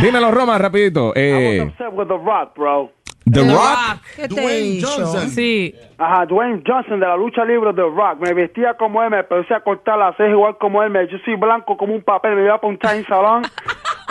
Dímelo, 0.01 0.31
Roma, 0.31 0.57
rapidito. 0.57 1.13
Eh, 1.15 1.61
Except 1.61 1.93
with 1.93 2.07
The 2.07 2.17
Rock, 2.17 2.55
bro. 2.55 2.89
The 3.29 3.43
Rock. 3.43 4.01
¿Qué 4.15 4.27
te 4.27 4.43
he 4.43 4.61
dicho? 4.61 5.05
Sí. 5.29 5.75
Ajá, 5.97 6.25
Dwayne 6.25 6.63
Johnson 6.65 6.99
de 6.99 7.05
la 7.05 7.15
lucha 7.15 7.45
libre 7.45 7.71
de 7.73 7.83
Rock. 7.83 8.19
Me 8.19 8.33
vestía 8.33 8.73
como 8.73 9.03
él, 9.03 9.11
me 9.11 9.19
empecé 9.19 9.53
a 9.53 9.59
cortar 9.59 9.97
las 9.99 10.15
cejas 10.17 10.31
igual 10.31 10.57
como 10.59 10.81
él. 10.81 10.89
Me, 10.89 11.07
yo 11.07 11.17
soy 11.23 11.35
blanco 11.35 11.77
como 11.77 11.93
un 11.93 12.01
papel, 12.01 12.35
me 12.35 12.43
iba 12.43 12.59
para 12.59 12.71
un 12.71 12.79
time 12.79 13.05
salón. 13.05 13.43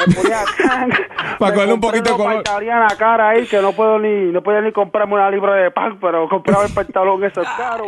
Me 0.07 0.15
ponía 0.15 0.39
Para 1.39 1.55
cogerle 1.55 1.75
un 1.75 1.81
poquito 1.81 2.05
de 2.05 2.11
ropa 2.17 2.43
color. 2.45 2.97
cara 2.97 3.29
ahí 3.31 3.47
que 3.47 3.61
no 3.61 3.73
puedo 3.73 3.99
ni 3.99 4.33
no 4.33 4.43
podía 4.43 4.61
ni 4.61 4.73
comprarme 4.73 5.15
una 5.15 5.31
libra 5.31 5.55
de 5.55 5.71
pan, 5.71 5.99
pero 6.01 6.29
compraba 6.29 6.65
el 6.65 6.73
pantalón 6.73 7.23
ese 7.25 7.43
caro. 7.57 7.87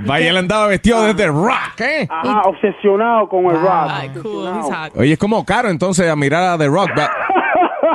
Vaya, 0.00 0.30
él 0.30 0.36
andaba 0.36 0.66
vestido 0.66 1.02
de 1.04 1.14
The 1.14 1.26
Rock, 1.28 1.80
¿eh? 1.80 2.08
Ajá, 2.10 2.42
obsesionado 2.42 3.28
con 3.28 3.44
el 3.44 3.60
rock. 3.60 3.88
Ay, 3.88 4.10
cool. 4.22 4.48
Oye, 4.96 5.12
es 5.12 5.18
como 5.18 5.44
caro 5.44 5.68
entonces 5.68 6.10
a 6.10 6.16
mirar 6.16 6.42
a 6.42 6.58
The 6.58 6.66
Rock. 6.66 6.90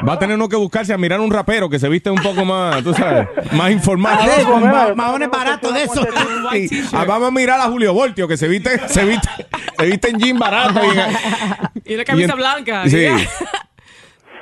Va, 0.08 0.14
a 0.14 0.20
tener 0.20 0.36
uno 0.36 0.47
que 0.47 0.55
buscarse 0.55 0.93
a 0.93 0.97
mirar 0.97 1.20
a 1.20 1.24
un 1.24 1.32
rapero 1.32 1.70
que 1.70 1.80
se 1.80 1.89
viste 1.89 2.10
un 2.10 2.22
poco 2.22 2.45
más, 2.45 2.84
tú 2.84 2.93
sabes, 2.93 3.28
más 3.51 3.72
informal. 3.72 4.18
Sí, 4.38 4.45
con 4.45 4.64
ma- 4.64 4.93
maones 4.95 5.30
baratos 5.30 5.74
de 5.74 5.84
eso. 5.84 6.08
Sí. 6.51 6.70
Ah, 6.93 7.03
vamos 7.05 7.28
a 7.28 7.32
mirar 7.32 7.60
a 7.60 7.64
Julio 7.64 7.93
Voltio 7.93 8.28
que 8.28 8.38
se 8.38 8.47
viste, 8.47 8.88
se 8.88 9.03
viste, 9.05 9.28
se 9.78 9.86
viste 9.86 10.10
en 10.10 10.18
jean 10.20 10.39
barato. 10.39 10.80
Y, 11.86 11.91
Y 11.91 11.95
una 11.95 12.05
camisa 12.05 12.32
en- 12.34 12.38
blanca. 12.38 12.84
Sí. 12.88 13.05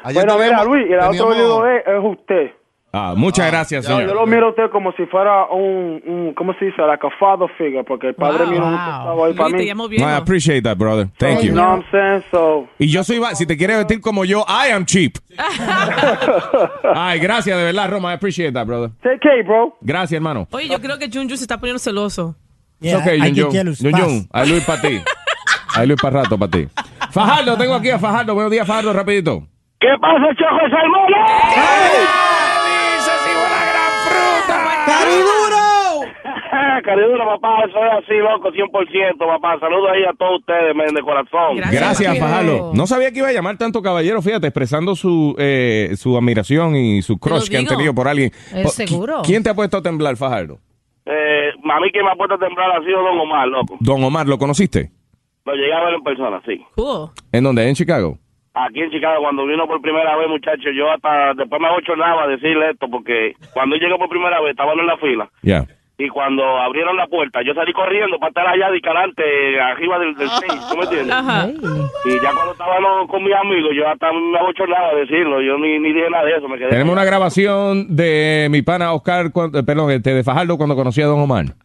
Ayer 0.03 0.23
Bueno, 0.25 0.37
mira, 0.43 0.63
Luis, 0.63 0.85
el 0.89 0.99
otro 0.99 1.67
es, 1.67 1.83
es 1.87 1.93
usted. 2.03 2.51
Ah, 2.97 3.13
muchas 3.13 3.47
gracias, 3.51 3.89
No, 3.89 3.99
yo 3.99 4.13
lo 4.13 4.25
miro 4.25 4.45
a 4.47 4.49
usted 4.51 4.69
como 4.71 4.93
si 4.93 5.05
fuera 5.07 5.47
un, 5.47 6.01
un 6.05 6.33
¿cómo 6.33 6.53
se 6.53 6.63
dice? 6.63 6.81
Like 6.81 7.05
a 7.05 7.09
father 7.19 7.49
figure, 7.57 7.83
porque 7.83 8.07
el 8.07 8.15
padre 8.15 8.45
mío 8.45 8.61
nunca 8.61 8.99
estaba 8.99 9.25
ahí 9.27 9.33
para 9.33 9.49
mí. 9.49 9.97
No, 9.99 10.09
I 10.09 10.13
appreciate 10.13 10.61
that, 10.61 10.77
brother. 10.77 11.09
Thank 11.17 11.41
you. 11.41 11.47
You 11.49 11.55
know 11.55 11.71
what 11.71 11.79
I'm 11.79 11.91
saying? 11.91 12.23
So, 12.31 12.69
Y 12.79 12.87
yo 12.87 13.03
soy, 13.03 13.19
va- 13.19 13.35
si 13.35 13.45
te 13.45 13.57
quieres 13.57 13.79
vestir 13.79 13.99
como 13.99 14.23
yo, 14.23 14.45
I 14.47 14.71
am 14.71 14.85
cheap. 14.85 15.17
Ay, 16.95 17.19
gracias, 17.19 17.57
de 17.57 17.63
verdad, 17.65 17.89
Roma. 17.89 18.11
I 18.11 18.13
appreciate 18.15 18.53
that, 18.53 18.65
brother. 18.65 18.91
take 19.03 19.19
care, 19.19 19.43
bro. 19.43 19.75
Gracias, 19.81 20.13
hermano. 20.13 20.47
Oye, 20.51 20.69
yo 20.69 20.79
creo 20.79 20.97
que 20.97 21.09
Junju 21.11 21.35
se 21.35 21.43
está 21.43 21.57
poniendo 21.59 21.79
celoso. 21.79 22.33
It's 22.79 22.93
okay, 22.93 23.19
Yun, 23.33 24.27
hay 24.31 24.49
Luis 24.49 24.63
para 24.63 24.81
ti. 24.81 25.01
Hay 25.75 25.85
Luis 25.85 25.99
para 26.01 26.21
rato 26.21 26.37
para 26.37 26.51
ti. 26.51 26.67
Fajardo, 27.11 27.57
tengo 27.57 27.73
aquí 27.73 27.89
a 27.89 27.99
Fajardo. 27.99 28.33
Buenos 28.33 28.51
días, 28.53 28.65
Fajardo, 28.65 28.93
rapidito. 28.93 29.45
¿Qué 29.81 29.89
pasa, 29.99 30.27
Choco 30.37 30.69
Salmón? 30.69 32.34
¡Cariduro! 34.85 36.11
Cariduro, 36.83 37.25
papá, 37.25 37.65
eso 37.67 37.77
es 37.83 38.03
así, 38.03 38.13
loco, 38.17 38.49
100%, 38.51 39.17
papá. 39.17 39.59
Saludos 39.59 39.89
ahí 39.93 40.03
a 40.03 40.13
todos 40.13 40.39
ustedes, 40.39 40.75
men, 40.75 40.93
de 40.93 41.01
corazón. 41.01 41.57
Gracias, 41.57 42.19
Fajardo. 42.19 42.71
No 42.73 42.87
sabía 42.87 43.11
que 43.11 43.19
iba 43.19 43.27
a 43.29 43.33
llamar 43.33 43.57
tanto 43.57 43.81
caballero, 43.81 44.21
fíjate, 44.21 44.47
expresando 44.47 44.95
su, 44.95 45.35
eh, 45.39 45.91
su 45.95 46.17
admiración 46.17 46.75
y 46.75 47.01
su 47.01 47.17
crush 47.17 47.49
que 47.49 47.57
han 47.57 47.65
tenido 47.65 47.93
por 47.93 48.07
alguien. 48.07 48.31
Es 48.53 48.73
seguro. 48.73 49.21
¿Quién 49.23 49.43
te 49.43 49.49
ha 49.49 49.55
puesto 49.55 49.77
a 49.77 49.81
temblar, 49.81 50.15
Fajardo? 50.17 50.59
Eh, 51.05 51.49
a 51.51 51.79
mí 51.79 51.91
que 51.91 52.01
me 52.03 52.11
ha 52.11 52.15
puesto 52.15 52.35
a 52.35 52.39
temblar 52.39 52.71
ha 52.71 52.83
sido 52.83 53.01
Don 53.01 53.19
Omar, 53.19 53.47
loco. 53.47 53.77
Don 53.79 54.03
Omar, 54.03 54.27
¿lo 54.27 54.37
conociste? 54.37 54.91
Lo 55.45 55.53
llegué 55.53 55.73
a 55.73 55.83
ver 55.83 55.93
en 55.93 56.03
persona, 56.03 56.41
sí. 56.45 56.59
¿En 57.31 57.43
dónde? 57.43 57.67
¿En 57.67 57.75
Chicago? 57.75 58.17
Aquí 58.55 58.81
en 58.81 58.89
Chicago, 58.89 59.21
cuando 59.21 59.45
vino 59.45 59.67
por 59.67 59.81
primera 59.81 60.15
vez, 60.15 60.29
muchacho, 60.29 60.69
yo 60.73 60.89
hasta 60.91 61.33
después 61.33 61.61
me 61.61 61.67
abochornaba 61.67 62.23
a 62.23 62.27
decirle 62.27 62.69
esto, 62.71 62.87
porque 62.89 63.33
cuando 63.53 63.75
él 63.75 63.81
llegó 63.81 63.97
por 63.97 64.07
primera 64.09 64.39
vez, 64.41 64.51
estaban 64.51 64.79
en 64.79 64.87
la 64.87 64.97
fila. 64.97 65.29
Ya. 65.41 65.65
Y 65.97 66.09
cuando 66.09 66.43
abrieron 66.59 66.97
la 66.97 67.07
puerta, 67.07 67.41
yo 67.41 67.53
salí 67.53 67.71
corriendo 67.71 68.17
para 68.19 68.27
estar 68.29 68.47
allá 68.47 68.69
de 68.69 68.81
calante, 68.81 69.23
arriba 69.61 69.97
del, 69.99 70.13
del 70.15 70.27
stage, 70.27 70.59
¿tú 70.69 70.77
me 70.77 70.83
entiendes? 70.83 71.15
Ajá. 71.15 71.47
Y 72.05 72.13
ya 72.21 72.31
cuando 72.33 72.51
estábamos 72.51 73.09
con 73.09 73.23
mis 73.23 73.33
amigos, 73.33 73.71
yo 73.75 73.87
hasta 73.87 74.11
me 74.11 74.37
abochornaba 74.37 74.89
a 74.89 74.95
decirlo, 74.95 75.41
yo 75.41 75.57
ni, 75.57 75.79
ni 75.79 75.93
dije 75.93 76.09
nada 76.09 76.25
de 76.25 76.35
eso, 76.37 76.47
me 76.49 76.57
quedé. 76.57 76.69
Tenemos 76.69 76.91
una 76.93 77.05
grabación 77.05 77.95
de 77.95 78.47
mi 78.51 78.61
pana 78.61 78.91
Oscar, 78.93 79.31
cuando- 79.31 79.65
perdón, 79.65 79.91
este, 79.91 80.13
de 80.13 80.23
Fajardo 80.23 80.57
cuando 80.57 80.75
conocí 80.75 81.01
a 81.01 81.05
Don 81.05 81.19
Omar. 81.21 81.45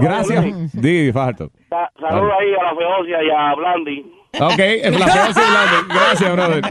Gracias. 0.00 0.72
Di, 0.72 1.12
Fajardo. 1.12 1.50
Sa- 1.68 1.90
Saludos 2.00 2.32
ahí 2.40 2.54
a 2.54 2.62
la 2.64 2.76
Feocia 2.76 3.22
y 3.22 3.30
a 3.30 3.54
Blandi. 3.54 4.12
Ok, 4.38 4.58
es 4.60 4.98
la 5.00 5.06
feocia 5.08 5.42
y 5.42 5.52
la- 5.52 5.94
Gracias, 5.94 6.32
brother. 6.32 6.62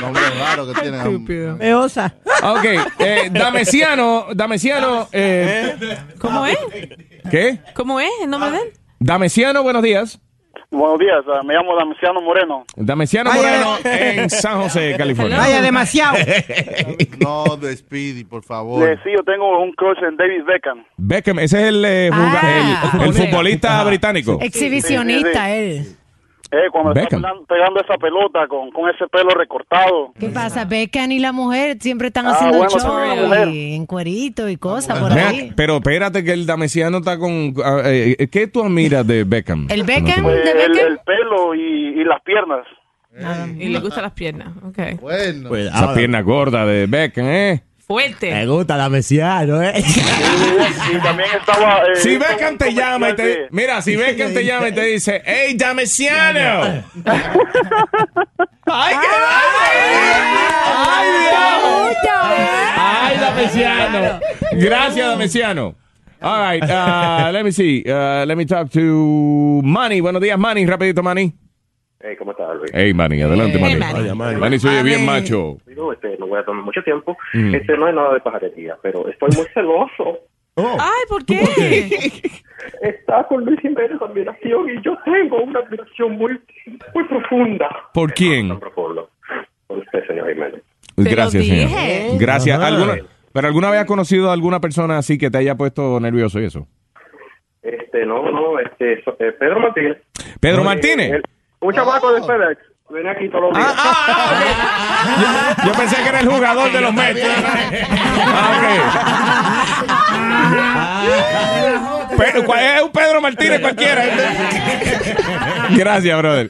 Nombre 0.00 0.22
raro 0.38 0.66
que 0.66 0.80
tiene. 0.80 1.56
Feosa. 1.58 2.14
Ok, 2.42 2.64
eh, 2.98 3.28
Damesiano, 3.30 4.26
Damesiano, 4.34 5.06
eh, 5.12 5.76
¿Cómo 6.18 6.44
es? 6.46 6.58
¿qué? 7.30 7.58
¿Cómo 7.74 8.00
es 8.00 8.10
el 8.22 8.30
nombre 8.30 8.50
de 8.50 8.56
él? 8.58 8.72
Damesiano, 8.98 9.62
buenos 9.62 9.82
días. 9.82 10.20
Buenos 10.74 10.98
días, 10.98 11.24
ah, 11.28 11.40
me 11.44 11.54
llamo 11.54 11.76
Damiano 11.76 12.20
Moreno. 12.20 12.64
Damesiano 12.76 13.30
Vaya. 13.30 13.42
Moreno 13.42 13.76
en 13.84 14.28
San 14.30 14.60
José, 14.60 14.94
California. 14.98 15.36
Vaya, 15.38 15.62
demasiado. 15.62 16.16
No, 17.20 17.56
de 17.56 17.76
Speedy, 17.76 18.24
por 18.24 18.42
favor. 18.42 18.86
Eh, 18.88 18.98
sí, 19.04 19.10
yo 19.14 19.22
tengo 19.22 19.62
un 19.62 19.72
crush 19.72 19.98
en 20.06 20.16
David 20.16 20.42
Beckham. 20.46 20.84
Beckham, 20.96 21.38
ese 21.38 21.62
es 21.62 21.68
el, 21.68 21.84
eh, 21.84 22.10
Ah. 22.12 22.88
el, 22.98 23.02
el 23.02 23.14
futbolista 23.14 23.82
británico. 23.84 24.38
Exhibicionista 24.40 25.46
Sí, 25.46 25.50
sí, 25.52 25.88
él. 25.88 25.96
Eh, 26.54 26.70
cuando 26.70 26.94
Beckham. 26.94 27.18
está 27.20 27.28
pegando, 27.28 27.46
pegando 27.46 27.80
esa 27.80 27.94
pelota 27.98 28.46
con, 28.46 28.70
con 28.70 28.88
ese 28.88 29.06
pelo 29.08 29.30
recortado. 29.30 30.12
¿Qué 30.20 30.28
pasa? 30.28 30.64
Beckham 30.64 31.10
y 31.10 31.18
la 31.18 31.32
mujer 31.32 31.78
siempre 31.80 32.08
están 32.08 32.26
Ah, 32.26 32.30
haciendo 32.32 32.58
bueno, 32.58 32.78
show 32.78 33.50
y 33.52 33.74
en 33.74 33.86
cuerito 33.86 34.48
y 34.48 34.56
cosas 34.56 34.98
por 35.00 35.12
ahí. 35.12 35.52
pero 35.56 35.76
espérate 35.76 36.22
que 36.22 36.32
el 36.32 36.46
Damesiano 36.46 36.98
está 36.98 37.18
con... 37.18 37.54
ah, 37.64 37.82
eh, 37.86 38.28
¿Qué 38.30 38.46
tú 38.46 38.62
admiras 38.62 39.04
de 39.06 39.24
Beckham? 39.24 39.66
¿El 39.70 39.82
Beckham 39.82 40.22
Pues, 40.22 40.44
de 40.44 40.50
el, 40.52 40.58
Beckham? 40.72 40.86
el 40.92 40.98
pelo 41.00 41.54
y, 41.54 42.00
y 42.00 42.04
las 42.04 42.22
piernas. 42.22 42.64
Y 43.58 43.68
le 43.68 43.78
gustan 43.80 44.02
las 44.04 44.12
piernas. 44.12 44.48
Ok. 44.64 45.00
Bueno. 45.00 45.48
Pues, 45.48 45.66
Esa 45.66 45.94
pierna 45.94 46.20
gorda 46.22 46.66
de 46.66 46.86
Beckham, 46.86 47.26
¿eh? 47.26 47.62
Fuerte. 47.86 48.30
Me 48.32 48.46
gusta 48.46 48.76
la 48.78 48.88
mesiano, 48.88 49.62
¿eh? 49.62 49.74
Y 49.76 50.98
también 51.02 51.28
estaba... 51.38 51.82
eh, 51.82 51.96
Si 51.96 52.16
Beckham 52.16 52.56
te 52.56 52.72
llama 52.72 53.10
y 53.10 53.14
te... 53.16 53.48
Mira, 53.50 53.82
si 53.82 53.94
Beckham 53.94 54.32
te 54.32 54.42
llama 54.44 54.68
y 54.68 54.72
te 54.72 54.84
dice, 54.84 55.22
¡Hey, 55.24 55.54
Damesiano! 55.54 56.82
¡Ay, 58.66 58.94
qué 58.94 59.06
¡Ay, 60.66 61.08
Dios! 61.20 61.96
¡Ay, 62.76 63.18
Damesiano! 63.18 64.20
Gracias, 64.52 65.06
Damesiano. 65.06 65.74
All 66.22 66.40
right, 66.40 66.62
uh, 66.64 67.30
let 67.32 67.42
me 67.44 67.50
see. 67.52 67.84
Uh, 67.86 68.24
let 68.24 68.36
me 68.36 68.46
talk 68.46 68.70
to 68.70 69.60
Manny. 69.62 70.00
Buenos 70.00 70.22
días, 70.22 70.38
Manny. 70.38 70.64
Rapidito, 70.64 71.02
Manny. 71.02 71.34
Hey, 72.06 72.16
¿cómo 72.18 72.32
estás, 72.32 72.54
Luis? 72.56 72.70
Hey, 72.74 72.92
Manny, 72.92 73.22
adelante, 73.22 73.58
Manny. 73.58 73.76
Vaya, 73.76 74.14
Manny. 74.14 74.38
Manny 74.38 74.58
se 74.58 74.68
oye 74.68 74.82
bien 74.82 75.06
macho. 75.06 75.56
Este, 75.66 76.18
no 76.18 76.26
voy 76.26 76.38
a 76.38 76.44
tomar 76.44 76.62
mucho 76.62 76.82
tiempo. 76.82 77.16
Mm. 77.32 77.54
Este, 77.54 77.78
no 77.78 77.88
es 77.88 77.94
nada 77.94 78.12
de 78.12 78.20
pajarería, 78.20 78.76
pero 78.82 79.08
estoy 79.08 79.30
muy 79.34 79.46
celoso. 79.54 80.18
Ay, 80.56 81.02
¿por 81.08 81.24
qué? 81.24 81.40
Está 82.82 83.26
con 83.26 83.44
Luis 83.46 83.58
Jiménez 83.60 84.00
admiración 84.02 84.68
y 84.68 84.82
yo 84.82 84.96
tengo 85.06 85.42
una 85.42 85.60
admiración 85.60 86.12
muy, 86.12 86.38
muy 86.94 87.04
profunda 87.04 87.68
¿Por 87.94 88.12
quién? 88.12 88.48
por, 88.58 88.72
por 88.74 89.08
usted, 89.78 90.06
señor 90.06 90.28
Jiménez. 90.32 90.62
Gracias, 90.96 91.42
dije. 91.42 91.68
señor. 91.68 92.20
Gracias. 92.20 92.58
Ajá. 92.58 92.66
¿Alguna, 92.68 92.98
¿Pero 93.32 93.46
alguna 93.48 93.70
vez 93.70 93.80
has 93.80 93.86
conocido 93.86 94.28
a 94.28 94.34
alguna 94.34 94.60
persona 94.60 94.98
así 94.98 95.16
que 95.16 95.30
te 95.30 95.38
haya 95.38 95.54
puesto 95.56 95.98
nervioso 96.00 96.38
y 96.38 96.44
eso? 96.44 96.68
Este, 97.62 98.04
no, 98.04 98.30
no, 98.30 98.58
este, 98.60 98.92
eh, 99.18 99.32
Pedro 99.38 99.58
Martínez. 99.60 99.96
¿Pedro 100.38 100.60
Eh, 100.60 100.64
Martínez? 100.64 101.10
el- 101.12 101.22
un 101.66 101.74
chamaco 101.74 102.12
de 102.12 102.22
FedEx. 102.22 102.60
Viene 102.90 103.10
aquí 103.10 103.28
todos 103.30 103.44
los 103.44 103.56
días. 103.56 103.74
Yo 105.64 105.72
pensé 105.72 105.96
que 106.02 106.08
era 106.10 106.20
el 106.20 106.28
jugador 106.28 106.70
de 106.70 106.80
los 106.82 106.92
Mets. 106.92 107.20
Ah, 108.26 108.50
ok. 112.10 112.16
Pero, 112.18 112.44
¿cuál- 112.44 112.60
es 112.60 112.82
un 112.82 112.92
Pedro 112.92 113.20
Martínez 113.20 113.60
cualquiera. 113.60 114.04
Gracias, 115.70 116.18
brother. 116.18 116.48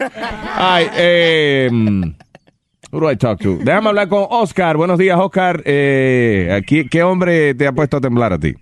Ay, 0.57 0.91
eh, 0.97 1.69
who 2.91 3.01
do 3.01 3.11
I 3.11 3.17
talk 3.17 3.41
to? 3.41 3.57
Déjame 3.61 3.89
hablar 3.91 4.09
con 4.09 4.27
Oscar. 4.29 4.77
Buenos 4.77 4.99
días, 4.99 5.19
Oscar. 5.19 5.63
Eh, 5.65 6.51
aquí, 6.53 6.89
¿Qué 6.89 7.03
hombre 7.03 7.55
te 7.55 7.67
ha 7.67 7.73
puesto 7.73 7.97
a 7.99 8.01
temblar 8.01 8.33
a 8.33 8.39
ti? 8.39 8.55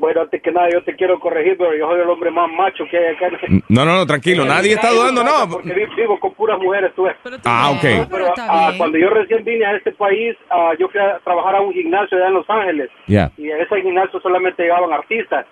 Bueno, 0.00 0.22
antes 0.22 0.40
que 0.42 0.50
nada, 0.50 0.68
yo 0.72 0.82
te 0.82 0.96
quiero 0.96 1.20
corregir, 1.20 1.56
pero 1.58 1.76
yo 1.76 1.86
soy 1.90 2.00
el 2.00 2.08
hombre 2.08 2.30
más 2.30 2.50
macho 2.50 2.84
que 2.90 2.96
hay 2.96 3.14
acá. 3.14 3.28
en- 3.42 3.62
No, 3.68 3.84
no, 3.84 3.94
no, 3.96 4.06
tranquilo. 4.06 4.46
Nadie 4.46 4.72
está 4.72 4.90
dudando, 4.90 5.22
no. 5.22 5.46
Porque 5.50 5.74
vi- 5.74 5.94
vivo 5.94 6.18
con 6.18 6.32
puras 6.34 6.58
mujeres, 6.58 6.90
tú 6.96 7.02
ves. 7.02 7.16
Ah, 7.44 7.70
ok. 7.70 8.08
Pero, 8.10 8.32
ah, 8.38 8.72
cuando 8.78 8.96
yo 8.96 9.10
recién 9.10 9.44
vine 9.44 9.66
a 9.66 9.76
este 9.76 9.92
país, 9.92 10.34
ah, 10.50 10.72
yo 10.78 10.88
fui 10.88 10.98
a 10.98 11.18
trabajar 11.22 11.56
a 11.56 11.60
un 11.60 11.74
gimnasio 11.74 12.16
allá 12.16 12.28
en 12.28 12.34
Los 12.34 12.48
Ángeles. 12.48 12.88
Ya. 13.06 13.30
Y 13.36 13.50
en 13.50 13.60
ese 13.60 13.82
gimnasio 13.82 14.18
solamente 14.20 14.62
llegaban 14.62 14.90
artistas. 14.92 15.44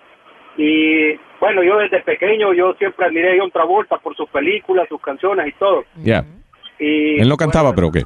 Y 0.57 1.13
bueno, 1.39 1.63
yo 1.63 1.77
desde 1.77 2.01
pequeño, 2.01 2.51
yo 2.53 2.73
siempre 2.73 3.05
admiré 3.05 3.37
a 3.37 3.41
John 3.41 3.51
Travolta 3.51 3.97
por 3.99 4.15
sus 4.15 4.27
películas, 4.29 4.89
sus 4.89 4.99
canciones 4.99 5.47
y 5.47 5.51
todo. 5.59 5.85
Ya. 6.03 6.25
Y 6.79 7.21
Él 7.21 7.29
no 7.29 7.37
cantaba, 7.37 7.73
pero 7.73 7.91
¿qué? 7.91 8.01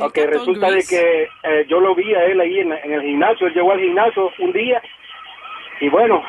Ok, 0.00 0.16
resulta 0.26 0.70
de 0.70 0.82
que 0.88 1.22
eh, 1.24 1.66
yo 1.68 1.78
lo 1.78 1.94
vi 1.94 2.14
a 2.14 2.24
él 2.24 2.40
ahí 2.40 2.60
en, 2.60 2.72
en 2.72 2.92
el 2.92 3.02
gimnasio, 3.02 3.46
él 3.46 3.52
llegó 3.54 3.72
al 3.72 3.80
gimnasio 3.80 4.30
un 4.38 4.52
día 4.52 4.80
y 5.80 5.88
bueno, 5.88 6.22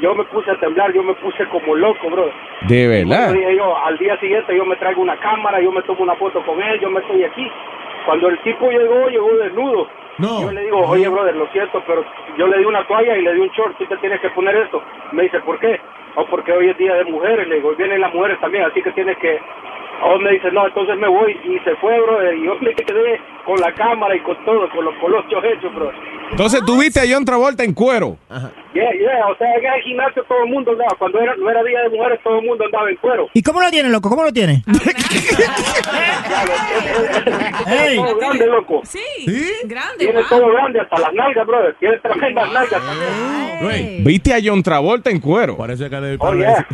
yo 0.00 0.14
me 0.14 0.24
puse 0.24 0.50
a 0.50 0.60
temblar, 0.60 0.92
yo 0.92 1.02
me 1.02 1.14
puse 1.14 1.46
como 1.46 1.74
loco, 1.74 2.10
bro. 2.10 2.30
De 2.62 2.88
verdad. 2.88 3.28
Bueno, 3.28 3.32
dije 3.32 3.56
yo, 3.56 3.76
al 3.76 3.96
día 3.98 4.18
siguiente 4.18 4.56
yo 4.56 4.64
me 4.64 4.76
traigo 4.76 5.02
una 5.02 5.16
cámara, 5.18 5.60
yo 5.60 5.72
me 5.72 5.82
tomo 5.82 6.02
una 6.02 6.16
foto 6.16 6.42
con 6.44 6.60
él, 6.62 6.80
yo 6.80 6.90
me 6.90 7.00
estoy 7.00 7.24
aquí. 7.24 7.50
Cuando 8.04 8.28
el 8.28 8.38
tipo 8.40 8.70
llegó, 8.70 9.08
llegó 9.08 9.36
desnudo. 9.36 9.88
Yo 10.18 10.50
le 10.50 10.62
digo, 10.62 10.78
oye, 10.78 11.08
brother, 11.08 11.36
lo 11.36 11.46
siento, 11.48 11.80
pero 11.86 12.04
yo 12.36 12.48
le 12.48 12.58
di 12.58 12.64
una 12.64 12.84
toalla 12.88 13.16
y 13.16 13.22
le 13.22 13.34
di 13.34 13.40
un 13.40 13.48
short, 13.50 13.76
tú 13.78 13.86
te 13.86 13.96
tienes 13.98 14.20
que 14.20 14.30
poner 14.30 14.56
esto. 14.56 14.82
Me 15.12 15.22
dice, 15.22 15.38
¿por 15.40 15.58
qué? 15.60 15.80
O 16.16 16.26
porque 16.26 16.52
hoy 16.52 16.70
es 16.70 16.76
día 16.76 16.94
de 16.94 17.04
mujeres, 17.04 17.46
le 17.46 17.56
digo, 17.56 17.68
hoy 17.68 17.76
vienen 17.76 18.00
las 18.00 18.12
mujeres 18.12 18.40
también, 18.40 18.64
así 18.64 18.82
que 18.82 18.90
tienes 18.92 19.16
que... 19.18 19.38
O 20.00 20.18
me 20.20 20.30
dice, 20.30 20.50
no, 20.52 20.66
entonces 20.66 20.96
me 20.96 21.08
voy 21.08 21.32
y 21.44 21.58
se 21.64 21.74
fue, 21.76 22.00
brother, 22.00 22.34
y 22.36 22.44
yo 22.44 22.54
me 22.60 22.72
quedé 22.74 23.20
con 23.44 23.58
la 23.60 23.72
cámara 23.74 24.14
y 24.14 24.20
con 24.20 24.36
todo, 24.44 24.68
con 24.70 24.84
los 24.84 24.94
colochos 24.96 25.42
hechos, 25.44 25.74
bro. 25.74 25.90
Entonces 26.30 26.60
tú 26.64 26.78
viste 26.78 27.00
a 27.00 27.04
John 27.08 27.24
Travolta 27.24 27.64
en 27.64 27.74
cuero. 27.74 28.16
Yeah, 28.74 28.92
yeah, 28.92 29.26
o 29.26 29.36
sea, 29.36 29.54
en 29.54 29.64
el 29.64 29.82
gimnasio 29.82 30.22
todo 30.24 30.44
el 30.44 30.50
mundo 30.50 30.70
andaba, 30.72 30.94
cuando 30.98 31.18
era, 31.20 31.34
no 31.36 31.50
era 31.50 31.64
día 31.64 31.80
de 31.80 31.88
mujeres 31.88 32.20
todo 32.22 32.38
el 32.38 32.46
mundo 32.46 32.64
andaba 32.64 32.88
en 32.90 32.96
cuero. 32.96 33.28
¿Y 33.34 33.42
cómo 33.42 33.60
lo 33.60 33.70
tiene, 33.70 33.88
loco? 33.88 34.08
¿Cómo 34.08 34.22
lo 34.22 34.32
tiene? 34.32 34.62
Tiene 37.66 37.96
todo 37.96 38.16
grande, 38.18 38.46
loco. 38.46 38.80
Sí, 38.84 39.00
grande. 39.64 39.98
Tiene 39.98 40.20
wow. 40.20 40.28
todo 40.28 40.52
grande, 40.52 40.80
hasta 40.80 40.98
las 41.00 41.12
nalgas, 41.14 41.46
brother. 41.46 41.74
Tiene 41.80 41.98
tremendas 41.98 42.52
nalgas. 42.52 42.82
Viste 44.04 44.34
a 44.34 44.38
John 44.44 44.62
Travolta 44.62 45.10
en 45.10 45.20
cuero. 45.20 45.56
Parece 45.56 45.90
que 45.90 46.00
le 46.00 46.16
Oh, 46.20 46.34
yeah. 46.34 46.66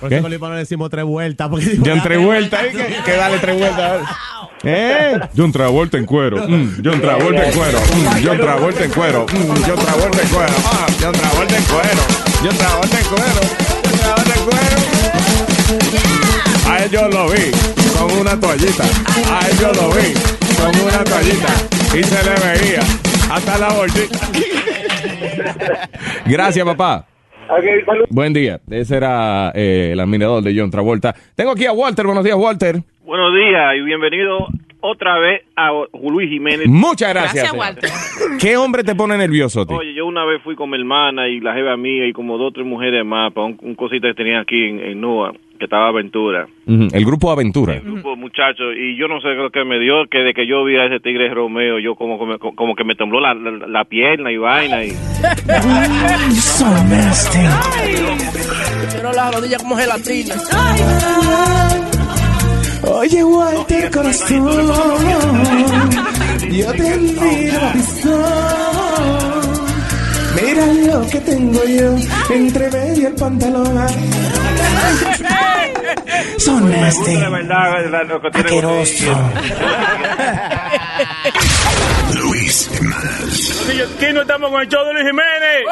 Por 0.00 0.12
eso 0.12 0.22
con 0.22 0.30
Lipa 0.30 0.48
no 0.48 0.54
le 0.54 0.60
decimos 0.60 0.90
tres 0.90 1.04
vueltas. 1.04 1.48
Porque 1.48 1.78
John 1.84 2.02
Travolta, 2.02 2.64
¿eh? 2.64 2.70
que, 2.70 3.02
que 3.04 3.16
dale 3.16 3.38
tres 3.38 3.58
vueltas. 3.58 4.02
¿Eh? 4.64 5.18
John 5.36 5.52
Travolta 5.52 5.98
en 5.98 6.06
cuero. 6.06 6.48
Mm, 6.48 6.82
John 6.84 7.00
Travolta 7.00 7.46
en 7.46 7.52
cuero. 7.52 7.78
Mm, 7.80 8.24
John 8.24 8.38
Travolta 8.38 8.84
en 8.84 8.90
cuero. 8.90 9.26
Mm, 9.26 9.62
John 9.66 9.78
Travolta 9.78 10.22
en 10.22 10.28
cuero. 10.28 10.54
Ah, 10.64 10.86
John 11.00 11.12
Travolta 11.12 11.56
en 11.56 11.64
cuero. 11.64 12.02
John 12.42 12.56
Travolta 12.56 12.98
en 12.98 13.06
cuero. 13.06 13.40
John 13.84 13.98
Travolta 13.98 14.34
en 14.34 14.44
cuero. 14.44 14.76
A 16.68 16.78
él 16.84 16.90
yo 16.90 17.08
lo 17.08 17.28
vi 17.30 17.50
con 17.98 18.12
una 18.18 18.38
toallita. 18.38 18.84
A 18.84 19.48
él 19.48 19.58
yo 19.60 19.72
lo 19.72 19.90
vi 19.90 20.12
con 20.56 20.80
una 20.80 21.04
toallita. 21.04 21.54
Y 21.94 22.02
se 22.04 22.24
le 22.24 22.34
veía 22.46 22.80
hasta 23.30 23.58
la 23.58 23.68
bolsita. 23.72 24.18
Gracias, 26.26 26.64
papá. 26.64 27.06
Buen 28.10 28.32
día. 28.32 28.60
Ese 28.70 28.96
era 28.96 29.52
eh, 29.54 29.90
el 29.92 30.00
admirador 30.00 30.42
de 30.42 30.58
John 30.58 30.70
Travolta. 30.70 31.14
Tengo 31.34 31.52
aquí 31.52 31.66
a 31.66 31.72
Walter. 31.72 32.06
Buenos 32.06 32.24
días, 32.24 32.36
Walter. 32.36 32.76
Buenos 33.04 33.34
días 33.34 33.74
y 33.76 33.80
bienvenido 33.80 34.48
otra 34.80 35.18
vez 35.18 35.42
a 35.56 35.70
Luis 36.02 36.28
Jiménez. 36.28 36.66
Muchas 36.68 37.10
gracias. 37.10 37.48
señor. 37.48 37.76
¿Qué 38.40 38.56
hombre 38.56 38.84
te 38.84 38.94
pone 38.94 39.16
nervioso, 39.16 39.66
tío? 39.66 39.78
Oye, 39.78 39.94
yo 39.94 40.06
una 40.06 40.24
vez 40.24 40.42
fui 40.42 40.54
con 40.54 40.70
mi 40.70 40.78
hermana 40.78 41.28
y 41.28 41.40
la 41.40 41.54
jeva 41.54 41.76
mía 41.76 42.06
y 42.06 42.12
como 42.12 42.38
dos 42.38 42.48
o 42.48 42.52
tres 42.52 42.66
mujeres 42.66 43.04
más 43.04 43.32
para 43.32 43.46
un, 43.46 43.58
un 43.62 43.74
cosita 43.74 44.08
que 44.08 44.14
tenía 44.14 44.40
aquí 44.40 44.64
en, 44.64 44.80
en 44.80 45.00
Nua, 45.00 45.32
que 45.58 45.64
estaba 45.64 45.88
Aventura. 45.88 46.46
El 46.66 47.04
grupo 47.04 47.30
Aventura. 47.30 47.74
Un 47.84 47.94
grupo 47.94 48.16
muchachos 48.16 48.74
y 48.76 48.96
yo 48.96 49.08
no 49.08 49.20
sé 49.20 49.28
lo 49.34 49.50
que 49.50 49.64
me 49.64 49.78
dio, 49.78 50.06
que 50.10 50.18
de 50.18 50.32
que 50.32 50.46
yo 50.46 50.64
vi 50.64 50.76
a 50.76 50.86
ese 50.86 51.00
tigre 51.00 51.32
Romeo, 51.32 51.78
yo 51.78 51.94
como, 51.94 52.18
como, 52.18 52.38
como 52.38 52.74
que 52.74 52.84
me 52.84 52.94
tembló 52.94 53.20
la, 53.20 53.34
la, 53.34 53.66
la 53.66 53.84
pierna 53.84 54.30
y 54.32 54.36
vaina 54.36 54.84
y... 54.84 54.90
So 54.90 56.64
nasty. 56.88 57.38
Quiero 58.92 59.12
las 59.12 59.34
rodillas 59.34 59.62
como 59.62 59.76
gelatina. 59.76 60.34
Oye, 62.84 63.24
Walter, 63.24 63.90
corazón, 63.90 64.46
yo 66.50 66.72
te 66.72 66.96
miro 66.96 67.60
Mira 70.34 70.66
lo 70.66 71.06
que 71.08 71.20
tengo 71.20 71.64
yo 71.64 71.96
entre 72.30 72.70
medio 72.70 73.08
el 73.08 73.14
pantalón. 73.14 73.86
Son 76.38 76.70
tiene 77.04 77.26
Asqueroso. 78.32 79.30
Luis 82.14 82.70
Jiménez. 82.72 83.88
¿Quién 83.98 84.14
no 84.14 84.22
estamos 84.22 84.50
con 84.50 84.60
el 84.62 84.68
show 84.68 84.84
de 84.86 84.92
Luis 84.94 85.06
Jiménez? 85.06 85.64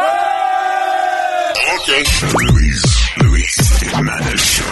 Luis, 2.52 2.82
Luis 3.16 3.54
Jiménez 3.78 4.40
Show. 4.40 4.66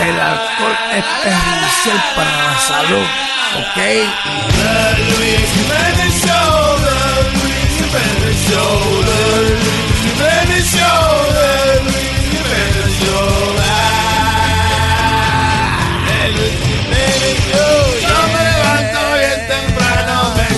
El 0.00 0.20
alcohol 0.20 0.76
es 0.94 1.04
perjudicial 1.22 2.02
para 2.14 2.30
la 2.30 2.58
salud, 2.58 3.06
¿ok? 3.58 3.78
Luis 5.18 5.40
Jiménez 5.54 6.12
Show, 6.24 6.61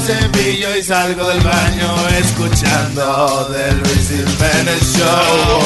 cepillo 0.04 0.76
y 0.76 0.82
salgo 0.82 1.26
del 1.28 1.40
baño 1.40 2.08
escuchando 2.18 3.48
The 3.50 3.72
Luis 3.72 4.08
Jiménez 4.08 4.82
Show. 4.96 5.60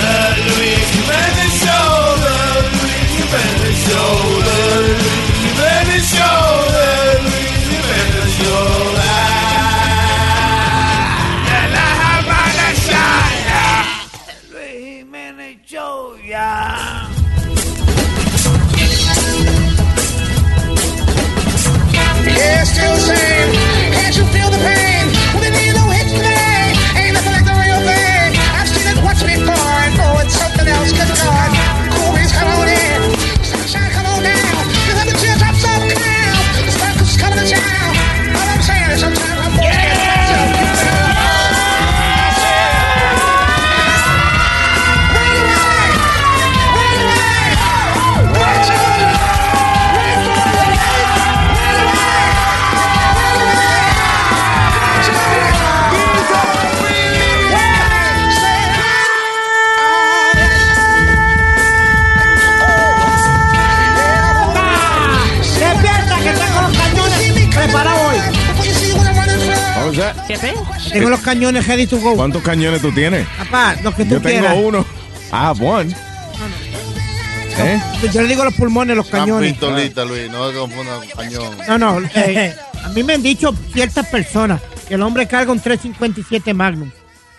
The 0.00 0.42
Luis 0.44 0.84
Jiménez 0.92 1.52
Show, 1.60 2.16
The 2.24 2.38
Luis 2.72 3.08
Jiménez 3.16 3.76
Show, 3.86 4.57
Tengo 70.92 71.10
los 71.10 71.20
cañones 71.20 71.66
ready 71.66 71.86
to 71.86 71.98
go. 71.98 72.14
¿Cuántos 72.16 72.42
cañones 72.42 72.80
tú 72.80 72.92
tienes? 72.92 73.26
Papá, 73.38 73.76
los 73.82 73.94
que 73.94 74.04
tú 74.04 74.10
Yo 74.14 74.20
tengo 74.20 74.40
quieras. 74.40 74.56
uno. 74.62 74.86
Ah, 75.32 75.52
one. 75.60 75.94
¿Eh? 77.60 77.80
Yo 78.12 78.22
le 78.22 78.28
digo 78.28 78.44
los 78.44 78.54
pulmones, 78.54 78.96
los 78.96 79.08
Una 79.08 79.18
cañones. 79.20 79.50
pistolita, 79.52 80.04
Luis, 80.04 80.30
no 80.30 80.48
se 80.50 80.56
confunda 80.56 80.96
con 80.96 81.08
cañón. 81.08 81.56
No, 81.66 81.78
no. 81.78 82.08
eh, 82.14 82.54
a 82.84 82.88
mí 82.90 83.02
me 83.02 83.14
han 83.14 83.22
dicho 83.22 83.52
ciertas 83.72 84.06
personas 84.06 84.60
que 84.86 84.94
el 84.94 85.02
hombre 85.02 85.26
carga 85.26 85.50
un 85.50 85.58
357 85.60 86.54
Magnum. 86.54 86.90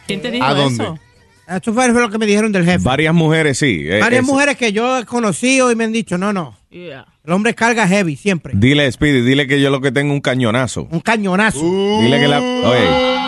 ¿Quién 0.05 0.21
te 0.21 0.29
dijo 0.29 0.43
¿A 0.45 0.53
dónde? 0.53 0.83
eso? 0.83 0.99
Eso 1.47 1.73
fue 1.73 1.87
lo 1.87 2.09
que 2.09 2.17
me 2.17 2.25
dijeron 2.25 2.51
del 2.51 2.65
jefe. 2.65 2.79
Varias 2.83 3.13
mujeres, 3.13 3.57
sí. 3.57 3.85
eh, 3.87 3.99
Varias 4.01 4.21
es- 4.21 4.27
mujeres 4.27 4.57
que 4.57 4.71
yo 4.73 4.99
he 4.99 5.05
conocido 5.05 5.71
y 5.71 5.75
me 5.75 5.85
han 5.85 5.93
dicho, 5.93 6.17
no, 6.17 6.33
no. 6.33 6.55
El 7.23 7.33
hombre 7.33 7.53
carga 7.53 7.87
heavy 7.87 8.15
siempre. 8.15 8.53
Dile, 8.55 8.91
Speedy, 8.91 9.21
dile 9.21 9.45
que 9.47 9.61
yo 9.61 9.69
lo 9.69 9.81
que 9.81 9.91
tengo 9.91 10.11
es 10.13 10.15
un 10.15 10.21
cañonazo. 10.21 10.87
Un 10.89 11.01
cañonazo. 11.01 11.59
Dile 11.59 12.19
que 12.19 12.27
la. 12.27 12.39
Oye. 12.39 13.19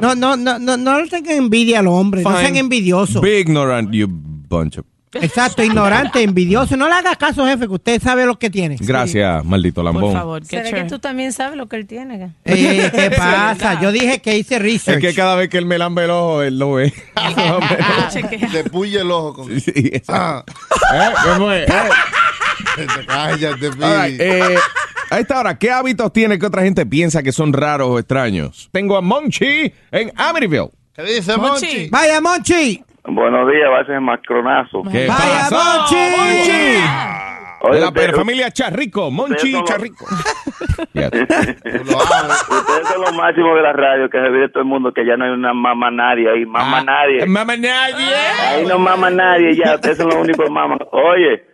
No, 0.00 0.14
no, 0.14 0.36
no, 0.36 0.58
no, 0.58 0.76
no 0.76 1.00
le 1.00 1.08
tengan 1.08 1.36
envidia 1.36 1.78
a 1.80 1.82
los 1.82 1.94
hombres. 1.94 2.24
No 2.24 2.30
Fine. 2.30 2.42
sean 2.42 2.56
envidiosos. 2.56 3.22
Be 3.22 3.40
ignorant, 3.40 3.90
you 3.92 4.06
bunch 4.08 4.78
of. 4.78 4.84
Exacto, 5.14 5.62
ignorante, 5.64 6.22
envidioso. 6.22 6.76
No 6.76 6.88
le 6.88 6.94
haga 6.94 7.16
caso, 7.16 7.46
jefe, 7.46 7.66
que 7.66 7.74
usted 7.74 8.02
sabe 8.02 8.26
lo 8.26 8.38
que 8.38 8.50
tiene. 8.50 8.76
Gracias, 8.80 9.44
maldito 9.44 9.82
lambón. 9.82 10.44
¿Será 10.44 10.70
que 10.70 10.84
tú 10.84 10.98
también 10.98 11.32
sabes 11.32 11.56
lo 11.56 11.68
que 11.68 11.76
él 11.76 11.86
tiene? 11.86 12.32
Eh, 12.44 12.90
¿Qué 12.92 13.10
pasa? 13.16 13.80
Yo 13.80 13.92
dije 13.92 14.20
que 14.20 14.36
hice 14.38 14.58
research. 14.58 15.02
Es 15.02 15.10
que 15.10 15.14
cada 15.14 15.36
vez 15.36 15.48
que 15.48 15.58
él 15.58 15.66
me 15.66 15.78
lambe 15.78 16.04
el 16.04 16.10
ojo, 16.10 16.42
él 16.42 16.58
lo 16.58 16.74
ve. 16.74 16.92
Te 18.52 18.64
puye 18.64 19.00
el 19.00 19.10
ojo 19.10 19.34
con. 19.34 19.52
Ah. 20.08 20.44
¿Eh? 20.94 21.10
¿Cómo 21.24 21.52
es? 21.52 21.68
¿Eh? 21.68 21.88
Cállate, 23.06 23.66
All 23.68 24.08
right, 24.08 24.20
eh, 24.20 24.56
a 25.10 25.20
esta 25.20 25.38
hora, 25.38 25.58
¿qué 25.58 25.70
hábitos 25.70 26.12
tiene 26.12 26.38
que 26.38 26.46
otra 26.46 26.62
gente 26.62 26.86
piensa 26.86 27.22
que 27.22 27.32
son 27.32 27.52
raros 27.52 27.88
o 27.88 27.98
extraños? 27.98 28.68
Tengo 28.72 28.96
a 28.96 29.00
Monchi 29.00 29.72
en 29.92 30.12
Amityville. 30.16 30.70
¿Qué 30.94 31.02
dice 31.02 31.36
Monchi? 31.36 31.88
Vaya, 31.90 32.20
Monchi. 32.20 32.82
Buenos 33.06 33.50
días, 33.50 33.70
va 33.70 33.80
a 33.80 33.84
ser 33.86 34.00
macronazo. 34.00 34.82
¿Qué 34.90 35.06
Vaya, 35.06 35.48
pasa? 35.50 35.56
Monchi. 35.56 36.80
Oye, 37.66 37.80
De 37.80 38.08
la 38.08 38.12
familia 38.16 38.50
Charrico, 38.50 39.10
Monchi 39.10 39.52
los- 39.52 39.64
Charrico. 39.64 40.04
Ustedes 40.94 41.88
son 41.88 43.00
los 43.00 43.14
máximos 43.16 43.56
de 43.56 43.62
la 43.62 43.72
radio, 43.72 44.08
que 44.10 44.18
se 44.18 44.28
ve 44.28 44.48
todo 44.48 44.60
el 44.62 44.68
mundo 44.68 44.92
que 44.92 45.04
ya 45.06 45.16
no 45.16 45.24
hay 45.24 45.30
una 45.30 45.52
mamá 45.54 45.90
nadie 45.90 46.28
ahí, 46.30 46.44
mamá 46.46 46.82
nadie. 46.82 47.22
Ah, 47.22 47.26
Mamá 47.26 47.56
nadie. 47.56 48.14
Ahí 48.48 48.66
no 48.66 48.78
mama 48.78 49.10
nadie 49.10 49.54
ya, 49.56 49.74
ustedes 49.76 49.96
son 49.98 50.06
los 50.08 50.16
únicos 50.16 50.50
mamás. 50.50 50.78
Oye, 50.92 51.44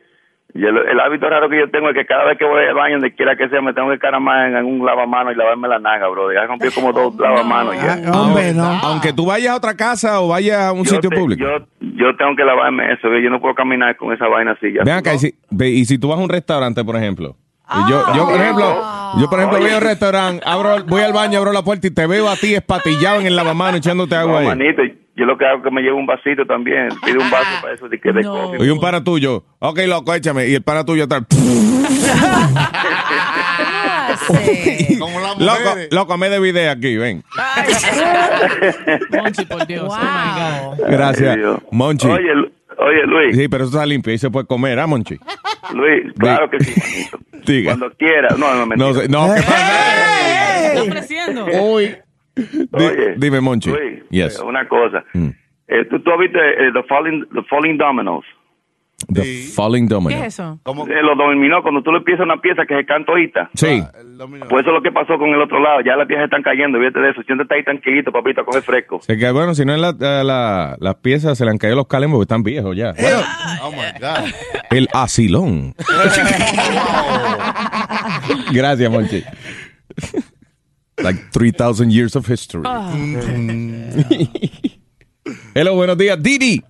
y 0.54 0.64
el, 0.64 0.76
el 0.76 1.00
hábito 1.00 1.28
raro 1.28 1.48
que 1.48 1.58
yo 1.58 1.70
tengo 1.70 1.88
es 1.90 1.94
que 1.94 2.04
cada 2.06 2.24
vez 2.24 2.36
que 2.38 2.44
voy 2.44 2.64
al 2.64 2.74
baño, 2.74 2.94
donde 2.94 3.14
quiera 3.14 3.36
que 3.36 3.48
sea, 3.48 3.60
me 3.60 3.72
tengo 3.72 3.90
que 3.90 3.98
caramar 3.98 4.48
en 4.52 4.64
un 4.64 4.84
lavamanos 4.84 5.32
y 5.32 5.36
lavarme 5.36 5.68
la 5.68 5.78
naga, 5.78 6.08
bro. 6.08 6.32
Ya 6.32 6.44
rompí 6.46 6.68
como 6.70 6.92
dos 6.92 7.14
lavamanos 7.18 7.74
ya. 7.76 8.10
Hombre, 8.12 8.52
no. 8.52 8.64
Aunque 8.82 9.12
tú 9.12 9.26
vayas 9.26 9.52
a 9.52 9.56
otra 9.56 9.74
casa 9.76 10.20
o 10.20 10.28
vayas 10.28 10.58
a 10.60 10.72
un 10.72 10.84
Yo 10.84 10.94
sitio 10.94 11.10
te- 11.10 11.16
público. 11.16 11.42
Yo, 11.42 11.66
yo 11.80 12.16
tengo 12.16 12.34
que 12.36 12.44
lavarme 12.44 12.92
eso, 12.92 13.08
yo 13.18 13.30
no 13.30 13.40
puedo 13.40 13.54
caminar 13.54 13.96
con 13.96 14.12
esa 14.12 14.26
vaina 14.28 14.52
así 14.52 14.72
ya. 14.72 14.82
Ven 14.84 14.94
acá, 14.94 15.14
y 15.14 15.18
si, 15.18 15.34
ve, 15.50 15.68
y 15.70 15.84
si 15.84 15.98
tú 15.98 16.08
vas 16.08 16.18
a 16.18 16.22
un 16.22 16.28
restaurante, 16.28 16.84
por 16.84 16.96
ejemplo. 16.96 17.36
yo, 17.88 18.02
yo, 18.16 18.24
por 18.26 18.34
ejemplo, 18.40 18.64
yo, 19.20 19.30
por 19.30 19.38
ejemplo, 19.38 19.58
voy 19.60 19.70
a 19.70 19.76
un 19.76 19.82
restaurante, 19.82 20.42
abro, 20.44 20.82
voy 20.88 21.02
al 21.02 21.12
baño, 21.12 21.38
abro 21.38 21.52
la 21.52 21.62
puerta 21.62 21.86
y 21.86 21.90
te 21.92 22.04
veo 22.06 22.28
a 22.28 22.34
ti 22.34 22.52
espatillado 22.54 23.20
en 23.20 23.26
el 23.26 23.36
lavamano 23.36 23.76
echándote 23.76 24.16
agua 24.16 24.32
No, 24.32 24.38
ahí. 24.38 24.46
manito, 24.58 24.82
yo 25.20 25.26
lo 25.26 25.36
que 25.36 25.44
hago 25.44 25.58
es 25.58 25.64
que 25.64 25.70
me 25.70 25.82
llevo 25.82 25.98
un 25.98 26.06
vasito 26.06 26.46
también. 26.46 26.88
Pide 27.04 27.18
un 27.18 27.30
vaso 27.30 27.46
para 27.60 27.74
eso 27.74 27.88
de 27.88 28.00
que 28.00 28.10
de 28.12 28.24
coffee. 28.24 28.66
Y 28.66 28.70
un 28.70 28.80
para 28.80 29.04
tuyo. 29.04 29.44
Ok, 29.58 29.80
loco, 29.86 30.14
échame. 30.14 30.46
Y 30.48 30.54
el 30.54 30.62
para 30.62 30.82
tuyo 30.84 31.04
atrás. 31.04 31.24
Como 34.98 35.20
las 35.20 35.38
Loco, 35.38 35.76
loco, 35.90 36.16
me 36.18 36.28
de 36.30 36.40
video 36.40 36.70
aquí, 36.72 36.96
ven. 36.96 37.22
Monchi, 39.10 39.44
por 39.44 39.66
Dios. 39.66 39.84
Oh 39.88 39.98
my 39.98 40.76
God. 40.78 40.90
Gracias. 40.90 41.38
Monchi. 41.70 42.08
Oye, 42.08 42.34
Lu- 42.34 42.50
oye, 42.78 43.02
Luis. 43.06 43.36
Sí, 43.36 43.48
pero 43.48 43.64
eso 43.64 43.72
está 43.74 43.86
limpio 43.86 44.12
y 44.12 44.18
se 44.18 44.30
puede 44.30 44.46
comer, 44.46 44.78
¿ah, 44.78 44.86
Monchi? 44.86 45.16
Luis, 45.74 46.12
claro 46.18 46.50
que 46.50 46.60
sí. 46.60 47.08
Diga. 47.46 47.70
Cuando 47.76 47.90
quiera. 47.96 48.28
No, 48.36 48.54
no, 48.54 48.66
mentira. 48.66 48.92
No, 48.92 49.00
sé- 49.00 49.08
no, 49.08 49.34
¿qué 49.34 49.42
pasa? 49.42 50.66
Está 50.68 50.82
ofreciendo. 50.82 51.46
Uy. 51.46 51.96
Di- 52.52 53.14
dime, 53.16 53.40
Monchi. 53.40 53.70
Luis, 53.70 54.02
Yes. 54.10 54.38
eh, 54.38 54.42
una 54.44 54.68
cosa. 54.68 55.02
Mm. 55.14 55.28
Eh, 55.68 55.84
¿tú, 55.88 56.00
tú 56.00 56.10
has 56.12 56.18
visto 56.18 56.38
eh, 56.38 56.70
the, 56.74 56.82
falling, 56.88 57.24
the 57.32 57.42
Falling 57.48 57.78
Dominoes? 57.78 58.26
The 59.10 59.22
Falling 59.56 59.88
Domino. 59.88 60.10
¿Qué 60.20 60.26
es 60.26 60.34
eso? 60.34 60.60
Eh, 60.66 61.02
los 61.02 61.16
dominó, 61.16 61.62
cuando 61.62 61.82
tú 61.82 61.90
le 61.90 62.02
piensas 62.02 62.26
una 62.26 62.36
pieza 62.38 62.66
que 62.66 62.76
se 62.76 62.84
canta 62.84 63.12
ahorita. 63.12 63.48
Sí. 63.54 63.82
Pues 64.50 64.60
eso 64.60 64.68
es 64.70 64.74
lo 64.74 64.82
que 64.82 64.92
pasó 64.92 65.16
con 65.16 65.30
el 65.30 65.40
otro 65.40 65.58
lado. 65.58 65.80
Ya 65.80 65.96
las 65.96 66.06
piezas 66.06 66.24
están 66.26 66.42
cayendo, 66.42 66.78
fíjate 66.78 67.00
de 67.00 67.08
eso. 67.10 67.22
Siéntate 67.22 67.54
ahí 67.54 67.64
tranquilito, 67.64 68.12
papito, 68.12 68.42
a 68.42 68.44
coger 68.44 68.62
fresco. 68.62 69.00
Se 69.00 69.16
que, 69.16 69.30
bueno, 69.30 69.54
si 69.54 69.64
no 69.64 69.72
es 69.74 69.80
la, 69.80 69.92
la- 70.22 70.76
las 70.78 70.94
piezas, 70.96 71.38
se 71.38 71.46
le 71.46 71.50
han 71.50 71.56
caído 71.56 71.76
los 71.76 71.86
calemos 71.86 72.16
porque 72.18 72.24
están 72.24 72.42
viejos 72.42 72.76
ya. 72.76 72.92
Bueno, 72.92 73.20
Oh 73.62 73.70
my 73.70 73.98
God. 73.98 74.28
el 74.70 74.86
asilón. 74.92 75.74
Gracias, 78.52 78.90
Monchi. 78.90 79.22
Like 81.02 81.32
3,000 81.32 81.90
years 81.90 82.16
of 82.16 82.26
history. 82.26 82.62
Ah. 82.64 82.92
Hello, 85.54 85.74
buenos 85.74 85.96
días, 85.98 86.22
Didi. 86.22 86.62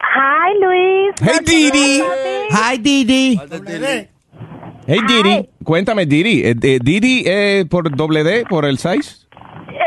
Hi, 0.00 0.54
Luis. 0.60 1.14
Hey, 1.20 1.38
Didi. 1.44 2.02
Hi, 2.50 2.76
Didi. 2.78 3.38
Hey, 4.86 5.00
Didi. 5.06 5.48
Cuéntame, 5.64 6.06
Didi. 6.06 6.42
Eh, 6.44 6.54
eh, 6.62 6.78
¿Didi 6.82 7.22
eh, 7.26 7.64
por 7.68 7.94
doble 7.94 8.24
D, 8.24 8.44
por 8.48 8.64
el 8.64 8.78
size? 8.78 9.19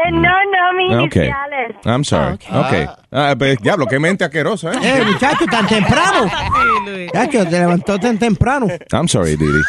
Eh, 0.05 0.11
no, 0.11 0.21
no, 0.21 0.73
mis 0.77 0.95
Ok. 1.07 1.15
iniciales. 1.15 1.75
I'm 1.85 2.03
sorry. 2.03 2.33
ok. 2.51 2.89
Ah, 3.11 3.35
pues, 3.37 3.57
diablo, 3.59 3.85
qué 3.87 3.99
mente 3.99 4.23
asquerosa, 4.23 4.71
¿eh? 4.71 4.77
Eh, 4.81 5.03
muchacho, 5.05 5.45
tan 5.45 5.67
temprano. 5.67 6.25
Muchacho, 6.83 7.45
te 7.45 7.59
levantó 7.59 7.99
tan 7.99 8.17
temprano. 8.17 8.67
I'm 8.91 9.07
sorry, 9.07 9.35
Didi. 9.35 9.61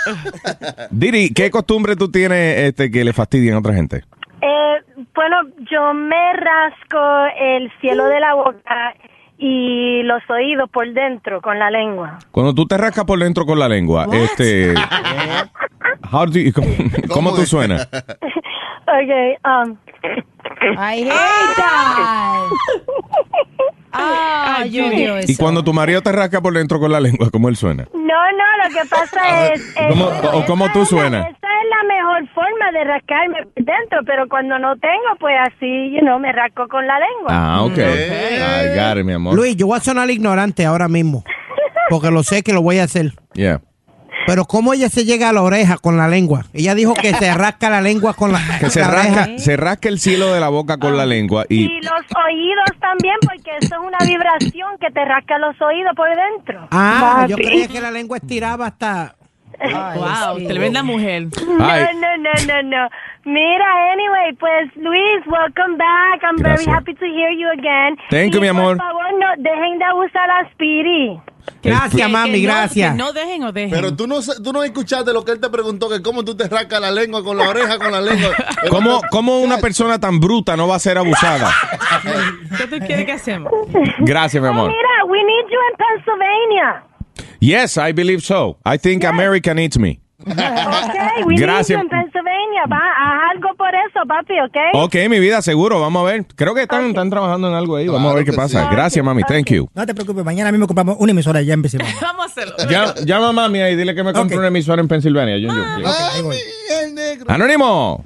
Didi, 0.90 1.32
¿qué 1.32 1.50
costumbre 1.50 1.94
tú 1.96 2.10
tienes 2.10 2.58
este, 2.58 2.90
que 2.90 3.04
le 3.04 3.12
fastidien 3.12 3.54
a 3.54 3.58
otra 3.58 3.74
gente? 3.74 4.04
Eh, 4.40 5.04
bueno, 5.14 5.36
yo 5.70 5.92
me 5.94 6.32
rasco 6.34 6.98
el 7.38 7.70
cielo 7.80 8.06
de 8.06 8.20
la 8.20 8.34
boca 8.34 8.94
y 9.38 10.02
los 10.04 10.22
oídos 10.30 10.70
por 10.70 10.92
dentro 10.92 11.40
con 11.42 11.58
la 11.58 11.70
lengua. 11.70 12.18
Cuando 12.30 12.54
tú 12.54 12.66
te 12.66 12.76
rascas 12.78 13.04
por 13.04 13.18
dentro 13.18 13.44
con 13.46 13.58
la 13.58 13.68
lengua, 13.68 14.06
este... 14.12 14.74
how 16.12 16.26
do 16.26 16.38
you- 16.38 16.52
¿Cómo, 16.52 16.68
cómo 17.08 17.34
tú 17.34 17.44
suenas? 17.46 17.88
Okay, 18.86 19.36
um. 19.44 19.78
I 20.76 20.96
hate 21.04 21.56
that. 21.56 22.50
Ah, 23.96 24.64
yo 24.68 24.86
odio 24.88 25.16
Y 25.20 25.32
eso. 25.32 25.42
cuando 25.42 25.62
tu 25.62 25.72
marido 25.72 26.02
te 26.02 26.10
rasca 26.12 26.40
por 26.40 26.52
dentro 26.52 26.80
con 26.80 26.90
la 26.90 27.00
lengua, 27.00 27.30
¿cómo 27.30 27.48
él 27.48 27.56
suena? 27.56 27.86
No, 27.94 28.00
no, 28.00 28.64
lo 28.64 28.74
que 28.74 28.88
pasa 28.88 29.52
es... 29.52 29.74
¿Cómo, 29.88 30.06
o 30.06 30.44
cómo 30.46 30.70
tú 30.72 30.84
suenas? 30.84 31.26
Esa 31.26 31.30
es 31.30 31.70
la 31.70 31.94
mejor 31.94 32.28
forma 32.34 32.72
de 32.72 32.84
rascarme 32.84 33.42
por 33.44 33.64
dentro, 33.64 34.00
pero 34.04 34.28
cuando 34.28 34.58
no 34.58 34.76
tengo, 34.78 35.16
pues 35.20 35.34
así, 35.46 35.92
you 35.92 36.00
know, 36.00 36.18
me 36.18 36.32
rasco 36.32 36.66
con 36.68 36.84
la 36.86 36.98
lengua. 36.98 37.28
Ah, 37.30 37.62
ok. 37.62 37.78
I 37.78 38.74
got 38.76 38.98
it, 38.98 39.04
mi 39.04 39.12
amor. 39.12 39.34
Luis, 39.34 39.56
yo 39.56 39.68
voy 39.68 39.76
a 39.76 39.80
sonar 39.80 40.10
ignorante 40.10 40.66
ahora 40.66 40.88
mismo. 40.88 41.22
Porque 41.88 42.10
lo 42.10 42.22
sé 42.24 42.42
que 42.42 42.52
lo 42.52 42.62
voy 42.62 42.78
a 42.80 42.84
hacer. 42.84 43.12
Yeah. 43.34 43.60
Pero 44.26 44.44
¿cómo 44.46 44.72
ella 44.72 44.88
se 44.88 45.04
llega 45.04 45.28
a 45.28 45.32
la 45.32 45.42
oreja 45.42 45.76
con 45.78 45.96
la 45.96 46.08
lengua? 46.08 46.44
Ella 46.52 46.74
dijo 46.74 46.94
que 46.94 47.12
se 47.14 47.32
rasca 47.34 47.68
la 47.70 47.80
lengua 47.80 48.14
con 48.14 48.32
la, 48.32 48.40
Que 48.58 48.70
se 48.70 48.80
la 48.80 48.88
oreja. 48.88 49.14
rasca, 49.16 49.38
se 49.38 49.56
rasca 49.56 49.88
el 49.88 49.98
cielo 49.98 50.32
de 50.32 50.40
la 50.40 50.48
boca 50.48 50.78
con 50.78 50.96
la 50.96 51.06
lengua 51.06 51.44
y... 51.48 51.64
Y 51.64 51.80
los 51.82 51.92
oídos 52.24 52.80
también, 52.80 53.16
porque 53.22 53.50
eso 53.60 53.74
es 53.74 53.80
una 53.86 53.98
vibración 54.06 54.70
que 54.80 54.90
te 54.90 55.04
rasca 55.04 55.38
los 55.38 55.60
oídos 55.60 55.92
por 55.94 56.08
dentro. 56.08 56.68
Ah, 56.70 57.26
yo 57.28 57.36
Papi. 57.36 57.46
creía 57.48 57.68
que 57.68 57.80
la 57.80 57.90
lengua 57.90 58.16
estiraba 58.16 58.66
hasta... 58.66 59.14
Wow, 59.62 60.48
tremenda 60.48 60.82
mujer. 60.82 61.28
No, 61.46 61.64
Ay. 61.64 61.84
no, 61.94 62.16
no, 62.16 62.30
no, 62.46 62.62
no. 62.64 62.88
Mira, 63.24 63.66
anyway, 63.92 64.32
pues 64.40 64.68
Luis, 64.74 65.24
welcome 65.28 65.76
back. 65.78 66.22
I'm 66.24 66.36
very 66.42 66.64
Gracias. 66.64 66.74
happy 66.74 66.92
to 66.94 67.04
hear 67.06 67.30
you 67.30 67.48
again. 67.56 67.96
Thank 68.10 68.32
you, 68.32 68.38
Y 68.38 68.42
mi 68.42 68.48
amor. 68.48 68.76
Por 68.76 68.84
favor, 68.86 69.04
no 69.18 69.26
dejen 69.38 69.78
de 69.78 69.84
usar 70.04 70.28
a 70.28 70.50
Speedy. 70.52 71.20
Gracias, 71.62 72.10
mami, 72.10 72.32
que 72.42 72.46
no- 72.46 72.52
gracias. 72.52 72.92
que 72.92 72.98
no 72.98 73.12
dejen 73.12 73.42
o 73.44 73.52
dejen. 73.52 73.70
Pero 73.70 73.94
tú 73.96 74.06
no, 74.06 74.20
tú 74.20 74.52
no 74.52 74.62
escuchaste 74.62 75.12
lo 75.12 75.24
que 75.24 75.32
él 75.32 75.40
te 75.40 75.48
preguntó, 75.48 75.88
que 75.88 76.02
cómo 76.02 76.24
tú 76.24 76.36
te 76.36 76.46
rascas 76.48 76.80
la 76.80 76.90
lengua 76.90 77.24
con 77.24 77.36
la 77.38 77.48
oreja, 77.48 77.78
con 77.78 77.90
la 77.92 78.00
lengua. 78.00 78.30
¿Cómo, 78.70 79.00
¿Cómo 79.10 79.40
una 79.40 79.58
persona 79.58 79.98
tan 79.98 80.20
bruta 80.20 80.56
no 80.56 80.68
va 80.68 80.76
a 80.76 80.78
ser 80.78 80.98
abusada? 80.98 81.50
¿Qué 82.58 82.66
tú 82.66 82.78
quieres 82.84 83.06
que 83.06 83.12
hacemos? 83.12 83.52
Gracias, 84.00 84.42
mi 84.42 84.48
amor. 84.48 84.68
Mira, 84.70 85.04
we 85.08 85.18
need 85.22 85.44
you 85.50 85.58
in 85.70 85.76
Pennsylvania. 85.78 86.84
Yes, 87.40 87.76
I 87.78 87.92
believe 87.92 88.20
so. 88.22 88.58
I 88.64 88.78
think 88.78 89.04
America 89.04 89.54
needs 89.54 89.78
me. 89.78 90.00
Okay, 90.26 91.24
we 91.26 91.36
Gracias. 91.36 91.70
need 91.70 91.76
you 91.76 91.82
in 91.82 91.88
Pennsylvania. 91.88 92.53
Va, 92.70 92.76
haz 92.78 93.30
algo 93.34 93.48
por 93.56 93.68
eso, 93.68 94.00
papi, 94.08 94.34
¿ok? 94.40 94.84
Ok, 94.84 94.94
mi 95.10 95.18
vida, 95.20 95.42
seguro. 95.42 95.80
Vamos 95.80 96.02
a 96.02 96.12
ver. 96.12 96.24
Creo 96.34 96.54
que 96.54 96.62
están, 96.62 96.86
están 96.86 97.10
trabajando 97.10 97.48
en 97.48 97.54
algo 97.54 97.76
ahí. 97.76 97.88
Vamos 97.88 98.10
a 98.12 98.14
ver 98.14 98.24
qué 98.24 98.32
pasa. 98.32 98.68
Gracias, 98.70 99.04
mami. 99.04 99.22
Thank 99.24 99.50
you. 99.50 99.68
No 99.74 99.84
te 99.86 99.94
preocupes, 99.94 100.24
mañana 100.24 100.50
mismo 100.50 100.66
compramos 100.66 100.96
una 100.98 101.12
emisora 101.12 101.40
allá 101.40 101.54
en 101.54 101.62
Pensilvania. 101.62 101.94
Vamos 102.00 102.22
a 102.22 102.26
hacerlo. 102.26 102.54
Ya- 102.70 102.94
llama 103.04 103.28
a 103.28 103.32
mami 103.32 103.60
ahí. 103.60 103.76
Dile 103.76 103.94
que 103.94 104.02
me 104.02 104.12
compre 104.12 104.38
una 104.38 104.48
emisora 104.48 104.80
en 104.80 104.88
Pensilvania. 104.88 105.36
Voy. 106.22 106.36
El 106.82 106.94
negro. 106.94 107.26
Anónimo. 107.28 108.04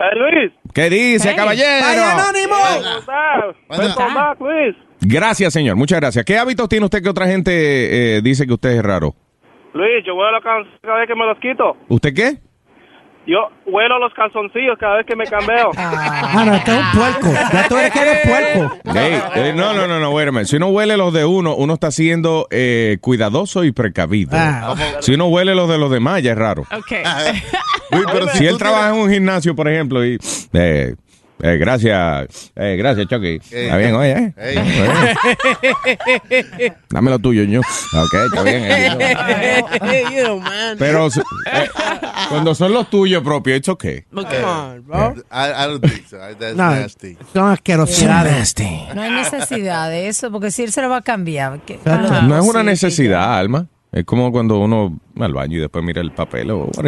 Eh, 0.00 0.04
Luis. 0.16 0.52
¿Qué 0.74 0.88
dice, 0.90 1.30
Hey. 1.30 1.36
caballero? 1.36 1.86
¡Ay, 1.86 1.98
anónimo! 1.98 2.54
¿Cómo 3.68 3.82
estás? 3.82 4.40
Luis. 4.40 4.76
Gracias, 5.00 5.52
señor. 5.52 5.76
Muchas 5.76 5.98
gracias. 6.00 6.24
¿Qué 6.24 6.38
hábitos 6.38 6.68
tiene 6.68 6.84
usted 6.84 7.02
que 7.02 7.08
otra 7.08 7.26
gente 7.26 8.16
eh, 8.16 8.20
dice 8.22 8.46
que 8.46 8.52
usted 8.52 8.70
es 8.70 8.82
raro? 8.82 9.14
Luis, 9.74 10.04
yo 10.06 10.14
huelo 10.14 10.40
calzoncillos 10.42 10.80
cada 10.82 10.98
vez 10.98 11.08
que 11.08 11.14
me 11.14 11.26
los 11.26 11.38
quito. 11.38 11.76
¿Usted 11.88 12.14
qué? 12.14 12.38
Yo 13.28 13.36
huelo 13.66 13.98
los 13.98 14.14
calzoncillos 14.14 14.78
cada 14.80 14.96
vez 14.96 15.06
que 15.06 15.14
me 15.14 15.24
cambio. 15.26 15.70
Ah, 16.30 16.44
no, 16.44 16.54
este 16.54 16.70
es 16.70 16.76
un 16.78 16.92
puerco. 16.92 17.32
Ya 17.52 17.68
tú 17.68 17.76
eres 17.76 17.90
que 17.92 18.00
eres 18.00 18.18
puerco. 18.26 18.76
Eh, 18.94 19.52
no, 19.54 19.72
no, 19.72 19.86
no, 19.86 19.98
no, 19.98 20.10
wait 20.10 20.28
a 20.28 20.32
minute. 20.32 20.46
Si 20.46 20.56
uno 20.56 20.68
huele 20.68 20.96
los 20.96 21.12
de 21.12 21.24
uno, 21.24 21.54
uno 21.56 21.74
está 21.74 21.90
siendo 21.90 22.46
eh, 22.50 22.98
cuidadoso 23.00 23.64
y 23.64 23.72
precavido. 23.72 24.32
Ah. 24.34 24.74
Si 25.00 25.14
uno 25.14 25.26
huele 25.28 25.54
los 25.54 25.68
de 25.68 25.78
los 25.78 25.90
demás, 25.90 26.22
ya 26.22 26.32
es 26.32 26.38
raro. 26.38 26.62
Ok. 26.62 26.92
Luis, 27.90 28.06
pero 28.12 28.28
Si 28.28 28.46
él 28.46 28.58
trabaja 28.58 28.90
en 28.90 28.96
un 28.96 29.10
gimnasio, 29.10 29.54
por 29.54 29.68
ejemplo, 29.68 30.04
y... 30.04 30.18
eh, 30.52 30.94
eh, 31.42 31.56
gracias, 31.58 32.52
eh, 32.56 32.76
gracias, 32.78 33.06
Chucky. 33.08 33.38
Está 33.50 33.76
bien, 33.76 33.94
oye, 33.94 34.32
eh. 34.36 34.58
Oye. 36.28 36.74
Dame 36.90 37.10
lo 37.10 37.18
tuyo, 37.18 37.44
ñu. 37.44 37.60
Ok, 37.60 38.14
está 38.26 38.42
bien. 38.42 38.62
eh. 38.66 39.64
Pero 40.78 41.06
eh, 41.08 41.68
cuando 42.28 42.54
son 42.54 42.72
los 42.72 42.88
tuyos 42.90 43.22
propios, 43.22 43.58
it's 43.58 43.68
okay. 43.68 44.04
I, 44.12 44.22
I 45.32 45.66
don't 45.66 45.80
think 45.84 46.06
so. 46.08 46.16
That's 46.38 46.56
No, 46.56 46.70
nasty. 46.74 47.16
son 47.32 47.50
asquerosidades. 47.50 48.54
No 48.94 49.02
hay 49.02 49.10
necesidad 49.12 49.90
de 49.90 50.08
eso, 50.08 50.30
porque 50.30 50.50
si 50.50 50.62
él 50.64 50.72
se 50.72 50.82
lo 50.82 50.88
va 50.88 50.98
a 50.98 51.02
cambiar. 51.02 51.60
No 52.22 52.38
es 52.38 52.44
una 52.44 52.60
Sí, 52.60 52.66
necesidad, 52.66 53.38
Alma. 53.38 53.66
Es 53.90 54.04
como 54.04 54.30
cuando 54.30 54.58
uno 54.58 54.98
va 55.18 55.24
al 55.26 55.32
baño 55.32 55.56
y 55.56 55.60
después 55.60 55.82
mira 55.82 56.02
el 56.02 56.12
papel 56.12 56.50
o 56.50 56.70
Sí. 56.74 56.80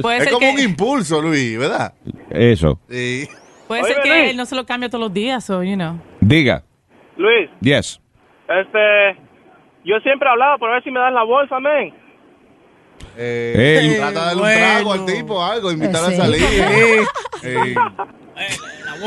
Puede 0.00 0.16
Es 0.16 0.24
ser 0.24 0.32
como 0.32 0.40
que- 0.40 0.50
un 0.54 0.60
impulso, 0.60 1.20
Luis, 1.20 1.58
¿verdad? 1.58 1.92
Eso. 2.30 2.80
Sí. 2.88 3.28
Puede 3.72 3.82
Oye, 3.84 3.94
ser 3.94 4.02
que 4.02 4.08
Luis. 4.10 4.30
él 4.30 4.36
no 4.36 4.44
se 4.46 4.54
lo 4.54 4.66
cambia 4.66 4.88
todos 4.90 5.00
los 5.04 5.12
días, 5.14 5.48
o, 5.50 5.62
you 5.62 5.74
know. 5.76 5.98
Diga. 6.20 6.62
Luis, 7.16 7.48
Yes. 7.60 8.00
este, 8.48 9.16
yo 9.84 9.98
siempre 10.00 10.28
he 10.28 10.32
hablado, 10.32 10.58
pero 10.58 10.72
a 10.72 10.74
ver 10.74 10.84
si 10.84 10.90
me 10.90 11.00
das 11.00 11.12
la 11.12 11.22
bolsa, 11.24 11.58
men. 11.60 11.94
Eh, 13.16 13.78
Ey. 13.82 13.96
trata 13.96 14.10
de 14.10 14.14
darle 14.26 14.42
un 14.42 14.48
trago 14.58 14.92
al 14.92 15.06
tipo, 15.06 15.42
algo, 15.44 15.72
invitarlo 15.72 16.08
Sí. 16.08 16.14
a 16.14 16.16
salir. 16.18 16.42
Ey. 17.42 17.74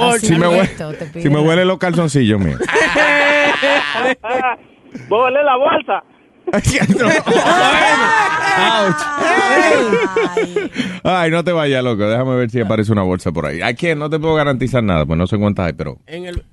Así 0.01 0.28
Si 0.28 0.36
me, 0.36 0.47
huele, 0.47 0.66
si 1.13 1.30
me 1.30 1.36
la- 1.36 1.41
huele 1.41 1.66
los 1.66 1.78
calzoncillos 1.78 2.39
míos. 2.39 2.59
Voy 5.07 5.20
a 5.20 5.24
oler 5.26 5.45
Ay, 11.03 11.31
no 11.31 11.43
te 11.43 11.51
vayas, 11.51 11.83
loco. 11.83 12.07
Déjame 12.07 12.35
ver 12.35 12.49
si 12.49 12.61
aparece 12.61 12.91
una 12.91 13.03
bolsa 13.03 13.31
por 13.31 13.45
ahí. 13.45 13.61
¿A 13.61 13.73
quién? 13.73 13.99
No 13.99 14.09
te 14.09 14.19
puedo 14.19 14.35
garantizar 14.35 14.83
nada, 14.83 15.05
pues 15.05 15.17
no 15.17 15.27
sé 15.27 15.37
cuántas 15.37 15.67
hay, 15.67 15.73
pero. 15.73 15.99
En 16.07 16.25
el, 16.25 16.43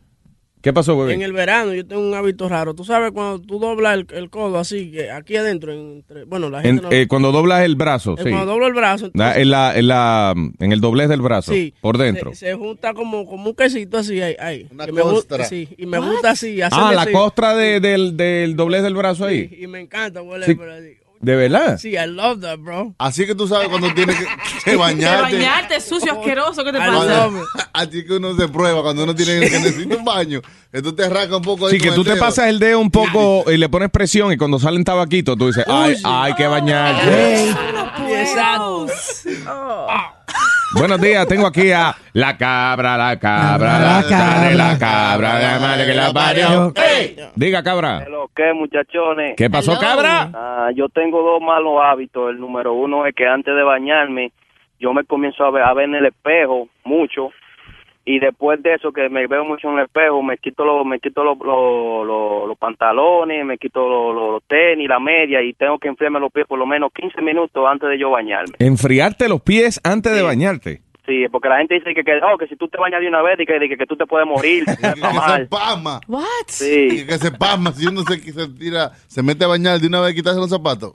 ¿Qué 0.63 0.73
pasó, 0.73 0.97
bebé? 0.97 1.15
En 1.15 1.23
el 1.23 1.33
verano 1.33 1.75
yo 1.75 1.85
tengo 1.85 2.01
un 2.03 2.15
hábito 2.15 2.49
raro. 2.49 2.73
Tú 2.75 2.85
sabes 2.85 3.11
cuando 3.11 3.41
tú 3.41 3.59
doblas 3.59 3.95
el, 3.95 4.07
el 4.15 4.31
codo 4.31 4.59
así, 4.59 4.93
que 4.93 5.11
aquí 5.11 5.37
adentro, 5.37 5.73
entre- 5.73 6.25
bueno, 6.25 6.49
la 6.51 6.59
En- 6.59 6.65
gente 6.79 6.83
no... 6.83 6.93
eh, 6.93 7.09
cuando 7.09 7.33
doblas 7.33 7.63
el 7.65 7.75
brazo, 7.75 8.15
Eh, 8.17 8.23
sí. 8.23 8.31
Cuando 8.31 8.53
doblo 8.53 8.69
el 8.69 8.75
brazo, 8.75 9.07
en, 9.07 9.11
la, 9.51 9.77
en, 9.77 9.89
la, 9.89 10.35
en 10.61 10.73
el 10.73 10.81
doblez 10.81 11.09
del 11.09 11.21
brazo, 11.21 11.53
Sí. 11.53 11.75
por 11.81 11.99
dentro. 11.99 12.31
Se, 12.31 12.47
se 12.47 12.55
junta 12.55 12.95
como, 12.95 13.27
como 13.27 13.51
un 13.51 13.57
quesito 13.57 13.99
así 13.99 14.21
ahí. 14.23 14.37
ahí. 14.39 14.69
Una 14.71 14.87
Que 14.87 14.93
me 14.93 15.03
gu- 15.03 15.11
costra. 15.15 15.45
sí, 15.47 15.69
y 15.77 15.85
me 15.87 15.99
gusta 15.99 16.31
así. 16.31 16.61
Ah, 16.63 16.93
la 16.95 17.03
así. 17.03 17.13
costra 17.13 17.57
de- 17.57 17.81
del, 17.81 18.17
del 18.17 18.55
doblez 18.55 18.83
del 18.85 18.95
brazo 18.95 19.25
ahí. 19.27 19.51
Y 19.61 19.67
me 19.67 19.81
encanta, 19.81 20.23
huele, 20.23 20.47
Sí. 20.47 20.55
pero 20.55 20.73
así. 20.75 20.97
¿De 21.23 21.37
verdad? 21.37 21.79
Sí, 21.79 21.91
I 21.91 22.07
love 22.09 22.41
that, 22.41 22.59
bro. 22.59 22.95
Así 22.99 23.25
que 23.27 23.35
tú 23.37 23.47
sabes 23.47 23.68
cuando 23.68 23.95
tienes 23.95 24.16
que, 24.16 24.27
que 24.64 24.70
De 24.73 24.77
bañarte. 24.77 25.23
bañarte, 25.37 25.81
sucio, 25.81 26.12
asqueroso, 26.12 26.64
¿qué 26.64 26.73
te 26.73 26.79
Ay, 26.79 26.91
pasa? 26.91 27.31
Así 27.73 28.05
que 28.05 28.14
uno 28.14 28.37
se 28.37 28.49
prueba 28.49 28.83
cuando 28.83 29.05
uno 29.05 29.14
tiene 29.14 29.49
que 29.49 29.59
necesita 29.61 29.97
un 29.97 30.05
baño. 30.05 30.41
Entonces 30.73 30.97
te 30.97 31.05
arranca 31.05 31.37
un 31.37 31.43
poco 31.43 31.70
Sí, 31.70 31.79
que 31.79 31.93
tú 31.93 32.03
te 32.03 32.16
pasas 32.16 32.49
el 32.49 32.59
dedo 32.59 32.81
un 32.81 32.91
poco 32.91 33.45
y 33.51 33.57
le 33.57 33.68
pones 33.68 33.91
presión 33.91 34.33
y 34.33 34.37
cuando 34.37 34.59
salen 34.59 34.83
tabaquitos 34.83 35.39
tú 35.39 35.47
dices, 35.47 35.64
ay, 35.68 35.95
hay 36.05 36.35
que 36.35 36.47
bañarte. 36.49 37.51
Exacto. 38.20 38.87
Buenos 40.75 41.01
días, 41.01 41.29
tengo 41.29 41.47
aquí 41.47 41.70
a 41.70 41.95
la 42.14 42.37
cabra, 42.37 42.97
la 42.97 43.18
cabra, 43.18 43.79
la 43.79 44.03
cabra, 44.09 44.55
la 44.55 44.79
cabra, 44.79 45.39
la 45.39 45.59
madre 45.61 45.87
que 45.87 45.95
la 45.95 46.12
parió. 46.12 46.73
Diga, 47.37 47.62
cabra. 47.62 48.09
Lo 48.09 48.29
que, 48.35 48.53
muchachones. 48.55 49.37
¿Qué 49.37 49.51
pasó, 49.51 49.79
cabra? 49.79 50.31
Ah, 50.33 50.70
yo 50.75 50.89
tengo 50.89 51.23
dos 51.23 51.43
malos 51.43 51.75
hábitos. 51.83 52.31
El 52.31 52.41
número 52.41 52.73
uno 52.73 53.07
es 53.07 53.14
que 53.14 53.27
antes 53.27 53.55
de 53.55 53.62
bañarme, 53.62 54.33
yo 54.81 54.93
me 54.93 55.05
comienzo 55.05 55.45
a 55.45 55.51
ver, 55.51 55.62
a 55.62 55.75
ver 55.75 55.85
en 55.85 55.97
el 55.97 56.07
espejo 56.07 56.68
mucho. 56.85 57.31
Y 58.05 58.19
después 58.19 58.61
de 58.63 58.75
eso, 58.75 58.91
que 58.93 59.09
me 59.09 59.27
veo 59.29 59.45
mucho 59.45 59.69
en 59.71 59.79
el 59.79 59.85
espejo, 59.85 60.23
me 60.23 60.37
quito 60.39 60.65
los, 60.65 60.85
me 60.85 60.99
quito 60.99 61.23
los, 61.23 61.39
los, 61.39 62.05
los- 62.07 62.49
los 62.49 62.59
pantalones, 62.59 63.45
me 63.47 63.59
quito 63.59 64.13
los, 64.13 64.43
tenis, 64.49 64.89
la 64.89 64.99
media, 64.99 65.41
y 65.41 65.53
tengo 65.55 65.79
que 65.79 65.89
enfriarme 65.89 66.19
los 66.19 66.33
pies 66.33 66.47
por 66.47 66.59
lo 66.59 66.67
menos 66.67 66.91
15 66.93 67.23
minutos 67.23 67.65
antes 67.69 67.89
de 67.89 67.99
yo 67.99 68.11
bañarme. 68.11 68.55
Enfriarte 68.59 69.29
los 69.29 69.41
pies 69.41 69.81
antes 69.85 70.13
de 70.15 70.23
bañarte. 70.23 70.83
Sí, 71.07 71.27
porque 71.33 71.49
la 71.49 71.59
gente 71.59 71.75
dice 71.75 71.95
que, 71.95 72.05
que, 72.05 72.13
oh, 72.23 72.39
que 72.39 72.47
si 72.47 72.55
tú 72.57 72.69
te 72.69 72.79
bañas 72.79 73.01
de 73.01 73.09
una 73.09 73.23
vez, 73.23 73.39
y 73.41 73.45
que, 73.47 73.59
que, 73.69 73.77
que 73.77 73.87
tú 73.87 73.97
te 73.97 74.07
puedes 74.07 74.27
morir. 74.27 74.65
Que 74.81 75.41
se 75.41 75.47
pasma. 75.49 76.01
What? 76.07 76.23
Y 76.61 77.07
que 77.07 77.19
se 77.19 77.31
pasma. 77.33 77.73
Si 77.73 77.87
uno 77.87 78.03
se, 78.03 78.19
se 78.19 78.49
tira, 78.49 78.91
se 79.09 79.23
mete 79.23 79.45
a 79.45 79.49
bañar 79.49 79.79
de 79.81 79.87
una 79.89 80.01
vez 80.01 80.13
y 80.13 80.17
quitarse 80.17 80.39
los 80.39 80.51
zapatos. 80.51 80.95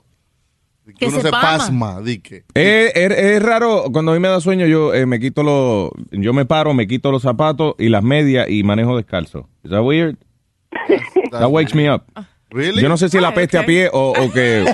Que 0.96 1.06
uno 1.06 1.16
se 1.16 1.22
se, 1.22 1.30
pasma. 1.30 1.58
pasma, 1.58 2.00
di 2.02 2.18
que. 2.20 2.44
Es, 2.54 2.92
es- 2.94 3.10
es 3.18 3.42
raro, 3.42 3.84
cuando 3.92 4.12
a 4.12 4.14
mí 4.14 4.20
me 4.20 4.28
da 4.28 4.40
sueño, 4.40 4.66
yo 4.66 4.94
eh, 4.94 5.06
me 5.06 5.18
quito 5.20 5.42
los, 5.42 5.90
yo 6.12 6.32
me 6.32 6.44
paro, 6.44 6.72
me 6.74 6.86
quito 6.86 7.10
los 7.10 7.22
zapatos 7.22 7.74
y 7.78 7.88
las 7.88 8.02
medias 8.02 8.48
y 8.48 8.62
manejo 8.62 8.96
descalzo. 8.96 9.48
Is 9.64 9.70
that 9.70 9.82
weird? 9.82 10.16
That 11.32 11.48
wakes 11.50 11.74
me 11.74 11.90
up. 11.92 12.04
Really? 12.50 12.80
Yo 12.80 12.88
no 12.88 12.96
sé 12.96 13.10
si 13.10 13.20
la 13.20 13.34
peste 13.34 13.58
a 13.58 13.66
pie 13.66 13.90
o, 13.92 14.12
o 14.18 14.32
que 14.32 14.64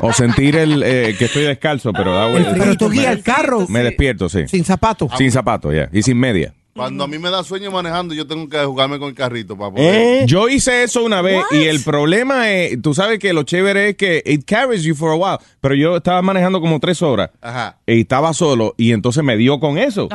o, 0.00 0.06
o 0.08 0.12
sentir 0.14 0.56
el 0.56 0.82
eh, 0.82 1.14
que 1.18 1.26
estoy 1.26 1.42
descalzo, 1.42 1.92
pero 1.92 2.14
da 2.14 2.32
Pero 2.54 2.76
tú 2.76 2.88
guías 2.88 3.12
el 3.16 3.22
carro 3.22 3.66
me 3.68 3.82
despierto, 3.82 4.30
sí. 4.30 4.48
sin 4.48 4.64
zapatos. 4.64 5.10
Sin 5.18 5.30
zapatos, 5.30 5.74
ya. 5.74 5.90
Y 5.92 6.02
sin 6.02 6.18
media. 6.18 6.54
Cuando 6.74 7.04
a 7.04 7.06
mí 7.06 7.18
me 7.18 7.30
da 7.30 7.44
sueño 7.44 7.70
manejando, 7.70 8.14
yo 8.14 8.26
tengo 8.26 8.48
que 8.48 8.58
jugarme 8.64 8.98
con 8.98 9.08
el 9.08 9.14
carrito 9.14 9.58
para 9.58 9.72
poder. 9.72 10.26
Yo 10.26 10.48
hice 10.48 10.84
eso 10.84 11.04
una 11.04 11.20
vez 11.20 11.44
y 11.50 11.64
el 11.64 11.82
problema 11.82 12.50
es, 12.50 12.80
tú 12.80 12.94
sabes 12.94 13.18
que 13.18 13.34
lo 13.34 13.42
chévere 13.42 13.90
es 13.90 13.96
que 13.96 14.22
it 14.24 14.44
carries 14.46 14.82
you 14.82 14.94
for 14.94 15.10
a 15.10 15.16
while, 15.16 15.38
pero 15.60 15.74
yo 15.74 15.98
estaba 15.98 16.22
manejando 16.22 16.62
como 16.62 16.80
tres 16.80 17.02
horas 17.02 17.30
Ajá. 17.42 17.76
y 17.86 18.00
estaba 18.00 18.32
solo 18.32 18.74
y 18.78 18.92
entonces 18.92 19.22
me 19.22 19.36
dio 19.36 19.60
con 19.60 19.76
eso. 19.76 20.08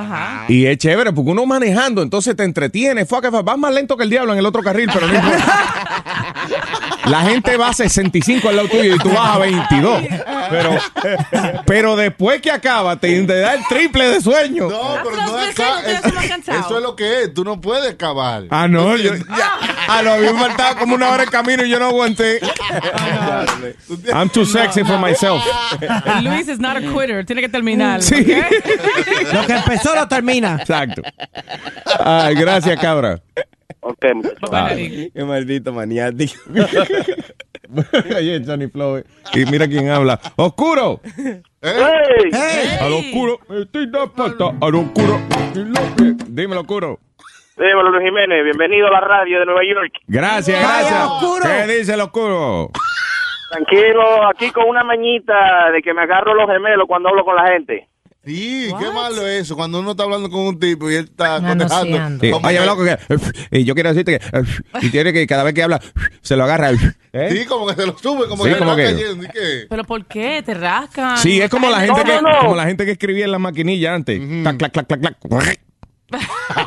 Y 0.47 0.66
es 0.66 0.78
chévere 0.80 1.14
porque 1.14 1.30
uno 1.30 1.45
manejando, 1.45 2.01
entonces 2.01 2.36
te 2.36 2.43
entretiene, 2.43 3.05
que 3.05 3.30
vas 3.30 3.58
más 3.58 3.74
lento 3.74 3.95
que 3.95 4.03
el 4.03 4.10
diablo 4.10 4.34
en 4.34 4.39
el 4.39 4.45
otro 4.45 4.64
carril, 4.64 4.89
pero 4.91 5.08
no 5.08 5.14
importa. 5.14 5.88
La 7.10 7.22
gente 7.22 7.58
va 7.58 7.70
a 7.70 7.74
65 7.74 8.49
al 8.49 8.55
lado 8.55 8.68
tuyo 8.68 8.95
y 8.95 8.99
tú 8.99 9.10
vas 9.10 9.36
a 9.36 9.38
22. 9.39 10.03
Pero, 10.49 10.78
pero 11.66 11.95
después 11.95 12.41
que 12.41 12.51
acaba, 12.51 12.95
te, 12.97 13.22
te 13.24 13.39
da 13.39 13.53
el 13.53 13.66
triple 13.68 14.08
de 14.08 14.22
sueño. 14.22 14.70
No, 14.70 14.97
pero 15.03 15.16
no 15.16 15.39
es 15.39 15.58
Eso 15.58 16.78
es 16.78 16.84
lo 16.84 16.95
que 16.95 17.24
es. 17.24 17.34
Tú 17.34 17.43
no 17.43 17.60
puedes 17.60 17.91
acabar. 17.93 18.43
Ah, 18.49 18.68
no, 18.68 18.95
yo, 18.95 19.14
ya, 19.16 19.58
a 19.88 20.01
lo 20.01 20.14
había 20.14 20.34
faltado 20.34 20.78
como 20.78 20.95
una 20.95 21.10
hora 21.10 21.26
de 21.26 21.32
camino 21.32 21.64
y 21.66 21.70
yo 21.70 21.80
no 21.80 21.88
aguanté. 21.88 22.39
I'm 24.14 24.30
too 24.30 24.45
sexy 24.45 24.84
for 24.84 24.99
myself. 24.99 25.43
Luis 26.22 26.47
is 26.47 26.60
not 26.60 26.78
a 26.78 26.82
quitter, 26.82 27.26
tiene 27.26 27.41
que 27.41 27.49
terminar. 27.49 28.01
Sí. 28.01 28.16
Lo 29.34 29.45
que 29.45 29.53
empezó 29.53 29.95
lo 29.95 30.08
termina. 30.08 30.58
Exacto. 30.60 31.01
Ay, 31.99 32.36
gracias, 32.36 32.80
cabra. 32.80 33.20
Ok, 33.82 34.05
Bye. 34.51 35.11
Qué 35.13 35.23
maldito 35.23 35.71
maniático. 35.71 36.34
Oye, 38.17 38.41
Johnny 38.45 38.67
Flow. 38.67 39.03
Y 39.34 39.45
mira 39.45 39.67
quién 39.67 39.89
habla. 39.89 40.19
¡Oscuro! 40.36 41.01
¡Hey! 41.61 42.32
Al 42.82 42.93
oscuro. 42.93 43.39
Estoy 43.61 43.88
de 43.88 43.99
pata. 44.15 44.53
Al 44.61 44.75
oscuro. 44.75 45.19
Dímelo, 46.28 46.61
oscuro. 46.61 46.99
Dímelo, 47.57 47.91
Luis 47.91 48.05
Jiménez. 48.05 48.43
Bienvenido 48.43 48.88
a 48.88 48.91
la 48.91 49.01
radio 49.01 49.39
de 49.39 49.45
Nueva 49.45 49.61
York. 49.63 49.93
Gracias, 50.07 50.59
gracias. 50.59 51.05
oscuro. 51.05 51.43
¿Qué 51.43 51.73
dice 51.78 51.93
el 51.93 52.01
oscuro? 52.01 52.69
Tranquilo, 53.49 54.28
aquí 54.28 54.51
con 54.51 54.67
una 54.67 54.84
mañita 54.84 55.71
de 55.71 55.82
que 55.82 55.93
me 55.93 56.01
agarro 56.01 56.34
los 56.34 56.49
gemelos 56.49 56.86
cuando 56.88 57.09
hablo 57.09 57.23
con 57.23 57.36
la 57.36 57.47
gente. 57.47 57.88
Sí, 58.28 58.69
qué 58.80 58.91
malo 58.91 59.25
es 59.28 59.43
eso. 59.43 59.55
Cuando 59.55 59.80
uno 59.80 59.91
está 59.91 60.03
hablando 60.03 60.30
con 60.30 60.41
un 60.41 60.59
tipo 60.59 60.91
y 60.91 60.95
él 60.95 61.05
está 61.05 61.38
cotejando. 61.41 62.19
Sí. 62.21 62.32
Oye, 62.43 62.65
loco, 62.65 62.84
que, 62.84 62.97
y 63.51 63.63
yo 63.63 63.73
quiero 63.73 63.89
decirte 63.93 64.19
que 64.19 64.86
y 64.86 64.89
tiene 64.89 65.13
que 65.13 65.25
cada 65.25 65.43
vez 65.43 65.53
que 65.53 65.63
habla 65.63 65.82
se 66.21 66.36
lo 66.36 66.43
agarra. 66.43 66.71
¿eh? 67.13 67.30
Sí, 67.32 67.45
como 67.45 67.65
que 67.67 67.75
se 67.75 67.86
lo 67.88 67.97
sube, 67.97 68.28
como 68.28 68.43
Sí, 68.43 68.51
que 68.51 68.57
como 68.57 68.75
le 68.75 68.84
va 68.84 68.89
que- 68.89 68.95
cayendo. 68.95 69.23
¿y 69.23 69.28
qué? 69.30 69.65
¿Pero 69.69 69.84
por 69.86 70.05
qué? 70.05 70.43
¿Te 70.45 70.53
rascan? 70.53 71.17
Sí, 71.17 71.39
es 71.41 71.49
como 71.49 71.69
la 71.69 71.80
gente 71.80 72.03
no, 72.03 72.05
que 72.05 72.21
no, 72.21 72.39
como 72.41 72.55
la 72.55 72.65
gente 72.65 72.86
que 72.86 72.91
escribía 72.91 73.25
en 73.25 73.32
la 73.32 73.39
maquinilla 73.39 73.93
antes. 73.95 74.19
Clac, 74.43 74.57
clac, 74.57 74.71
clac, 74.73 74.88
clac, 74.88 75.17
clac. 75.19 75.59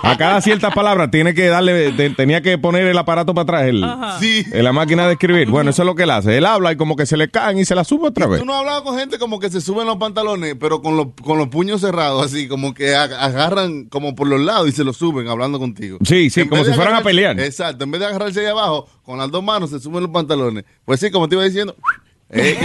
A 0.02 0.16
cada 0.18 0.40
cierta 0.42 0.70
palabra 0.70 1.10
tiene 1.10 1.32
que 1.32 1.46
darle, 1.46 1.92
te- 1.92 2.10
tenía 2.10 2.42
que 2.42 2.58
poner 2.58 2.86
el 2.86 2.98
aparato 2.98 3.32
para 3.34 3.42
atrás, 3.44 3.62
el, 3.68 3.84
Sí. 4.20 4.44
en 4.52 4.64
la 4.64 4.72
máquina 4.72 5.06
de 5.06 5.12
escribir. 5.14 5.48
Bueno, 5.48 5.70
eso 5.70 5.80
es 5.82 5.86
lo 5.86 5.94
que 5.94 6.02
él 6.02 6.10
hace. 6.10 6.36
Él 6.36 6.44
habla 6.44 6.72
y 6.72 6.76
como 6.76 6.94
que 6.94 7.06
se 7.06 7.16
le 7.16 7.30
caen 7.30 7.58
y 7.58 7.64
se 7.64 7.74
la 7.74 7.84
sube 7.84 8.08
otra 8.08 8.26
vez. 8.26 8.40
Tú 8.40 8.44
no 8.44 8.52
has 8.52 8.60
hablado 8.60 8.84
con 8.84 8.98
gente 8.98 9.18
como 9.18 9.40
que 9.40 9.48
se 9.48 9.62
suben 9.62 9.86
los 9.86 9.96
pantalones, 9.96 10.56
pero 10.60 10.82
con 10.82 10.96
los, 10.98 11.06
con 11.24 11.38
los 11.38 11.48
puños 11.48 11.80
cerrados, 11.80 12.26
así 12.26 12.48
como 12.48 12.74
que 12.74 12.94
ag- 12.94 13.16
agarran 13.18 13.84
como 13.86 14.14
por 14.14 14.26
los 14.28 14.40
lados 14.40 14.68
y 14.68 14.72
se 14.72 14.84
los 14.84 14.98
suben 14.98 15.26
hablando 15.28 15.58
contigo. 15.58 15.96
Sí, 16.04 16.28
sí, 16.28 16.42
En 16.42 16.48
como 16.48 16.62
si 16.64 16.72
fueran 16.74 16.96
a 16.96 17.02
pelear. 17.02 17.40
Exacto, 17.40 17.84
en 17.84 17.90
vez 17.92 18.00
de 18.00 18.06
agarrarse 18.08 18.40
ahí 18.40 18.46
abajo, 18.46 18.88
con 19.02 19.16
las 19.18 19.30
dos 19.30 19.42
manos 19.42 19.70
se 19.70 19.80
suben 19.80 20.02
los 20.02 20.12
pantalones. 20.12 20.64
Pues 20.84 21.00
sí, 21.00 21.10
como 21.10 21.28
te 21.28 21.36
iba 21.36 21.44
diciendo. 21.44 21.74
eh, 22.30 22.58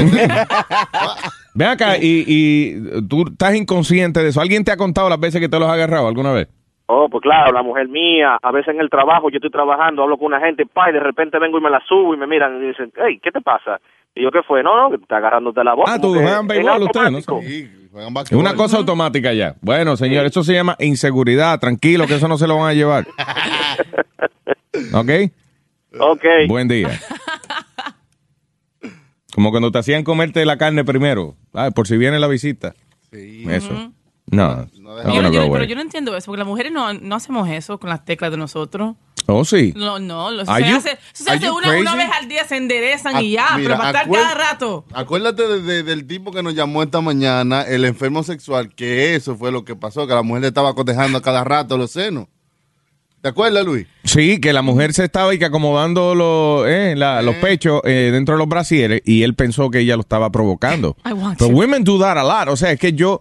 Ven 1.53 1.67
acá 1.69 1.97
y, 1.97 2.25
y 2.27 3.01
tú 3.07 3.25
estás 3.31 3.55
inconsciente 3.55 4.21
de 4.21 4.29
eso. 4.29 4.41
¿Alguien 4.41 4.63
te 4.65 4.71
ha 4.71 4.77
contado 4.77 5.07
las 5.09 5.19
veces 5.19 5.39
que 5.39 5.47
te 5.49 5.57
los 5.57 5.69
ha 5.69 5.73
agarrado 5.73 6.07
alguna 6.07 6.31
vez? 6.33 6.47
Oh, 6.87 7.09
pues 7.09 7.21
claro, 7.21 7.51
la 7.51 7.63
mujer 7.63 7.87
mía, 7.87 8.37
a 8.41 8.51
veces 8.51 8.75
en 8.75 8.81
el 8.81 8.89
trabajo, 8.89 9.29
yo 9.29 9.37
estoy 9.37 9.49
trabajando, 9.49 10.03
hablo 10.03 10.17
con 10.17 10.27
una 10.27 10.39
gente, 10.39 10.65
pa, 10.65 10.89
y 10.89 10.93
de 10.93 10.99
repente 10.99 11.39
vengo 11.39 11.57
y 11.57 11.61
me 11.61 11.71
la 11.71 11.81
subo 11.87 12.13
y 12.13 12.17
me 12.17 12.27
miran 12.27 12.61
y 12.61 12.67
dicen, 12.67 12.91
hey, 12.95 13.19
¿qué 13.21 13.31
te 13.31 13.41
pasa? 13.41 13.79
Y 14.13 14.23
yo, 14.23 14.31
¿qué 14.31 14.43
fue? 14.43 14.61
No, 14.61 14.89
no, 14.89 14.95
está 14.95 15.17
agarrándote 15.17 15.63
la 15.63 15.73
voz. 15.73 15.85
Ah, 15.89 15.99
tú 15.99 16.13
juegan 16.13 16.47
béisbol 16.47 16.83
ustedes, 16.83 17.11
¿no? 17.11 17.17
automático. 17.17 18.35
Es 18.35 18.41
una 18.41 18.55
cosa 18.55 18.77
automática 18.77 19.33
ya. 19.33 19.55
Bueno, 19.61 19.97
señor, 19.97 20.25
eso 20.25 20.43
se 20.43 20.53
llama 20.53 20.75
inseguridad. 20.79 21.59
Tranquilo, 21.59 22.07
que 22.07 22.15
eso 22.15 22.27
no 22.27 22.37
se 22.37 22.47
lo 22.47 22.57
van 22.57 22.69
a 22.69 22.73
llevar. 22.73 23.07
¿Ok? 24.93 25.09
Ok. 25.99 26.25
Buen 26.47 26.67
día. 26.67 26.89
Como 29.33 29.51
cuando 29.51 29.71
te 29.71 29.79
hacían 29.79 30.03
comerte 30.03 30.45
la 30.45 30.57
carne 30.57 30.85
primero. 30.85 31.35
Ah, 31.53 31.71
por 31.73 31.87
si 31.87 31.97
viene 31.97 32.19
la 32.19 32.27
visita. 32.27 32.73
Eso. 33.11 33.73
No. 33.73 33.79
Yo 33.79 34.04
no 34.31 34.67
entiendo- 35.01 35.39
away. 35.39 35.51
pero 35.51 35.63
yo 35.65 35.75
no 35.75 35.81
entiendo 35.81 36.15
eso, 36.17 36.25
porque 36.27 36.39
las 36.39 36.47
mujeres 36.47 36.71
no, 36.71 36.93
no 36.93 37.15
hacemos 37.15 37.47
eso 37.49 37.79
con 37.79 37.89
las 37.89 38.03
teclas 38.05 38.31
de 38.31 38.37
nosotros. 38.37 38.95
Oh, 39.27 39.43
sí. 39.43 39.73
No, 39.75 39.97
no, 39.97 40.29
lo, 40.29 40.45
se 40.45 40.51
you- 40.69 40.75
hace, 40.77 40.91
eso 41.13 41.23
se 41.23 41.31
hace 41.31 41.49
una, 41.49 41.75
una 41.79 41.95
vez 41.95 42.09
al 42.19 42.27
día, 42.27 42.45
se 42.45 42.57
enderezan 42.57 43.23
y 43.23 43.35
Ah, 43.37 43.49
ya, 43.51 43.57
mira, 43.57 43.69
pero 43.69 43.77
para 43.77 44.01
estar 44.01 44.11
cada 44.11 44.33
rato. 44.35 44.85
Acuérdate 44.93 45.47
de- 45.47 45.61
de- 45.61 45.83
del 45.83 46.05
tipo 46.05 46.31
que 46.31 46.43
nos 46.43 46.53
llamó 46.53 46.83
esta 46.83 47.01
mañana, 47.01 47.63
el 47.63 47.85
enfermo 47.85 48.21
sexual, 48.23 48.73
que 48.75 49.15
eso 49.15 49.35
fue 49.35 49.51
lo 49.51 49.65
que 49.65 49.75
pasó, 49.75 50.05
que 50.05 50.13
la 50.13 50.21
mujer 50.21 50.41
le 50.43 50.47
estaba 50.49 50.75
cotejando 50.75 51.17
a 51.17 51.21
cada 51.21 51.43
rato 51.43 51.77
los 51.77 51.91
senos. 51.91 52.27
¿Te 53.21 53.29
acuerdas, 53.29 53.65
Luis? 53.65 53.87
Sí, 54.03 54.39
que 54.39 54.53
la 54.53 54.61
mujer 54.61 54.93
se 54.93 55.03
estaba 55.05 55.33
y 55.33 55.39
que 55.39 55.45
acomodando 55.45 56.13
los, 56.13 56.67
eh, 56.67 56.93
la- 56.95 57.23
los 57.23 57.33
pechos 57.37 57.81
eh, 57.83 58.09
dentro 58.13 58.35
de 58.35 58.39
los 58.39 58.47
brasieres 58.47 59.01
y 59.05 59.23
él 59.23 59.33
pensó 59.33 59.71
que 59.71 59.79
ella 59.79 59.95
lo 59.95 60.01
estaba 60.01 60.29
provocando. 60.31 60.95
I 61.03 61.13
want 61.13 61.39
Pero 61.39 61.49
women 61.49 61.83
do 61.83 61.97
that 61.99 62.19
a 62.19 62.23
lot. 62.23 62.49
O 62.53 62.55
sea, 62.55 62.71
es 62.71 62.79
que 62.79 62.93
yo, 62.93 63.19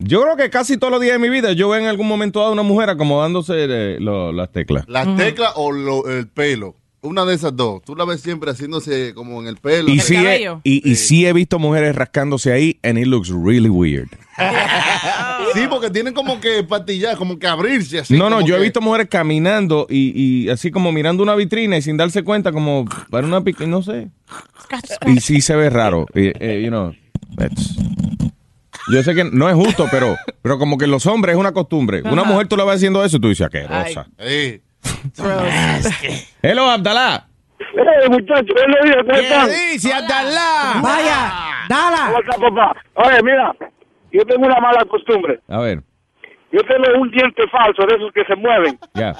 yo 0.00 0.22
creo 0.22 0.36
que 0.36 0.48
casi 0.50 0.76
todos 0.76 0.92
los 0.92 1.00
días 1.00 1.14
de 1.14 1.18
mi 1.18 1.28
vida 1.28 1.52
yo 1.52 1.68
veo 1.70 1.80
en 1.80 1.86
algún 1.86 2.06
momento 2.06 2.42
a 2.42 2.50
una 2.52 2.62
mujer 2.62 2.88
acomodándose 2.90 3.54
eh, 3.68 3.96
lo- 4.00 4.32
las 4.32 4.50
teclas. 4.52 4.84
¿Las 4.88 5.16
teclas 5.16 5.52
o 5.56 5.72
lo- 5.72 6.08
el 6.08 6.28
pelo? 6.28 6.76
una 7.00 7.24
de 7.24 7.32
esas 7.34 7.54
dos. 7.56 7.80
Tú 7.84 7.94
la 7.94 8.04
ves 8.04 8.20
siempre 8.20 8.50
haciéndose 8.50 9.14
como 9.14 9.40
en 9.40 9.46
el 9.46 9.56
pelo. 9.56 9.88
Y 9.88 10.00
sí, 10.00 10.16
he, 10.16 10.50
y, 10.64 10.90
y 10.90 10.96
sí 10.96 11.24
he 11.26 11.32
visto 11.32 11.58
mujeres 11.60 11.94
rascándose 11.94 12.52
ahí, 12.52 12.78
and 12.82 12.98
it 12.98 13.06
looks 13.06 13.28
really 13.30 13.68
weird. 13.70 14.08
Sí, 15.54 15.60
porque 15.70 15.88
tienen 15.90 16.12
como 16.12 16.40
que 16.40 16.62
patillar, 16.64 17.16
como 17.16 17.38
que 17.38 17.46
abrirse 17.46 18.00
así. 18.00 18.18
no, 18.18 18.28
no, 18.28 18.36
como 18.36 18.46
yo 18.48 18.54
he 18.56 18.58
que- 18.58 18.64
visto 18.64 18.80
mujeres 18.82 19.08
caminando 19.08 19.86
y, 19.88 20.12
y 20.44 20.50
así 20.50 20.70
como 20.70 20.92
mirando 20.92 21.22
una 21.22 21.34
vitrina 21.34 21.76
y 21.78 21.82
sin 21.82 21.96
darse 21.96 22.22
cuenta, 22.22 22.52
como 22.52 22.84
para 23.10 23.26
una 23.26 23.42
pique, 23.42 23.66
no 23.66 23.80
sé. 23.82 24.08
Y 25.06 25.20
sí 25.20 25.40
se 25.40 25.56
ve 25.56 25.70
raro. 25.70 26.06
eh, 26.14 26.60
you 26.62 26.68
know, 26.68 26.92
that's- 27.36 27.76
Yo 28.92 29.02
sé 29.02 29.14
que 29.14 29.24
no 29.24 29.48
es 29.48 29.54
justo, 29.54 29.86
pero, 29.90 30.16
pero 30.42 30.58
como 30.58 30.78
que 30.78 30.86
los 30.86 31.04
hombres 31.06 31.34
es 31.34 31.40
una 31.40 31.52
costumbre. 31.52 32.02
Una 32.02 32.24
mujer 32.24 32.46
tú 32.48 32.56
la 32.56 32.64
vas 32.64 32.76
haciendo 32.76 33.04
eso 33.04 33.16
y 33.18 33.20
tú 33.20 33.28
dices, 33.28 33.46
asquerosa. 33.46 34.06
Hello, 36.42 36.70
Abdalá. 36.70 37.26
Eh, 37.60 38.08
muchachos, 38.08 38.54
buenos 38.54 38.84
días, 38.84 38.96
¿cómo 39.02 39.14
están? 39.14 39.48
dice, 39.72 39.92
Abdalá? 39.92 40.80
Vaya, 40.82 41.32
dala. 41.68 42.06
¿Cómo 42.06 42.20
está, 42.20 42.36
papá? 42.38 42.76
Oye, 42.94 43.22
mira, 43.22 43.52
yo 44.12 44.24
tengo 44.24 44.46
una 44.46 44.60
mala 44.60 44.84
costumbre. 44.88 45.40
A 45.48 45.58
ver, 45.60 45.82
Yo 46.52 46.60
tengo 46.60 47.00
un 47.00 47.10
diente 47.10 47.42
falso 47.50 47.82
de 47.86 47.96
esos 47.96 48.12
que 48.12 48.24
se 48.24 48.36
mueven. 48.36 48.78
ya. 48.94 49.14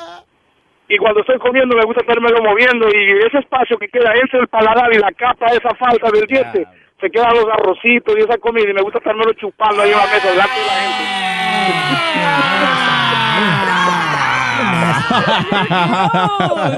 Y 0.90 0.96
cuando 0.96 1.20
estoy 1.20 1.38
comiendo 1.40 1.76
me 1.76 1.84
gusta 1.84 2.00
estarmelo 2.00 2.40
moviendo 2.42 2.88
y 2.88 3.18
ese 3.26 3.38
espacio 3.40 3.76
que 3.76 3.88
queda 3.88 4.10
entre 4.22 4.40
el 4.40 4.48
paladar 4.48 4.88
y 4.94 4.98
la 4.98 5.12
capa 5.12 5.44
esa 5.52 5.74
falta 5.74 6.10
del 6.10 6.24
diente, 6.26 6.66
se 7.00 7.10
quedan 7.10 7.34
los 7.34 7.44
arrocitos 7.52 8.14
y 8.16 8.20
esa 8.22 8.38
comida 8.38 8.70
y 8.70 8.74
me 8.74 8.82
gusta 8.82 8.98
estarmelo 8.98 9.32
chupando 9.34 9.82
ahí 9.82 9.90
en 9.90 9.96
la 9.96 10.06
mesa 10.06 10.30
delante 10.30 10.60
de 10.60 10.66
la 10.66 10.72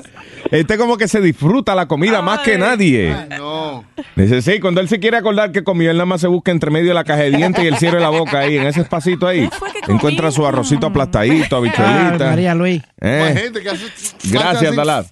Este 0.51 0.79
como 0.79 0.97
que 0.97 1.07
se 1.07 1.21
disfruta 1.21 1.75
la 1.75 1.87
comida 1.87 2.23
más 2.23 2.41
que 2.41 2.59
nadie. 2.59 3.15
No. 3.39 3.85
Dice, 4.17 4.43
sí, 4.43 4.59
cuando 4.59 4.81
él 4.81 4.89
se 4.89 4.99
quiere 4.99 5.17
acordar 5.17 5.53
que 5.53 5.63
comió, 5.63 5.91
él 5.91 5.97
nada 5.97 6.07
más 6.07 6.21
se 6.21 6.27
busca 6.27 6.51
entre 6.51 6.71
medio 6.71 6.89
de 6.89 6.95
la 6.95 7.05
caja 7.05 7.23
de 7.23 7.31
dientes 7.31 7.63
y 7.63 7.69
el 7.69 7.77
cierre 7.77 7.99
de 7.99 8.03
la 8.03 8.09
boca 8.11 8.41
ahí, 8.41 8.57
en 8.57 8.67
ese 8.67 8.81
espacito 8.81 9.27
ahí. 9.29 9.49
Encuentra 9.87 10.31
su 10.31 10.45
arrocito 10.47 10.89
aplastadito, 10.89 11.57
habichuelita. 11.57 12.31
María 12.31 12.55
Luis. 12.55 12.83
Eh. 13.01 13.35
Gente 13.37 13.63
que 13.63 13.69
hace- 13.71 13.87
Gracias, 14.33 14.77
así. 14.77 15.11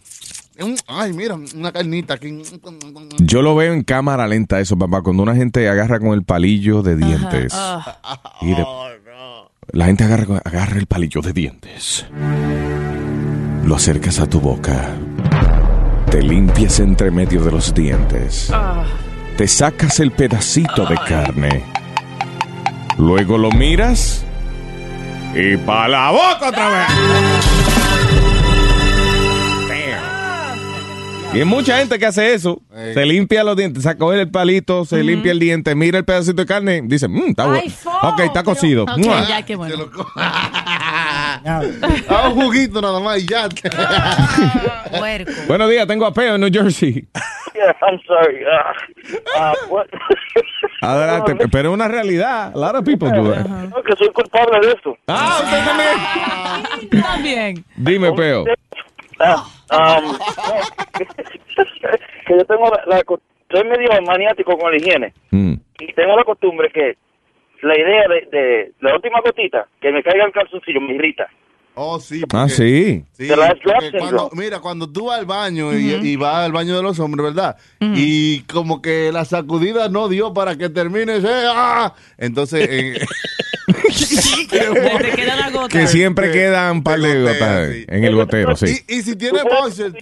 Ay, 0.87 1.13
mira, 1.13 1.37
una 1.55 1.71
carnita 1.73 2.15
aquí. 2.15 2.43
Yo 3.19 3.43
lo 3.43 3.55
veo 3.55 3.73
en 3.73 3.85
cámara 3.85 4.27
lenta 4.27 4.59
eso, 4.61 4.77
papá, 4.77 5.03
cuando 5.03 5.23
una 5.23 5.35
gente 5.37 5.69
agarra 5.69 6.01
con 6.01 6.09
el 6.09 6.25
palillo 6.25 6.83
de 6.83 6.97
dientes. 6.97 7.55
Y 8.41 8.49
de- 8.55 8.67
La 9.71 9.87
gente 9.87 10.05
agarra, 10.05 10.41
agarra 10.45 10.79
el 10.79 10.87
palillo 10.87 11.21
de 11.21 11.33
dientes. 11.33 12.07
Lo 13.65 13.77
acercas 13.77 14.19
a 14.19 14.27
tu 14.27 14.41
boca. 14.41 14.95
Te 16.11 16.23
limpias 16.23 16.81
entre 16.81 17.11
medio 17.11 17.45
de 17.45 17.53
los 17.53 17.73
dientes. 17.75 18.51
Te 19.37 19.47
sacas 19.47 20.01
el 20.01 20.11
pedacito 20.11 20.87
de 20.87 20.97
carne. 21.07 21.63
Luego 22.97 23.37
lo 23.39 23.51
miras. 23.53 24.25
Y 25.35 25.57
para 25.59 25.87
la 25.89 26.11
boca 26.11 26.49
otra 26.49 26.69
vez. 26.71 27.68
Y 31.35 31.39
hay 31.41 31.45
mucha 31.45 31.77
gente 31.79 31.99
que 31.99 32.07
hace 32.07 32.33
eso. 32.35 32.63
Se 32.95 33.05
limpia 33.05 33.45
los 33.45 33.57
dientes, 33.57 33.83
saca 33.83 34.05
el 34.15 34.31
palito, 34.31 34.85
se 34.85 35.03
limpia 35.03 35.33
el 35.33 35.39
diente, 35.39 35.75
mira 35.75 35.99
el 35.99 36.05
pedacito 36.05 36.43
de 36.43 36.47
carne, 36.47 36.81
dice, 36.85 37.07
"Mm, 37.07 37.31
está 37.31 37.47
bueno. 37.47 37.63
Ok, 38.03 38.21
está 38.21 38.43
cocido. 38.43 38.85
Ok, 38.85 38.97
Mua. 38.99 39.25
ya, 39.29 39.43
qué 39.43 39.55
bueno. 39.57 39.91
Ah, 40.17 41.41
un 42.35 42.35
juguito 42.43 42.81
nada 42.81 42.99
más 43.01 43.19
y 43.23 43.27
ya. 43.27 43.49
Buenos 45.47 45.71
días, 45.71 45.87
tengo 45.87 46.07
a 46.07 46.13
Peo 46.13 46.35
en 46.37 46.41
New 46.41 46.51
Jersey. 46.53 47.07
Yeah, 47.55 47.75
I'm 47.83 47.99
sorry. 48.07 48.45
Uh, 48.45 49.41
uh, 49.41 49.75
what? 49.75 49.87
Adelante, 50.81 51.49
pero 51.53 51.71
es 51.71 51.75
una 51.75 51.89
realidad. 51.89 52.53
A 52.55 52.59
lot 52.59 52.77
of 52.77 52.85
people 52.85 53.11
do 53.11 53.33
that. 53.33 53.47
No, 53.47 53.83
que 53.83 53.97
soy 53.97 54.09
culpable 54.13 54.61
de 54.61 54.73
esto. 54.75 54.97
Ah, 55.09 55.41
usted 55.43 55.65
también. 55.65 57.03
También. 57.03 57.65
Dime, 57.77 58.13
Peo. 58.13 58.45
Ah, 59.21 59.45
um, 59.73 60.17
que 62.27 62.39
yo 62.39 62.45
tengo 62.45 62.71
la, 62.71 62.97
la 62.97 63.03
soy 63.51 63.65
medio 63.65 63.89
maniático 64.07 64.57
con 64.59 64.71
la 64.71 64.77
higiene 64.77 65.13
Mm. 65.31 65.55
y 65.81 65.93
tengo 65.95 66.17
la 66.17 66.25
costumbre 66.25 66.71
que 66.73 66.97
la 67.63 67.79
idea 67.79 68.07
de, 68.09 68.29
de 68.39 68.73
la 68.81 68.95
última 68.95 69.21
gotita 69.21 69.67
que 69.81 69.91
me 69.93 70.03
caiga 70.03 70.25
el 70.27 70.33
calzoncillo 70.33 70.81
me 70.81 70.95
irrita. 70.95 71.29
Oh, 71.81 72.01
sí. 72.01 72.23
Ah, 72.35 72.49
sí. 72.49 73.05
Sí, 73.13 73.29
cuando, 73.97 74.31
mira, 74.33 74.59
cuando 74.59 74.91
tú 74.91 75.07
vas 75.07 75.21
al 75.21 75.27
baño 75.27 75.73
y, 75.73 75.93
y 75.95 76.17
vas 76.17 76.47
al 76.47 76.51
baño 76.53 76.77
de 76.77 76.83
los 76.83 76.99
hombres, 76.99 77.27
¿verdad? 77.27 77.57
Y 77.81 78.41
como 78.43 78.83
que 78.83 79.13
la 79.13 79.25
sacudida 79.25 79.89
no 79.89 80.09
dio 80.09 80.35
para 80.35 80.57
que 80.57 80.69
termines, 80.71 81.23
eh, 81.23 81.45
¡ah! 81.49 81.95
Entonces, 82.17 82.69
eh, 82.69 82.99
Te. 84.51 85.69
Que 85.69 85.87
siempre 85.87 86.31
quedan 86.33 86.77
un 86.77 86.83
par 86.83 86.99
de 86.99 87.21
gotas 87.21 87.69
en 87.89 88.05
el 88.05 88.15
gotero, 88.15 88.57
sí. 88.57 88.83
y, 88.89 88.95
y 88.97 89.03
si 89.03 89.17
tiene 89.17 89.43
boxer, 89.43 89.93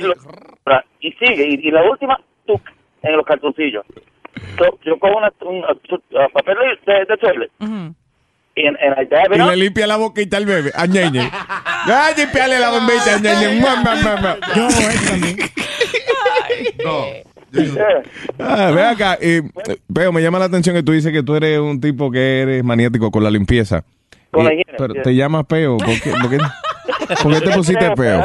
Y 1.01 1.12
sigue, 1.12 1.49
y, 1.49 1.69
y 1.69 1.71
la 1.71 1.83
última, 1.83 2.19
tuc, 2.47 2.61
en 3.03 3.17
los 3.17 3.27
calzoncillos. 3.27 3.85
So, 4.59 4.79
yo 4.85 4.99
cojo 4.99 5.17
una, 5.19 5.33
un 5.41 5.59
uh, 5.59 6.33
papel 6.33 6.57
de, 6.87 7.05
de 7.07 7.17
toilet 7.17 7.51
y, 8.55 8.62
Y 8.62 8.69
up. 8.69 9.51
le 9.51 9.57
limpia 9.57 9.87
la 9.87 9.97
boquita 9.97 10.37
al 10.39 10.47
bebé, 10.47 10.73
a 10.75 10.87
Ñeñe. 10.87 11.31
Ay, 11.31 12.14
limpiarle 12.17 12.59
la 12.59 12.71
bombita 12.71 13.14
a 13.14 13.19
Ñeñe. 13.19 13.61
Mua, 13.61 13.77
mua, 13.77 13.95
mua, 13.97 14.17
mua. 14.17 14.39
Ah, 18.38 18.70
ve 18.74 18.82
acá, 18.84 19.18
eh, 19.20 19.42
Peo, 19.92 20.12
me 20.12 20.22
llama 20.22 20.38
la 20.38 20.44
atención 20.46 20.74
que 20.76 20.82
tú 20.82 20.92
dices 20.92 21.12
que 21.12 21.22
tú 21.22 21.34
eres 21.36 21.59
un 21.59 21.80
tipo 21.80 22.11
que 22.11 22.40
eres 22.42 22.64
maniático 22.64 23.11
con 23.11 23.22
la 23.24 23.30
limpieza. 23.30 23.84
Con 24.30 24.44
la 24.44 24.52
Y- 24.52 24.61
higiene, 24.61 24.74
pero 24.78 24.94
sí. 24.94 25.00
te 25.02 25.14
llamas 25.14 25.44
Peo. 25.46 25.76
¿Por 25.78 26.00
qué, 26.00 26.11
por 26.11 26.30
qué- 26.30 26.38
por 27.22 27.32
qué 27.34 27.40
te 27.40 27.50
pusiste 27.52 27.90
Peo? 27.92 28.24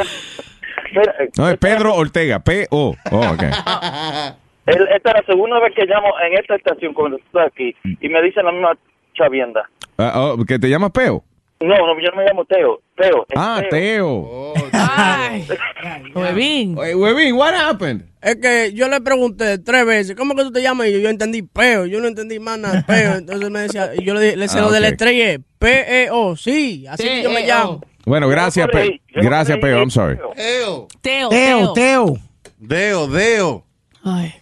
No, 1.38 1.48
es 1.48 1.56
Pedro 1.58 1.94
Ortega. 1.94 2.40
P-O. 2.40 2.94
Oh, 3.10 3.16
ok. 3.20 3.42
el- 4.66 4.88
esta 4.94 5.10
es 5.10 5.14
la 5.14 5.22
segunda 5.26 5.58
vez 5.60 5.72
que 5.74 5.86
llamo 5.86 6.08
en 6.26 6.38
esta 6.38 6.54
estación 6.56 6.92
cuando 6.92 7.16
estoy 7.16 7.42
aquí 7.46 7.76
y 8.00 8.08
me 8.08 8.20
dicen 8.22 8.44
la 8.44 8.52
misma 8.52 8.76
chavienda. 9.14 9.68
Ah, 9.98 10.12
oh, 10.36 10.44
¿Que 10.44 10.58
te 10.58 10.68
llamas 10.68 10.90
Peo? 10.90 11.22
No, 11.62 11.74
no, 11.74 12.00
yo 12.00 12.10
no 12.10 12.16
me 12.16 12.24
llamo 12.24 12.44
Teo. 12.44 12.80
Teo. 12.96 13.26
Ah, 13.36 13.62
Teo. 13.70 14.52
Teo. 14.54 14.70
Ay, 14.72 15.46
Huevín. 16.14 16.78
Oye, 16.78 16.94
Huevín, 16.94 17.34
what 17.34 17.54
happened? 17.54 18.02
Es 18.20 18.36
que 18.36 18.72
yo 18.72 18.88
le 18.88 19.00
pregunté 19.00 19.58
tres 19.58 19.84
veces, 19.84 20.16
¿cómo 20.16 20.34
que 20.34 20.42
tú 20.44 20.52
te 20.52 20.62
llamas? 20.62 20.86
Y 20.88 20.92
yo, 20.92 20.98
yo 20.98 21.08
entendí 21.08 21.42
peo, 21.42 21.86
yo 21.86 22.00
no 22.00 22.06
entendí 22.06 22.38
más 22.38 22.58
nada, 22.58 22.84
peo. 22.86 23.14
Entonces 23.16 23.50
me 23.50 23.60
decía, 23.60 23.92
y 23.96 24.04
yo 24.04 24.14
le 24.14 24.20
dije, 24.20 24.36
le, 24.36 24.48
se 24.48 24.58
Ah, 24.58 24.62
lo 24.62 24.70
de 24.70 24.80
la 24.80 24.88
estrella, 24.88 25.40
P-E-O, 25.58 26.36
sí, 26.36 26.86
así 26.88 27.02
que 27.02 27.22
yo 27.22 27.30
me 27.30 27.46
llamo. 27.46 27.80
Bueno, 28.04 28.28
gracias, 28.28 28.68
Peo. 28.68 28.90
Gracias, 29.14 29.58
Peo. 29.58 29.78
I'm 29.78 29.90
sorry. 29.90 30.18
Teo. 30.36 30.88
Teo. 31.00 31.28
Teo, 31.30 31.72
Teo. 31.72 32.14
Deo, 32.58 33.06
Deo. 33.08 33.64
Ay. 34.04 34.34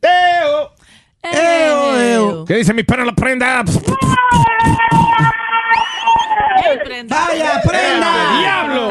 Teo. 0.00 0.70
Eo, 1.22 2.00
eo. 2.00 2.44
¿Qué 2.44 2.54
dice 2.56 2.72
mi 2.72 2.82
perro 2.82 3.04
la 3.04 3.12
prenda? 3.12 3.64
Vaya, 7.08 7.60
prenda. 7.62 8.08
¡Diablo! 8.40 8.90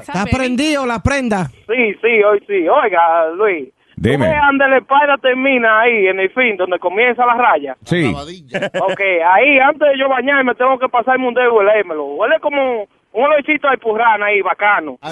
Está 0.00 0.24
prendido 0.26 0.86
la 0.86 1.02
prenda. 1.02 1.50
Sí, 1.66 1.94
sí, 2.00 2.22
hoy 2.22 2.42
sí. 2.46 2.68
Oiga, 2.68 3.28
Luis. 3.36 3.68
Dime. 3.96 4.26
¿Tú 4.26 4.32
ves 4.32 4.40
donde 4.48 4.68
la 4.68 4.78
espalda 4.78 5.16
termina 5.18 5.80
ahí, 5.80 6.08
en 6.08 6.18
el 6.20 6.30
fin, 6.30 6.56
donde 6.56 6.78
comienza 6.78 7.24
la 7.24 7.34
raya? 7.34 7.76
Sí. 7.84 8.12
Ok, 8.14 9.00
ahí, 9.32 9.58
antes 9.58 9.88
de 9.88 9.98
yo 9.98 10.08
bañarme, 10.08 10.54
tengo 10.56 10.78
que 10.78 10.88
pasarme 10.88 11.28
un 11.28 11.34
dedo 11.34 11.46
y 11.46 11.56
huelérmelo. 11.56 12.04
Huele 12.04 12.40
como 12.40 12.88
un 13.12 13.24
olorcito 13.24 13.70
de 13.70 13.78
purrana 13.78 14.26
ahí, 14.26 14.42
bacano. 14.42 14.98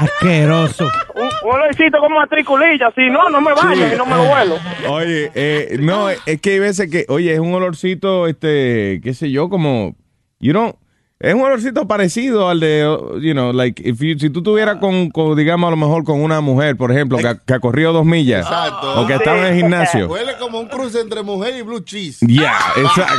Asqueroso. 0.00 0.90
Un, 1.14 1.23
un 1.44 1.50
olorcito 1.54 1.98
como 1.98 2.16
matriculilla. 2.18 2.90
Si 2.94 3.02
no, 3.10 3.28
no 3.28 3.40
me 3.40 3.52
baño 3.54 3.86
y 3.92 3.96
no 3.96 4.06
me 4.06 4.16
lo 4.16 4.22
huelo. 4.24 4.56
Oye, 4.88 5.30
eh, 5.34 5.76
no, 5.80 6.08
es 6.08 6.40
que 6.40 6.50
hay 6.52 6.58
veces 6.58 6.90
que, 6.90 7.04
oye, 7.08 7.32
es 7.34 7.40
un 7.40 7.54
olorcito, 7.54 8.26
este, 8.26 9.00
qué 9.02 9.12
sé 9.14 9.30
yo, 9.30 9.48
como, 9.48 9.94
you 10.40 10.52
know, 10.52 10.78
es 11.20 11.32
un 11.32 11.42
olorcito 11.42 11.86
parecido 11.88 12.48
al 12.50 12.60
de, 12.60 12.82
you 13.22 13.32
know, 13.32 13.52
like, 13.52 13.80
if 13.88 14.00
you- 14.00 14.18
si 14.18 14.28
tú 14.30 14.42
tuvieras 14.42 14.76
con, 14.76 15.08
con, 15.10 15.36
digamos, 15.36 15.68
a 15.68 15.70
lo 15.70 15.76
mejor 15.76 16.04
con 16.04 16.20
una 16.20 16.40
mujer, 16.42 16.76
por 16.76 16.90
ejemplo, 16.92 17.16
que, 17.18 17.28
ha- 17.28 17.38
que 17.38 17.54
ha 17.54 17.60
corrido 17.60 17.92
dos 17.92 18.04
millas, 18.04 18.44
Exacto. 18.44 19.00
o 19.00 19.06
que 19.06 19.14
estaba 19.14 19.38
en 19.38 19.44
el 19.46 19.54
gimnasio. 19.54 20.08
Huele 20.08 20.36
como 20.38 20.58
un 20.60 20.66
cruce 20.68 21.00
entre 21.00 21.22
mujer 21.22 21.54
y 21.56 21.62
blue 21.62 21.80
cheese. 21.80 22.18
Yeah, 22.26 22.58
exacto. 22.76 23.14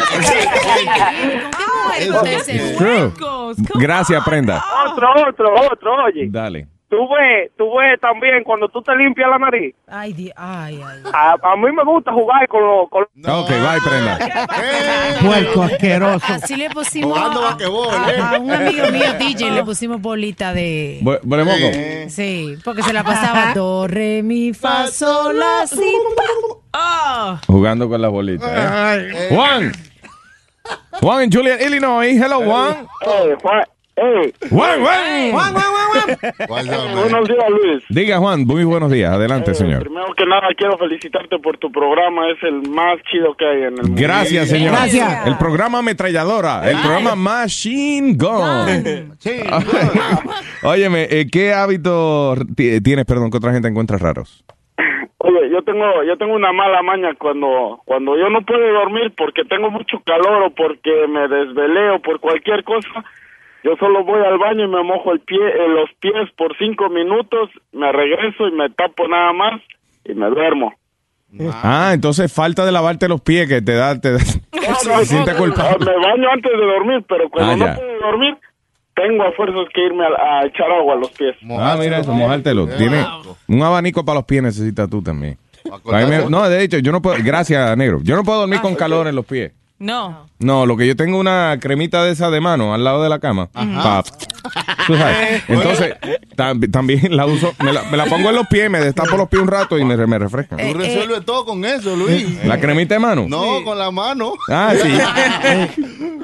Gracias, 3.76 4.24
Prenda. 4.26 4.64
Otro, 4.92 5.08
otro, 5.30 5.54
otro, 5.72 5.96
oye. 6.06 6.28
Dale. 6.30 6.68
Tú 6.96 7.10
ves, 7.14 7.52
tú 7.58 7.76
ves 7.78 8.00
también 8.00 8.44
cuando 8.46 8.70
tú 8.70 8.82
te 8.82 8.96
limpias 8.96 9.30
la 9.30 9.38
nariz. 9.38 9.76
Ay, 9.88 10.14
di- 10.14 10.32
ay, 10.36 10.80
ay. 10.82 11.04
A, 11.14 11.32
a 11.34 11.56
mí 11.58 11.72
me 11.74 11.84
gusta 11.84 12.12
jugar 12.14 12.48
con 12.48 12.62
los... 12.66 12.90
Con... 12.90 13.04
Ok, 13.04 13.50
bye, 13.50 13.82
prenda. 13.84 14.18
Puerco 15.22 15.64
asqueroso. 15.64 16.26
Así 16.34 16.56
le 16.56 16.70
pusimos 16.70 17.18
Jugando 17.18 17.40
a, 17.42 17.44
basquetbol, 17.50 17.88
a- 17.94 18.12
¿eh? 18.12 18.20
a 18.20 18.40
un 18.40 18.52
amigo 18.52 18.88
mío, 18.92 19.14
DJ, 19.20 19.52
le 19.56 19.64
pusimos 19.64 20.02
bolita 20.02 20.54
de... 20.54 21.00
Bu- 21.02 21.20
¿Vuelve 21.24 21.44
moco? 21.46 22.10
Sí, 22.10 22.56
porque 22.64 22.82
se 22.84 22.94
la 22.94 23.04
pasaba 23.04 23.54
do, 23.54 23.88
re, 23.88 24.24
mi, 24.24 24.54
fa, 24.54 24.88
sol, 24.88 25.38
la, 25.38 25.68
si. 25.68 25.82
Oh. 26.74 27.38
Jugando 27.48 27.90
con 27.90 28.02
las 28.02 28.12
bolitas. 28.12 28.50
¿eh? 28.50 29.28
Juan. 29.34 29.72
Juan 31.02 31.24
en 31.24 31.32
Julian, 31.32 31.60
Illinois. 31.62 32.16
Hello, 32.22 32.42
Juan. 32.42 32.88
Eh, 33.06 33.36
Juan, 33.42 33.64
eh, 33.98 34.34
Juan, 34.50 34.82
Juan. 34.82 35.32
Juan, 35.32 35.54
Juan, 35.54 36.18
Juan, 36.48 36.66
Juan. 36.68 36.96
buenos 36.96 37.28
días, 37.30 37.50
Luis. 37.50 37.84
Diga, 37.90 38.18
Juan, 38.18 38.46
muy 38.46 38.64
buenos 38.66 38.92
días. 38.92 39.12
Adelante, 39.14 39.52
Eh, 39.52 39.56
señor. 39.56 39.84
Primero 39.84 40.14
que 40.18 40.26
nada, 40.26 40.48
quiero 40.58 40.78
felicitarte 40.78 41.40
por 41.40 41.58
tu 41.58 41.72
programa. 41.72 42.30
Es 42.32 42.44
el 42.44 42.70
más 42.70 42.98
chido 43.10 43.34
que 43.36 43.46
hay 43.46 43.58
en 43.64 43.78
el 43.78 43.84
mundo. 43.84 43.96
Gracias, 44.02 44.50
señor. 44.50 44.72
Gracias. 44.72 45.28
El 45.28 45.38
programa 45.38 45.80
ametralladora. 45.80 46.70
El 46.70 46.78
programa 46.80 47.16
Machine 47.16 48.16
Gun. 48.18 49.16
Sí. 49.20 49.40
Óyeme, 50.64 51.08
eh, 51.10 51.28
¿qué 51.32 51.54
hábitos 51.54 52.40
ti- 52.56 52.82
tienes, 52.82 53.06
perdón, 53.06 53.32
que 53.32 53.38
otra 53.38 53.52
gente 53.54 53.68
encuentra 53.68 53.98
raros? 53.98 54.44
Oye, 55.18 55.50
yo 55.52 55.64
tengo, 55.64 56.04
yo 56.04 56.18
tengo 56.18 56.36
una 56.36 56.52
mala 56.54 56.84
maña 56.84 57.16
cuando, 57.18 57.82
cuando 57.86 58.16
yo 58.18 58.30
no 58.30 58.42
puedo 58.46 58.62
dormir 58.74 59.12
porque 59.18 59.44
tengo 59.46 59.72
mucho 59.72 60.00
calor 60.06 60.44
o 60.44 60.50
porque 60.52 60.92
me 61.10 61.28
desvelé 61.28 61.90
o 61.92 62.00
por 62.00 62.20
cualquier 62.20 62.64
cosa. 62.64 62.90
Yo 63.66 63.76
solo 63.80 64.04
voy 64.06 64.22
al 64.24 64.38
baño 64.38 64.66
y 64.66 64.68
me 64.68 64.84
mojo 64.84 65.12
el 65.12 65.22
pie, 65.22 65.40
eh, 65.40 65.68
los 65.68 65.90
pies 66.00 66.30
por 66.38 66.56
cinco 66.60 66.88
minutos, 66.90 67.50
me 67.72 67.92
regreso 67.92 68.48
y 68.48 68.52
me 68.52 68.70
tapo 68.70 69.08
nada 69.08 69.34
más 69.34 69.60
y 70.06 70.14
me 70.14 70.28
duermo. 70.30 70.72
Ah, 71.52 71.90
entonces 71.94 72.32
falta 72.32 72.64
de 72.64 72.72
lavarte 72.72 73.10
los 73.10 73.22
pies 73.22 73.48
que 73.50 73.64
te 73.64 73.74
da, 73.74 74.00
te 74.00 74.12
da, 74.14 74.20
se 74.20 75.06
siente 75.06 75.34
culpable. 75.34 75.84
Me 75.84 75.96
baño 76.08 76.30
antes 76.32 76.52
de 76.52 76.66
dormir, 76.66 77.04
pero 77.10 77.28
cuando 77.30 77.54
Ah, 77.54 77.56
no 77.70 77.76
puedo 77.76 78.00
dormir, 78.02 78.38
tengo 78.94 79.24
a 79.24 79.32
fuerzas 79.32 79.66
que 79.74 79.84
irme 79.84 80.04
a, 80.06 80.40
a 80.42 80.46
echar 80.46 80.72
agua 80.72 80.94
a 80.94 80.98
los 80.98 81.10
pies. 81.12 81.36
Ah, 81.60 81.76
mira 81.80 81.98
eso, 82.02 82.14
mojártelo. 82.14 82.68
Tiene 82.78 83.04
un 83.48 83.64
abanico 83.64 84.06
para 84.06 84.20
los 84.20 84.26
pies 84.26 84.44
necesitas 84.44 84.88
tú 84.90 85.02
también. 85.02 85.38
Me- 85.86 86.30
no, 86.30 86.48
de 86.48 86.64
hecho, 86.64 86.78
yo 86.78 86.92
no 86.92 87.02
puedo, 87.02 87.18
gracias, 87.24 87.76
negro. 87.76 87.98
Yo 88.04 88.16
no 88.16 88.24
puedo 88.24 88.42
dormir 88.42 88.62
con 88.62 88.76
calor 88.76 89.08
en 89.08 89.16
los 89.16 89.26
pies. 89.26 89.52
No. 89.78 90.28
No, 90.40 90.66
lo 90.66 90.78
que 90.78 90.88
yo 90.88 90.96
tengo 90.96 91.20
una 91.20 91.58
cremita 91.60 92.04
de 92.06 92.12
esa 92.14 92.30
de 92.30 92.40
mano 92.40 92.74
al 92.74 92.84
lado 92.86 93.04
de 93.04 93.10
la 93.10 93.20
cama. 93.20 93.48
Pa- 93.54 94.04
tú 94.88 94.96
sabes. 94.96 95.44
Entonces, 95.50 95.96
tam- 96.38 96.72
también 96.72 97.16
la 97.16 97.26
uso, 97.26 97.54
me 97.62 97.74
la, 97.74 97.84
me 97.84 97.98
la 97.98 98.06
pongo 98.06 98.30
en 98.30 98.36
los 98.36 98.48
pies, 98.48 98.70
me 98.70 98.80
destapo 98.80 99.18
los 99.18 99.28
pies 99.28 99.42
un 99.42 99.50
rato 99.50 99.78
y 99.78 99.84
me, 99.84 99.98
me 100.08 100.18
refresca. 100.18 100.56
Tú 100.56 100.74
resuelves 100.78 101.26
todo 101.26 101.44
con 101.46 101.66
eso, 101.66 101.94
Luis. 101.96 102.26
¿La 102.46 102.58
cremita 102.60 102.96
de 102.96 103.00
mano? 103.00 103.26
No, 103.28 103.64
con 103.66 103.78
la 103.78 103.92
mano. 103.92 104.34
Ah, 104.50 104.74
sí. 104.82 104.90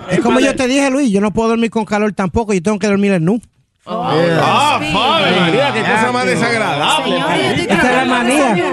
Es 0.09 0.19
como 0.21 0.39
yo 0.39 0.55
te 0.55 0.67
dije, 0.67 0.89
Luis, 0.89 1.11
yo 1.11 1.19
no 1.19 1.31
puedo 1.31 1.49
dormir 1.49 1.69
con 1.71 1.83
calor 1.83 2.13
tampoco, 2.13 2.53
yo 2.53 2.61
tengo 2.63 2.79
que 2.79 2.87
dormir 2.87 3.11
en 3.13 3.25
nu. 3.25 3.41
Ah, 3.85 4.79
Padre 4.93 5.39
María, 5.39 5.73
qué 5.73 5.81
cosa 5.81 6.11
más 6.13 6.25
desagradable. 6.25 7.17
Esa 7.17 7.73
es 7.73 7.95
la 7.97 8.05
manía. 8.05 8.55
No, 8.55 8.71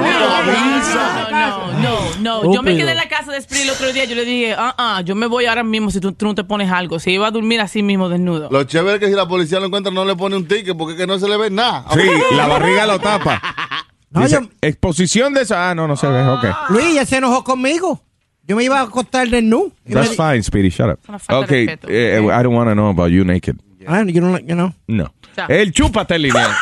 no, 1.30 1.82
no. 1.82 1.97
Yo 2.22 2.62
me 2.62 2.76
quedé 2.76 2.90
en 2.92 2.96
la 2.96 3.08
casa 3.08 3.32
de 3.32 3.40
Spree 3.40 3.62
el 3.62 3.70
otro 3.70 3.92
día. 3.92 4.04
Yo 4.04 4.14
le 4.14 4.24
dije, 4.24 4.54
ah, 4.56 4.74
ah, 4.78 5.00
yo 5.04 5.14
me 5.14 5.26
voy 5.26 5.46
ahora 5.46 5.62
mismo 5.62 5.90
si 5.90 6.00
tú, 6.00 6.12
tú 6.12 6.26
no 6.26 6.34
te 6.34 6.44
pones 6.44 6.70
algo. 6.70 6.98
Si 6.98 7.10
iba 7.12 7.26
a 7.26 7.30
dormir 7.30 7.60
así 7.60 7.82
mismo 7.82 8.08
desnudo. 8.08 8.48
Lo 8.50 8.64
chévere 8.64 8.94
es 8.94 9.00
que 9.00 9.06
si 9.08 9.14
la 9.14 9.26
policía 9.28 9.60
lo 9.60 9.66
encuentra 9.66 9.92
no 9.92 10.04
le 10.04 10.16
pone 10.16 10.36
un 10.36 10.46
ticket 10.46 10.76
porque 10.76 10.94
es 10.94 10.98
que 11.00 11.06
no 11.06 11.18
se 11.18 11.28
le 11.28 11.36
ve 11.36 11.50
nada. 11.50 11.84
Sí, 11.94 12.00
la 12.36 12.46
barriga 12.46 12.86
lo 12.86 12.98
tapa. 12.98 13.40
No, 14.10 14.22
Dice, 14.22 14.40
yo- 14.40 14.48
exposición 14.62 15.34
de 15.34 15.42
esa. 15.42 15.68
Ah, 15.70 15.74
no, 15.74 15.86
no 15.86 15.94
se 15.94 16.06
ve. 16.08 16.26
Ok. 16.26 16.44
Luis, 16.70 16.94
ya 16.94 17.04
se 17.04 17.18
enojó 17.18 17.44
conmigo. 17.44 18.00
Yo 18.42 18.56
me 18.56 18.64
iba 18.64 18.78
a 18.80 18.84
acostar 18.84 19.28
de 19.28 19.42
nu. 19.42 19.70
Y 19.84 19.90
me 19.94 20.00
That's 20.00 20.16
fine, 20.16 20.42
Speedy. 20.42 20.70
Shut 20.70 20.88
up. 20.94 20.98
Una 21.08 21.18
falta 21.18 21.40
Ok, 21.44 21.48
de 21.50 21.66
respeto. 21.66 21.88
eh, 21.90 22.16
I 22.18 22.42
don't 22.42 22.54
want 22.56 22.70
to 22.70 22.74
know 22.74 22.88
about 22.88 23.10
you 23.10 23.22
naked. 23.22 23.56
Ah, 23.86 24.02
yo 24.06 24.22
no, 24.22 24.38
yo 24.38 24.54
no. 24.56 24.74
No. 24.86 25.12
El 25.48 25.72
chupa 25.72 26.02
está 26.02 26.16
en 26.16 26.22
línea. 26.22 26.56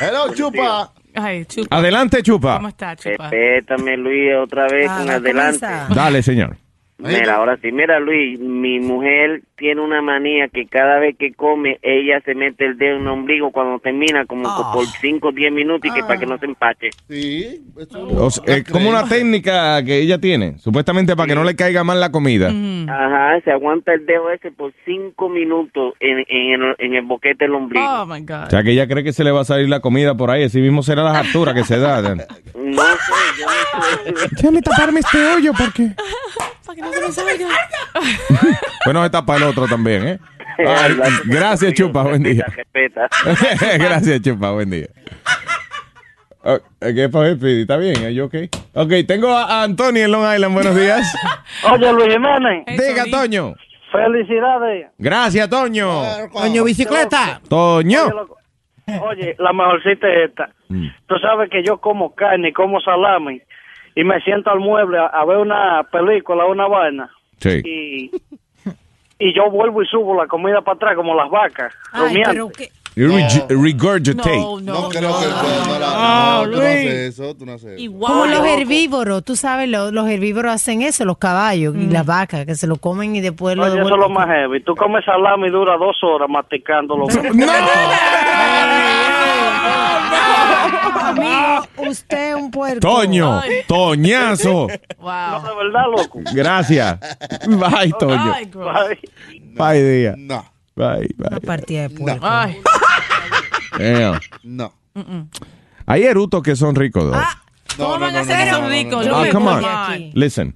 Hello, 0.00 0.34
chupa. 0.34 0.92
Ay, 1.14 1.44
chupa. 1.46 1.76
Adelante, 1.76 2.22
chupa. 2.22 2.56
¿Cómo 2.56 2.68
está, 2.68 2.96
chupa? 2.96 3.30
Respétame, 3.30 3.96
Luis, 3.96 4.30
otra 4.42 4.66
vez 4.68 4.88
Ah, 4.90 4.98
con 4.98 5.10
adelante. 5.10 5.66
Dale, 5.94 6.22
señor. 6.22 6.56
Mira, 6.96 7.34
ahora 7.36 7.58
sí, 7.60 7.72
mira, 7.72 7.98
Luis, 7.98 8.38
mi 8.38 8.78
mujer 8.78 9.42
tiene 9.56 9.80
una 9.80 10.00
manía 10.00 10.46
que 10.48 10.66
cada 10.66 10.98
vez 11.00 11.16
que 11.18 11.32
come, 11.34 11.78
ella 11.82 12.20
se 12.24 12.34
mete 12.34 12.64
el 12.66 12.78
dedo 12.78 12.96
en 12.96 13.02
el 13.02 13.08
ombligo 13.08 13.50
cuando 13.50 13.78
termina, 13.80 14.24
como 14.26 14.48
Ah. 14.48 14.70
por 14.72 14.86
5 14.86 15.28
o 15.28 15.32
10 15.32 15.52
minutos 15.52 15.90
y 15.90 15.92
que 15.94 16.02
para 16.02 16.18
que 16.20 16.26
no 16.26 16.38
se 16.38 16.46
empache. 16.46 16.90
Sí. 17.08 17.62
eso- 17.78 18.06
O 18.24 18.30
sea, 18.30 18.56
es 18.56 18.64
como 18.64 18.88
una 18.88 19.08
técnica 19.08 19.84
que 19.84 19.98
ella 19.98 20.18
tiene, 20.18 20.56
supuestamente 20.58 21.16
para 21.16 21.26
que 21.26 21.34
no 21.34 21.42
le 21.44 21.56
caiga 21.56 21.82
mal 21.84 21.98
la 22.00 22.12
comida. 22.12 22.48
Ajá, 22.48 23.40
se 23.44 23.50
aguanta 23.50 23.92
el 23.92 24.06
dedo 24.06 24.30
ese 24.30 24.52
por 24.52 24.72
5 24.84 25.28
minutos 25.28 25.94
en, 26.00 26.18
en, 26.28 26.62
el, 26.62 26.74
en 26.78 26.94
el 26.94 27.02
boquete 27.02 27.44
del 27.46 27.54
ombligo. 27.54 27.84
Oh, 27.84 28.06
my 28.06 28.20
God. 28.20 28.46
O 28.46 28.50
sea, 28.50 28.62
que 28.62 28.70
ella 28.70 28.86
cree 28.86 29.02
que 29.04 29.12
se 29.12 29.24
le 29.24 29.32
va 29.32 29.40
a 29.40 29.44
salir 29.44 29.68
la 29.68 29.80
comida 29.80 30.14
por 30.16 30.30
ahí, 30.30 30.44
así 30.44 30.60
mismo 30.60 30.82
será 30.82 31.02
las 31.02 31.16
alturas 31.16 31.54
que 31.54 31.64
se 31.64 31.78
da. 31.78 32.02
No 32.56 32.82
sé. 32.82 33.33
Déjame 34.32 34.62
taparme 34.62 35.00
este 35.00 35.18
hoyo 35.24 35.52
porque... 35.52 35.90
Para 36.66 36.76
que 36.76 36.82
no 36.82 36.92
se 36.92 37.00
me 37.00 37.12
salga. 37.12 37.48
Bueno, 38.84 39.02
se 39.04 39.10
tapa 39.10 39.36
el 39.36 39.44
otro 39.44 39.66
también, 39.66 40.06
¿eh? 40.06 40.18
Ay, 40.58 40.96
gracias, 41.24 41.72
Chupa, 41.72 42.02
buen 42.02 42.22
día. 42.22 42.46
Gracias, 43.78 44.20
Chupa, 44.20 44.50
buen 44.52 44.70
día. 44.70 44.86
¿Qué 46.80 47.08
pasa, 47.08 47.34
Speedy? 47.34 47.62
¿Está 47.62 47.78
bien? 47.78 47.96
¿Are 47.98 48.14
you 48.14 48.24
okay? 48.24 48.50
Ok, 48.74 48.92
tengo 49.08 49.30
a 49.34 49.62
Antonio 49.62 50.04
en 50.04 50.12
Long 50.12 50.34
Island. 50.34 50.54
Buenos 50.54 50.76
días. 50.76 51.16
Oye, 51.72 51.92
Luis 51.92 52.12
Jiménez, 52.12 52.64
Diga, 52.66 53.04
Toño. 53.10 53.54
felicidades. 53.90 54.88
Gracias, 54.98 55.48
Toño. 55.48 56.02
Coño, 56.30 56.64
bicicleta. 56.64 57.40
Toño. 57.48 58.00
Oye, 59.00 59.34
la 59.38 59.52
mejorcita 59.54 60.06
es 60.08 60.28
esta. 60.28 60.50
Mm. 60.68 60.88
Tú 61.06 61.14
sabes 61.22 61.48
que 61.50 61.62
yo 61.62 61.78
como 61.78 62.14
carne 62.14 62.48
y 62.48 62.52
como 62.52 62.80
salami 62.80 63.40
y 63.94 64.04
me 64.04 64.20
siento 64.20 64.50
al 64.50 64.60
mueble 64.60 64.98
a, 64.98 65.06
a 65.06 65.24
ver 65.24 65.38
una 65.38 65.82
película, 65.90 66.46
una 66.46 66.66
vaina 66.68 67.10
Sí. 67.38 67.60
y, 67.64 68.10
y 69.18 69.34
yo 69.34 69.50
vuelvo 69.50 69.82
y 69.82 69.86
subo 69.86 70.14
la 70.14 70.26
comida 70.26 70.60
para 70.62 70.76
atrás 70.76 70.96
como 70.96 71.14
las 71.14 71.30
vacas. 71.30 71.72
Ay, 71.92 72.22
pero 72.24 72.48
que... 72.50 72.68
Regurgitate. 72.96 74.36
No, 74.38 74.60
no, 74.60 74.72
No 74.82 74.88
creo 74.88 75.10
que. 75.18 75.26
No, 75.26 75.74
Ah, 75.82 76.42
no, 76.44 76.50
tú 76.50 76.50
no 76.52 76.56
Luis. 76.62 76.66
haces 76.68 77.18
eso, 77.18 77.34
tú 77.36 77.44
no 77.44 77.52
haces 77.54 77.72
eso. 77.72 77.82
Igual. 77.82 78.12
Como 78.12 78.26
los 78.26 78.46
herbívoros, 78.46 79.24
tú 79.24 79.34
sabes, 79.34 79.68
los, 79.68 79.92
los 79.92 80.08
herbívoros 80.08 80.52
hacen 80.52 80.82
eso, 80.82 81.04
los 81.04 81.18
caballos 81.18 81.74
y 81.74 81.86
las 81.88 82.06
vacas, 82.06 82.46
que 82.46 82.54
se 82.54 82.68
lo 82.68 82.76
comen 82.76 83.16
y 83.16 83.20
después 83.20 83.56
lo 83.56 83.64
Oye, 83.64 83.80
eso 83.80 83.82
es 83.94 83.96
lo 84.00 84.08
más 84.08 84.28
heavy. 84.28 84.60
Tú 84.62 84.76
comes 84.76 85.04
salami 85.04 85.48
y 85.48 85.50
dura 85.50 85.76
dos 85.76 85.96
horas 86.04 86.28
masticándolo. 86.30 87.06
Amigo, 91.04 91.66
usted 91.90 92.30
es 92.30 92.34
un 92.34 92.50
puerco. 92.50 92.80
Toño. 92.80 93.40
Ay. 93.40 93.50
Toñazo. 93.66 94.66
Wow. 94.98 95.42
de 95.42 95.54
verdad, 95.56 95.84
loco. 95.96 96.20
Gracias. 96.32 96.98
Bye, 97.46 97.92
Toño. 97.98 98.32
Ay, 98.34 98.44
gross. 98.46 98.76
Ay. 98.90 98.98
Bye, 99.56 99.82
día. 99.82 100.14
No, 100.16 100.44
Bye, 100.76 101.14
Una 101.18 101.28
bye. 101.30 101.40
partida 101.40 101.82
de 101.82 101.90
puerco. 101.90 102.26
Ay. 102.26 102.58
Damn. 103.78 104.20
no. 104.42 104.72
Hay 105.86 106.02
erutos 106.04 106.42
que 106.42 106.56
son 106.56 106.74
ricos, 106.74 107.04
though. 107.12 107.22
¿Cómo 107.76 107.98
van 107.98 108.16
a 108.16 108.22
que 108.24 108.50
son 108.50 108.68
ricos? 108.70 109.04
Yo 109.06 109.16
Ah, 109.16 109.22
me 109.22 109.30
come 109.30 109.44
voy 109.46 109.54
on. 109.54 109.60
de 109.62 109.66
aquí. 109.68 110.10
Listen. 110.14 110.54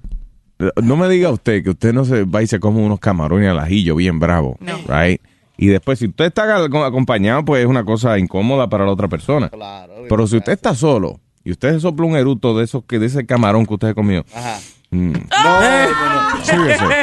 No 0.81 0.97
me 0.97 1.07
diga 1.07 1.29
usted 1.29 1.63
que 1.63 1.69
usted 1.69 1.93
no 1.93 2.03
se 2.03 2.23
va 2.25 2.41
y 2.41 2.47
se 2.47 2.59
come 2.59 2.79
unos 2.81 2.99
camarones 2.99 3.49
al 3.49 3.59
ajillo 3.59 3.95
bien 3.95 4.19
bravo, 4.19 4.57
right? 4.87 5.21
Y 5.59 5.67
después, 5.67 5.99
si 5.99 6.07
usted 6.07 6.25
está 6.25 6.45
ac- 6.45 6.85
acompañado, 6.87 7.43
pues 7.45 7.61
es 7.61 7.67
una 7.67 7.83
cosa 7.83 8.17
incómoda 8.17 8.69
para 8.69 8.85
la 8.85 8.91
otra 8.91 9.07
persona. 9.07 9.49
Claro. 9.49 9.93
Pero 10.07 10.25
si 10.27 10.37
usted 10.37 10.53
está 10.53 10.73
solo 10.75 11.19
y 11.43 11.51
usted 11.51 11.73
se 11.73 11.79
sopla 11.81 12.05
un 12.05 12.15
eruto 12.15 12.57
de 12.57 12.63
esos 12.65 12.83
que 12.85 12.97
de 12.99 13.07
ese 13.07 13.25
camarón 13.25 13.65
que 13.65 13.73
usted 13.73 13.89
ha 13.89 13.93
comido. 13.93 14.23
Ajá. 14.33 14.57
Mm, 14.91 15.11
No, 15.11 15.59
no, 15.61 16.37
no. 16.39 16.43
seriously. 16.45 16.95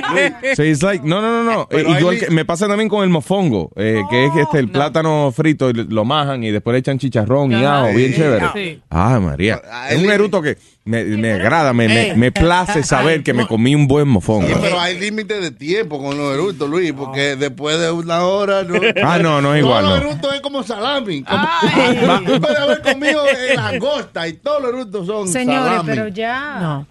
So 0.56 0.62
it's 0.62 0.82
like, 0.82 1.04
no, 1.04 1.20
no, 1.20 1.42
no, 1.42 1.52
no. 1.52 1.66
Pero 1.68 1.88
Eh, 1.90 1.92
hay 1.94 2.00
igual 2.00 2.18
que 2.18 2.30
me 2.30 2.44
pasa 2.44 2.66
también 2.68 2.88
con 2.88 3.02
el 3.04 3.10
mofongo, 3.10 3.70
eh, 3.76 4.02
que 4.10 4.26
es 4.26 4.36
este, 4.36 4.58
el 4.58 4.68
plátano 4.70 5.32
frito, 5.34 5.70
y 5.70 5.72
lo 5.74 6.04
majan 6.04 6.42
y 6.44 6.50
después 6.50 6.72
le 6.72 6.78
echan 6.80 6.98
chicharrón 6.98 7.52
y 7.52 7.64
ajo, 7.64 7.88
bien 7.94 8.10
Sí. 8.12 8.16
chévere. 8.16 8.46
Sí. 8.54 8.82
Ah, 8.90 9.18
María. 9.20 9.60
Ah, 9.70 9.90
Es 9.90 10.02
un 10.02 10.10
eruto 10.10 10.40
que 10.42 10.56
me, 10.84 11.04
me 11.04 11.32
agrada, 11.32 11.72
me, 11.72 11.88
me, 11.88 12.08
Eh. 12.10 12.14
me 12.16 12.32
place 12.32 12.82
saber 12.84 13.22
que 13.22 13.32
me 13.34 13.46
comí 13.46 13.74
un 13.74 13.86
buen 13.88 14.08
mofongo. 14.08 14.46
Sí, 14.48 14.54
pero 14.60 14.80
hay 14.80 14.98
límite 14.98 15.40
de 15.40 15.50
tiempo 15.50 16.02
con 16.02 16.16
los 16.16 16.32
eructos, 16.34 16.68
Luis, 16.70 16.92
porque 16.92 17.36
después 17.36 17.78
de 17.80 17.90
una 17.90 18.22
hora 18.24 18.62
no. 18.62 18.80
Ah, 19.04 19.18
no, 19.20 19.40
no 19.42 19.54
es 19.54 19.62
igual, 19.62 19.84
Todos 19.84 19.98
no. 19.98 20.04
los 20.04 20.10
eructos 20.12 20.34
es 20.34 20.40
como 20.40 20.62
salami. 20.62 21.22
Como, 21.22 21.48
Ay. 21.62 21.98
tú 22.26 22.40
puedes 22.40 22.58
haber 22.58 22.82
comido 22.82 23.22
langosta 23.54 24.28
y 24.28 24.34
todos 24.34 24.62
los 24.62 24.72
eructos 24.72 25.06
son 25.06 25.28
Señores, 25.28 25.62
salami. 25.64 25.86
pero 25.88 26.08
ya. 26.08 26.58
No. 26.60 26.86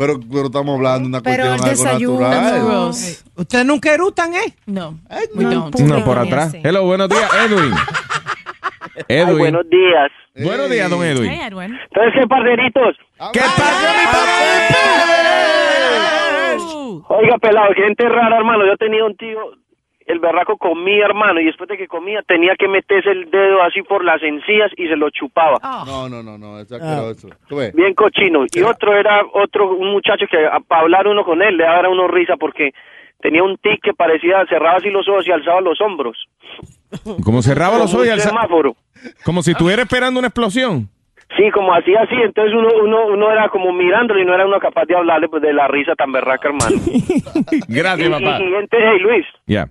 Pero, 0.00 0.14
pero 0.32 0.46
estamos 0.46 0.76
hablando 0.76 1.02
de 1.02 1.08
una 1.08 1.20
Pero 1.20 1.44
cuestión 1.44 1.52
el 1.52 1.60
algo 1.60 1.68
desayuno. 1.68 2.20
natural. 2.30 2.64
Gross. 2.64 3.24
Ustedes 3.36 3.66
nunca 3.66 3.92
erutan, 3.92 4.32
¿eh? 4.32 4.54
No. 4.64 4.98
We 5.34 5.44
no. 5.44 5.50
don't. 5.50 5.78
No, 5.80 6.04
por 6.06 6.18
atrás. 6.18 6.54
Hello, 6.54 6.84
buenos 6.86 7.10
días, 7.10 7.30
Edwin. 7.44 7.74
Edwin. 9.08 9.28
Ay, 9.28 9.36
buenos 9.36 9.68
días. 9.68 10.10
Buenos 10.42 10.70
días, 10.70 10.88
don 10.88 11.04
Edwin. 11.04 11.30
Entonces, 11.30 12.14
¿qué 12.18 12.26
parceritos? 12.26 12.96
¿Qué 13.34 13.40
Oiga, 17.08 17.36
pelado, 17.38 17.74
gente 17.74 18.08
rara, 18.08 18.38
hermano. 18.38 18.64
Yo 18.64 18.76
tenía 18.78 19.04
un 19.04 19.14
tío, 19.18 19.38
el 20.10 20.18
berraco 20.18 20.56
comía, 20.56 21.04
hermano, 21.06 21.40
y 21.40 21.44
después 21.46 21.68
de 21.68 21.76
que 21.78 21.86
comía 21.88 22.22
tenía 22.26 22.54
que 22.56 22.68
meterse 22.68 23.10
el 23.10 23.30
dedo 23.30 23.62
así 23.62 23.82
por 23.82 24.04
las 24.04 24.22
encías 24.22 24.70
y 24.76 24.86
se 24.88 24.96
lo 24.96 25.10
chupaba. 25.10 25.58
No, 25.86 26.08
no, 26.08 26.22
no, 26.22 26.36
no, 26.38 26.58
es 26.58 26.70
asqueroso. 26.72 27.28
Tú 27.48 27.56
ves. 27.56 27.74
Bien 27.74 27.94
cochino. 27.94 28.44
Y 28.52 28.62
otro 28.62 28.96
era 28.96 29.22
otro, 29.32 29.70
un 29.74 29.92
muchacho 29.92 30.26
que 30.30 30.36
para 30.68 30.82
hablar 30.82 31.06
uno 31.06 31.24
con 31.24 31.42
él 31.42 31.56
le 31.56 31.64
daba 31.64 31.88
uno 31.88 32.08
risa 32.08 32.36
porque 32.36 32.70
tenía 33.20 33.42
un 33.42 33.56
tic 33.58 33.80
que 33.82 33.92
parecía, 33.92 34.44
cerraba 34.48 34.76
así 34.78 34.90
los 34.90 35.08
ojos 35.08 35.26
y 35.26 35.32
alzaba 35.32 35.60
los 35.60 35.80
hombros. 35.80 36.16
Como 37.24 37.42
cerraba 37.42 37.78
los 37.78 37.94
ojos 37.94 38.06
y 38.06 38.10
un 38.10 38.14
alza- 38.16 38.28
semáforo. 38.30 38.74
Como 39.24 39.42
si 39.42 39.52
estuviera 39.52 39.82
esperando 39.82 40.18
una 40.18 40.28
explosión. 40.28 40.88
Sí, 41.36 41.48
como 41.52 41.72
hacía 41.72 42.00
así, 42.02 42.16
entonces 42.16 42.52
uno, 42.52 42.68
uno, 42.82 43.06
uno 43.06 43.30
era 43.30 43.48
como 43.50 43.72
mirándolo 43.72 44.20
y 44.20 44.24
no 44.24 44.34
era 44.34 44.44
uno 44.46 44.58
capaz 44.58 44.84
de 44.86 44.96
hablarle 44.96 45.28
pues 45.28 45.40
de 45.40 45.52
la 45.52 45.68
risa 45.68 45.94
tan 45.94 46.10
berraca, 46.10 46.48
hermano. 46.48 46.74
Gracias, 47.68 48.08
y, 48.08 48.10
papá. 48.10 48.38
y- 48.40 48.48
y 48.48 48.50
gente, 48.50 48.76
hey 48.80 48.98
Luis, 49.00 49.26
Ya. 49.46 49.66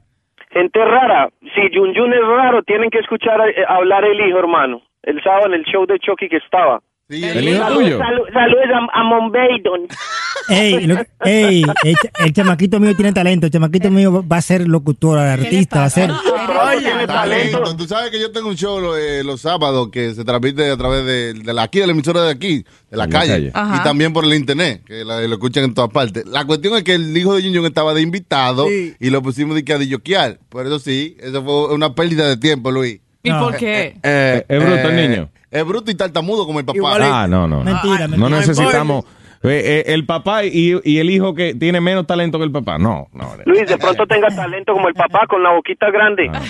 Gente 0.50 0.84
rara, 0.84 1.30
si 1.56 1.62
Jun 1.74 1.94
Jun 1.96 2.14
es 2.14 2.26
raro, 2.26 2.64
tienen 2.64 2.90
que 2.90 3.00
escuchar 3.00 3.42
eh, 3.50 3.66
hablar 3.68 4.06
el 4.06 4.20
hijo, 4.20 4.40
hermano. 4.40 4.82
El 5.04 5.22
sábado 5.24 5.48
en 5.48 5.54
el 5.54 5.64
show 5.64 5.86
de 5.86 6.00
Chucky 6.00 6.30
que 6.30 6.38
estaba. 6.38 6.82
¿El 7.10 7.48
hijo 7.50 7.58
Salud- 7.64 7.76
tuyo? 7.76 7.98
salud- 7.98 8.28
Saludos 8.32 8.66
a, 8.94 9.00
a 9.00 9.04
Monbeidon. 9.04 9.88
Ey, 10.50 10.88
lo- 10.88 10.98
ey, 11.26 11.64
el, 11.84 11.96
el 12.26 12.34
chamaquito 12.34 12.80
mío 12.80 12.96
tiene 12.96 13.14
talento. 13.14 13.46
El 13.48 13.52
chamaquito 13.52 13.92
mío 13.92 14.26
va 14.28 14.38
a 14.38 14.42
ser 14.42 14.68
locutor, 14.68 15.20
artista, 15.20 15.80
va 15.82 15.86
a 15.86 15.90
ser. 15.92 16.10
Oye, 16.12 17.06
talento. 17.06 17.76
Tú 17.76 17.86
sabes 17.86 18.10
que 18.10 18.20
yo 18.20 18.32
tengo 18.32 18.50
un 18.50 18.56
show 18.56 18.80
eh, 18.96 19.24
los 19.24 19.42
sábados 19.42 19.90
que 19.92 20.14
se 20.16 20.24
transmite 20.26 20.70
a 20.72 20.78
través 20.78 21.06
de, 21.06 21.34
de 21.34 21.54
la, 21.54 21.64
aquí, 21.64 21.80
de 21.80 21.86
la 21.88 21.92
emisora 21.94 22.24
de 22.24 22.32
aquí, 22.32 22.66
de 22.90 22.98
la 22.98 23.04
En 23.04 23.10
la 23.12 23.20
calle, 23.20 23.52
y 23.54 23.84
también 23.84 24.12
por 24.12 24.26
el 24.26 24.34
internet, 24.34 24.82
que 24.86 25.06
la- 25.06 25.22
lo 25.22 25.34
escuchan 25.34 25.66
en 25.66 25.74
todas 25.76 25.92
partes. 25.92 26.26
La 26.26 26.46
cuestión 26.46 26.76
es 26.78 26.84
que 26.84 26.96
el 26.96 27.16
hijo 27.16 27.36
de 27.36 27.44
Jun 27.44 27.56
Jun 27.56 27.66
estaba 27.66 27.94
de 27.94 28.02
invitado 28.02 28.68
y 28.70 29.10
lo 29.12 29.22
pusimos 29.22 29.56
de 29.56 29.64
que 29.64 29.74
a 29.74 29.78
dilloquear. 29.78 30.40
Por 30.50 30.66
eso 30.66 30.80
sí, 30.80 31.16
eso 31.20 31.44
fue 31.44 31.74
una 31.76 31.94
pérdida 31.94 32.28
de 32.28 32.38
tiempo, 32.38 32.72
Luis. 32.72 33.02
¿Y 33.22 33.32
por 33.32 33.56
qué? 33.58 33.98
Eh, 34.02 34.46
es 34.48 34.60
bruto 34.66 34.90
el 34.90 34.96
niño. 34.96 35.30
Es 35.52 35.66
bruto 35.66 35.90
y 35.92 35.96
tartamudo 35.96 36.46
como 36.46 36.60
el 36.60 36.66
papá. 36.66 36.98
Ah, 37.24 37.28
no, 37.28 37.48
no. 37.48 37.64
Mentira, 37.64 38.08
No 38.08 38.18
mentira. 38.18 38.30
necesitamos. 38.40 39.04
eh, 39.42 39.84
eh, 39.88 39.94
el 39.94 40.06
papá 40.06 40.44
y, 40.44 40.78
y 40.84 40.98
el 41.00 41.10
hijo 41.10 41.34
que 41.34 41.56
tiene 41.56 41.80
menos 41.80 42.06
talento 42.06 42.38
que 42.38 42.44
el 42.44 42.52
papá. 42.52 42.78
No, 42.78 43.08
no. 43.14 43.32
Luis, 43.46 43.66
de 43.68 43.78
pronto 43.78 44.06
tenga 44.06 44.28
talento 44.28 44.74
como 44.74 44.90
el 44.90 44.94
papá 44.94 45.26
con 45.30 45.42
la 45.42 45.52
boquita 45.54 45.90
grande. 45.92 46.30
Ah. 46.34 46.42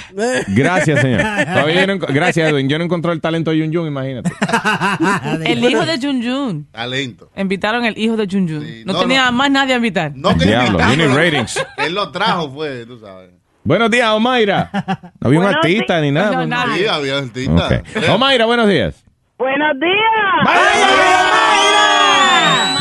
Gracias, 0.48 1.00
señor. 1.00 1.22
Todavía 1.22 1.82
yo 1.82 1.88
no 1.88 1.94
enco- 1.94 2.12
gracias, 2.14 2.50
Edwin. 2.52 2.68
Yo 2.68 2.78
no 2.80 2.84
encontré 2.86 3.12
el 3.14 3.22
talento 3.22 3.52
de 3.52 3.60
Yun 3.60 3.72
Yun, 3.72 3.88
imagínate. 3.88 4.32
El 5.46 5.64
hijo 5.64 5.86
de 5.86 5.98
Jun 6.00 6.24
Jun. 6.24 6.68
Talento. 6.72 7.30
Invitaron 7.38 7.86
el 7.86 7.98
hijo 7.98 8.18
de 8.18 8.28
Jun 8.28 8.48
Jun. 8.50 8.66
no, 8.86 8.94
no, 8.94 9.00
tenía 9.00 9.32
más 9.32 9.50
nadie 9.52 9.74
a 9.74 9.78
invitar. 9.78 10.12
No 10.16 10.36
que 10.38 10.46
Diablo, 10.46 10.72
invitarlo, 10.80 10.94
you 10.96 10.98
need 10.98 11.10
¿no? 11.10 11.16
ratings. 11.16 11.66
Él 11.78 11.94
lo 11.94 12.12
trajo, 12.12 12.50
fue, 12.52 12.86
tú 12.86 13.00
sabes. 13.00 13.30
Buenos 13.64 13.92
días, 13.92 14.10
Omaira. 14.10 14.70
No 15.22 15.28
había 15.28 15.40
un 15.40 15.46
Buenos 15.46 15.56
artista 15.66 16.02
ni 16.02 16.12
nada. 16.12 16.32
No, 16.32 16.46
nadie. 16.48 16.84
Sí, 16.84 16.88
había 16.88 17.18
artista. 17.18 17.66
Ok. 17.68 18.10
Omaira, 18.16 18.46
buenos 18.46 18.68
días. 18.68 19.06
Buenos 19.38 19.80
días. 19.80 20.48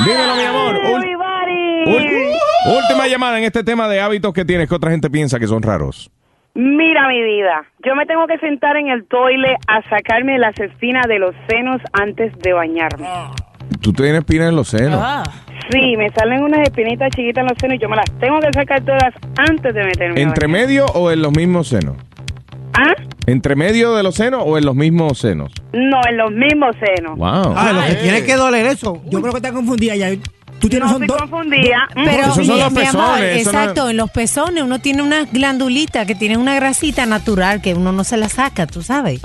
Dímelo, 0.06 0.34
mi 0.36 0.42
amor. 0.44 0.74
Ul- 0.76 1.04
Everybody. 1.04 1.84
ul- 1.86 2.76
última 2.82 3.06
llamada 3.08 3.38
en 3.38 3.44
este 3.44 3.64
tema 3.64 3.88
de 3.88 4.00
hábitos 4.00 4.32
que 4.32 4.44
tienes 4.44 4.68
que 4.68 4.74
otra 4.74 4.90
gente 4.90 5.10
piensa 5.10 5.38
que 5.38 5.46
son 5.46 5.62
raros. 5.62 6.10
Mira 6.54 7.06
mi 7.08 7.22
vida, 7.22 7.64
yo 7.84 7.94
me 7.94 8.04
tengo 8.06 8.26
que 8.26 8.38
sentar 8.38 8.76
en 8.76 8.88
el 8.88 9.06
toile 9.06 9.56
a 9.68 9.80
sacarme 9.88 10.38
las 10.38 10.58
espinas 10.58 11.06
de 11.06 11.18
los 11.20 11.34
senos 11.48 11.80
antes 11.92 12.36
de 12.38 12.52
bañarme. 12.52 13.06
Tú 13.80 13.92
tienes 13.92 14.20
espinas 14.20 14.48
en 14.48 14.56
los 14.56 14.68
senos. 14.68 15.00
Sí, 15.70 15.96
me 15.96 16.08
salen 16.10 16.42
unas 16.42 16.60
espinitas 16.60 17.10
chiquitas 17.14 17.42
en 17.42 17.48
los 17.48 17.58
senos 17.60 17.76
y 17.76 17.78
yo 17.80 17.88
me 17.88 17.96
las 17.96 18.06
tengo 18.18 18.38
que 18.40 18.48
sacar 18.52 18.80
todas 18.82 19.12
antes 19.36 19.74
de 19.74 19.84
meterme. 19.84 20.20
¿Entre 20.22 20.48
medio 20.48 20.86
o 20.86 21.10
en 21.10 21.20
los 21.22 21.32
mismos 21.32 21.68
senos? 21.68 21.96
¿Ah? 22.74 22.94
¿Entre 23.26 23.56
medio 23.56 23.94
de 23.94 24.02
los 24.02 24.14
senos 24.14 24.42
o 24.46 24.56
en 24.56 24.64
los 24.64 24.74
mismos 24.74 25.18
senos? 25.18 25.52
No, 25.72 26.00
en 26.08 26.16
los 26.16 26.30
mismos 26.30 26.74
senos. 26.82 27.18
Wow. 27.18 27.54
Ah, 27.56 27.72
lo 27.72 27.86
que 27.86 27.94
tiene 27.96 28.24
que 28.24 28.36
doler 28.36 28.66
eso. 28.66 29.02
Yo 29.06 29.20
creo 29.20 29.32
que 29.32 29.38
está 29.38 29.52
confundida 29.52 29.96
ya. 29.96 30.10
Tú 30.58 30.68
tienes 30.68 30.88
No 30.88 30.94
son 30.94 31.02
estoy 31.04 31.18
confundida. 31.20 31.88
Pero 31.94 32.10
Esos 32.10 32.34
son 32.34 32.42
mi, 32.56 32.60
los 32.60 32.72
mi 32.72 32.84
amor, 32.84 33.18
no- 33.18 33.24
exacto, 33.24 33.90
en 33.90 33.96
los 33.96 34.10
pezones 34.10 34.64
uno 34.64 34.80
tiene 34.80 35.02
una 35.02 35.24
glandulita 35.24 36.04
que 36.06 36.14
tiene 36.14 36.36
una 36.36 36.54
grasita 36.56 37.06
natural 37.06 37.60
que 37.62 37.74
uno 37.74 37.92
no 37.92 38.02
se 38.02 38.16
la 38.16 38.28
saca, 38.28 38.66
tú 38.66 38.82
sabes. 38.82 39.20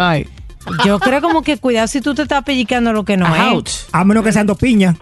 Yo 0.85 0.99
creo 0.99 1.21
como 1.21 1.41
que 1.41 1.57
cuidado 1.57 1.87
si 1.87 2.01
tú 2.01 2.13
te 2.13 2.23
estás 2.23 2.43
pellizcando 2.43 2.93
lo 2.93 3.03
que 3.03 3.17
no 3.17 3.27
es. 3.59 3.87
A 3.91 4.03
menos 4.03 4.23
que 4.23 4.31
sean 4.31 4.47
dos 4.47 4.57
piñas. 4.57 4.95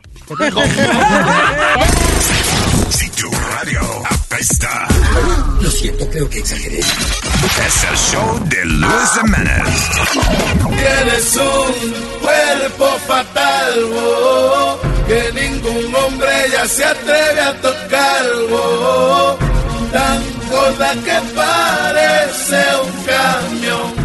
Si 2.90 3.10
tu 3.10 3.30
radio 3.30 3.82
apesta. 4.10 4.88
Lo 5.60 5.70
siento, 5.70 6.10
creo 6.10 6.30
que 6.30 6.40
exageré. 6.40 6.80
Es 6.80 7.84
el 7.90 7.98
show 7.98 8.40
de 8.46 8.66
Luis 8.66 9.10
Jiménez. 9.22 9.64
Tienes 10.68 11.36
un 11.38 12.20
cuerpo 12.22 12.98
fatal, 13.08 13.74
oh, 13.96 14.80
que 15.08 15.32
ningún 15.34 15.96
hombre 15.96 16.32
ya 16.52 16.68
se 16.68 16.86
atreve 16.86 17.42
a 17.42 17.54
tocar, 17.62 18.26
oh, 18.52 19.38
tan 19.92 20.24
gorda 20.50 20.94
que 20.94 21.20
parece 21.36 22.64
un 22.84 23.04
camión 23.06 24.01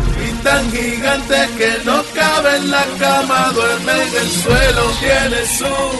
tan 0.47 0.71
gigante 0.71 1.39
que 1.59 1.71
no 1.85 1.97
cabe 2.15 2.57
en 2.59 2.71
la 2.71 2.85
cama, 3.01 3.51
duerme 3.53 3.95
en 4.07 4.15
el 4.23 4.31
suelo. 4.43 4.83
Tienes 5.01 5.61
un 5.61 5.97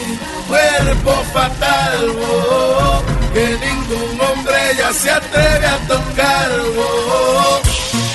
cuerpo 0.47 1.13
fatal, 1.33 1.99
oh, 2.21 3.03
que 3.33 3.45
ningún 3.65 4.21
hombre 4.27 4.59
ya 4.77 4.93
se 4.93 5.11
atreve 5.11 5.67
a 5.75 5.77
tocar, 5.93 6.49
oh, 6.77 7.59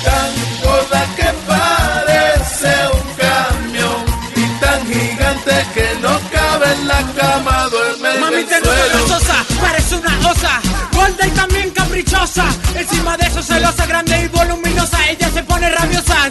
tan 0.07 0.31
gorda 0.63 1.01
que 1.17 1.29
parece 1.53 2.73
un 2.97 3.07
camión 3.25 4.01
y 4.41 4.45
tan 4.63 4.79
gigante 4.91 5.55
que 5.75 5.87
no 6.01 6.13
cabe 6.31 6.67
en 6.77 6.87
la 6.87 7.01
cama, 7.19 7.55
duerme 7.69 8.09
en 8.15 8.21
Mami 8.21 8.37
el 8.37 8.47
te 8.47 8.59
gusta 8.59 8.73
suelo. 8.73 9.05
grasosa, 9.07 9.37
parece 9.61 9.95
una 10.01 10.13
osa, 10.31 10.53
gorda 10.93 11.27
y 11.27 11.31
también 11.31 11.69
caprichosa. 11.71 12.45
Encima 12.75 13.17
de 13.17 13.27
eso 13.27 13.43
celosa, 13.43 13.85
grande 13.85 14.23
y 14.25 14.29
pone 14.29 14.62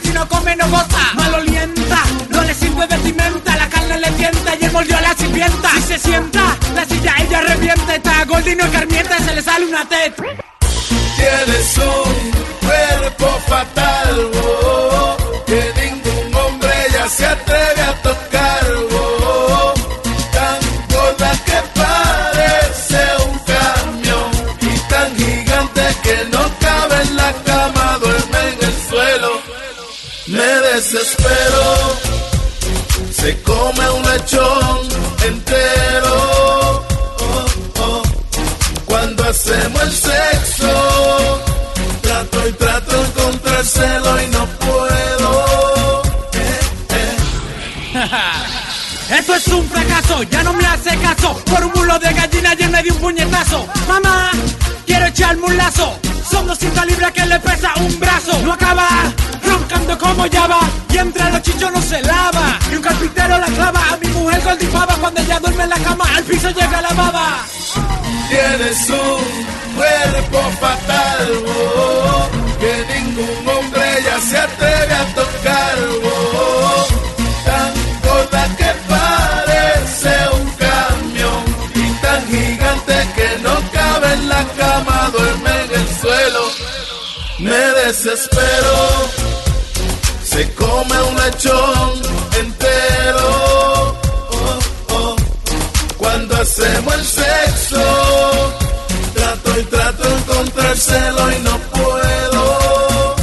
si 0.02 0.12
no 0.12 0.26
come 0.28 0.56
no 0.56 0.68
goza. 0.68 1.14
Malolienta, 1.14 2.02
no 2.30 2.42
le 2.42 2.54
sirve 2.54 2.86
vestimenta, 2.86 3.56
la 3.56 3.68
carne 3.68 3.98
le 3.98 4.10
tienta 4.12 4.54
y 4.58 4.64
él 4.64 4.72
mordió 4.72 5.00
la 5.00 5.14
sirvienta. 5.14 5.68
Si 5.76 5.82
se 5.82 5.98
sienta, 5.98 6.56
la 6.74 6.84
silla 6.84 7.14
ella 7.18 7.40
revienta, 7.40 7.94
está 7.94 8.24
gorda 8.24 8.50
y 8.50 8.56
no 8.56 8.64
escarmienta, 8.64 9.18
se 9.18 9.34
le 9.34 9.42
sale 9.42 9.66
una 9.66 9.86
teta. 9.88 10.22
Tienes 11.16 11.78
un 11.78 12.32
cuerpo 12.60 13.40
fatal, 13.46 14.30
oh, 14.42 15.16
que 15.46 15.72
ningún 15.80 16.34
hombre 16.34 16.72
ya 16.92 17.08
se 17.08 17.26
atreve 17.26 17.51
entero. 35.24 36.84
oh, 37.20 37.46
oh. 37.80 38.02
Cuando 38.86 39.24
hacemos 39.24 39.82
el 39.82 39.92
sexo, 39.92 41.40
trato 42.00 42.48
y 42.48 42.52
trato 42.52 43.04
encontrárselo 43.04 44.22
y 44.22 44.26
no 44.28 44.46
puedo. 44.46 46.02
Esto 49.18 49.34
es 49.34 49.48
un 49.48 49.68
fracaso, 49.68 50.22
ya 50.22 50.42
no 50.42 50.52
me 50.54 50.64
hace 50.64 50.96
caso. 50.96 51.34
Por 51.44 51.64
un 51.64 51.72
mulo 51.74 51.98
de 51.98 52.12
gallina 52.12 52.52
él 52.58 52.70
me 52.70 52.82
dio 52.82 52.94
un 52.94 53.00
puñetazo. 53.00 53.66
Mamá, 53.86 54.30
quiero 54.86 55.06
echarme 55.06 55.44
un 55.44 55.56
lazo. 55.56 55.98
Son 56.30 56.46
200 56.46 56.86
libras 56.86 57.12
que 57.12 57.26
le 57.26 57.38
pesa 57.40 57.74
un 57.76 58.00
brazo. 58.00 58.38
No 58.42 58.54
acaba, 58.54 58.88
roncando 59.44 59.98
como 59.98 60.26
llava. 60.26 60.60
Y 60.88 60.96
entre 60.98 61.30
los 61.30 61.42
chichos 61.42 61.70
no 61.70 61.82
se 61.82 62.00
lava. 62.02 62.58
Y 62.70 62.76
un 62.76 62.82
carpintero 62.82 63.38
la 63.38 63.46
en 65.62 65.70
la 65.70 65.78
cama. 65.78 66.04
Al 66.16 66.24
piso 66.24 66.50
llega 66.50 66.80
la 66.82 66.92
baba. 66.92 67.44
Tienes 68.28 68.90
un 68.90 69.76
cuerpo 69.76 70.40
fatal, 70.60 71.44
oh, 71.46 72.28
que 72.60 72.94
ningún 72.94 73.48
hombre 73.48 73.86
ya 74.04 74.20
se 74.20 74.38
atreve 74.38 74.94
a 74.94 75.04
tocar, 75.14 75.76
oh, 76.04 76.86
tan 77.44 77.72
gorda 78.04 78.56
que 78.56 78.70
parece 78.88 80.14
un 80.38 80.50
camión 80.66 81.42
y 81.74 81.92
tan 82.04 82.26
gigante 82.26 82.94
que 83.16 83.38
no 83.42 83.54
cabe 83.72 84.12
en 84.14 84.28
la 84.28 84.44
cama, 84.60 85.10
duerme 85.12 85.50
en 85.64 85.80
el 85.80 85.88
suelo. 86.00 86.44
Me 87.38 87.64
desespero, 87.84 89.10
se 90.24 90.54
come 90.54 91.02
un 91.02 91.16
lechón 91.16 92.31
hacemos 96.62 96.94
el 96.94 97.04
sexo, 97.04 98.52
trato 99.14 99.60
y 99.60 99.64
trato 99.64 100.08
de 100.08 100.16
encontrárselo 100.16 101.32
y 101.32 101.38
no 101.42 101.58
puedo. 101.58 103.16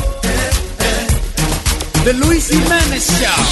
The 2.04 2.14
Luis 2.14 2.48
Jiménez 2.50 3.08
Show. 3.08 3.46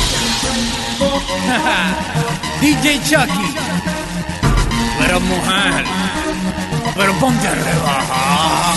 DJ 2.61 2.99
Chucky. 3.03 3.55
Pero 4.99 5.19
mujer. 5.19 5.85
Pero 6.95 7.14
ponte 7.19 7.47
a 7.47 7.55
rebajar. 7.55 8.76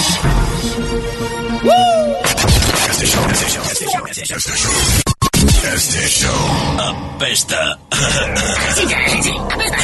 Este 2.91 3.07
show, 3.07 3.25
este 3.31 3.49
show, 3.51 3.63
este 3.71 3.85
show, 3.87 4.07
este 4.07 4.25
show, 4.27 4.37
este 4.39 4.53
show. 4.57 4.73
Este 5.75 6.09
show 6.09 6.35
apesta. 6.79 7.79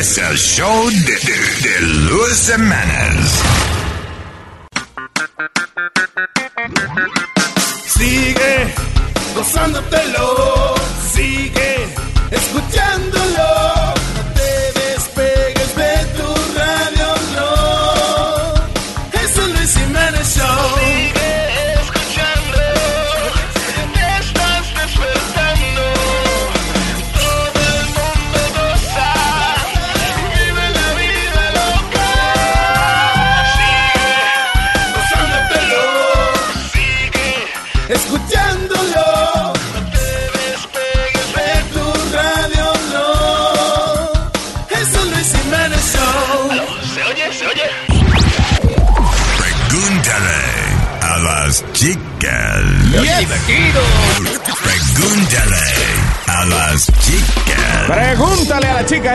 Es 0.00 0.18
el 0.18 0.36
show 0.36 0.90
de, 0.90 0.96
de, 0.96 1.68
de 1.68 1.80
Luis 1.80 2.50
Jiménez. 2.50 3.77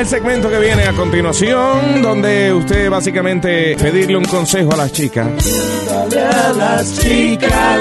El 0.03 0.09
segmento 0.09 0.49
que 0.49 0.59
viene 0.59 0.83
a 0.83 0.91
continuación, 0.91 2.01
donde 2.01 2.51
usted 2.51 2.89
básicamente 2.89 3.73
pedirle 3.77 4.17
un 4.17 4.25
consejo 4.25 4.73
a 4.73 4.75
las 4.75 4.91
chicas. 4.91 5.29
Pregúntale 5.31 6.25
a 6.25 6.51
las 6.51 6.99
chicas. 6.99 7.79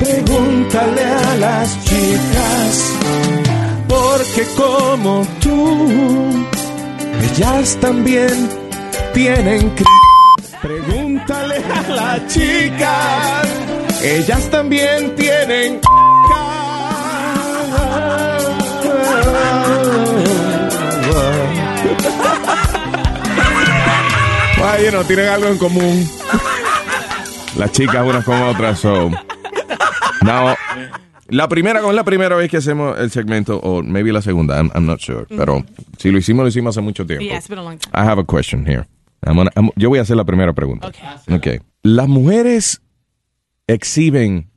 Pregúntale 0.00 1.04
a 1.04 1.36
las 1.36 1.84
chicas. 1.84 2.92
Porque 3.86 4.42
como 4.56 5.24
tú, 5.40 6.46
ellas 7.30 7.76
también 7.80 8.48
tienen 9.14 9.72
Pregúntale 10.60 11.56
a 11.56 11.88
las 11.88 12.26
chicas. 12.26 13.48
Ellas 14.02 14.50
también 14.50 15.14
tienen. 15.14 15.80
Ay, 24.64 24.86
no, 24.92 25.04
tienen 25.04 25.28
algo 25.28 25.48
en 25.48 25.58
común. 25.58 26.08
Las 27.56 27.72
chicas 27.72 28.04
unas 28.06 28.24
con 28.24 28.40
otras 28.42 28.78
son. 28.78 29.14
No, 30.24 30.54
la 31.28 31.48
primera, 31.48 31.80
con 31.82 31.94
la 31.96 32.04
primera 32.04 32.36
vez 32.36 32.50
que 32.50 32.58
hacemos 32.58 32.98
el 32.98 33.10
segmento, 33.10 33.58
o 33.58 33.82
maybe 33.82 34.12
la 34.12 34.22
segunda, 34.22 34.56
I'm, 34.56 34.70
I'm 34.74 34.86
not 34.86 35.00
sure. 35.00 35.26
Pero 35.28 35.64
si 35.98 36.10
lo 36.10 36.18
hicimos, 36.18 36.44
lo 36.44 36.48
hicimos 36.48 36.76
hace 36.76 36.82
mucho 36.82 37.04
tiempo. 37.06 37.24
Yeah, 37.24 37.36
it's 37.38 37.48
been 37.48 37.58
a 37.58 37.62
long 37.62 37.78
time. 37.78 37.90
I 37.92 38.04
have 38.08 38.20
a 38.20 38.24
question 38.24 38.64
here. 38.66 38.86
I'm 39.24 39.36
gonna- 39.36 39.50
I'm- 39.56 39.70
yo 39.76 39.88
voy 39.88 39.98
a 39.98 40.02
hacer 40.02 40.16
la 40.16 40.24
primera 40.24 40.52
pregunta. 40.52 40.90
Okay. 41.30 41.60
Las 41.82 42.08
mujeres 42.08 42.80
exhiben. 43.66 44.48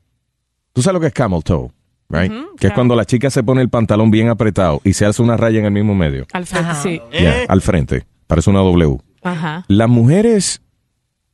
Tú 0.73 0.81
sabes 0.81 0.93
lo 0.95 0.99
que 1.01 1.07
es 1.07 1.13
camel 1.13 1.43
toe, 1.43 1.71
right? 2.09 2.31
que 2.59 2.67
es 2.67 2.73
cuando 2.73 2.95
la 2.95 3.05
chica 3.05 3.29
se 3.29 3.43
pone 3.43 3.61
el 3.61 3.69
pantalón 3.69 4.11
bien 4.11 4.29
apretado 4.29 4.81
y 4.83 4.93
se 4.93 5.05
hace 5.05 5.21
una 5.21 5.37
raya 5.37 5.59
en 5.59 5.65
el 5.65 5.71
mismo 5.71 5.95
medio. 5.95 6.25
Al 6.33 6.45
frente, 6.45 6.73
sí. 6.81 7.01
Yeah, 7.11 7.45
al 7.47 7.61
frente. 7.61 8.05
Parece 8.27 8.49
una 8.49 8.59
W. 8.59 8.97
Ajá. 9.23 9.65
¿Las 9.67 9.89
mujeres 9.89 10.61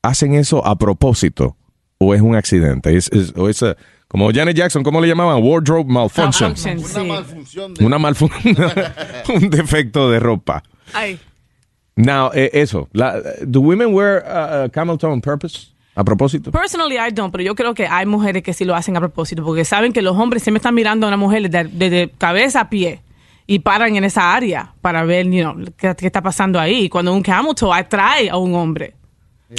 hacen 0.02 0.34
eso 0.34 0.66
a 0.66 0.78
propósito 0.78 1.56
o 1.98 2.14
es 2.14 2.22
un 2.22 2.36
accidente? 2.36 2.96
Es, 2.96 3.10
es- 3.12 3.34
o 3.36 3.50
es, 3.50 3.62
eh, 3.62 3.76
como 4.08 4.30
Janet 4.34 4.56
Jackson, 4.58 4.84
¿cómo 4.84 5.00
le 5.00 5.08
llamaban? 5.08 5.42
Wardrobe 5.44 5.86
malfunction. 5.86 6.52
Malfunction, 6.52 7.76
sí. 7.78 7.84
Una 7.84 7.98
malfunción. 7.98 8.56
un 9.36 9.50
defecto 9.50 10.10
de 10.12 10.20
ropa. 10.20 10.64
Ay. 10.94 11.18
Now, 11.96 12.32
eh, 12.34 12.50
eso. 12.54 12.90
La, 12.94 13.22
¿Do 13.46 13.62
women 13.62 13.94
wear 13.94 14.24
uh, 14.26 14.66
uh, 14.66 14.70
camel 14.70 14.98
toe 14.98 15.12
on 15.12 15.22
purpose? 15.22 15.71
A 15.94 16.04
propósito. 16.04 16.52
Personally, 16.52 16.96
I 16.96 17.12
don't, 17.12 17.32
pero 17.32 17.44
yo 17.44 17.54
creo 17.54 17.74
que 17.74 17.86
hay 17.86 18.06
mujeres 18.06 18.44
que 18.44 18.54
sí 18.54 18.64
lo 18.64 18.76
hacen 18.76 18.96
a 18.96 19.00
propósito, 19.00 19.44
porque 19.44 19.66
saben 19.66 19.92
que 19.92 20.02
los 20.02 20.16
hombres 20.16 20.44
siempre 20.44 20.60
están 20.60 20.74
mirando 20.74 21.06
a 21.06 21.10
una 21.10 21.18
mujer 21.18 21.50
desde, 21.50 21.70
desde 21.70 22.10
cabeza 22.18 22.62
a 22.62 22.70
pie 22.70 23.02
y 23.46 23.60
paran 23.60 23.96
en 23.96 24.06
esa 24.06 24.34
área 24.34 24.74
para 24.82 25.04
ver, 25.04 25.26
you 25.30 25.42
know, 25.42 25.56
qué, 25.76 25.94
qué 25.98 26.06
está 26.08 26.22
pasando 26.22 26.60
ahí. 26.60 26.88
Cuando 26.88 27.14
un 27.14 27.22
camel 27.22 27.54
toe 27.56 27.78
atrae 27.78 28.30
a 28.30 28.38
un 28.38 28.56
hombre. 28.56 28.94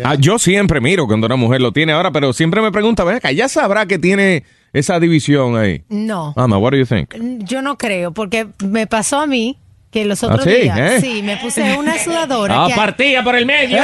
Ah, 0.03 0.15
yo 0.15 0.39
siempre 0.39 0.81
miro 0.81 1.07
cuando 1.07 1.27
una 1.27 1.37
mujer 1.37 1.61
lo 1.61 1.73
tiene 1.73 1.93
ahora, 1.93 2.11
pero 2.11 2.33
siempre 2.33 2.63
me 2.63 2.73
pregunta, 2.73 3.05
ven 3.05 3.17
acá, 3.17 3.31
ya 3.31 3.49
sabrá 3.49 3.85
que 3.85 3.99
tiene 3.99 4.45
esa 4.73 4.99
división 4.99 5.57
ahí. 5.57 5.83
No. 5.91 6.33
Ama, 6.37 6.57
what 6.57 6.71
do 6.71 6.79
you 6.79 6.87
think? 6.87 7.15
Yo 7.45 7.61
no 7.61 7.77
creo, 7.77 8.13
porque 8.13 8.47
me 8.65 8.87
pasó 8.87 9.21
a 9.21 9.27
mí 9.27 9.59
que 9.93 10.05
los 10.07 10.25
¿Ah, 10.25 10.29
otros 10.29 10.45
sí? 10.45 10.63
días, 10.63 10.79
¿Eh? 10.79 11.01
sí, 11.03 11.23
me 11.23 11.37
puse 11.37 11.77
una 11.77 11.99
sudadora. 11.99 12.65
Ah, 12.65 12.69
que- 12.69 12.75
partida 12.75 13.23
por 13.23 13.37
el 13.37 13.45
medio. 13.47 13.79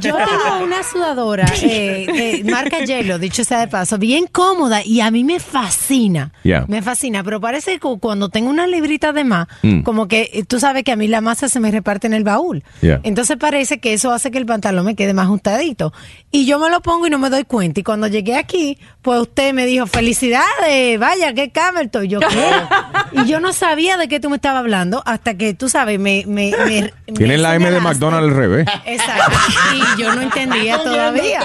Yo 0.00 0.16
tengo 0.16 0.64
una 0.64 0.82
sudadora, 0.82 1.46
eh, 1.62 2.42
marca 2.44 2.80
Yellow, 2.84 3.18
dicho 3.18 3.44
sea 3.44 3.60
de 3.60 3.68
paso, 3.68 3.96
bien 3.98 4.26
cómoda 4.26 4.82
y 4.84 5.00
a 5.00 5.10
mí 5.10 5.22
me 5.24 5.38
fascina. 5.40 6.32
Yeah. 6.42 6.64
Me 6.68 6.82
fascina, 6.82 7.22
pero 7.22 7.40
parece 7.40 7.72
que 7.74 7.80
cu- 7.80 7.98
cuando 8.00 8.28
tengo 8.28 8.50
una 8.50 8.66
librita 8.66 9.12
de 9.12 9.22
más, 9.24 9.46
Mm. 9.62 9.82
como 9.82 10.08
que 10.08 10.30
eh, 10.32 10.44
tú 10.44 10.58
sabes 10.60 10.82
que 10.84 10.92
a 10.92 10.96
mí 10.96 11.06
la 11.08 11.20
masa 11.20 11.48
se 11.48 11.60
me 11.60 11.70
reparte 11.70 12.06
en 12.06 12.14
el 12.14 12.24
baúl. 12.24 12.64
Yeah. 12.80 13.00
Entonces 13.04 13.36
parece 13.36 13.78
que 13.78 13.92
eso 13.92 14.10
hace 14.12 14.30
que 14.30 14.38
el 14.38 14.46
pantalón 14.46 14.84
me 14.84 14.96
quede 14.96 15.14
más 15.14 15.26
ajustadito. 15.26 15.92
Y 16.32 16.44
yo 16.46 16.58
me 16.58 16.70
lo 16.70 16.80
pongo 16.82 17.06
y 17.06 17.10
no 17.10 17.18
me 17.18 17.30
doy 17.30 17.44
cuenta. 17.44 17.80
Y 17.80 17.82
cuando 17.84 18.06
llegué 18.08 18.34
aquí, 18.36 18.78
pues 19.02 19.20
usted 19.20 19.52
me 19.54 19.64
dijo, 19.64 19.86
felicidades, 19.86 20.98
vaya, 20.98 21.32
qué 21.34 21.50
Camelton. 21.50 22.04
Y 22.04 22.08
yo, 22.08 22.20
¿qué? 22.20 22.26
y 23.22 23.26
yo 23.26 23.38
no 23.40 23.52
sabía 23.52 23.96
de 23.96 24.08
qué 24.08 24.18
tú 24.20 24.28
me 24.30 24.36
estabas 24.36 24.60
hablando 24.60 24.87
hasta 25.04 25.34
que, 25.34 25.54
tú 25.54 25.68
sabes, 25.68 25.98
me... 25.98 26.24
me, 26.26 26.52
me- 26.66 26.92
me 27.08 27.14
Tienen 27.14 27.42
la 27.42 27.54
M 27.54 27.70
de. 27.70 27.80
McDonald's 27.80 28.28
al 28.30 28.36
revés. 28.36 28.66
Exacto. 28.84 29.36
Y 29.74 30.00
yo 30.00 30.14
no 30.14 30.20
entendía 30.22 30.78
todavía. 30.78 31.40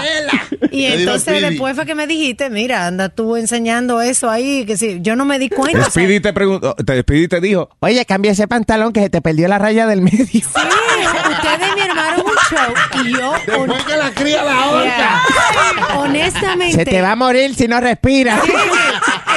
Y 0.70 0.86
entonces 0.86 1.40
después 1.40 1.74
fue 1.74 1.86
que 1.86 1.94
me 1.94 2.06
dijiste, 2.06 2.50
mira, 2.50 2.86
anda 2.86 3.08
tú 3.08 3.36
enseñando 3.36 4.02
eso 4.02 4.28
ahí, 4.30 4.64
que 4.66 4.76
si 4.76 5.00
yo 5.00 5.16
no 5.16 5.24
me 5.24 5.38
di 5.38 5.48
cuenta. 5.48 5.84
Speedy 5.90 6.20
te 6.20 6.32
preguntó, 6.32 6.74
te 6.74 7.00
Speedy 7.00 7.28
te 7.28 7.40
dijo, 7.40 7.70
oye, 7.80 8.04
cambia 8.04 8.32
ese 8.32 8.46
pantalón 8.48 8.92
que 8.92 9.00
se 9.00 9.10
te 9.10 9.22
perdió 9.22 9.48
la 9.48 9.58
raya 9.58 9.86
del 9.86 10.02
medio. 10.02 10.26
Sí, 10.26 10.42
ustedes 10.44 11.74
me 11.76 11.82
armaron 11.82 12.20
un 12.26 12.32
show 12.50 13.04
y 13.04 13.12
yo. 13.12 13.32
Después 13.46 13.84
que 13.84 13.96
la 13.96 14.10
cría 14.12 14.44
la 14.44 14.66
horca. 14.70 15.22
Yeah. 15.76 15.98
Honestamente. 15.98 16.76
Se 16.76 16.84
te 16.84 17.00
va 17.00 17.12
a 17.12 17.16
morir 17.16 17.54
si 17.54 17.68
no 17.68 17.80
respiras. 17.80 18.40
Sí, 18.44 18.52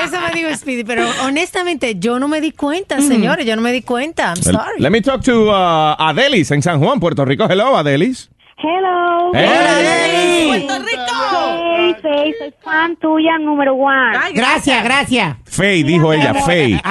Eso 0.08 0.22
me 0.22 0.32
dijo 0.32 0.56
Speedy, 0.56 0.84
pero 0.84 1.06
honestamente 1.24 1.96
yo 2.00 2.20
no 2.20 2.28
me 2.28 2.42
di 2.42 2.52
cuenta, 2.52 3.00
señores, 3.02 3.46
yo 3.46 3.56
no 3.56 3.62
me 3.62 3.72
di 3.72 3.82
cuenta. 3.82 4.34
I'm 4.36 4.42
sorry. 4.42 4.80
Let 4.80 4.90
me 4.92 5.02
talk 5.02 5.22
to 5.24 5.50
uh, 5.50 5.96
Adelis 6.00 6.52
en 6.52 6.62
San 6.62 6.80
Juan, 6.80 7.00
Puerto 7.00 7.26
Rico. 7.26 7.48
Hello, 7.50 7.76
Adelis. 7.78 8.30
Hello. 8.58 9.32
Hey. 9.34 10.48
Puerto 10.48 10.84
Rico. 10.84 11.76
Hey, 11.78 11.96
Faye, 12.02 12.36
soy 12.40 12.54
fan 12.64 12.96
tuya 12.98 13.38
número 13.38 13.76
one. 13.76 14.18
Gracias, 14.34 14.84
gracias. 14.84 15.38
Faye, 15.46 15.84
dijo 15.84 16.12
ella, 16.12 16.34
Faye. 16.34 16.82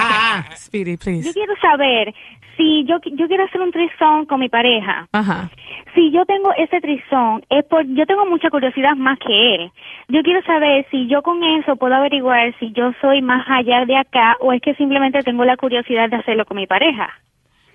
Speedy, 0.56 0.97
please. 0.97 1.26
Yo 1.26 1.32
quiero 1.32 1.55
saber 1.60 2.14
si 2.56 2.84
yo, 2.86 2.97
yo 3.16 3.26
quiero 3.26 3.44
hacer 3.44 3.60
un 3.60 3.72
trizón 3.72 4.26
con 4.26 4.40
mi 4.40 4.48
pareja. 4.48 5.09
Ajá. 5.12 5.51
Si 5.97 6.12
yo 6.12 6.24
tengo 6.27 6.52
ese 6.59 6.78
trizón, 6.81 7.43
es 7.48 7.64
por, 7.64 7.82
yo 7.86 8.05
tengo 8.06 8.24
mucha 8.27 8.51
curiosidad 8.51 8.94
más 8.97 9.18
que 9.18 9.55
él. 9.56 9.70
Yo 10.09 10.20
quiero 10.23 10.43
saber 10.44 10.86
si 10.90 11.09
yo 11.09 11.23
con 11.23 11.43
eso 11.43 11.74
puedo 11.77 11.94
averiguar 11.94 12.55
si 12.60 12.70
yo 12.73 12.93
soy 13.01 13.23
más 13.23 13.44
allá 13.48 13.85
de 13.86 13.97
acá 13.97 14.36
o 14.40 14.52
es 14.52 14.60
que 14.60 14.74
simplemente 14.74 15.20
tengo 15.23 15.44
la 15.44 15.56
curiosidad 15.56 16.09
de 16.10 16.16
hacerlo 16.16 16.44
con 16.44 16.59
mi 16.59 16.66
pareja. 16.66 17.09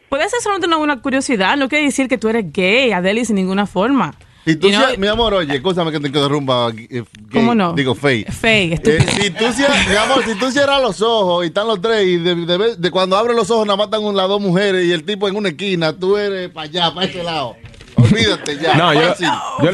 Puede 0.07 0.29
ser 0.29 0.39
solamente 0.39 0.67
una 0.67 0.77
buena 0.77 1.01
curiosidad, 1.01 1.57
no 1.57 1.67
quiere 1.67 1.85
decir 1.85 2.07
que 2.07 2.17
tú 2.19 2.29
eres 2.29 2.53
gay, 2.53 2.91
Adeli, 2.91 3.25
sin 3.25 3.37
ninguna 3.37 3.65
forma. 3.65 4.13
Si 4.45 4.55
tú 4.55 4.69
You 4.69 4.77
know, 4.77 4.89
cie- 4.89 4.97
mi 4.97 5.07
amor, 5.07 5.33
oye, 5.35 5.55
escúchame 5.55 5.91
que 5.91 5.99
te 5.99 6.07
interrumpa. 6.07 6.69
eh, 6.89 7.03
¿Cómo 7.31 7.51
gay, 7.51 7.57
no? 7.57 7.73
Digo, 7.73 7.93
fey. 7.95 8.23
Fey, 8.25 8.71
Eh, 8.71 8.73
estúpido. 8.73 9.11
si 9.11 9.29
tú 9.31 9.45
cier- 9.45 9.89
mi 9.89 9.95
amor, 9.95 10.23
si 10.25 10.37
tú 10.37 10.49
cierras 10.51 10.81
los 10.81 11.01
ojos 11.01 11.43
y 11.43 11.47
están 11.47 11.67
los 11.67 11.79
tres 11.81 12.05
y 12.07 12.17
de, 12.17 12.35
de 12.35 12.57
vez- 12.57 12.77
de 12.77 12.91
cuando 12.91 13.17
abres 13.17 13.35
los 13.35 13.49
ojos 13.51 13.65
nada 13.67 13.77
más 13.77 13.85
están 13.87 14.03
un- 14.03 14.15
las 14.17 14.27
dos 14.27 14.41
mujeres 14.41 14.83
y 14.85 14.91
el 14.91 15.05
tipo 15.05 15.27
en 15.27 15.35
una 15.35 15.49
esquina, 15.49 15.93
tú 15.97 16.17
eres 16.17 16.49
para 16.49 16.65
allá, 16.65 16.91
para 16.93 17.05
este 17.05 17.23
lado. 17.23 17.55
Olvídate 18.01 18.57
ya. 18.57 18.75
No, 18.75 18.93
yo, 18.93 19.13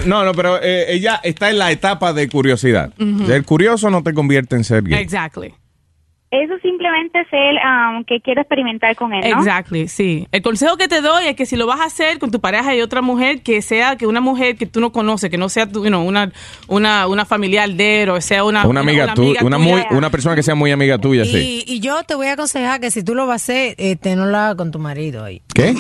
no, 0.06 0.24
no, 0.24 0.34
pero 0.34 0.62
eh, 0.62 0.94
ella 0.94 1.20
está 1.24 1.49
en 1.49 1.58
la 1.58 1.72
etapa 1.72 2.14
de 2.14 2.28
curiosidad. 2.30 2.91
Ser 3.26 3.44
curioso 3.44 3.90
no 3.90 4.04
te 4.04 4.14
convierte 4.14 4.56
en 4.56 4.64
ser 4.64 4.84
gay. 4.84 4.99
Exactly. 5.02 5.54
Eso 6.30 6.56
simplemente 6.62 7.22
es 7.22 7.28
él 7.32 7.58
um, 7.64 8.04
que 8.04 8.20
quiere 8.20 8.41
experimentar 8.41 8.94
con 8.98 9.14
él, 9.14 9.22
¿no? 9.30 9.40
Exactly, 9.40 9.88
sí. 9.88 10.28
El 10.34 10.41
consejo 10.41 10.76
que 10.76 10.90
te 10.90 10.99
doy 10.99 11.26
es 11.26 11.36
que 11.38 11.45
si 11.45 11.56
lo 11.56 11.66
vas 11.66 11.80
a 11.80 11.86
hacer 11.86 12.20
con 12.20 12.32
tu 12.32 12.41
pareja 12.41 12.76
y 12.76 12.82
otra 12.82 13.02
mujer, 13.02 13.41
que 13.44 13.62
sea 13.62 13.95
que 13.95 14.06
una 14.06 14.20
mujer 14.20 14.58
que 14.58 14.66
tú 14.66 14.82
no 14.82 14.91
conoces, 14.91 15.30
que 15.30 15.38
no 15.38 15.48
sea 15.48 15.68
tu, 15.72 15.84
you 15.86 15.90
know, 15.90 16.06
una, 16.06 16.34
una, 16.68 17.08
una 17.08 17.24
familiar 17.24 17.70
de 17.70 18.04
él 18.04 18.10
o 18.10 18.20
sea 18.20 18.44
una, 18.44 18.68
Una 18.68 18.82
amiga 18.82 19.14
tuya, 19.14 19.40
una, 19.41 19.58
muy, 19.58 19.82
una 19.91 20.10
persona 20.10 20.36
que 20.36 20.44
sea 20.44 20.54
muy 20.54 20.70
amiga 20.72 20.98
tuya, 20.98 21.24
sí. 21.24 21.64
Y, 21.66 21.76
y 21.76 21.80
yo 21.80 22.04
te 22.04 22.16
voy 22.16 22.28
a 22.28 22.34
aconsejar 22.34 22.82
que 22.82 22.91
si 22.91 23.04
tú 23.04 23.16
lo 23.16 23.26
vas 23.26 23.44
a 23.49 23.54
hacer, 23.54 23.76
este, 23.78 24.18
no 24.18 24.26
lo 24.26 24.38
hagas 24.38 24.56
con 24.56 24.70
tu 24.72 24.80
marido 24.80 25.24
ahí. 25.24 25.41
¿Qué? 25.56 25.74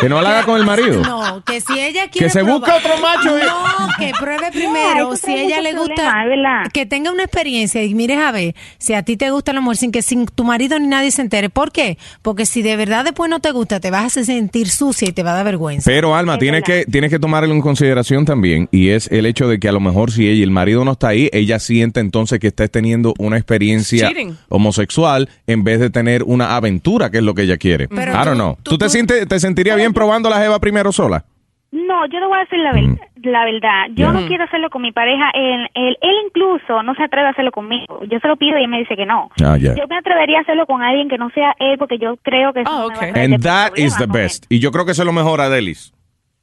Que 0.00 0.08
no 0.08 0.20
la 0.20 0.30
haga 0.30 0.46
con 0.46 0.56
el 0.58 0.66
marido. 0.66 1.00
No, 1.02 1.44
que 1.44 1.60
si 1.60 1.78
ella 1.78 2.08
quiere. 2.10 2.28
se 2.30 2.42
probar- 2.42 2.58
busque 2.58 2.70
otro 2.72 2.98
macho, 3.00 3.38
eh. 3.38 3.42
No, 3.46 3.88
que 3.98 4.12
pruebe 4.18 4.50
primero. 4.50 5.14
si 5.16 5.32
ella 5.32 5.60
le 5.60 5.74
gusta. 5.74 6.24
Que 6.72 6.86
tenga 6.86 7.12
una 7.12 7.22
experiencia 7.22 7.82
y 7.84 7.94
mires 7.94 8.18
a 8.18 8.32
ver 8.32 8.54
si 8.78 8.94
a 8.94 9.02
ti 9.04 9.16
te 9.16 9.30
gusta 9.30 9.52
el 9.52 9.59
amor 9.60 9.76
sin 9.76 9.92
que 9.92 10.02
sin 10.02 10.26
tu 10.26 10.44
marido 10.44 10.78
ni 10.78 10.86
nadie 10.88 11.10
se 11.10 11.22
entere. 11.22 11.48
¿Por 11.50 11.72
qué? 11.72 11.96
Porque 12.22 12.44
si 12.46 12.62
de 12.62 12.76
verdad 12.76 13.04
después 13.04 13.30
no 13.30 13.40
te 13.40 13.50
gusta, 13.52 13.80
te 13.80 13.90
vas 13.90 14.02
a 14.02 14.06
hacer 14.06 14.24
sentir 14.24 14.68
sucia 14.68 15.08
y 15.08 15.12
te 15.12 15.22
va 15.22 15.30
a 15.32 15.34
dar 15.36 15.44
vergüenza. 15.44 15.90
Pero 15.90 16.14
Alma, 16.14 16.38
tienes 16.38 16.62
que, 16.64 16.84
tienes 16.90 17.10
que 17.10 17.18
tomarlo 17.18 17.54
en 17.54 17.60
consideración 17.60 18.24
también 18.24 18.68
y 18.72 18.88
es 18.88 19.08
el 19.12 19.26
hecho 19.26 19.48
de 19.48 19.58
que 19.60 19.68
a 19.68 19.72
lo 19.72 19.80
mejor 19.80 20.10
si 20.10 20.24
ella 20.26 20.34
y 20.40 20.42
el 20.42 20.50
marido 20.50 20.84
no 20.84 20.92
está 20.92 21.08
ahí, 21.08 21.30
ella 21.32 21.58
siente 21.58 22.00
entonces 22.00 22.38
que 22.40 22.48
está 22.48 22.66
teniendo 22.68 23.14
una 23.18 23.36
experiencia 23.36 24.08
Cheating. 24.08 24.36
homosexual 24.48 25.28
en 25.46 25.64
vez 25.64 25.80
de 25.80 25.90
tener 25.90 26.22
una 26.24 26.56
aventura, 26.56 27.10
que 27.10 27.18
es 27.18 27.22
lo 27.24 27.34
que 27.34 27.42
ella 27.42 27.56
quiere. 27.56 27.88
Pero 27.88 28.12
I 28.12 28.14
don't 28.24 28.28
tú- 28.28 28.34
know. 28.34 28.56
¿Tú, 28.62 28.78
te, 28.78 28.88
sientes, 28.88 29.26
te 29.26 29.40
sentirías 29.40 29.76
bien 29.76 29.92
probando 29.92 30.30
la 30.30 30.38
jeva 30.40 30.58
primero 30.60 30.92
sola? 30.92 31.24
No, 31.72 32.04
yo 32.06 32.18
te 32.18 32.26
voy 32.26 32.36
a 32.36 32.40
decir 32.40 32.58
la, 32.58 32.72
ver- 32.72 32.98
la 33.22 33.44
verdad. 33.44 33.86
Yo 33.94 34.12
no 34.12 34.26
quiero 34.26 34.42
hacerlo 34.44 34.70
con 34.70 34.82
mi 34.82 34.90
pareja. 34.90 35.30
Él, 35.34 35.68
él, 35.74 35.96
él 36.00 36.14
incluso 36.26 36.82
no 36.82 36.94
se 36.96 37.04
atreve 37.04 37.28
a 37.28 37.30
hacerlo 37.30 37.52
conmigo. 37.52 38.00
Yo 38.10 38.18
se 38.18 38.26
lo 38.26 38.36
pido 38.36 38.58
y 38.58 38.64
él 38.64 38.68
me 38.68 38.78
dice 38.80 38.96
que 38.96 39.06
no. 39.06 39.30
Ah, 39.44 39.56
ya. 39.56 39.74
Yo 39.76 39.86
me 39.88 39.96
atrevería 39.96 40.38
a 40.38 40.40
hacerlo 40.42 40.66
con 40.66 40.82
alguien 40.82 41.08
que 41.08 41.16
no 41.16 41.30
sea 41.30 41.54
él 41.60 41.78
porque 41.78 41.98
yo 41.98 42.16
creo 42.22 42.52
que 42.52 42.62
eso 42.62 42.70
Ah, 42.72 42.80
me 42.80 42.88
va 42.88 42.94
a 42.94 42.98
traer 43.12 43.32
And 43.32 43.42
that 43.44 43.72
is 43.76 43.96
the 43.98 44.06
best. 44.06 44.46
Y 44.48 44.58
yo 44.58 44.72
creo 44.72 44.84
que 44.84 44.92
eso 44.92 45.02
es 45.02 45.06
lo 45.06 45.12
mejor, 45.12 45.40
Adelis. 45.40 45.92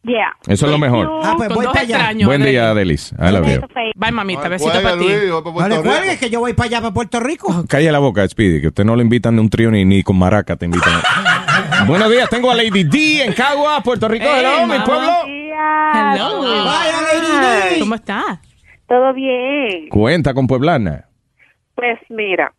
Yeah. 0.04 0.38
Eso 0.48 0.68
es 0.68 0.72
lo 0.72 0.78
mejor. 0.78 1.10
Ah, 1.22 1.34
pues 1.36 1.50
voy 1.50 1.66
para 1.66 1.82
allá. 1.82 1.96
extraños, 1.98 2.28
Buen 2.28 2.44
día, 2.46 2.70
Adelis. 2.70 3.12
I 3.20 3.32
love 3.32 3.46
you. 3.54 3.62
Bye, 3.96 4.12
mamita. 4.14 4.48
Besito 4.48 4.72
para 4.82 4.98
ti. 4.98 5.08
No 5.10 5.68
le 5.68 5.82
cuelgues 5.82 6.18
que 6.20 6.30
yo 6.30 6.40
voy 6.40 6.54
para 6.54 6.68
allá, 6.68 6.80
para 6.82 6.94
Puerto 6.94 7.20
Rico. 7.20 7.66
Calle 7.68 7.92
la 7.92 8.00
boca, 8.00 8.26
Speedy, 8.26 8.62
que 8.62 8.68
usted 8.68 8.86
no 8.86 8.96
le 8.96 9.04
invitan 9.04 9.36
ni 9.36 9.42
un 9.42 9.50
trío 9.50 9.70
ni, 9.70 9.84
ni 9.84 10.04
con 10.04 10.18
maraca 10.18 10.56
te 10.56 10.64
invitan. 10.66 10.94
Buenos 11.88 12.12
días, 12.12 12.30
tengo 12.30 12.52
a 12.52 12.56
Lady 12.56 12.84
D 12.84 13.24
en 13.24 13.34
Cagua, 13.34 13.82
Puerto 13.82 14.10
Rico. 14.10 14.26
Hey, 14.28 14.44
Hello, 14.44 14.68
mi 14.68 14.80
pueblo. 14.80 15.10
Hello. 15.26 16.42
Vaya, 16.66 17.02
Lady 17.02 17.74
D. 17.76 17.80
¿Cómo 17.80 17.96
está? 17.96 18.42
Todo 18.88 19.14
bien. 19.14 19.88
Cuenta 19.88 20.34
con 20.34 20.48
Pueblana. 20.48 21.06
Pues 21.76 21.98
mira, 22.10 22.52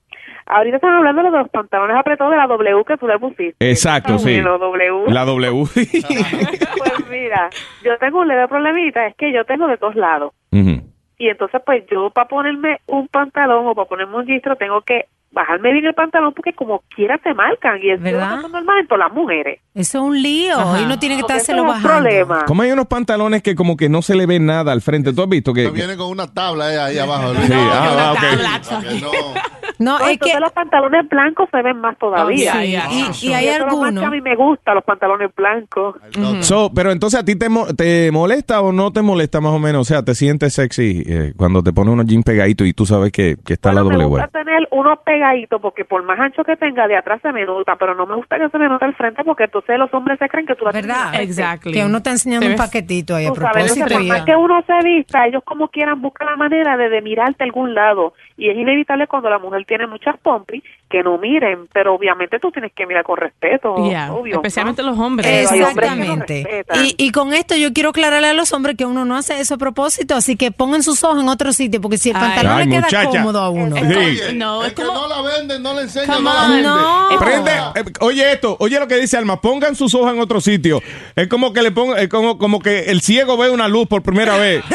ahorita 0.46 0.76
están 0.76 0.94
hablando 0.94 1.22
de 1.22 1.30
los 1.30 1.48
pantalones 1.50 1.96
apretados 1.96 2.30
de 2.30 2.38
la 2.38 2.46
W 2.46 2.84
que 2.86 2.96
tú 2.96 3.06
le 3.06 3.18
pusiste. 3.18 3.56
Exacto, 3.60 4.18
sí. 4.18 4.40
W. 4.40 5.12
La 5.12 5.26
W. 5.26 5.64
Pues 5.74 7.10
mira, 7.10 7.50
yo 7.84 7.98
tengo 7.98 8.20
un 8.20 8.28
leve 8.28 8.48
problemita, 8.48 9.06
es 9.06 9.14
que 9.16 9.32
yo 9.32 9.44
tengo 9.44 9.66
de 9.66 9.76
todos 9.76 9.94
lados. 9.94 10.32
Y 11.20 11.28
entonces, 11.28 11.60
pues 11.66 11.84
yo 11.90 12.10
para 12.10 12.28
ponerme 12.28 12.78
un 12.86 13.08
pantalón 13.08 13.66
o 13.66 13.74
para 13.74 13.88
ponerme 13.88 14.16
un 14.16 14.26
gistro 14.26 14.56
tengo 14.56 14.80
que 14.82 15.06
bajarme 15.30 15.72
bien 15.72 15.84
el 15.86 15.94
pantalón 15.94 16.32
porque 16.34 16.52
como 16.52 16.82
quiera 16.94 17.18
se 17.22 17.34
marcan. 17.34 17.78
Y 17.82 17.90
es 17.90 18.00
¿Verdad? 18.00 18.40
normal 18.42 18.78
en 18.80 18.86
todas 18.88 19.06
las 19.08 19.12
mujeres. 19.12 19.60
Eso 19.74 19.98
es 19.98 20.04
un 20.04 20.20
lío 20.22 20.58
Ajá. 20.58 20.80
y 20.82 20.86
no 20.86 20.98
tiene 20.98 21.14
que 21.16 21.20
estárselo 21.22 21.58
es 21.58 21.62
un 21.62 21.68
bajando. 21.68 21.88
problema. 22.08 22.44
Como 22.46 22.62
hay 22.62 22.72
unos 22.72 22.86
pantalones 22.86 23.42
que 23.42 23.54
como 23.54 23.76
que 23.76 23.88
no 23.88 24.02
se 24.02 24.14
le 24.16 24.26
ve 24.26 24.40
nada 24.40 24.72
al 24.72 24.80
frente. 24.82 25.12
¿Tú 25.12 25.22
has 25.22 25.28
visto 25.28 25.52
que? 25.54 25.70
Viene 25.70 25.96
con 25.96 26.08
una 26.10 26.26
tabla 26.32 26.72
eh, 26.74 26.78
ahí 26.78 26.98
abajo. 26.98 27.34
Sí, 27.34 27.52
ah. 27.54 28.14
No, 29.78 29.98
No, 30.00 30.08
es 30.08 30.18
que 30.18 30.40
los 30.40 30.50
pantalones 30.50 31.08
blancos 31.08 31.48
se 31.52 31.62
ven 31.62 31.80
más 31.80 31.96
todavía. 31.98 32.52
Oh, 32.56 32.60
sí, 32.60 32.74
y, 32.74 33.12
sí. 33.14 33.28
y 33.28 33.32
hay 33.32 33.48
algunos. 33.48 34.00
que 34.00 34.06
a 34.06 34.10
mí 34.10 34.20
me 34.20 34.34
gustan 34.34 34.74
los 34.74 34.82
pantalones 34.82 35.30
blancos. 35.36 35.94
So, 36.40 36.72
pero 36.74 36.90
entonces 36.90 37.20
a 37.20 37.24
ti 37.24 37.36
te, 37.36 37.48
mo- 37.48 37.66
te 37.74 38.10
molesta 38.10 38.60
o 38.60 38.72
no 38.72 38.92
te 38.92 39.02
molesta 39.02 39.40
más 39.40 39.52
o 39.52 39.58
menos, 39.60 39.82
o 39.82 39.84
sea, 39.84 40.02
te 40.02 40.16
sientes 40.16 40.54
sexy 40.54 41.04
eh, 41.06 41.32
cuando 41.36 41.62
te 41.62 41.72
pones 41.72 41.92
unos 41.94 42.06
jeans 42.06 42.24
pegaditos 42.24 42.66
y 42.66 42.72
tú 42.72 42.86
sabes 42.86 43.12
que, 43.12 43.36
que 43.46 43.52
está 43.52 43.70
Bueno, 43.70 43.90
la 43.90 43.96
me 43.98 44.02
W. 44.04 44.08
gusta 44.22 44.26
tener 44.28 44.66
unos 44.72 44.98
pegaditos 45.04 45.17
porque 45.60 45.84
por 45.84 46.02
más 46.04 46.18
ancho 46.18 46.44
que 46.44 46.56
tenga 46.56 46.86
de 46.86 46.96
atrás 46.96 47.20
se 47.22 47.32
me 47.32 47.44
nota, 47.44 47.76
pero 47.76 47.94
no 47.94 48.06
me 48.06 48.14
gusta 48.16 48.38
que 48.38 48.48
se 48.48 48.58
me 48.58 48.68
note 48.68 48.84
el 48.86 48.94
frente 48.94 49.24
porque 49.24 49.44
entonces 49.44 49.78
los 49.78 49.92
hombres 49.94 50.18
se 50.18 50.28
creen 50.28 50.46
que 50.46 50.54
tú 50.54 50.64
la 50.64 50.72
tienes 50.72 50.88
¿Verdad? 50.88 51.08
frente. 51.10 51.24
Exactly. 51.24 51.72
Que 51.72 51.84
uno 51.84 51.98
está 51.98 52.10
enseñando 52.10 52.46
Te 52.46 52.52
un 52.52 52.58
paquetito 52.58 53.14
ahí 53.16 53.26
a 53.26 53.28
Tú 53.28 53.34
sabes, 53.36 53.52
propósito. 53.52 53.84
entonces, 53.84 54.08
por 54.08 54.16
más 54.16 54.24
que 54.26 54.36
uno 54.36 54.62
se 54.66 54.88
vista, 54.88 55.26
ellos 55.26 55.42
como 55.44 55.68
quieran 55.68 56.00
buscan 56.02 56.26
la 56.28 56.36
manera 56.36 56.76
de, 56.76 56.88
de 56.88 57.02
mirarte 57.02 57.42
a 57.42 57.46
algún 57.46 57.74
lado. 57.74 58.12
Y 58.38 58.48
es 58.48 58.56
inevitable 58.56 59.08
cuando 59.08 59.28
la 59.28 59.38
mujer 59.40 59.64
tiene 59.66 59.88
muchas 59.88 60.16
pompis 60.22 60.62
que 60.88 61.02
no 61.02 61.18
miren, 61.18 61.68
pero 61.72 61.94
obviamente 61.94 62.38
tú 62.38 62.50
tienes 62.50 62.72
que 62.72 62.86
mirar 62.86 63.02
con 63.04 63.16
respeto, 63.18 63.74
Yeah, 63.90 64.12
obvio. 64.14 64.36
Especialmente 64.36 64.80
¿no? 64.80 64.90
los 64.90 64.98
hombres. 64.98 65.50
No 65.50 65.56
Exactamente. 65.56 66.64
Y, 66.82 66.94
y 66.96 67.10
con 67.10 67.34
esto 67.34 67.56
yo 67.56 67.72
quiero 67.74 67.90
aclararle 67.90 68.28
a 68.28 68.32
los 68.32 68.52
hombres 68.52 68.76
que 68.76 68.86
uno 68.86 69.04
no 69.04 69.16
hace 69.16 69.38
eso 69.40 69.54
a 69.54 69.58
propósito, 69.58 70.14
así 70.14 70.36
que 70.36 70.50
pongan 70.50 70.82
sus 70.82 71.02
ojos 71.04 71.20
en 71.20 71.28
otro 71.28 71.52
sitio, 71.52 71.80
porque 71.80 71.98
si 71.98 72.10
el 72.10 72.16
Ay. 72.16 72.22
pantalón 72.22 72.52
Ay, 72.52 72.64
le 72.66 72.70
queda 72.70 72.80
muchacha. 72.82 73.10
cómodo 73.10 73.40
a 73.42 73.50
uno. 73.50 73.76
Sí. 73.76 74.20
No, 74.36 74.64
Es 74.64 74.72
que 74.72 74.82
no 74.82 75.08
la 75.08 75.20
venden, 75.20 75.62
no 75.62 75.74
le 75.74 75.82
enseñan, 75.82 76.22
no 76.24 76.32
la 76.32 76.42
venden. 76.48 76.62
No. 76.64 77.08
Prende, 77.18 77.50
eh, 77.74 77.84
oye 78.00 78.32
esto, 78.32 78.56
oye 78.60 78.78
lo 78.78 78.86
que 78.88 78.96
dice 78.96 79.16
Alma, 79.18 79.40
pongan 79.40 79.74
sus 79.74 79.94
ojos 79.94 80.12
en 80.12 80.20
otro 80.20 80.40
sitio. 80.40 80.80
Es 81.16 81.26
como 81.28 81.52
que 81.52 81.60
le 81.60 81.72
ponga, 81.72 82.00
es 82.00 82.08
como, 82.08 82.38
como 82.38 82.60
que 82.60 82.84
el 82.84 83.00
ciego 83.02 83.36
ve 83.36 83.50
una 83.50 83.66
luz 83.68 83.88
por 83.88 84.02
primera 84.02 84.36
vez. 84.36 84.64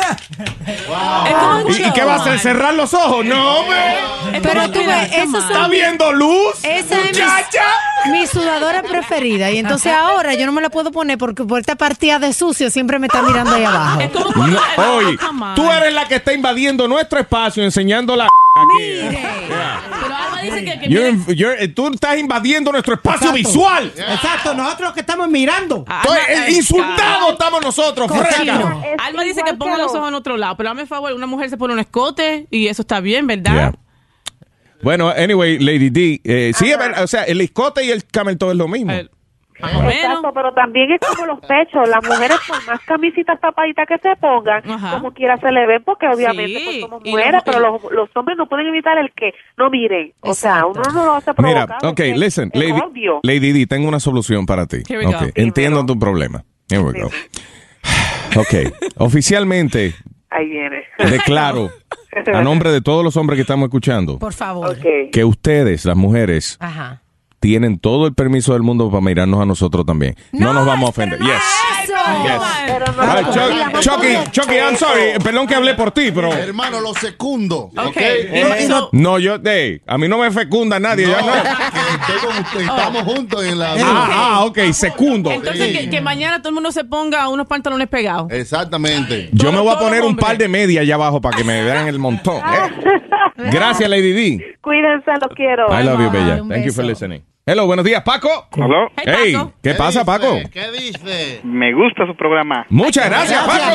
¿Y, 1.69 1.81
y 1.87 1.91
qué 1.93 2.03
va 2.03 2.13
a 2.13 2.17
hacer? 2.17 2.39
¿Cerrar 2.39 2.73
los 2.73 2.93
ojos? 2.93 3.25
No, 3.25 3.52
hombre. 3.59 4.41
Pero 4.41 4.69
tú 4.71 4.79
ves, 4.85 5.11
esos 5.13 5.43
¿Está 5.43 5.67
viendo 5.67 6.11
luz? 6.11 6.55
esa 6.63 6.99
es 6.99 7.05
muchacha? 7.07 7.61
mi, 8.05 8.19
mi 8.19 8.27
sudadora 8.27 8.83
preferida. 8.83 9.51
Y 9.51 9.59
entonces 9.59 9.93
ahora 9.93 10.33
yo 10.33 10.45
no 10.45 10.51
me 10.51 10.61
la 10.61 10.69
puedo 10.69 10.91
poner 10.91 11.17
porque 11.17 11.43
por 11.43 11.59
esta 11.59 11.75
partida 11.75 12.19
de 12.19 12.33
sucio 12.33 12.69
siempre 12.69 12.99
me 12.99 13.07
está 13.07 13.21
mirando 13.21 13.55
ahí 13.55 13.63
abajo. 13.63 13.99
Es 14.01 14.11
No, 14.13 14.95
oye, 14.95 15.17
tú 15.55 15.71
eres 15.71 15.93
la 15.93 16.07
que 16.07 16.15
está 16.15 16.33
invadiendo 16.33 16.87
nuestro 16.87 17.19
espacio 17.19 17.63
enseñando 17.63 18.15
la 18.15 18.27
aquí. 18.55 19.17
Pero 20.01 20.15
Alma 20.15 20.41
dice 20.41 20.65
que... 20.65 20.79
que 20.79 20.87
You're- 20.89 21.13
mire- 21.25 21.35
you're- 21.35 21.73
tú 21.73 21.87
estás 21.93 22.17
invadiendo 22.17 22.71
nuestro 22.71 22.95
espacio 22.95 23.29
Exacto. 23.29 23.49
visual. 23.49 23.93
Exacto, 23.97 24.53
nosotros 24.53 24.93
que 24.93 24.99
estamos 25.01 25.27
mirando. 25.29 25.85
Entonces, 25.87 26.23
eh, 26.29 26.51
insultados 26.51 27.31
estamos 27.33 27.61
nosotros, 27.63 28.11
freca. 28.11 28.43
Es 28.43 28.95
Alma 28.99 29.23
dice 29.23 29.41
que 29.43 29.53
ponga 29.53 29.73
que 29.75 29.81
los 29.81 29.91
los- 29.91 29.95
ojos 29.95 30.09
en 30.09 30.15
otro 30.15 30.37
lado, 30.37 30.57
pero 30.57 30.69
dame 30.69 30.85
favor, 30.85 31.13
una 31.13 31.25
mujer 31.27 31.49
se 31.49 31.57
pone 31.57 31.73
un 31.73 31.79
escote 31.79 32.47
y 32.51 32.67
eso 32.67 32.81
está 32.83 32.99
bien, 32.99 33.27
¿verdad? 33.27 33.53
Yeah. 33.53 33.73
Bueno, 34.81 35.09
anyway, 35.09 35.59
Lady 35.59 35.89
D, 35.89 36.21
eh, 36.25 36.51
sí, 36.57 36.69
es 36.69 36.77
verdad, 36.77 37.03
o 37.03 37.07
sea, 37.07 37.23
el 37.23 37.39
escote 37.39 37.85
y 37.85 37.91
el 37.91 38.05
camel 38.05 38.37
toe 38.37 38.51
es 38.51 38.57
lo 38.57 38.67
mismo. 38.67 38.91
Eh, 38.91 39.09
más 39.63 39.75
o 39.75 39.79
menos. 39.81 39.93
Exacto, 39.95 40.31
pero 40.33 40.53
también 40.53 40.91
es 40.91 40.99
como 40.99 41.25
los 41.25 41.39
pechos. 41.39 41.87
Las 41.89 42.03
mujeres, 42.05 42.37
por 42.47 42.65
más 42.67 42.79
camisitas 42.81 43.39
tapaditas 43.39 43.87
que 43.87 43.97
se 43.97 44.15
pongan, 44.17 44.69
Ajá. 44.69 44.91
como 44.97 45.11
quiera 45.13 45.37
se 45.37 45.51
le 45.51 45.65
ven, 45.65 45.83
porque 45.83 46.05
obviamente 46.07 46.59
Sí, 46.59 46.63
pues, 46.65 46.79
somos 46.81 47.01
mujeres, 47.03 47.33
los- 47.33 47.43
pero 47.43 47.59
los, 47.59 47.91
los 47.91 48.09
hombres 48.15 48.37
no 48.37 48.47
pueden 48.47 48.67
evitar 48.67 48.97
el 48.97 49.11
que 49.13 49.31
no 49.57 49.69
miren. 49.69 50.13
O 50.21 50.33
sea, 50.33 50.65
uno 50.65 50.81
no 50.93 51.05
lo 51.05 51.13
hace 51.13 51.31
Mira, 51.39 51.65
provocado. 51.67 51.91
ok, 51.91 51.99
listen, 52.15 52.51
Lady. 52.53 52.73
Lady 53.23 53.51
D, 53.51 53.65
tengo 53.67 53.87
una 53.87 53.99
solución 53.99 54.45
para 54.45 54.65
ti. 54.67 54.83
Here 54.87 54.99
we 54.99 55.05
go. 55.05 55.17
Ok, 55.17 55.31
entiendo 55.35 55.85
tu 55.85 55.97
problema. 55.97 56.43
Here 56.69 56.81
we 56.81 56.99
go. 57.01 57.09
Ok, 58.35 58.73
oficialmente 58.97 59.93
Ahí 60.31 60.49
viene. 60.49 60.83
declaro 60.97 61.69
a 62.33 62.41
nombre 62.41 62.71
de 62.71 62.81
todos 62.81 63.03
los 63.03 63.15
hombres 63.17 63.37
que 63.37 63.41
estamos 63.41 63.65
escuchando 63.67 64.17
Por 64.17 64.33
favor. 64.33 64.75
Que 65.11 65.23
ustedes, 65.23 65.85
las 65.85 65.95
mujeres, 65.95 66.57
Ajá. 66.59 67.02
Tienen 67.43 67.77
todo 67.77 68.07
el 68.07 68.13
permiso 68.13 68.53
del 68.53 68.61
mundo 68.61 68.89
para 68.89 69.01
mirarnos 69.01 69.41
a 69.41 69.45
nosotros 69.45 69.85
también. 69.85 70.15
No, 70.31 70.53
nos 70.53 70.65
vamos 70.65 70.87
a 70.87 70.89
ofender. 70.91 71.19
Yes. 71.19 71.29
Eso. 71.83 71.93
Yes. 72.23 72.41
No, 72.95 73.69
no, 73.73 73.81
Chucky, 73.81 74.31
Chucky, 74.31 74.55
I'm 74.55 74.77
sorry. 74.77 75.19
Perdón 75.21 75.45
que 75.45 75.53
hablé 75.55 75.73
por 75.73 75.91
ti, 75.91 76.09
pero. 76.15 76.31
Hermano, 76.31 76.79
lo 76.79 76.93
secundo. 76.93 77.69
¿ok? 77.75 77.87
Ok. 77.87 77.97
Eh, 77.97 78.65
So- 78.69 78.87
No, 78.93 79.19
yo, 79.19 79.35
hey, 79.43 79.81
a 79.85 79.97
mí 79.97 80.07
no 80.07 80.19
me 80.19 80.31
fecunda 80.31 80.79
nadie. 80.79 81.03
que 81.05 81.11
usted, 81.11 82.61
Estamos 82.61 83.03
juntos 83.03 83.43
en 83.43 83.59
la. 83.59 83.73
Ah, 83.73 84.07
ah, 84.37 84.45
ok, 84.45 84.59
secundo. 84.71 85.29
Entonces, 85.29 85.67
Sí. 85.67 85.77
que, 85.77 85.89
que 85.89 85.99
mañana 86.01 86.37
todo 86.39 86.47
el 86.49 86.53
mundo 86.55 86.71
se 86.71 86.85
ponga 86.85 87.27
unos 87.27 87.45
pantalones 87.47 87.89
pegados. 87.89 88.31
Exactamente. 88.31 89.29
Yo 89.33 89.51
me 89.51 89.59
voy 89.59 89.75
a 89.75 89.79
poner 89.79 90.01
un 90.03 90.15
par 90.15 90.37
de 90.37 90.47
medias 90.47 90.83
allá 90.83 90.95
abajo 90.95 91.19
para 91.19 91.35
que 91.35 91.43
me 91.43 91.61
vean 91.61 91.89
el 91.89 91.99
montón. 91.99 92.37
eh. 92.37 93.01
Gracias, 93.51 93.89
Lady 93.89 94.13
D. 94.13 94.57
Cuídense, 94.61 95.11
los 95.19 95.35
quiero. 95.35 95.67
I 95.77 95.83
love 95.83 95.99
you, 95.99 96.09
Bella. 96.09 96.37
Thank 96.47 96.65
you 96.67 96.71
for 96.71 96.85
listening. 96.85 97.21
Hello, 97.45 97.65
buenos 97.65 97.83
días, 97.83 98.01
Paco. 98.03 98.29
¿Aló? 98.53 98.89
Hey, 99.05 99.35
¿qué 99.61 99.73
pasa, 99.73 100.05
Paco? 100.05 100.37
¿Qué 100.49 100.71
dice? 100.71 101.41
Me 101.43 101.73
gusta 101.73 102.07
su 102.07 102.15
programa. 102.15 102.65
Muchas 102.69 103.09
gracias, 103.09 103.37
Paco. 103.45 103.65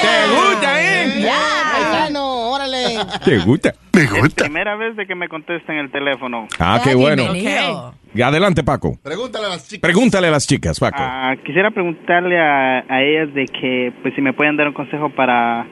¿Te 0.00 0.34
gusta, 0.34 0.82
eh? 0.82 1.28
Paisano, 1.72 2.50
órale. 2.50 2.96
¿Te 3.22 3.36
gusta? 3.40 3.74
Me 3.92 4.06
gusta. 4.06 4.44
Primera 4.44 4.76
vez 4.76 4.96
de 4.96 5.06
que 5.06 5.14
me 5.14 5.28
contestan 5.28 5.76
el 5.76 5.90
teléfono. 5.90 6.48
Ah, 6.58 6.80
qué 6.82 6.94
bueno. 6.94 7.30
bienvenido. 7.34 7.94
Adelante, 8.24 8.62
Paco. 8.64 8.98
Pregúntale 9.02 9.44
a 9.44 9.50
las 9.50 9.68
chicas. 9.68 9.82
Pregúntale 9.82 10.28
a 10.28 10.30
las 10.30 10.46
chicas, 10.46 10.80
Paco. 10.80 10.96
Ah, 11.02 11.34
quisiera 11.44 11.70
preguntarle 11.70 12.40
a, 12.40 12.78
a 12.88 13.02
ellas 13.02 13.34
de 13.34 13.44
que, 13.44 13.92
pues, 14.00 14.14
si 14.14 14.22
me 14.22 14.32
pueden 14.32 14.56
dar 14.56 14.68
un 14.68 14.72
consejo 14.74 15.10
para, 15.10 15.66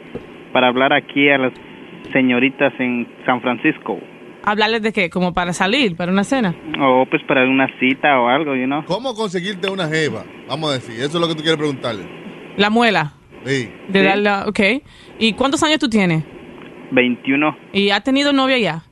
para 0.53 0.69
hablar 0.69 0.93
aquí 0.93 1.31
a 1.31 1.39
las 1.39 1.53
señoritas 2.13 2.75
en 2.79 3.09
San 3.25 3.41
Francisco. 3.41 3.99
¿Hablarles 4.45 4.83
de 4.83 4.93
qué? 4.93 5.11
¿Como 5.11 5.35
para 5.35 5.53
salir, 5.53 5.97
para 5.97 6.13
una 6.13 6.25
cena? 6.25 6.55
O, 6.81 7.05
pues, 7.09 7.23
para 7.29 7.45
una 7.45 7.67
cita 7.79 8.21
o 8.21 8.29
algo, 8.29 8.55
you 8.57 8.65
know. 8.65 8.85
¿Cómo 8.87 9.15
conseguirte 9.15 9.69
una 9.71 9.87
jeva? 9.89 10.25
Vamos 10.49 10.71
a 10.71 10.75
decir, 10.75 10.95
eso 10.97 11.19
es 11.19 11.21
lo 11.21 11.29
que 11.29 11.35
tú 11.35 11.43
quieres 11.43 11.59
preguntarle. 11.59 12.05
La 12.57 12.71
muela. 12.71 13.13
Sí. 13.45 13.71
De 13.89 14.03
darla, 14.03 14.45
ok. 14.47 14.61
¿Y 15.19 15.33
cuántos 15.35 15.63
años 15.63 15.79
tú 15.79 15.89
tienes? 15.89 16.25
21. 16.93 17.57
¿Y 17.73 17.91
has 17.91 18.03
tenido 18.03 18.33
novia 18.33 18.59
ya? 18.59 18.83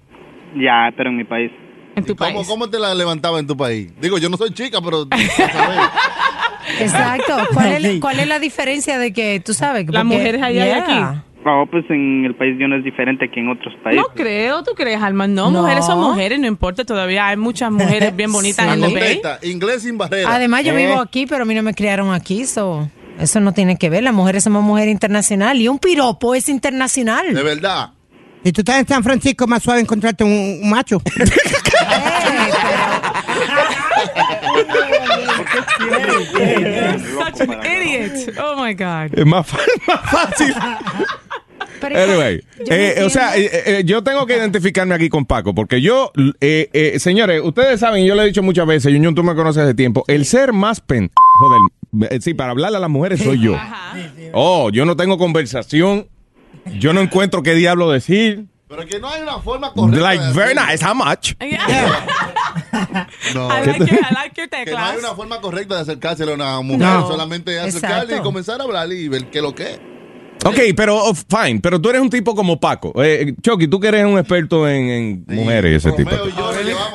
Ya, 0.55 0.93
pero 0.97 1.11
en 1.11 1.17
mi 1.17 1.25
país. 1.25 1.51
En 1.97 2.05
tu 2.05 2.15
¿Cómo, 2.15 2.35
país. 2.35 2.49
¿Cómo 2.49 2.71
te 2.71 2.79
la 2.79 2.95
levantaba 2.95 3.41
en 3.41 3.47
tu 3.47 3.57
país? 3.57 3.93
Digo, 4.01 4.19
yo 4.19 4.29
no 4.29 4.37
soy 4.37 4.51
chica, 4.51 4.81
pero... 4.83 5.07
Exacto. 6.81 7.35
¿Cuál 7.53 7.85
es, 7.85 7.95
cuál 8.01 8.21
es 8.21 8.29
la 8.29 8.39
diferencia 8.39 8.99
de 8.99 9.13
que 9.13 9.41
tú 9.45 9.55
sabes? 9.55 9.87
Las 9.89 10.05
mujeres 10.05 10.43
allá 10.43 10.67
y 10.67 10.71
aquí. 10.71 11.21
No, 11.45 11.67
pues 11.71 11.85
en 11.89 12.25
el 12.27 12.35
país 12.35 12.57
yo 12.59 12.69
no 12.69 12.77
es 12.77 12.85
diferente 12.85 13.31
que 13.31 13.41
en 13.41 13.49
otros 13.49 13.73
países. 13.83 14.05
No 14.07 14.15
creo, 14.15 14.63
¿tú 14.65 14.73
crees, 14.75 15.01
Alma? 15.03 15.27
No, 15.29 15.51
No. 15.51 15.63
mujeres 15.63 15.87
son 15.87 16.01
mujeres, 16.01 16.39
no 16.41 16.47
importa. 16.47 16.85
Todavía 16.85 17.29
hay 17.29 17.37
muchas 17.37 17.71
mujeres 17.71 18.15
bien 18.15 18.33
bonitas 18.33 18.67
La 18.67 18.75
en 18.75 18.85
el 18.85 18.91
contesta, 18.91 19.39
inglés 19.45 19.83
sin 19.83 19.97
barrera. 19.97 20.35
Además, 20.35 20.65
yo 20.65 20.73
Eh. 20.75 20.87
vivo 20.87 21.01
aquí, 21.01 21.27
pero 21.27 21.45
a 21.45 21.47
mí 21.47 21.55
no 21.55 21.63
me 21.63 21.75
criaron 21.75 22.13
aquí, 22.13 22.45
so, 22.45 22.91
eso 23.19 23.41
no 23.41 23.53
tiene 23.53 23.79
que 23.79 23.89
ver. 23.89 24.03
Las 24.03 24.15
mujeres 24.15 24.45
somos 24.45 24.63
mujeres 24.63 24.93
internacional 24.93 25.59
y 25.61 25.69
un 25.69 25.79
piropo 25.79 26.35
es 26.35 26.49
internacional. 26.49 27.33
De 27.33 27.43
verdad. 27.43 27.91
Si 28.45 28.53
tú 28.53 28.61
estás 28.61 28.81
en 28.81 28.87
San 28.89 29.03
Francisco, 29.03 29.47
más 29.47 29.63
suave 29.63 29.81
encontrarte 29.81 30.25
un, 30.25 30.61
un 30.63 30.71
macho. 30.71 31.01
Such 35.89 37.41
an 37.49 37.61
idiot. 37.65 38.39
Oh 38.39 38.57
my 38.63 38.75
God. 38.75 39.19
Es 39.19 39.27
más, 39.27 39.47
más 39.87 40.11
fácil. 40.11 40.55
Anyway, 41.81 42.41
eh, 42.71 43.03
o 43.05 43.11
sea, 43.11 43.37
eh, 43.37 43.49
eh, 43.53 43.83
yo 43.85 44.03
tengo 44.03 44.27
que 44.27 44.37
identificarme 44.37 44.97
aquí 44.97 45.09
con 45.09 45.25
Paco, 45.25 45.55
porque 45.55 45.81
yo, 45.81 46.11
eh, 46.41 46.69
eh, 46.73 46.99
señores, 46.99 47.41
ustedes 47.45 47.79
saben, 47.79 48.05
yo 48.05 48.17
lo 48.17 48.23
he 48.23 48.27
dicho 48.27 48.43
muchas 48.43 48.67
veces, 48.67 48.93
Yuñón, 48.93 49.15
tú 49.15 49.23
me 49.23 49.35
conoces 49.37 49.63
hace 49.63 49.75
tiempo, 49.75 50.05
el 50.09 50.25
ser 50.25 50.53
más 50.53 50.81
pendejo 50.81 51.15
del... 51.93 52.09
eh, 52.11 52.19
sí, 52.21 52.35
para 52.35 52.51
hablarle 52.51 52.79
a 52.79 52.81
las 52.81 52.91
mujeres 52.91 53.21
soy 53.23 53.41
yo. 53.41 53.57
Oh, 54.33 54.71
yo 54.71 54.85
no 54.87 54.97
tengo 54.97 55.19
conversación, 55.19 56.09
yo 56.79 56.93
no 56.93 57.01
encuentro 57.01 57.45
qué 57.45 57.55
diablo 57.55 57.91
decir. 57.91 58.47
Pero 58.69 58.85
que 58.87 59.01
no 59.01 59.09
hay 59.09 59.23
una 59.23 59.39
forma 59.39 59.73
correcta. 59.73 60.01
Like, 60.03 60.25
de 60.25 60.33
very 60.33 60.55
nice, 60.55 60.85
how 60.85 60.95
much? 60.95 61.35
No. 63.35 63.49
I 63.51 63.65
like 63.65 63.79
your, 63.79 63.89
I 64.01 64.15
like 64.15 64.35
your 64.37 64.49
Que 64.49 64.59
no 64.59 64.65
teclas. 64.65 64.91
hay 64.93 64.99
una 64.99 65.15
forma 65.15 65.41
correcta 65.41 65.77
de 65.77 65.81
acercárselo 65.83 66.33
a 66.33 66.35
una 66.35 66.61
mujer, 66.61 66.87
No. 66.87 67.09
solamente 67.09 67.59
acercarle 67.59 67.97
Exacto. 67.97 68.17
y 68.17 68.21
comenzar 68.21 68.61
a 68.61 68.65
hablarle 68.65 68.97
y 68.97 69.09
ver 69.09 69.27
qué 69.31 69.39
es 69.39 69.43
lo 69.45 69.55
que 69.55 69.63
es. 69.73 69.81
Ok, 70.45 70.57
pero 70.77 70.97
oh, 70.97 71.15
fine, 71.15 71.61
pero 71.61 71.81
tú 71.81 71.89
eres 71.91 72.01
un 72.01 72.11
tipo 72.11 72.35
como 72.35 72.61
Paco. 72.61 72.93
Eh, 73.03 73.35
Chucky, 73.43 73.67
tú 73.67 73.81
que 73.81 73.89
eres 73.89 74.05
un 74.07 74.19
experto 74.19 74.69
en, 74.69 75.25
en 75.29 75.37
mujeres 75.37 75.73
y 75.73 75.89
ese 75.89 75.97
tipo. 75.97 76.11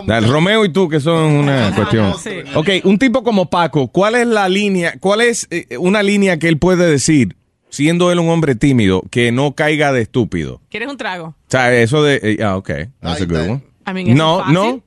El 0.08 0.28
Romeo 0.30 0.64
y 0.64 0.72
tú 0.72 0.88
que 0.88 1.02
son 1.02 1.24
una 1.24 1.74
cuestión. 1.76 2.14
Ok, 2.56 2.70
un 2.86 2.98
tipo 2.98 3.22
como 3.24 3.50
Paco, 3.50 3.90
¿cuál 3.90 4.16
es 4.16 4.28
la 4.28 4.48
línea, 4.48 4.94
cuál 5.00 5.22
es 5.22 5.48
eh, 5.52 5.78
una 5.78 6.02
línea 6.04 6.38
que 6.40 6.48
él 6.48 6.58
puede 6.58 6.90
decir, 6.90 7.36
siendo 7.74 8.12
él 8.12 8.20
un 8.20 8.30
hombre 8.30 8.54
tímido, 8.54 9.02
que 9.10 9.32
no 9.32 9.54
caiga 9.54 9.92
de 9.92 10.04
estúpido? 10.04 10.62
¿Quieres 10.70 10.88
un 10.90 10.98
trago? 10.98 11.26
O 11.26 11.36
sea, 11.48 11.74
eso 11.74 12.04
de... 12.04 12.20
eh, 12.22 12.44
ah, 12.44 12.56
ok, 12.56 12.70
that's 13.02 13.22
a 13.22 13.26
good 13.26 13.50
one. 13.50 13.62
I 13.88 13.94
mean, 13.94 14.08
¿eso 14.10 14.16
No, 14.18 14.40
fácil? 14.40 14.54
no. 14.54 14.84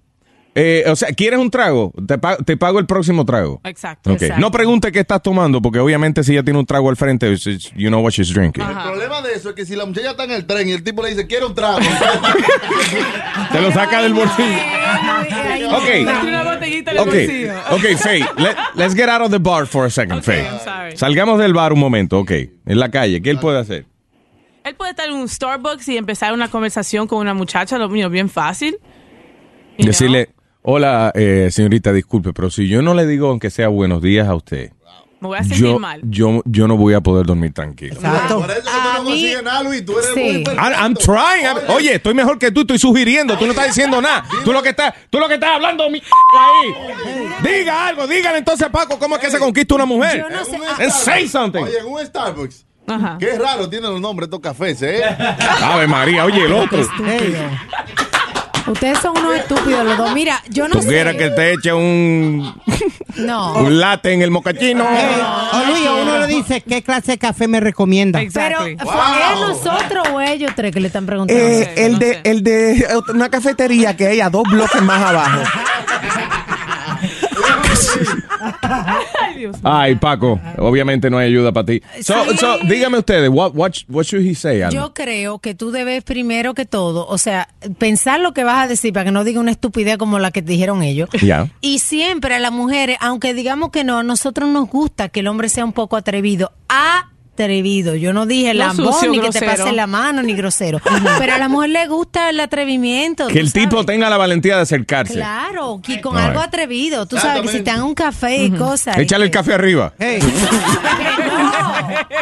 Eh, 0.59 0.85
o 0.89 0.97
sea, 0.97 1.09
¿quieres 1.13 1.39
un 1.39 1.51
trago? 1.51 1.93
Te, 2.09 2.17
pa- 2.17 2.39
te 2.39 2.57
pago 2.57 2.79
el 2.79 2.87
próximo 2.87 3.27
trago. 3.27 3.61
Exacto. 3.65 4.17
No 4.39 4.51
pregunte 4.51 4.91
qué 4.91 5.01
estás 5.01 5.21
tomando, 5.23 5.61
porque 5.61 5.79
obviamente 5.81 6.25
si 6.25 6.33
ella 6.33 6.43
tiene 6.43 6.59
un 6.59 6.65
trago 6.65 6.89
al 6.89 6.97
frente, 6.97 7.31
it's- 7.31 7.47
it's- 7.47 7.71
you 7.77 7.89
know 7.89 8.01
what 8.03 8.13
she's 8.13 8.33
drinking. 8.33 8.63
El 8.65 8.75
problema 8.75 9.21
de 9.21 9.35
eso 9.35 9.51
es 9.51 9.55
que 9.55 9.67
si 9.67 9.77
la 9.77 9.85
muchacha 9.85 10.13
está 10.13 10.25
en 10.25 10.31
el 10.31 10.47
tren 10.47 10.67
y 10.67 10.73
el 10.73 10.83
tipo 10.83 11.03
le 11.03 11.11
dice, 11.11 11.27
quiero 11.27 11.49
un 11.49 11.55
trago. 11.55 11.79
Te 13.53 13.61
lo 13.61 13.71
saca 13.71 14.01
del 14.03 14.15
bolsillo. 14.15 14.57
Ok. 15.73 15.89
El 15.89 16.99
Ok, 16.99 17.85
Faye, 17.99 18.25
let, 18.39 18.57
let's 18.77 18.95
get 18.95 19.09
out 19.09 19.21
of 19.23 19.31
the 19.31 19.39
bar 19.39 19.67
for 19.67 19.85
a 19.87 19.91
second, 19.91 20.23
Faye. 20.23 20.47
I'm 20.47 20.59
sorry. 20.65 20.97
Salgamos 20.97 21.39
del 21.39 21.53
bar 21.53 21.73
un 21.73 21.81
momento, 21.81 22.19
ok. 22.21 22.31
En 22.67 22.79
la 22.79 22.91
calle, 22.91 23.21
¿qué 23.21 23.31
él 23.31 23.39
puede 23.39 23.59
hacer? 23.59 23.85
Él 24.65 24.75
puede 24.75 24.93
estar 24.93 25.07
en 25.09 25.15
un 25.15 25.29
Starbucks 25.29 25.87
y 25.89 25.97
empezar 25.97 26.33
una 26.33 26.49
conversación 26.51 27.07
con 27.07 27.19
una 27.19 27.35
muchacha, 27.35 27.77
lo 27.79 27.89
mío, 27.89 28.09
bien 28.11 28.29
fácil. 28.29 28.79
Decirle, 29.79 30.31
hola, 30.69 31.13
eh, 31.15 31.49
señorita, 31.53 31.93
disculpe, 31.93 32.33
pero 32.33 32.51
si 32.51 32.67
yo 32.69 32.83
no 32.83 32.93
le 32.95 33.07
digo 33.07 33.29
aunque 33.29 33.51
sea 33.51 33.69
buenos 33.69 34.03
días 34.03 34.27
a 34.29 34.35
usted, 34.35 34.73
Me 35.21 35.29
voy 35.29 35.39
a 35.39 35.43
sentir 35.43 35.59
yo, 35.65 35.79
mal. 35.79 36.01
yo, 36.05 36.43
yo 36.45 36.67
no 36.69 36.77
voy 36.77 36.95
a 36.95 37.01
poder 37.01 37.25
dormir 37.25 37.53
tranquilo. 37.55 37.95
Por 38.01 38.51
eso 38.51 38.61
que 38.65 38.71
tú 38.71 38.99
no 38.99 39.05
consigues 39.05 39.43
nada, 39.43 39.63
Luis. 39.63 39.85
Tú 39.85 39.93
eres 39.99 40.11
Sí. 40.13 40.21
muy 40.21 40.29
I- 40.29 40.45
perfecto. 40.45 40.83
I'm 40.83 40.95
trying. 40.95 41.75
Oye, 41.75 41.95
estoy 41.95 42.15
mejor 42.15 42.39
que 42.39 42.51
tú, 42.51 42.63
estoy 42.63 42.79
sugiriendo, 42.79 43.39
tú 43.39 43.45
no 43.47 43.53
estás 43.53 43.69
diciendo 43.69 44.03
nada. 44.03 44.25
Tú 44.45 44.53
lo 44.53 44.63
que 44.63 44.71
estás, 44.71 44.93
tú 45.09 45.19
lo 45.19 45.27
que 45.29 45.35
estás 45.35 45.51
hablando 45.55 45.89
mi 45.89 45.99
ahí. 46.39 47.29
Diga 47.43 47.87
algo, 47.87 48.07
dígale 48.07 48.39
entonces 48.39 48.69
Paco, 48.71 48.99
¿cómo 48.99 49.15
es 49.17 49.23
que 49.23 49.31
se 49.31 49.39
conquista 49.39 49.75
una 49.77 49.87
mujer? 49.87 50.19
Yo 50.19 50.31
no 50.31 50.45
sé. 50.45 50.57
And 50.83 50.91
say 50.93 51.29
something. 51.29 51.63
Oye, 51.63 51.79
en 51.79 51.87
un 51.87 52.05
Starbucks. 52.05 52.65
Qué 53.19 53.37
raro 53.39 53.69
tienen 53.69 53.91
los 53.91 54.01
nombres 54.01 54.27
estos 54.29 54.39
cafés, 54.41 54.81
¿eh? 54.83 55.03
Ave 55.63 55.87
María, 55.89 56.25
oye, 56.25 56.45
el 56.45 56.53
otro. 56.53 56.79
Ustedes 58.67 58.99
son 58.99 59.17
unos 59.19 59.37
estúpidos 59.37 59.85
los 59.85 59.97
dos. 59.97 60.13
Mira, 60.13 60.43
yo 60.49 60.67
no 60.67 60.75
Tú 60.75 60.83
sé. 60.83 60.89
quieres 60.89 61.17
que 61.17 61.31
te 61.31 61.53
eche 61.53 61.73
un, 61.73 62.61
No. 63.17 63.55
un 63.55 63.79
latte 63.79 64.13
en 64.13 64.23
el 64.23 64.31
mocachino. 64.31 64.85
O 64.85 65.67
Luis, 65.71 65.87
o 65.87 66.03
uno 66.03 66.19
le 66.19 66.27
dice, 66.27 66.63
¿qué 66.63 66.83
clase 66.83 67.13
de 67.13 67.19
café 67.19 67.47
me 67.49 67.61
recomienda? 67.61 68.21
Pero, 68.35 68.59
¿fue 68.59 68.73
él, 68.73 69.41
nosotros 69.41 70.09
o 70.13 70.21
ellos 70.21 70.51
tres 70.57 70.73
que 70.73 70.81
le 70.81 70.89
están 70.89 71.07
preguntando? 71.07 71.41
Eh, 71.43 71.75
el, 71.77 71.99
de, 71.99 72.21
el 72.25 72.43
de 72.43 72.87
una 73.15 73.29
cafetería 73.29 73.97
que 73.97 74.07
hay 74.09 74.21
a 74.21 74.31
dos 74.31 74.43
bloques 74.51 74.83
más 74.83 75.01
abajo. 75.03 75.41
Ay, 79.63 79.97
Paco, 79.97 80.41
obviamente 80.59 81.11
no 81.11 81.19
hay 81.19 81.29
ayuda 81.29 81.53
para 81.53 81.67
ti. 81.67 81.83
So, 82.03 82.15
Sí. 82.31 82.37
so, 82.39 82.59
dígame 82.67 82.99
ustedes, 82.99 83.29
what, 83.31 83.53
what, 83.55 83.73
what 83.89 84.05
should 84.05 84.25
he 84.27 84.35
say, 84.35 84.63
Alma? 84.63 84.73
Yo 84.75 84.95
creo 84.95 85.39
que 85.39 85.55
tú 85.55 85.71
debes 85.71 86.03
primero 86.05 86.55
que 86.55 86.65
todo, 86.67 87.07
o 87.07 87.19
sea, 87.19 87.49
pensar 87.79 88.21
lo 88.21 88.33
que 88.33 88.45
vas 88.45 88.65
a 88.65 88.69
decir 88.69 88.93
para 88.93 89.05
que 89.05 89.11
no 89.13 89.25
diga 89.25 89.41
una 89.41 89.51
estupidez 89.51 89.97
como 89.99 90.19
la 90.19 90.31
que 90.31 90.43
te 90.43 90.53
dijeron 90.53 90.83
ellos. 90.83 91.09
Y 91.61 91.79
siempre 91.81 92.35
a 92.35 92.39
las 92.39 92.53
mujeres, 92.53 92.97
aunque 93.01 93.35
digamos 93.35 93.71
que 93.71 93.85
no, 93.85 93.99
a 93.99 94.03
nosotros 94.03 94.49
nos 94.49 94.69
gusta 94.69 95.09
que 95.09 95.21
el 95.21 95.29
hombre 95.29 95.49
sea 95.49 95.65
un 95.65 95.73
poco 95.73 95.97
atrevido. 95.97 96.53
Atrevido. 97.37 97.95
Yo 97.95 98.15
no 98.15 98.25
dije 98.25 98.55
No 98.55 98.61
lambón 98.61 98.95
sucio, 98.95 99.11
ni 99.11 99.21
que 99.21 99.29
te 99.29 99.43
pase 99.43 99.73
la 99.73 99.87
mano 99.87 100.23
ni 100.23 100.33
grosero. 100.35 100.81
Pero 101.19 101.35
a 101.35 101.39
la 101.39 101.49
mujer 101.49 101.71
le 101.71 101.87
gusta 101.87 102.31
el 102.31 102.41
atrevimiento. 102.41 103.27
Que 103.29 103.41
el 103.41 103.51
sabes. 103.51 103.69
tipo 103.69 103.85
tenga 103.85 104.09
la 104.09 104.17
valentía 104.17 104.57
de 104.57 104.63
acercarse. 104.63 105.15
Claro, 105.15 105.81
que 105.83 106.01
con 106.01 106.17
algo 106.17 106.41
atrevido. 106.41 107.05
Tú 107.07 107.19
sabes 107.19 107.43
que 107.43 107.49
si 107.49 107.59
te 107.59 107.71
dan 107.71 107.83
un 107.83 107.95
café 107.95 108.45
y 108.45 108.51
cosas. 108.51 108.97
Échale 108.97 109.27
el 109.27 109.31
café 109.31 109.53
arriba. 109.55 109.93
Eso 109.99 110.27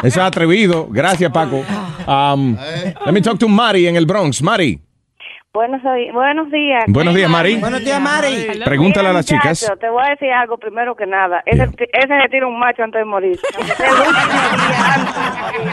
es 0.03 0.19
atrevido. 0.19 0.89
Gracias, 0.91 1.31
Paco. 1.31 1.65
Um, 2.07 2.57
let 3.07 3.13
me 3.13 3.23
talk 3.23 3.39
to 3.39 3.49
Mari 3.49 3.87
en 3.87 3.97
el 3.97 4.07
Bronx. 4.07 4.43
Mari, 4.43 4.81
Buenos, 5.55 5.83
buenos 6.13 6.51
días. 6.51 6.83
Buenos 6.89 7.15
días, 7.15 7.31
Mari. 7.31 7.55
Buenos 7.59 7.85
días, 7.85 8.01
Mari. 8.01 8.61
Pregúntale 8.65 9.11
a 9.11 9.13
las 9.13 9.25
chicas. 9.25 9.63
muchacho, 9.63 9.79
Te 9.79 9.89
voy 9.89 10.03
a 10.05 10.11
decir 10.11 10.29
algo 10.33 10.59
primero 10.59 10.97
que 10.97 11.07
nada. 11.07 11.45
Ese, 11.47 11.63
ese 11.93 12.09
se 12.23 12.29
tira 12.29 12.49
un 12.49 12.59
macho 12.59 12.83
antes 12.83 12.99
de 12.99 13.05
morir. 13.05 13.39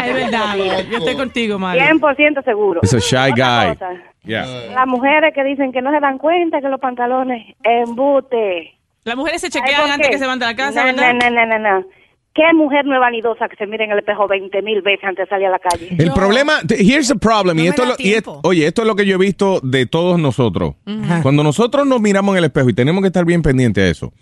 Es 0.06 0.14
verdad, 0.14 0.56
yo 0.88 0.98
estoy 1.00 1.16
contigo, 1.16 1.58
Mari. 1.58 1.80
100% 1.80 2.44
seguro. 2.44 2.82
it's 2.84 2.94
a 2.94 3.00
shy 3.00 3.32
guy. 3.32 3.76
Yeah. 4.24 4.46
Las 4.76 4.86
mujeres 4.86 5.34
que 5.34 5.44
dicen 5.44 5.72
que 5.72 5.82
no 5.82 5.90
se 5.90 6.00
dan 6.00 6.20
cuenta 6.20 6.62
que 6.62 6.70
los 6.70 6.80
pantalones 6.80 7.56
embute. 7.64 8.76
Las 9.04 9.16
mujeres 9.16 9.42
se 9.42 9.50
¿Sabes 9.50 9.68
chequean 9.68 9.90
antes 9.90 10.12
que 10.12 10.20
se 10.20 10.28
van 10.28 10.38
de 10.38 10.46
la 10.46 10.56
casa, 10.56 10.82
no, 10.82 10.86
¿verdad? 10.94 11.14
No, 11.14 11.30
no, 11.32 11.46
no, 11.48 11.58
no, 11.58 11.80
no. 11.80 11.86
¿Qué 12.34 12.44
mujer 12.56 12.86
no 12.86 12.94
es 12.96 13.00
vanidosa 13.02 13.50
que 13.50 13.58
se 13.58 13.68
mire 13.68 13.84
en 13.84 13.92
el 13.92 14.00
espejo 14.00 14.26
20 14.28 14.62
mil 14.62 14.82
veces 14.82 15.04
antes 15.04 15.26
de 15.26 15.30
salir 15.30 15.48
a 15.48 15.52
la 15.52 15.60
calle? 15.60 15.90
El 15.98 16.12
problema, 16.14 16.54
here's 16.70 17.10
the 17.10 17.16
problem, 17.16 17.60
y 17.60 17.68
esto, 17.68 17.84
es 17.84 17.90
lo- 17.90 17.96
y 18.00 18.14
es- 18.14 18.24
oye, 18.44 18.68
esto 18.68 18.84
es 18.84 18.88
lo 18.88 18.96
que 18.96 19.06
yo 19.06 19.16
he 19.16 19.20
visto 19.20 19.60
de 19.62 19.86
todos 19.86 20.18
nosotros. 20.18 20.76
Cuando 21.24 21.44
nosotros 21.44 21.86
nos 21.86 22.00
miramos 22.00 22.34
en 22.34 22.38
el 22.40 22.44
espejo 22.46 22.70
y 22.70 22.74
tenemos 22.74 23.02
que 23.02 23.08
estar 23.08 23.26
bien 23.26 23.42
pendientes 23.42 23.84
a 23.84 23.88
eso. 23.90 24.14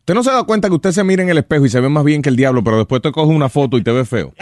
Usted 0.00 0.14
no 0.14 0.22
se 0.24 0.32
da 0.32 0.42
cuenta 0.44 0.68
que 0.68 0.74
usted 0.74 0.90
se 0.90 1.04
mira 1.04 1.22
en 1.22 1.28
el 1.28 1.38
espejo 1.38 1.64
y 1.64 1.68
se 1.68 1.80
ve 1.80 1.88
más 1.88 2.02
bien 2.04 2.22
que 2.22 2.28
el 2.28 2.34
diablo, 2.36 2.64
pero 2.64 2.78
después 2.78 3.00
te 3.02 3.12
coge 3.12 3.30
una 3.30 3.48
foto 3.48 3.76
y 3.78 3.84
te 3.84 3.92
ve 3.92 4.04
feo. 4.04 4.32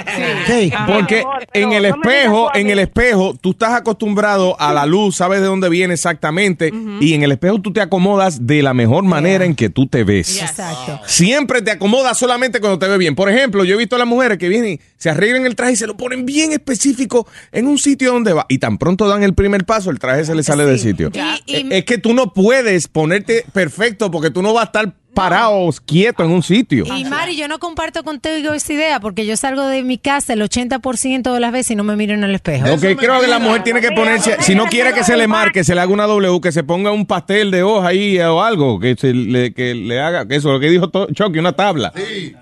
Porque 0.87 1.25
en 1.53 1.73
el 1.73 1.85
espejo, 1.85 2.51
en 2.55 2.71
el 2.71 2.79
espejo, 2.79 3.35
tú 3.41 3.51
estás 3.51 3.73
acostumbrado 3.75 4.59
a 4.61 4.73
la 4.73 4.87
luz, 4.87 5.17
sabes 5.17 5.41
de 5.41 5.47
dónde 5.47 5.69
viene 5.69 5.95
exactamente, 5.95 6.73
y 7.01 7.15
en 7.15 7.23
el 7.23 7.33
espejo 7.33 7.61
tú 7.61 7.73
te 7.73 7.81
acomodas 7.81 8.47
de 8.47 8.63
la 8.63 8.75
mejor 8.75 9.05
manera 9.05 9.45
en 9.45 9.55
que 9.55 9.71
tú 9.71 9.87
te 9.87 10.05
ves. 10.05 10.41
Exacto. 10.41 11.01
Siempre 11.07 11.63
te 11.63 11.71
acomodas 11.71 12.19
solamente 12.19 12.61
cuando 12.61 12.79
te 12.79 12.89
ves 12.89 12.99
bien. 12.99 13.15
Por 13.15 13.29
ejemplo, 13.31 13.65
yo 13.65 13.75
he 13.75 13.79
visto 13.79 13.97
a 13.97 13.99
las 13.99 14.09
mujeres 14.09 14.39
que 14.39 14.49
vienen, 14.49 14.81
se 14.97 15.11
arreglan 15.11 15.47
el 15.47 15.57
traje 15.57 15.73
y 15.73 15.77
se 15.77 15.87
lo 15.87 15.97
ponen 15.97 16.27
bien 16.27 16.53
específico 16.53 17.27
en 17.53 17.67
un 17.67 17.79
sitio 17.79 18.13
donde 18.13 18.33
va. 18.33 18.47
Y 18.49 18.59
tan 18.59 18.79
pronto 18.79 19.09
dan 19.09 19.23
el 19.23 19.35
primer 19.35 19.65
paso, 19.65 19.91
el 19.91 19.99
traje 19.99 20.25
se 20.25 20.35
le 20.35 20.43
sale 20.43 20.65
del 20.67 20.79
sitio. 20.79 21.11
Y- 21.47 21.57
y- 21.57 21.69
Es 21.75 21.85
que 21.85 21.99
tú 21.99 22.15
no 22.15 22.33
puedes 22.33 22.89
ponerte 22.89 23.45
perfecto 23.53 24.11
porque 24.11 24.31
tú 24.31 24.43
no 24.43 24.53
vas 24.53 24.63
a 24.63 24.67
estar 24.67 24.95
parado 25.15 25.69
quieto 25.87 26.25
en 26.25 26.31
un 26.31 26.43
sitio. 26.43 26.85
Y 26.87 27.05
Mari, 27.05 27.37
yo 27.37 27.49
no 27.49 27.59
comparto 27.59 28.03
contigo 28.03 28.53
esa 28.53 28.73
idea 28.73 29.01
porque 29.01 29.27
yo 29.27 29.37
salgo 29.37 29.67
de 29.67 29.83
mi 29.83 29.99
casa 29.99 30.33
el 30.33 30.43
80% 30.43 31.33
de 31.33 31.41
las 31.41 31.53
veces 31.53 31.73
y 31.73 31.77
no 31.77 31.85
me 31.85 31.97
miro 31.97 32.15
en 32.15 32.25
el 32.25 32.35
espejo. 32.35 32.67
Ok, 32.73 32.99
creo 32.99 33.21
que 33.21 33.27
la 33.27 33.39
mujer 33.39 33.63
tiene 33.63 33.81
que 33.81 33.91
ponerse, 33.93 34.41
si 34.43 34.55
no 34.55 34.67
quiere 34.67 34.93
que 34.93 35.05
se 35.05 35.17
le 35.17 35.27
marque, 35.27 35.65
se 35.65 35.75
le 35.75 35.81
haga 35.81 35.93
una 35.93 36.07
W, 36.07 36.41
que 36.41 36.53
se 36.53 36.65
ponga 36.65 36.93
un 36.93 37.07
pastel 37.07 37.51
de 37.51 37.63
hoja 37.63 37.89
ahí 37.89 38.19
o 38.21 38.43
algo, 38.43 38.79
que, 38.79 38.95
se 38.97 39.13
le, 39.13 39.53
que 39.53 39.75
le 39.75 40.01
haga, 40.01 40.27
que 40.27 40.37
eso, 40.37 40.53
lo 40.53 40.61
que 40.61 40.69
dijo 40.69 40.91
Chucky, 41.13 41.39
una 41.39 41.53
tabla. 41.53 41.93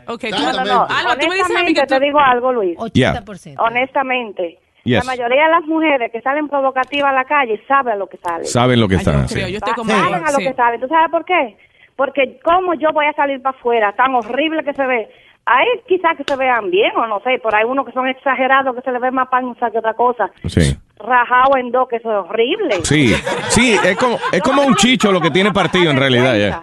Ok, 0.06 0.24
tú, 0.30 0.42
No, 0.42 0.52
no, 0.52 0.64
no. 0.64 0.86
Alba, 0.88 1.16
tú 1.18 1.28
me 1.28 1.36
dices 1.36 1.56
a 1.56 1.62
mí 1.62 1.74
que 1.74 1.80
Honestamente, 1.80 1.86
te 1.86 2.00
digo 2.00 2.18
algo, 2.18 2.52
Luis. 2.52 2.76
Yeah. 2.92 3.22
Honestamente. 3.58 4.58
Yes. 4.84 5.04
La 5.04 5.04
mayoría 5.04 5.44
de 5.44 5.50
las 5.50 5.64
mujeres 5.66 6.10
que 6.10 6.20
salen 6.22 6.48
provocativas 6.48 7.10
a 7.10 7.12
la 7.12 7.24
calle 7.24 7.60
saben 7.68 7.94
a 7.94 7.96
lo 7.96 8.06
que 8.06 8.16
salen. 8.18 8.46
Saben 8.46 8.80
lo 8.80 8.88
que 8.88 8.94
están 8.94 9.24
haciendo. 9.24 9.48
yo 9.50 9.58
estoy 9.58 9.74
como 9.74 9.90
Saben 9.90 10.24
a 10.24 10.30
lo 10.30 10.38
sí. 10.38 10.44
que 10.44 10.54
salen. 10.54 10.80
¿Tú 10.80 10.88
sabes 10.88 11.10
por 11.10 11.24
qué? 11.24 11.56
Porque 11.98 12.38
como 12.44 12.74
yo 12.74 12.90
voy 12.94 13.06
a 13.06 13.12
salir 13.14 13.42
para 13.42 13.58
afuera, 13.58 13.92
tan 13.92 14.14
horrible 14.14 14.62
que 14.62 14.72
se 14.72 14.86
ve. 14.86 15.08
Hay 15.44 15.66
quizás 15.88 16.16
que 16.16 16.22
se 16.22 16.36
vean 16.36 16.70
bien 16.70 16.92
o 16.96 17.08
no 17.08 17.18
sé, 17.20 17.40
pero 17.42 17.56
hay 17.56 17.64
unos 17.64 17.84
que 17.84 17.90
son 17.90 18.06
exagerados 18.06 18.72
que 18.76 18.82
se 18.82 18.92
les 18.92 19.00
ve 19.00 19.10
más 19.10 19.26
panza 19.28 19.68
que 19.72 19.78
otra 19.78 19.94
cosa. 19.94 20.30
Sí. 20.46 20.76
Rajado 20.96 21.56
en 21.56 21.72
dos, 21.72 21.88
que 21.88 21.96
eso 21.96 22.08
es 22.10 22.30
horrible. 22.30 22.84
Sí, 22.84 23.14
sí, 23.48 23.76
es 23.82 23.96
como, 23.96 24.16
es 24.30 24.40
como 24.42 24.62
un 24.62 24.76
chicho 24.76 25.10
lo 25.10 25.20
que 25.20 25.32
tiene 25.32 25.50
partido 25.50 25.90
en 25.90 25.96
realidad. 25.96 26.36
ya. 26.36 26.62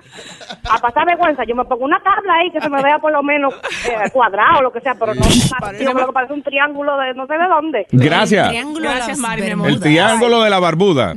A 0.72 0.78
pasar 0.78 1.06
vergüenza, 1.06 1.44
yo 1.44 1.54
me 1.54 1.66
pongo 1.66 1.84
una 1.84 2.00
tabla 2.00 2.36
ahí 2.36 2.50
que 2.52 2.62
se 2.62 2.70
me 2.70 2.82
vea 2.82 3.00
por 3.00 3.12
lo 3.12 3.22
menos 3.22 3.54
eh, 3.90 4.10
cuadrado 4.14 4.60
o 4.60 4.62
lo 4.62 4.72
que 4.72 4.80
sea, 4.80 4.96
pero 4.96 5.16
no 5.16 5.22
partido, 5.60 5.94
lo 5.94 6.06
que 6.06 6.14
parece 6.14 6.34
un 6.34 6.44
triángulo 6.44 6.98
de 6.98 7.14
no 7.14 7.28
sé 7.28 7.34
de 7.34 7.48
dónde. 7.50 7.88
Gracias. 7.92 8.54
Gracias, 8.80 9.18
Mari, 9.18 9.42
mi 9.42 9.52
amor. 9.52 9.68
El 9.68 9.82
triángulo 9.82 10.44
de 10.44 10.50
la 10.50 10.60
barbuda. 10.60 11.14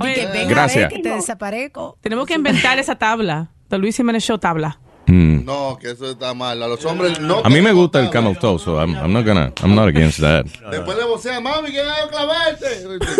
Gracias. 0.48 0.92
Que 0.92 0.98
te 0.98 1.10
desaparezco. 1.10 1.98
Tenemos 2.00 2.26
que 2.26 2.34
inventar 2.34 2.80
esa 2.80 2.96
tabla. 2.96 3.50
The 3.68 3.78
Luis 3.78 3.96
Jiménez 3.96 4.24
Show 4.24 4.38
tabla. 4.38 4.78
Mm. 5.06 5.46
No, 5.46 5.78
que 5.80 5.90
eso 5.92 6.10
está 6.10 6.34
mal. 6.34 6.62
A 6.62 6.68
los 6.68 6.84
hombres 6.84 7.18
no. 7.18 7.40
A 7.42 7.48
mí 7.48 7.62
me 7.62 7.72
gusta 7.72 7.98
el 7.98 8.10
camel 8.10 8.36
toe, 8.36 8.58
so 8.58 8.78
I'm, 8.78 8.94
I'm 8.94 9.10
not 9.10 9.24
gonna, 9.24 9.50
I'm 9.62 9.74
not 9.74 9.88
against 9.88 10.20
that. 10.20 10.44
Después 10.70 10.98
le 10.98 11.04
vocea, 11.04 11.40
mami, 11.40 11.70
que 11.70 11.80
a 11.80 12.06
clavarte. 12.10 12.66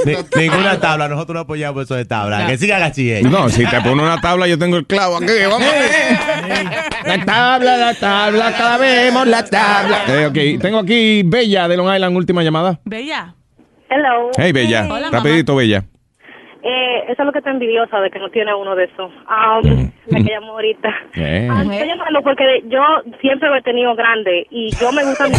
Ni- 0.05 0.43
ninguna 0.43 0.79
tabla, 0.79 1.09
nosotros 1.09 1.35
no 1.35 1.41
apoyamos 1.41 1.85
eso 1.85 1.95
de 1.95 2.05
tabla. 2.05 2.47
Que 2.47 2.59
sigan 2.59 2.83
así. 2.83 3.11
eh. 3.11 3.23
No, 3.23 3.49
si 3.49 3.65
te 3.65 3.81
pone 3.81 4.03
una 4.03 4.21
tabla, 4.21 4.47
yo 4.47 4.59
tengo 4.59 4.77
el 4.77 4.87
clavo 4.87 5.17
aquí. 5.17 5.27
Vamos 5.49 5.67
a 5.67 5.73
ver. 5.73 6.69
La 7.07 7.25
tabla, 7.25 7.77
la 7.79 7.95
tabla, 7.95 8.55
cada 8.59 8.77
vez 8.77 9.05
vemos 9.05 9.27
la 9.27 9.45
tabla. 9.47 10.05
Eh, 10.09 10.27
ok, 10.27 10.61
tengo 10.61 10.81
aquí 10.81 11.23
Bella 11.25 11.69
de 11.69 11.77
Long 11.79 11.95
Island, 11.95 12.15
última 12.15 12.43
llamada. 12.43 12.79
Bella. 12.85 13.35
Hello. 13.89 14.31
Hey, 14.37 14.53
Bella. 14.53 14.87
Hola, 14.91 15.11
Rapidito, 15.11 15.57
Bella. 15.57 15.85
Eh, 16.69 17.05
eso 17.09 17.23
es 17.23 17.27
lo 17.27 17.33
que 17.33 17.39
está 17.39 17.51
envidiosa 17.51 17.99
de 18.01 18.11
que 18.11 18.19
no 18.19 18.29
tiene 18.29 18.55
uno 18.55 18.77
de 18.77 18.85
esos. 18.85 19.11
Um, 19.11 19.91
La 20.07 20.19
que 20.19 20.31
llamó 20.31 20.53
ahorita. 20.53 20.89
Eh. 21.15 21.49
Ah, 21.51 21.63
estoy 21.63 21.89
llamando 21.89 22.21
porque 22.23 22.45
yo 22.67 22.83
siempre 23.23 23.49
lo 23.49 23.57
he 23.57 23.63
tenido 23.63 23.95
grande 23.95 24.47
y 24.51 24.71
yo 24.77 24.93
me 24.93 25.03
gusta 25.03 25.29
mi 25.29 25.35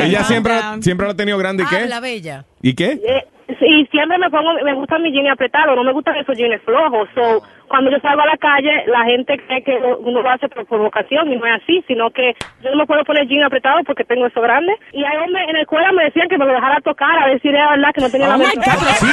Ella 0.00 0.24
siempre, 0.24 0.54
siempre 0.80 1.06
lo 1.06 1.12
ha 1.12 1.16
tenido 1.16 1.38
grande 1.38 1.62
y 1.62 1.66
qué? 1.66 1.76
Habla 1.76 2.00
bella. 2.00 2.44
¿Y 2.60 2.74
qué? 2.74 2.92
Eh, 2.92 3.24
sí, 3.48 3.86
siempre 3.90 4.18
me 4.18 4.30
pongo, 4.30 4.54
me 4.64 4.74
gustan 4.74 5.02
mis 5.02 5.12
jeans 5.12 5.30
apretados, 5.30 5.76
no 5.76 5.84
me 5.84 5.92
gustan 5.92 6.16
esos 6.16 6.36
jeans 6.36 6.60
flojos. 6.62 7.08
So, 7.14 7.42
cuando 7.68 7.90
yo 7.90 7.98
salgo 8.00 8.22
a 8.22 8.26
la 8.26 8.36
calle, 8.36 8.84
la 8.86 9.04
gente 9.04 9.36
cree 9.46 9.62
que 9.62 9.76
uno 10.00 10.22
lo 10.22 10.30
hace 10.30 10.48
por 10.48 10.66
provocación 10.66 11.32
y 11.32 11.36
no 11.36 11.46
es 11.46 11.62
así, 11.62 11.84
sino 11.86 12.10
que 12.10 12.34
yo 12.62 12.70
no 12.70 12.76
me 12.76 12.86
puedo 12.86 13.04
poner 13.04 13.26
jeans 13.26 13.46
apretados 13.46 13.82
porque 13.86 14.04
tengo 14.04 14.26
eso 14.26 14.40
grande. 14.40 14.72
Y 14.92 15.04
hay 15.04 15.16
hombres 15.18 15.48
en 15.48 15.54
la 15.54 15.62
escuela 15.62 15.92
me 15.92 16.04
decían 16.04 16.28
que 16.28 16.38
me 16.38 16.44
lo 16.44 16.52
dejara 16.52 16.80
tocar 16.80 17.18
a 17.18 17.26
ver 17.26 17.40
si 17.40 17.48
era 17.48 17.70
verdad 17.70 17.90
que 17.94 18.00
no 18.00 18.10
tenía 18.10 18.28
la 18.28 18.38
menstruación. 18.38 19.10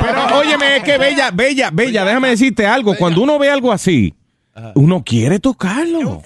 Pero 0.00 0.38
óyeme, 0.38 0.76
es 0.76 0.82
que 0.82 0.98
Bella, 0.98 1.30
Bella, 1.32 1.70
Bella, 1.72 2.04
déjame 2.04 2.28
decirte 2.28 2.66
algo. 2.66 2.94
Cuando 2.96 3.22
uno 3.22 3.38
ve 3.38 3.50
algo 3.50 3.72
así, 3.72 4.14
uno 4.74 5.02
quiere 5.04 5.38
tocarlo. 5.38 6.22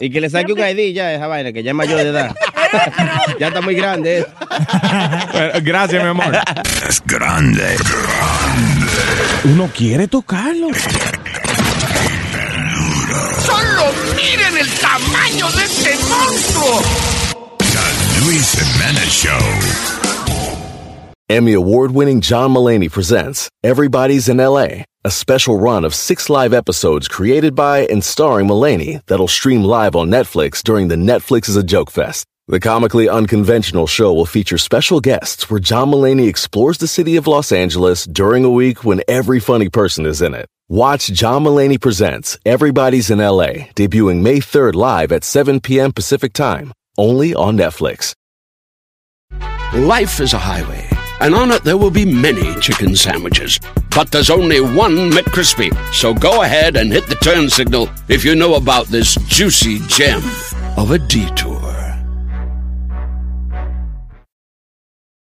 Y 0.00 0.10
que 0.10 0.20
le 0.20 0.30
saque 0.30 0.52
un 0.52 0.58
ID 0.58 0.94
ya 0.94 1.12
esa 1.12 1.26
vaina, 1.26 1.52
que 1.52 1.62
ya 1.62 1.70
es 1.70 1.76
mayor 1.76 1.98
de 1.98 2.08
edad. 2.08 2.34
Ya 3.38 3.48
está 3.48 3.60
muy 3.60 3.74
grande. 3.74 4.26
Gracias, 5.62 6.02
mi 6.02 6.08
amor. 6.08 6.32
Es 6.88 7.02
grande. 7.04 7.76
Uno 9.44 9.68
quiere 9.74 10.08
tocarlo. 10.08 10.68
¡Solo 13.44 13.92
miren 14.16 14.56
el 14.58 14.68
tamaño 14.78 15.50
de 15.52 15.64
este 15.64 15.96
monstruo! 16.08 16.82
The 17.58 18.24
Luis 18.24 18.52
Jimenez 18.52 19.10
Show. 19.10 19.40
Emmy 21.30 21.52
award 21.52 21.92
winning 21.92 22.20
John 22.20 22.50
Mullaney 22.50 22.88
presents 22.88 23.48
Everybody's 23.62 24.28
in 24.28 24.38
LA, 24.38 24.82
a 25.04 25.10
special 25.10 25.58
run 25.60 25.84
of 25.84 25.94
six 25.94 26.28
live 26.28 26.52
episodes 26.52 27.06
created 27.06 27.54
by 27.54 27.86
and 27.86 28.02
starring 28.02 28.48
Mullaney 28.48 29.00
that'll 29.06 29.28
stream 29.28 29.62
live 29.62 29.94
on 29.94 30.08
Netflix 30.10 30.60
during 30.62 30.88
the 30.88 30.96
Netflix 30.96 31.48
is 31.48 31.56
a 31.56 31.62
Joke 31.62 31.90
Fest. 31.90 32.26
The 32.50 32.58
comically 32.58 33.08
unconventional 33.08 33.86
show 33.86 34.12
will 34.12 34.26
feature 34.26 34.58
special 34.58 35.00
guests 35.00 35.48
where 35.48 35.60
John 35.60 35.90
Mullaney 35.90 36.26
explores 36.26 36.78
the 36.78 36.88
city 36.88 37.14
of 37.14 37.28
Los 37.28 37.52
Angeles 37.52 38.04
during 38.06 38.44
a 38.44 38.50
week 38.50 38.82
when 38.84 39.04
every 39.06 39.38
funny 39.38 39.68
person 39.68 40.04
is 40.04 40.20
in 40.20 40.34
it. 40.34 40.46
Watch 40.68 41.06
John 41.12 41.44
Mullaney 41.44 41.78
Presents 41.78 42.36
Everybody's 42.44 43.08
in 43.08 43.18
LA, 43.18 43.70
debuting 43.76 44.22
May 44.22 44.38
3rd 44.40 44.74
live 44.74 45.12
at 45.12 45.22
7 45.22 45.60
p.m. 45.60 45.92
Pacific 45.92 46.32
Time, 46.32 46.72
only 46.98 47.36
on 47.36 47.56
Netflix. 47.56 48.14
Life 49.72 50.18
is 50.18 50.32
a 50.32 50.38
highway, 50.38 50.88
and 51.20 51.36
on 51.36 51.52
it 51.52 51.62
there 51.62 51.78
will 51.78 51.92
be 51.92 52.04
many 52.04 52.58
chicken 52.58 52.96
sandwiches. 52.96 53.60
But 53.94 54.10
there's 54.10 54.28
only 54.28 54.60
one 54.60 55.12
McCrispy. 55.12 55.70
So 55.94 56.12
go 56.12 56.42
ahead 56.42 56.74
and 56.74 56.90
hit 56.90 57.06
the 57.06 57.14
turn 57.14 57.48
signal 57.48 57.88
if 58.08 58.24
you 58.24 58.34
know 58.34 58.56
about 58.56 58.86
this 58.88 59.14
juicy 59.28 59.78
gem 59.86 60.20
of 60.76 60.90
a 60.90 60.98
detour. 60.98 61.49